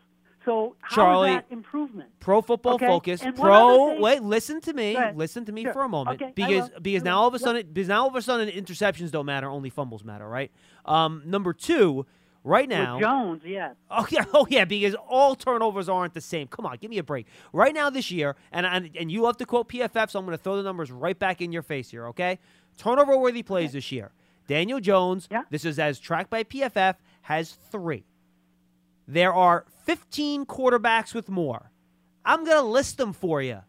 So 0.45 0.75
how 0.79 0.95
Charlie, 0.95 1.39
improvement? 1.51 2.09
Pro 2.21 2.41
Football 2.41 2.75
Okay, 2.75 2.87
Focus. 2.87 3.21
and 3.21 3.35
Pro. 3.35 3.89
thing- 3.91 4.01
Wait, 4.01 4.23
listen 4.23 4.61
to 4.61 4.73
me. 4.73 4.97
Listen 5.13 5.43
to 5.43 5.51
me 5.51 5.63
Sure. 5.63 5.73
for 5.73 5.81
a 5.83 5.89
moment, 5.89 6.21
Okay, 6.21 6.31
because 6.33 6.69
because 6.81 7.03
now 7.03 7.19
all 7.19 7.27
of 7.27 7.33
a 7.33 7.37
Yep. 7.37 7.41
sudden 7.41 7.67
because 7.73 7.89
now 7.89 8.03
all 8.03 8.07
of 8.07 8.15
a 8.15 8.21
sudden 8.21 8.47
interceptions 8.47 9.11
don't 9.11 9.25
matter, 9.25 9.49
only 9.49 9.69
fumbles 9.69 10.05
matter, 10.05 10.25
right? 10.27 10.49
Um, 10.85 11.21
number 11.25 11.51
two, 11.51 12.05
right 12.47 12.67
now. 12.67 12.95
With 12.95 13.01
Jones, 13.03 13.41
yes. 13.45 13.75
Oh 13.91 14.07
yeah, 14.09 14.25
oh 14.33 14.47
yeah, 14.49 14.65
because 14.65 14.95
all 14.95 15.35
turnovers 15.35 15.89
aren't 15.89 16.13
the 16.13 16.21
same. 16.21 16.47
Come 16.47 16.65
on, 16.65 16.77
give 16.77 16.89
me 16.89 16.97
a 16.97 17.03
break. 17.03 17.27
Right 17.53 17.73
now 17.73 17.89
this 17.89 18.09
year, 18.11 18.35
and 18.51 18.65
and, 18.65 18.89
and 18.97 19.11
you 19.11 19.21
love 19.21 19.37
to 19.37 19.45
quote 19.45 19.69
PFF, 19.69 20.11
so 20.11 20.19
I'm 20.19 20.25
going 20.25 20.37
to 20.37 20.43
throw 20.43 20.57
the 20.57 20.63
numbers 20.63 20.91
right 20.91 21.17
back 21.17 21.41
in 21.41 21.51
your 21.51 21.61
face 21.61 21.89
here. 21.89 22.07
Okay, 22.07 22.39
turnover 22.77 23.17
worthy 23.17 23.43
plays 23.43 23.73
this 23.73 23.91
year. 23.91 24.11
Daniel 24.47 24.79
Jones, 24.79 25.27
yeah. 25.29 25.43
this 25.49 25.65
is 25.65 25.77
as 25.77 25.99
tracked 25.99 26.29
by 26.29 26.43
PFF, 26.43 26.95
has 27.23 27.51
three. 27.69 28.05
There 29.07 29.33
are 29.33 29.65
15 29.85 30.45
quarterbacks 30.45 31.13
with 31.13 31.29
more. 31.29 31.71
I'm 32.25 32.43
going 32.43 32.57
to 32.57 32.61
list 32.61 32.97
them 32.97 33.13
for 33.13 33.41
you. 33.41 33.61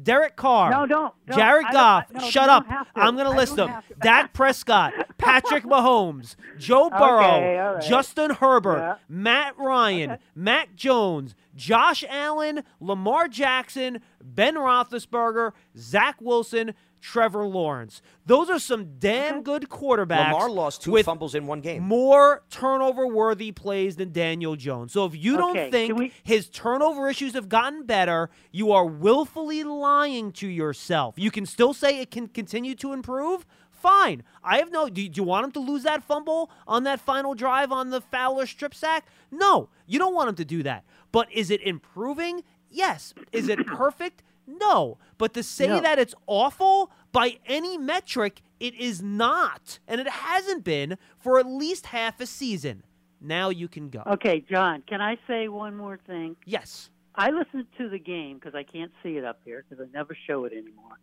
Derek 0.00 0.36
Carr. 0.36 0.70
No, 0.70 0.86
don't. 0.86 1.12
No, 1.26 1.36
Jared 1.36 1.66
I 1.66 1.72
Goff. 1.72 2.04
no, 2.12 2.20
shut 2.30 2.48
up. 2.48 2.66
I'm 2.94 3.14
going 3.16 3.26
to 3.30 3.36
list 3.36 3.56
them. 3.56 3.72
Dak 4.00 4.32
Prescott, 4.32 4.92
Patrick 5.18 5.64
Mahomes, 5.64 6.36
Joe 6.56 6.88
Burrow, 6.90 7.24
Okay, 7.36 7.56
right. 7.58 7.82
Justin 7.82 8.30
Herbert, 8.30 8.78
Yeah. 8.78 8.94
Matt 9.08 9.58
Ryan, 9.58 10.18
Mac 10.34 10.74
Jones, 10.76 11.34
Josh 11.56 12.04
Allen, 12.08 12.62
Lamar 12.80 13.26
Jackson, 13.28 14.00
Ben 14.22 14.54
Roethlisberger, 14.54 15.52
Zach 15.76 16.16
Wilson, 16.20 16.74
Trevor 17.00 17.46
Lawrence. 17.46 18.02
Those 18.26 18.50
are 18.50 18.58
some 18.58 18.98
damn 18.98 19.42
good 19.42 19.68
quarterbacks. 19.68 20.32
Lamar 20.32 20.50
lost 20.50 20.82
two 20.82 20.90
with 20.92 21.06
fumbles 21.06 21.34
in 21.34 21.46
one 21.46 21.60
game. 21.60 21.82
More 21.82 22.42
turnover 22.50 23.06
worthy 23.06 23.52
plays 23.52 23.96
than 23.96 24.12
Daniel 24.12 24.56
Jones. 24.56 24.92
So 24.92 25.04
if 25.06 25.14
you 25.16 25.36
don't 25.36 25.70
think 25.70 25.96
we- 25.96 26.12
his 26.22 26.48
turnover 26.48 27.08
issues 27.08 27.34
have 27.34 27.48
gotten 27.48 27.84
better, 27.84 28.30
you 28.52 28.72
are 28.72 28.84
willfully 28.84 29.64
lying 29.64 30.32
to 30.32 30.48
yourself. 30.48 31.14
You 31.18 31.30
can 31.30 31.46
still 31.46 31.72
say 31.74 32.00
it 32.00 32.10
can 32.10 32.28
continue 32.28 32.74
to 32.76 32.92
improve. 32.92 33.46
Fine. 33.70 34.24
I 34.42 34.58
have 34.58 34.72
no. 34.72 34.88
Do, 34.88 35.08
do 35.08 35.20
you 35.20 35.22
want 35.22 35.44
him 35.44 35.52
to 35.52 35.60
lose 35.60 35.84
that 35.84 36.02
fumble 36.02 36.50
on 36.66 36.82
that 36.82 36.98
final 37.00 37.34
drive 37.34 37.70
on 37.70 37.90
the 37.90 38.00
Fowler 38.00 38.44
strip 38.46 38.74
sack? 38.74 39.06
No, 39.30 39.68
you 39.86 40.00
don't 40.00 40.14
want 40.14 40.28
him 40.30 40.34
to 40.34 40.44
do 40.44 40.64
that. 40.64 40.84
But 41.12 41.30
is 41.32 41.48
it 41.50 41.62
improving? 41.62 42.42
Yes. 42.70 43.14
Is 43.30 43.48
it 43.48 43.64
perfect? 43.68 44.24
No. 44.48 44.98
But 45.18 45.34
to 45.34 45.42
say 45.42 45.68
No. 45.68 45.80
that 45.80 45.98
it's 45.98 46.14
awful 46.26 46.90
by 47.12 47.38
any 47.46 47.76
metric, 47.76 48.40
it 48.58 48.74
is 48.74 49.02
not. 49.02 49.78
And 49.86 50.00
it 50.00 50.08
hasn't 50.08 50.64
been 50.64 50.96
for 51.18 51.38
at 51.38 51.46
least 51.46 51.86
half 51.86 52.20
a 52.20 52.26
season. 52.26 52.82
Now 53.20 53.50
you 53.50 53.68
can 53.68 53.90
go. 53.90 54.02
Okay, 54.06 54.40
John, 54.50 54.82
can 54.86 55.00
I 55.00 55.18
say 55.26 55.48
one 55.48 55.76
more 55.76 55.98
thing? 56.06 56.36
Yes. 56.44 56.90
I 57.14 57.30
listened 57.30 57.66
to 57.76 57.88
the 57.88 57.98
game 57.98 58.38
because 58.38 58.54
I 58.54 58.62
can't 58.62 58.92
see 59.02 59.16
it 59.16 59.24
up 59.24 59.40
here 59.44 59.64
because 59.68 59.84
I 59.84 59.88
never 59.92 60.16
show 60.26 60.44
it 60.44 60.52
anymore. 60.52 60.98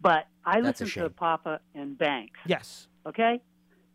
But 0.00 0.26
I 0.44 0.60
That's 0.60 0.80
listened 0.80 1.04
to. 1.04 1.10
Papa 1.10 1.60
and 1.74 1.98
Banks. 1.98 2.38
Yes. 2.46 2.86
Okay? 3.04 3.40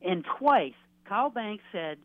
And 0.02 0.26
twice, 0.38 0.74
Carl 1.06 1.30
Banks 1.30 1.64
said 1.72 1.98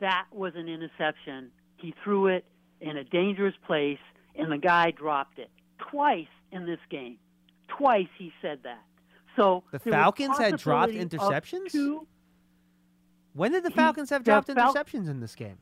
that 0.00 0.26
was 0.32 0.54
an 0.56 0.68
interception. 0.68 1.50
He 1.76 1.94
threw 2.02 2.26
it 2.26 2.44
in 2.80 2.96
a 2.96 3.04
dangerous 3.04 3.54
place, 3.66 3.98
and 4.34 4.50
the 4.50 4.58
guy 4.58 4.90
dropped 4.90 5.38
it. 5.38 5.50
Twice 5.78 6.26
in 6.52 6.66
this 6.66 6.80
game. 6.90 7.18
Twice 7.68 8.08
he 8.18 8.32
said 8.42 8.60
that. 8.64 8.82
So 9.36 9.64
The 9.70 9.78
Falcons 9.78 10.38
had 10.38 10.56
dropped 10.58 10.92
interceptions? 10.92 11.70
two- 11.72 12.06
When 13.34 13.52
did 13.52 13.64
the 13.64 13.70
Falcons 13.70 14.10
have 14.10 14.24
dropped 14.24 14.46
Fal- 14.50 14.72
interceptions 14.74 15.08
in 15.08 15.20
this 15.20 15.34
game? 15.34 15.58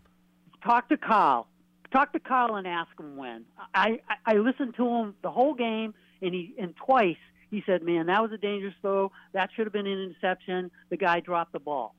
talk 0.63 0.89
to 0.89 0.97
Kyle. 0.97 1.47
Talk 1.93 2.13
to 2.13 2.21
Kyle 2.21 2.57
and 2.57 2.67
ask 2.67 2.89
him 2.99 3.17
when. 3.17 3.45
I, 3.75 4.01
I 4.27 4.33
I 4.33 4.35
listened 4.39 4.75
to 4.77 4.87
him 4.89 5.15
the 5.23 5.31
whole 5.31 5.55
game, 5.55 5.95
and 6.23 6.33
he 6.35 6.55
and 6.59 6.75
twice 6.77 7.17
he 7.51 7.63
said, 7.67 7.83
"Man, 7.83 8.07
that 8.07 8.21
was 8.23 8.33
a 8.33 8.39
dangerous 8.39 8.75
throw. 8.81 9.13
That 9.33 9.51
should 9.55 9.67
have 9.67 9.73
been 9.73 9.87
an 9.87 9.99
interception. 10.03 10.71
The 10.91 10.97
guy 10.97 11.21
dropped 11.21 11.53
the 11.53 11.61
ball." 11.61 11.95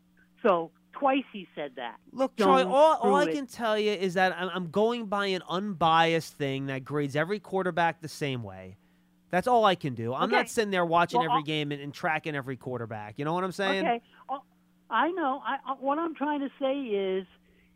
So 0.45 0.71
twice 0.99 1.23
he 1.33 1.47
said 1.55 1.71
that. 1.75 1.95
Look, 2.11 2.35
Troy, 2.37 2.65
all, 2.65 2.97
all 2.97 3.15
I 3.15 3.23
it. 3.23 3.33
can 3.33 3.47
tell 3.47 3.77
you 3.77 3.91
is 3.91 4.13
that 4.15 4.35
I'm, 4.37 4.49
I'm 4.53 4.69
going 4.71 5.05
by 5.07 5.27
an 5.27 5.41
unbiased 5.49 6.33
thing 6.35 6.67
that 6.67 6.83
grades 6.83 7.15
every 7.15 7.39
quarterback 7.39 8.01
the 8.01 8.07
same 8.07 8.43
way. 8.43 8.77
That's 9.31 9.47
all 9.47 9.65
I 9.65 9.75
can 9.75 9.95
do. 9.95 10.13
I'm 10.13 10.29
not 10.29 10.49
sitting 10.49 10.71
there 10.71 10.85
watching 10.85 11.19
Well, 11.19 11.29
every 11.29 11.39
I'll- 11.39 11.43
game 11.43 11.71
and, 11.71 11.81
and 11.81 11.93
tracking 11.93 12.35
every 12.35 12.55
quarterback. 12.55 13.15
You 13.17 13.25
know 13.25 13.33
what 13.33 13.43
I'm 13.43 13.51
saying? 13.51 13.85
Okay, 13.85 14.01
Oh, 14.29 14.41
I 14.89 15.11
know. 15.11 15.41
I, 15.45 15.57
what 15.79 15.97
I'm 15.99 16.15
trying 16.15 16.39
to 16.41 16.49
say 16.59 16.79
is, 16.79 17.25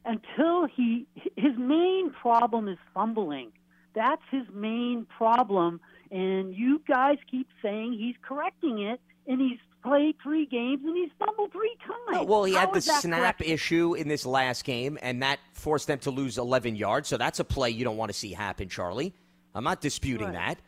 until 0.05 0.65
he 0.67 1.05
his 1.35 1.57
main 1.57 2.11
problem 2.11 2.69
is 2.69 2.77
fumbling. 2.93 3.51
That's 3.93 4.21
his 4.31 4.43
main 4.53 5.05
problem, 5.17 5.81
and 6.11 6.55
you 6.55 6.81
guys 6.87 7.17
keep 7.29 7.47
saying 7.61 7.93
he's 7.93 8.15
correcting 8.21 8.79
it, 8.79 9.01
and 9.27 9.41
he's 9.41 9.59
played 9.83 10.15
three 10.21 10.45
games 10.45 10.81
and 10.83 10.95
he's 10.97 11.09
fumbled 11.19 11.51
three 11.51 11.75
times. 11.85 11.99
No, 12.11 12.23
well, 12.23 12.43
he 12.43 12.53
How 12.53 12.61
had 12.61 12.73
the 12.73 12.81
snap 12.81 13.37
correct? 13.37 13.41
issue 13.41 13.93
in 13.95 14.07
this 14.07 14.25
last 14.25 14.63
game, 14.65 14.97
and 15.01 15.21
that 15.23 15.39
forced 15.53 15.87
them 15.87 15.99
to 15.99 16.11
lose 16.11 16.37
11 16.37 16.75
yards. 16.75 17.07
So 17.07 17.17
that's 17.17 17.39
a 17.39 17.43
play 17.45 17.69
you 17.69 17.83
don't 17.83 17.97
want 17.97 18.11
to 18.11 18.17
see 18.17 18.33
happen, 18.33 18.67
Charlie. 18.69 19.13
I'm 19.55 19.63
not 19.63 19.81
disputing 19.81 20.27
Right. 20.27 20.33
that. 20.33 20.59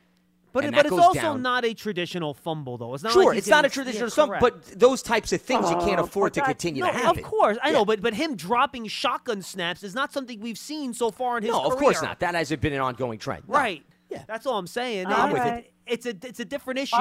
But, 0.54 0.66
And 0.66 0.76
but 0.76 0.86
it's 0.86 0.94
also 0.94 1.14
down. 1.22 1.42
not 1.42 1.64
a 1.64 1.74
traditional 1.74 2.34
fumble, 2.34 2.78
though. 2.78 2.94
It's 2.94 3.04
not 3.04 3.14
Sure, 3.14 3.28
like 3.30 3.38
it's 3.38 3.48
not 3.48 3.64
a 3.64 3.70
traditional 3.70 4.10
yeah, 4.10 4.14
fumble, 4.16 4.38
but 4.42 4.64
those 4.78 5.02
types 5.02 5.32
of 5.32 5.42
things 5.42 5.70
you 5.70 5.78
can't 5.78 5.98
Oh, 6.00 6.04
afford 6.04 6.34
to 6.34 6.42
that- 6.42 6.46
continue 6.48 6.84
no, 6.84 6.92
to 6.92 6.98
happen. 6.98 7.24
of 7.24 7.30
course, 7.30 7.58
I 7.64 7.72
know, 7.72 7.86
but 7.86 8.02
but 8.02 8.14
him 8.14 8.36
dropping 8.36 8.88
shotgun 8.88 9.42
snaps 9.44 9.82
is 9.82 9.96
not 9.96 10.12
something 10.12 10.42
we've 10.42 10.58
seen 10.58 10.94
so 10.94 11.10
far 11.10 11.38
in 11.38 11.44
his 11.44 11.52
career. 11.52 11.62
No, 11.64 11.70
career. 11.70 11.74
of 11.74 11.80
course 11.80 12.02
not. 12.02 12.20
That 12.20 12.36
hasn't 12.36 12.60
been 12.60 12.74
an 12.74 12.82
ongoing 12.82 13.18
trend. 13.18 13.48
No. 13.48 13.54
Right. 13.54 13.86
Yeah. 14.10 14.24
That's 14.28 14.46
all 14.46 14.58
I'm 14.58 14.68
saying. 14.68 15.06
All 15.06 15.14
And 15.28 15.34
right. 15.34 15.72
it's, 15.88 16.06
it's 16.06 16.26
a 16.26 16.28
it's 16.28 16.40
a 16.42 16.46
different 16.46 16.80
issue. 16.82 16.98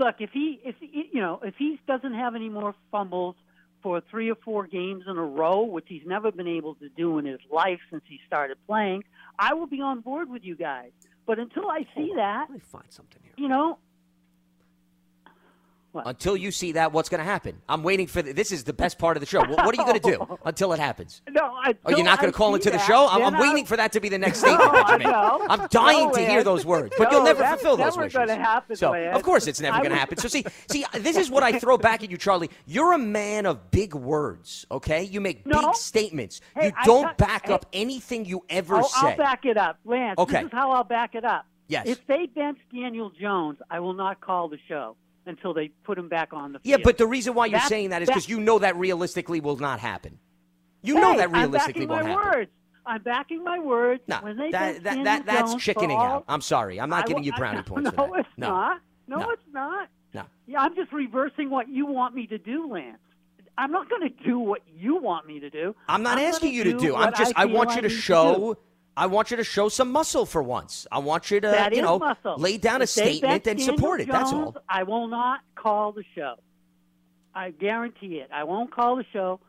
Look, 0.00 0.16
if 0.20 0.30
he 0.30 0.58
if 0.64 0.76
he, 0.80 1.10
you 1.12 1.20
know 1.20 1.40
if 1.44 1.54
he 1.58 1.78
doesn't 1.86 2.14
have 2.14 2.34
any 2.34 2.48
more 2.48 2.74
fumbles 2.90 3.36
for 3.82 4.00
three 4.10 4.30
or 4.30 4.34
four 4.34 4.66
games 4.66 5.04
in 5.06 5.18
a 5.18 5.22
row, 5.22 5.62
which 5.62 5.84
he's 5.88 6.06
never 6.06 6.32
been 6.32 6.48
able 6.48 6.74
to 6.76 6.88
do 6.88 7.18
in 7.18 7.26
his 7.26 7.40
life 7.52 7.80
since 7.90 8.02
he 8.08 8.18
started 8.26 8.56
playing, 8.66 9.04
I 9.38 9.52
will 9.52 9.66
be 9.66 9.82
on 9.82 10.00
board 10.00 10.30
with 10.30 10.42
you 10.42 10.56
guys. 10.56 10.90
But 11.26 11.38
until 11.38 11.68
I 11.68 11.86
see 11.94 12.12
that, 12.16 12.46
let 12.48 12.50
me 12.50 12.60
find 12.60 12.86
something 12.88 13.20
here. 13.22 13.34
You 13.36 13.48
know, 13.48 13.78
Until 15.94 16.36
you 16.36 16.52
see 16.52 16.72
that, 16.72 16.92
what's 16.92 17.08
going 17.08 17.18
to 17.18 17.24
happen? 17.24 17.60
I'm 17.68 17.82
waiting 17.82 18.06
for 18.06 18.22
the, 18.22 18.32
this. 18.32 18.52
Is 18.52 18.64
the 18.64 18.72
best 18.72 18.98
part 18.98 19.16
of 19.16 19.20
the 19.20 19.26
show. 19.26 19.40
What, 19.40 19.64
what 19.64 19.68
are 19.68 19.80
you 19.80 19.84
going 19.84 20.00
to 20.00 20.10
do 20.10 20.38
until 20.44 20.72
it 20.72 20.78
happens? 20.78 21.22
no, 21.30 21.42
I. 21.42 21.74
Oh, 21.84 21.90
you're 21.90 22.04
not 22.04 22.20
going 22.20 22.32
to 22.32 22.36
call 22.36 22.54
into 22.54 22.70
the 22.70 22.78
show? 22.78 23.08
I'm, 23.10 23.22
I'm 23.22 23.40
waiting 23.40 23.64
for 23.64 23.76
that 23.76 23.92
to 23.92 24.00
be 24.00 24.08
the 24.08 24.18
next 24.18 24.40
statement. 24.40 24.60
No, 24.90 24.96
know. 24.96 25.46
I'm 25.48 25.66
dying 25.68 26.08
No, 26.08 26.12
to 26.14 26.20
hear 26.20 26.42
those 26.44 26.66
words, 26.66 26.94
but 26.98 27.04
No, 27.04 27.18
you'll 27.18 27.24
never 27.24 27.44
fulfill 27.44 27.76
those 27.76 27.96
never 27.96 28.00
wishes. 28.02 28.16
gonna 28.16 28.36
happen, 28.36 28.76
so, 28.76 28.94
of 28.94 29.22
course, 29.22 29.46
it's 29.46 29.60
never 29.60 29.78
going 29.78 29.90
to 29.90 29.96
happen. 29.96 30.18
So, 30.18 30.28
see, 30.28 30.44
see, 30.70 30.84
this 30.94 31.16
is 31.16 31.30
what 31.30 31.42
I 31.42 31.58
throw 31.58 31.78
back 31.78 32.02
at 32.02 32.10
you, 32.10 32.16
Charlie. 32.16 32.50
You're 32.66 32.92
a 32.92 32.98
man 32.98 33.46
of 33.46 33.70
big 33.70 33.94
words. 33.94 34.66
Okay, 34.70 35.04
you 35.04 35.20
make 35.20 35.46
No. 35.46 35.60
big 35.60 35.74
statements. 35.74 36.40
Hey, 36.54 36.66
you 36.66 36.72
don't 36.84 37.04
got- 37.04 37.18
back 37.18 37.46
hey. 37.46 37.52
up 37.52 37.66
anything 37.72 38.24
you 38.24 38.44
ever 38.48 38.76
oh, 38.76 38.78
I'll, 38.78 38.88
say. 38.88 39.10
I'll 39.10 39.16
back 39.16 39.44
it 39.44 39.56
up, 39.56 39.78
Lance. 39.84 40.18
Okay. 40.18 40.42
This 40.42 40.46
is 40.46 40.52
how 40.52 40.70
I'll 40.72 40.84
back 40.84 41.14
it 41.14 41.24
up. 41.24 41.46
Yes. 41.68 41.86
If 41.86 42.06
they 42.06 42.26
bench 42.26 42.58
Daniel 42.74 43.10
Jones, 43.10 43.58
I 43.70 43.78
will 43.80 43.94
not 43.94 44.20
call 44.20 44.48
the 44.48 44.58
show 44.68 44.96
until 45.26 45.54
they 45.54 45.68
put 45.84 45.98
him 45.98 46.08
back 46.08 46.32
on 46.32 46.52
the 46.52 46.60
yeah, 46.62 46.76
but 46.82 46.98
the 46.98 47.06
reason 47.06 47.34
why 47.34 47.46
you're 47.46 47.52
That's- 47.52 47.68
saying 47.68 47.90
that 47.90 48.02
is 48.02 48.08
because 48.08 48.28
you 48.28 48.40
know 48.40 48.58
that 48.58 48.76
realistically 48.76 49.40
will 49.40 49.56
not 49.56 49.80
happen. 49.80 50.18
You 50.82 50.94
know 50.94 51.16
that 51.16 51.30
realistically 51.30 51.82
I'm 51.82 51.88
backing 51.88 51.88
won't 51.88 52.04
my 52.04 52.10
happen. 52.10 52.38
words. 52.40 52.50
I'm 52.86 53.02
backing 53.02 53.44
my 53.44 53.58
words. 53.58 54.02
No, 54.08 54.20
that, 54.50 54.82
that, 54.82 55.04
that, 55.04 55.26
that's 55.26 55.54
chickening 55.56 55.96
all- 55.98 56.06
out. 56.06 56.24
I'm 56.28 56.40
sorry. 56.40 56.80
I'm 56.80 56.88
not 56.88 57.04
I 57.04 57.06
giving 57.06 57.24
you 57.24 57.32
brownie 57.32 57.58
I- 57.58 57.62
points 57.70 57.90
no, 57.96 58.14
it's 58.14 58.28
no. 58.36 58.48
not. 58.48 58.80
No, 59.06 59.16
No. 59.18 59.30
it's 59.30 59.42
not. 59.52 59.88
No. 60.14 60.22
Yeah, 60.46 60.60
I'm 60.62 60.74
just 60.74 60.92
reversing 60.92 61.50
what 61.50 61.68
you 61.68 61.86
want 61.86 62.14
me 62.14 62.26
to 62.28 62.38
do, 62.38 62.68
Lance. 62.72 62.98
I'm 63.58 63.70
not 63.70 63.90
going 63.90 64.02
to 64.02 64.24
do 64.24 64.38
what 64.38 64.62
you 64.74 64.96
want 64.96 65.26
me 65.26 65.38
to 65.40 65.50
do. 65.50 65.74
I'm 65.86 66.02
not 66.02 66.16
gonna 66.16 66.28
asking 66.28 66.54
you 66.54 66.64
to 66.64 66.78
do. 66.78 66.96
I'm 66.96 67.12
just. 67.14 67.34
I, 67.36 67.44
want 67.44 67.76
you 67.76 67.82
to 67.82 67.88
show. 67.90 68.56
Do. 69.00 69.04
I 69.04 69.06
want 69.06 69.30
you 69.30 69.36
to 69.38 69.44
show 69.44 69.68
some 69.68 69.90
muscle 69.92 70.26
for 70.26 70.42
once. 70.42 70.86
I 70.92 70.98
want 70.98 71.30
you 71.30 71.40
to, 71.40 71.48
That 71.48 71.74
you 71.74 71.82
know, 71.82 71.98
muscle. 71.98 72.36
lay 72.38 72.58
down 72.58 72.80
a 72.80 72.84
If 72.84 72.94
they 72.94 73.02
statement 73.18 73.44
bench 73.44 73.58
and 73.58 73.62
support 73.76 73.98
Daniel 73.98 74.16
it. 74.16 74.18
That's 74.18 74.32
all. 74.32 74.56
I 74.68 74.82
will 74.84 75.08
not 75.08 75.40
call 75.56 75.92
the 75.92 76.04
show. 76.14 76.36
I 77.34 77.50
guarantee 77.50 78.16
it. 78.16 78.30
I 78.32 78.44
won't 78.44 78.72
call 78.74 78.96
the 78.96 79.04
show 79.12 79.40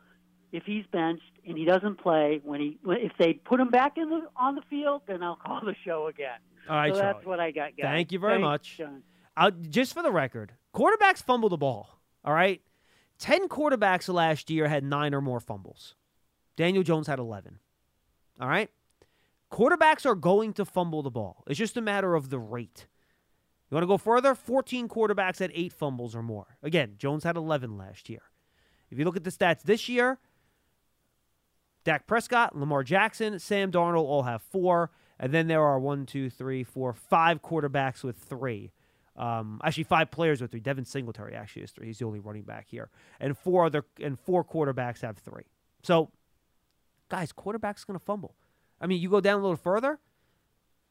if 0.52 0.64
he's 0.64 0.84
benched 0.92 1.22
and 1.46 1.56
he 1.58 1.64
doesn't 1.64 1.96
play. 1.98 2.40
When 2.44 2.60
he, 2.60 2.78
if 2.86 3.12
they 3.18 3.32
put 3.34 3.58
him 3.60 3.68
back 3.70 3.98
in 3.98 4.08
the 4.08 4.20
on 4.36 4.54
the 4.54 4.62
field, 4.70 5.02
then 5.06 5.22
I'll 5.22 5.36
call 5.36 5.60
the 5.64 5.74
show 5.84 6.06
again. 6.06 6.38
All 6.68 6.76
right, 6.76 6.94
so 6.94 7.00
that's 7.00 7.24
what 7.26 7.40
I 7.40 7.50
got. 7.50 7.76
Guys. 7.76 7.82
Thank 7.86 8.12
you 8.12 8.20
very 8.20 8.34
Thanks, 8.34 8.42
much. 8.44 8.76
John. 8.78 9.02
Uh, 9.36 9.50
just 9.68 9.94
for 9.94 10.02
the 10.02 10.12
record, 10.12 10.52
quarterbacks 10.72 11.22
fumble 11.24 11.48
the 11.48 11.56
ball. 11.56 11.98
All 12.24 12.32
right, 12.32 12.60
ten 13.18 13.48
quarterbacks 13.48 14.12
last 14.12 14.48
year 14.48 14.68
had 14.68 14.84
nine 14.84 15.12
or 15.12 15.20
more 15.20 15.40
fumbles. 15.40 15.96
Daniel 16.54 16.84
Jones 16.84 17.08
had 17.08 17.18
eleven. 17.18 17.58
All 18.40 18.46
right, 18.48 18.70
quarterbacks 19.52 20.06
are 20.06 20.14
going 20.14 20.52
to 20.54 20.64
fumble 20.64 21.02
the 21.02 21.10
ball. 21.10 21.44
It's 21.46 21.58
just 21.58 21.76
a 21.76 21.82
matter 21.82 22.14
of 22.14 22.30
the 22.30 22.38
rate. 22.38 22.86
You 23.70 23.76
want 23.76 23.84
to 23.84 23.88
go 23.88 23.98
further? 23.98 24.34
14 24.34 24.88
quarterbacks 24.88 25.38
had 25.38 25.52
eight 25.54 25.72
fumbles 25.72 26.16
or 26.16 26.22
more. 26.22 26.58
Again, 26.62 26.94
Jones 26.98 27.24
had 27.24 27.36
11 27.36 27.76
last 27.76 28.10
year. 28.10 28.22
If 28.90 28.98
you 28.98 29.04
look 29.04 29.16
at 29.16 29.24
the 29.24 29.30
stats 29.30 29.62
this 29.62 29.88
year, 29.88 30.18
Dak 31.84 32.06
Prescott, 32.06 32.56
Lamar 32.56 32.82
Jackson, 32.82 33.38
Sam 33.38 33.70
Darnold 33.70 34.04
all 34.04 34.24
have 34.24 34.42
four. 34.42 34.90
And 35.18 35.32
then 35.32 35.46
there 35.46 35.62
are 35.62 35.78
one, 35.78 36.06
two, 36.06 36.30
three, 36.30 36.64
four, 36.64 36.92
five 36.92 37.42
quarterbacks 37.42 38.02
with 38.02 38.16
three. 38.16 38.72
Um, 39.16 39.60
actually, 39.62 39.84
five 39.84 40.10
players 40.10 40.40
with 40.40 40.50
three. 40.50 40.60
Devin 40.60 40.84
Singletary 40.84 41.34
actually 41.34 41.62
is 41.62 41.70
three. 41.70 41.86
He's 41.86 41.98
the 41.98 42.06
only 42.06 42.20
running 42.20 42.42
back 42.42 42.66
here. 42.68 42.90
And 43.20 43.36
four 43.36 43.66
other 43.66 43.84
and 44.00 44.18
four 44.18 44.44
quarterbacks 44.44 45.02
have 45.02 45.18
three. 45.18 45.44
So, 45.82 46.10
guys, 47.08 47.30
quarterback's 47.32 47.84
going 47.84 47.98
to 47.98 48.04
fumble. 48.04 48.34
I 48.82 48.86
mean, 48.86 49.00
you 49.00 49.08
go 49.08 49.20
down 49.20 49.38
a 49.38 49.42
little 49.42 49.56
further. 49.56 49.98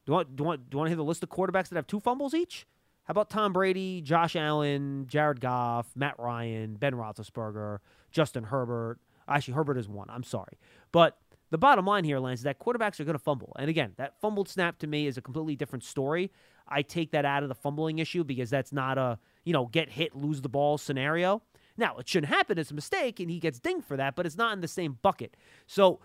Do 0.04 0.10
you 0.10 0.14
want 0.14 0.34
do 0.34 0.42
you 0.42 0.46
want 0.46 0.70
do 0.70 0.74
you 0.74 0.78
want 0.78 0.86
to 0.86 0.90
hear 0.90 0.96
the 0.96 1.04
list 1.04 1.22
of 1.22 1.28
quarterbacks 1.28 1.68
that 1.68 1.76
have 1.76 1.86
two 1.86 2.00
fumbles 2.00 2.34
each? 2.34 2.66
How 3.04 3.12
about 3.12 3.30
Tom 3.30 3.52
Brady, 3.52 4.00
Josh 4.00 4.34
Allen, 4.34 5.06
Jared 5.06 5.40
Goff, 5.40 5.86
Matt 5.94 6.18
Ryan, 6.18 6.76
Ben 6.76 6.94
Roethlisberger, 6.94 7.78
Justin 8.10 8.44
Herbert? 8.44 8.98
Actually, 9.28 9.54
Herbert 9.54 9.76
is 9.76 9.88
one. 9.88 10.08
I'm 10.10 10.24
sorry, 10.24 10.58
but 10.90 11.18
the 11.50 11.58
bottom 11.58 11.84
line 11.84 12.04
here, 12.04 12.18
Lance, 12.18 12.40
is 12.40 12.44
that 12.44 12.58
quarterbacks 12.58 12.98
are 12.98 13.04
going 13.04 13.12
to 13.12 13.22
fumble. 13.22 13.52
And 13.58 13.68
again, 13.68 13.92
that 13.96 14.18
fumbled 14.20 14.48
snap 14.48 14.78
to 14.78 14.86
me 14.86 15.06
is 15.06 15.18
a 15.18 15.20
completely 15.20 15.54
different 15.54 15.84
story. 15.84 16.32
I 16.66 16.80
take 16.80 17.10
that 17.10 17.26
out 17.26 17.42
of 17.42 17.50
the 17.50 17.54
fumbling 17.54 17.98
issue 17.98 18.24
because 18.24 18.48
that's 18.48 18.72
not 18.72 18.96
a 18.98 19.18
you 19.44 19.52
know 19.52 19.66
get 19.66 19.90
hit, 19.90 20.16
lose 20.16 20.40
the 20.40 20.48
ball 20.48 20.78
scenario. 20.78 21.42
Now 21.76 21.96
it 21.98 22.08
shouldn't 22.08 22.32
happen. 22.32 22.58
It's 22.58 22.70
a 22.70 22.74
mistake, 22.74 23.20
and 23.20 23.30
he 23.30 23.38
gets 23.38 23.60
dinged 23.60 23.86
for 23.86 23.96
that, 23.96 24.16
but 24.16 24.26
it's 24.26 24.36
not 24.36 24.52
in 24.54 24.60
the 24.60 24.68
same 24.68 24.98
bucket. 25.02 25.36
So 25.66 26.00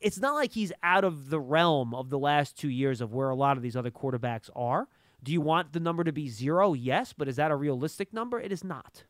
it's 0.00 0.18
not 0.18 0.34
like 0.34 0.52
he's 0.52 0.72
out 0.82 1.04
of 1.04 1.30
the 1.30 1.40
realm 1.40 1.94
of 1.94 2.10
the 2.10 2.18
last 2.18 2.56
two 2.58 2.68
years 2.68 3.00
of 3.00 3.12
where 3.12 3.30
a 3.30 3.34
lot 3.34 3.56
of 3.56 3.62
these 3.62 3.76
other 3.76 3.90
quarterbacks 3.90 4.50
are. 4.54 4.88
Do 5.22 5.32
you 5.32 5.40
want 5.40 5.72
the 5.72 5.80
number 5.80 6.04
to 6.04 6.12
be 6.12 6.28
zero? 6.28 6.72
Yes, 6.72 7.12
but 7.12 7.28
is 7.28 7.36
that 7.36 7.50
a 7.50 7.56
realistic 7.56 8.12
number? 8.12 8.40
It 8.40 8.52
is 8.52 8.62
not. 8.62 9.04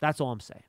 That's 0.00 0.20
all 0.20 0.32
I'm 0.32 0.40
saying. 0.40 0.62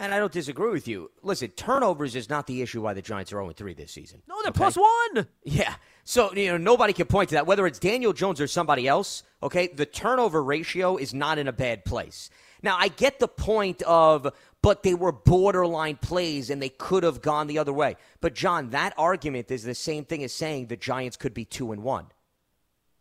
And 0.00 0.12
I 0.12 0.18
don't 0.18 0.32
disagree 0.32 0.70
with 0.70 0.88
you. 0.88 1.12
Listen, 1.22 1.50
turnovers 1.50 2.16
is 2.16 2.28
not 2.28 2.48
the 2.48 2.60
issue 2.60 2.80
why 2.80 2.92
the 2.92 3.02
Giants 3.02 3.32
are 3.32 3.36
0 3.36 3.52
3 3.52 3.74
this 3.74 3.92
season. 3.92 4.20
No, 4.28 4.34
they're 4.42 4.50
plus 4.50 4.76
one. 4.76 5.28
Yeah. 5.44 5.74
So, 6.02 6.32
you 6.34 6.50
know, 6.50 6.56
nobody 6.56 6.92
can 6.92 7.06
point 7.06 7.28
to 7.28 7.36
that. 7.36 7.46
Whether 7.46 7.68
it's 7.68 7.78
Daniel 7.78 8.12
Jones 8.12 8.40
or 8.40 8.48
somebody 8.48 8.88
else, 8.88 9.22
okay, 9.44 9.68
the 9.68 9.86
turnover 9.86 10.42
ratio 10.42 10.96
is 10.96 11.14
not 11.14 11.38
in 11.38 11.46
a 11.46 11.52
bad 11.52 11.84
place. 11.84 12.30
Now, 12.62 12.76
I 12.78 12.88
get 12.88 13.18
the 13.18 13.28
point 13.28 13.82
of, 13.82 14.32
but 14.62 14.82
they 14.82 14.94
were 14.94 15.12
borderline 15.12 15.96
plays 15.96 16.50
and 16.50 16.62
they 16.62 16.68
could 16.68 17.02
have 17.02 17.20
gone 17.20 17.48
the 17.48 17.58
other 17.58 17.72
way. 17.72 17.96
But, 18.20 18.34
John, 18.34 18.70
that 18.70 18.94
argument 18.96 19.50
is 19.50 19.64
the 19.64 19.74
same 19.74 20.04
thing 20.04 20.22
as 20.22 20.32
saying 20.32 20.66
the 20.66 20.76
Giants 20.76 21.16
could 21.16 21.34
be 21.34 21.44
2 21.44 21.72
and 21.72 21.82
1. 21.82 22.06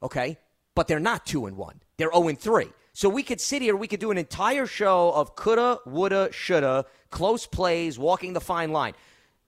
Okay? 0.03 0.37
But 0.73 0.87
they're 0.87 0.99
not 0.99 1.25
2 1.25 1.45
and 1.45 1.57
1. 1.57 1.81
They're 1.97 2.11
0 2.11 2.29
and 2.29 2.39
3. 2.39 2.67
So 2.93 3.07
we 3.07 3.23
could 3.23 3.39
sit 3.39 3.61
here, 3.61 3.75
we 3.75 3.87
could 3.87 3.99
do 3.99 4.11
an 4.11 4.17
entire 4.17 4.65
show 4.65 5.11
of 5.11 5.35
coulda, 5.35 5.79
woulda, 5.85 6.29
shoulda, 6.31 6.85
close 7.09 7.45
plays, 7.45 7.97
walking 7.97 8.33
the 8.33 8.41
fine 8.41 8.71
line. 8.71 8.93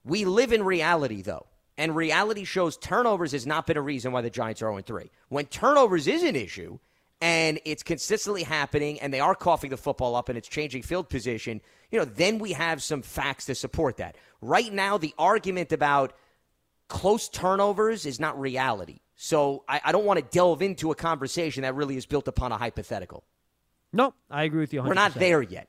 We 0.04 0.24
live 0.24 0.52
in 0.52 0.62
reality, 0.62 1.22
though. 1.22 1.46
And 1.76 1.96
reality 1.96 2.44
shows 2.44 2.76
turnovers 2.76 3.32
has 3.32 3.46
not 3.46 3.66
been 3.66 3.76
a 3.76 3.82
reason 3.82 4.12
why 4.12 4.20
the 4.20 4.30
Giants 4.30 4.62
are 4.62 4.70
0 4.70 4.82
3. 4.82 5.10
When 5.28 5.46
turnovers 5.46 6.06
is 6.06 6.22
an 6.22 6.36
issue 6.36 6.78
and 7.20 7.60
it's 7.64 7.82
consistently 7.82 8.42
happening 8.42 9.00
and 9.00 9.12
they 9.12 9.20
are 9.20 9.34
coughing 9.34 9.70
the 9.70 9.76
football 9.76 10.14
up 10.14 10.28
and 10.28 10.36
it's 10.36 10.48
changing 10.48 10.82
field 10.82 11.08
position, 11.08 11.60
you 11.90 11.98
know, 11.98 12.04
then 12.04 12.38
we 12.38 12.52
have 12.52 12.82
some 12.82 13.02
facts 13.02 13.46
to 13.46 13.54
support 13.54 13.96
that. 13.98 14.16
Right 14.40 14.72
now, 14.72 14.98
the 14.98 15.14
argument 15.18 15.72
about 15.72 16.12
close 16.88 17.28
turnovers 17.28 18.04
is 18.06 18.20
not 18.20 18.38
reality. 18.38 19.00
So 19.16 19.64
I, 19.68 19.80
I 19.84 19.92
don't 19.92 20.04
want 20.04 20.18
to 20.20 20.26
delve 20.30 20.60
into 20.60 20.90
a 20.90 20.94
conversation 20.94 21.62
that 21.62 21.74
really 21.74 21.96
is 21.96 22.04
built 22.04 22.28
upon 22.28 22.52
a 22.52 22.56
hypothetical. 22.58 23.24
No, 23.92 24.12
I 24.30 24.42
agree 24.44 24.60
with 24.60 24.72
you. 24.74 24.82
100%. 24.82 24.86
We're 24.86 24.94
not 24.94 25.14
there 25.14 25.40
yet. 25.40 25.68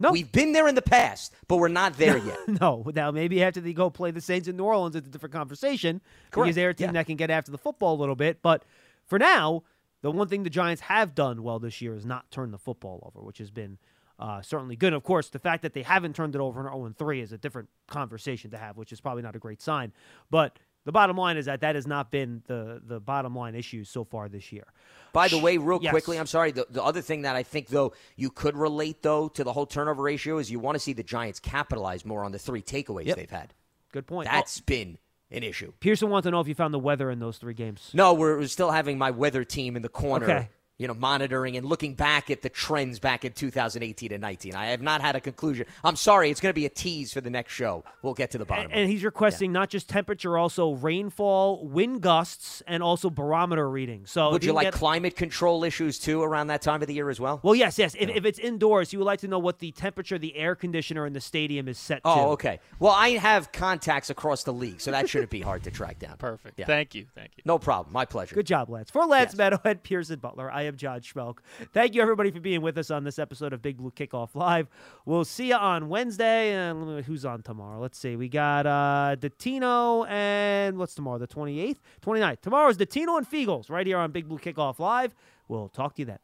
No. 0.00 0.10
We've 0.12 0.30
been 0.32 0.52
there 0.52 0.66
in 0.66 0.74
the 0.74 0.82
past, 0.82 1.32
but 1.46 1.58
we're 1.58 1.68
not 1.68 1.96
there 1.98 2.16
yet. 2.26 2.38
no. 2.60 2.90
Now, 2.94 3.10
maybe 3.10 3.42
after 3.42 3.60
they 3.60 3.72
go 3.72 3.90
play 3.90 4.10
the 4.10 4.20
Saints 4.20 4.48
in 4.48 4.56
New 4.56 4.64
Orleans, 4.64 4.96
it's 4.96 5.06
a 5.06 5.10
different 5.10 5.34
conversation 5.34 6.00
Correct. 6.30 6.46
because 6.46 6.54
they're 6.56 6.70
a 6.70 6.74
team 6.74 6.86
Yeah. 6.88 6.92
that 6.92 7.06
can 7.06 7.16
get 7.16 7.30
after 7.30 7.52
the 7.52 7.58
football 7.58 7.94
a 7.94 8.00
little 8.00 8.16
bit. 8.16 8.42
But 8.42 8.64
for 9.06 9.18
now, 9.18 9.62
the 10.02 10.10
one 10.10 10.28
thing 10.28 10.42
the 10.42 10.50
Giants 10.50 10.82
have 10.82 11.14
done 11.14 11.42
well 11.42 11.58
this 11.58 11.80
year 11.80 11.94
is 11.94 12.06
not 12.06 12.30
turn 12.30 12.50
the 12.50 12.58
football 12.58 13.02
over, 13.06 13.24
which 13.24 13.38
has 13.38 13.50
been 13.50 13.78
uh, 14.18 14.42
certainly 14.42 14.76
good. 14.76 14.92
Of 14.92 15.02
course, 15.02 15.28
the 15.30 15.38
fact 15.38 15.62
that 15.62 15.72
they 15.74 15.82
haven't 15.82 16.14
turned 16.14 16.34
it 16.34 16.40
over 16.40 16.60
in 16.60 16.66
0 16.66 16.94
3 16.96 17.20
is 17.20 17.32
a 17.32 17.38
different 17.38 17.68
conversation 17.86 18.50
to 18.50 18.58
have, 18.58 18.76
which 18.76 18.92
is 18.92 19.00
probably 19.00 19.22
not 19.22 19.34
a 19.36 19.38
great 19.38 19.62
sign. 19.62 19.92
But 20.30 20.58
the 20.84 20.92
bottom 20.92 21.16
line 21.16 21.36
is 21.36 21.46
that 21.46 21.60
that 21.60 21.74
has 21.74 21.86
not 21.86 22.10
been 22.10 22.42
the, 22.46 22.80
the 22.84 23.00
bottom 23.00 23.34
line 23.34 23.54
issue 23.54 23.84
so 23.84 24.04
far 24.04 24.28
this 24.28 24.50
year. 24.52 24.64
By 25.12 25.28
the 25.28 25.38
way, 25.38 25.56
real 25.58 25.78
Yes. 25.82 25.90
quickly, 25.90 26.18
I'm 26.18 26.26
sorry. 26.26 26.52
The, 26.52 26.66
the 26.70 26.82
other 26.82 27.00
thing 27.02 27.22
that 27.22 27.36
I 27.36 27.42
think, 27.42 27.68
though, 27.68 27.92
you 28.16 28.30
could 28.30 28.56
relate, 28.56 29.02
though, 29.02 29.28
to 29.28 29.44
the 29.44 29.52
whole 29.52 29.66
turnover 29.66 30.02
ratio 30.02 30.38
is 30.38 30.50
you 30.50 30.58
want 30.60 30.76
to 30.76 30.80
see 30.80 30.92
the 30.92 31.02
Giants 31.02 31.40
capitalize 31.40 32.04
more 32.04 32.24
on 32.24 32.32
the 32.32 32.38
three 32.38 32.62
takeaways 32.62 33.06
Yep. 33.06 33.16
they've 33.16 33.30
had. 33.30 33.54
Good 33.92 34.06
point. 34.06 34.28
That's 34.30 34.60
been 34.60 34.98
an 35.30 35.42
issue. 35.42 35.72
Pearson 35.80 36.10
wants 36.10 36.26
to 36.26 36.30
know 36.30 36.40
if 36.40 36.48
you 36.48 36.54
found 36.54 36.74
the 36.74 36.78
weather 36.78 37.10
in 37.10 37.18
those 37.18 37.38
three 37.38 37.54
games. 37.54 37.90
No, 37.94 38.14
we're, 38.14 38.38
we're 38.38 38.48
still 38.48 38.70
having 38.70 38.98
my 38.98 39.10
weather 39.10 39.44
team 39.44 39.76
in 39.76 39.82
the 39.82 39.88
corner. 39.88 40.24
Okay. 40.24 40.48
You 40.80 40.88
know, 40.88 40.94
monitoring 40.94 41.58
and 41.58 41.66
looking 41.66 41.92
back 41.92 42.30
at 42.30 42.40
the 42.40 42.48
trends 42.48 42.98
back 42.98 43.26
in 43.26 43.32
2018 43.32 44.12
and 44.12 44.22
19. 44.22 44.54
I 44.54 44.68
have 44.68 44.80
not 44.80 45.02
had 45.02 45.14
a 45.14 45.20
conclusion. 45.20 45.66
I'm 45.84 45.94
sorry, 45.94 46.30
it's 46.30 46.40
going 46.40 46.48
to 46.48 46.58
be 46.58 46.64
a 46.64 46.70
tease 46.70 47.12
for 47.12 47.20
the 47.20 47.28
next 47.28 47.52
show. 47.52 47.84
We'll 48.00 48.14
get 48.14 48.30
to 48.30 48.38
the 48.38 48.46
bottom. 48.46 48.64
of. 48.64 48.72
And 48.72 48.88
he's 48.88 49.04
requesting 49.04 49.52
not 49.52 49.68
just 49.68 49.90
temperature, 49.90 50.38
also 50.38 50.72
rainfall, 50.72 51.66
wind 51.66 52.00
gusts, 52.00 52.62
and 52.66 52.82
also 52.82 53.10
barometer 53.10 53.68
readings. 53.68 54.10
So 54.10 54.30
Would 54.30 54.42
you 54.42 54.54
like 54.54 54.68
get- 54.68 54.72
climate 54.72 55.16
control 55.16 55.64
issues 55.64 55.98
too 55.98 56.22
around 56.22 56.46
that 56.46 56.62
time 56.62 56.80
of 56.80 56.88
the 56.88 56.94
year 56.94 57.10
as 57.10 57.20
well? 57.20 57.40
Well, 57.42 57.54
yes, 57.54 57.78
yes. 57.78 57.94
If, 58.00 58.08
if 58.08 58.24
it's 58.24 58.38
indoors, 58.38 58.90
you 58.90 59.00
would 59.00 59.04
like 59.04 59.20
to 59.20 59.28
know 59.28 59.38
what 59.38 59.58
the 59.58 59.72
temperature 59.72 60.16
the 60.16 60.34
air 60.34 60.54
conditioner 60.54 61.06
in 61.06 61.12
the 61.12 61.20
stadium 61.20 61.68
is 61.68 61.76
set 61.76 62.02
to. 62.04 62.08
Oh, 62.08 62.30
okay. 62.30 62.58
Well, 62.78 62.92
I 62.92 63.10
have 63.10 63.52
contacts 63.52 64.08
across 64.08 64.44
the 64.44 64.54
league, 64.54 64.80
so 64.80 64.92
that 64.92 65.10
shouldn't 65.10 65.30
be 65.30 65.42
hard 65.42 65.62
to 65.64 65.70
track 65.70 65.98
down. 65.98 66.16
Perfect. 66.18 66.58
Yeah. 66.58 66.64
Thank 66.64 66.94
you. 66.94 67.04
Thank 67.14 67.32
you. 67.36 67.42
No 67.44 67.58
problem. 67.58 67.92
My 67.92 68.06
pleasure. 68.06 68.34
Good 68.34 68.46
job, 68.46 68.70
Lance. 68.70 68.90
For 68.90 69.04
Lance 69.04 69.34
Medow 69.34 69.60
and 69.66 69.82
Pearson 69.82 70.18
Butler, 70.20 70.50
I 70.50 70.62
am 70.62 70.69
John 70.76 71.00
Schmeelk. 71.00 71.38
Thank 71.72 71.94
you, 71.94 72.02
everybody, 72.02 72.30
for 72.30 72.40
being 72.40 72.62
with 72.62 72.78
us 72.78 72.90
on 72.90 73.04
this 73.04 73.18
episode 73.18 73.52
of 73.52 73.60
Big 73.60 73.78
Blue 73.78 73.90
Kickoff 73.90 74.34
Live. 74.34 74.68
We'll 75.04 75.24
see 75.24 75.48
you 75.48 75.56
on 75.56 75.88
Wednesday. 75.88 76.52
And 76.52 77.04
who's 77.04 77.24
on 77.24 77.42
tomorrow? 77.42 77.80
Let's 77.80 77.98
see. 77.98 78.16
We 78.16 78.28
got 78.28 78.66
uh, 78.66 79.16
Datino 79.18 80.08
and 80.08 80.78
what's 80.78 80.94
tomorrow? 80.94 81.18
The 81.18 81.26
28th? 81.26 81.78
29th. 82.00 82.40
Tomorrow 82.40 82.68
is 82.70 82.76
Datino 82.76 83.18
and 83.18 83.28
Feagles 83.28 83.68
right 83.68 83.86
here 83.86 83.98
on 83.98 84.12
Big 84.12 84.28
Blue 84.28 84.38
Kickoff 84.38 84.78
Live. 84.78 85.14
We'll 85.48 85.68
talk 85.68 85.96
to 85.96 86.02
you 86.02 86.06
then. 86.06 86.20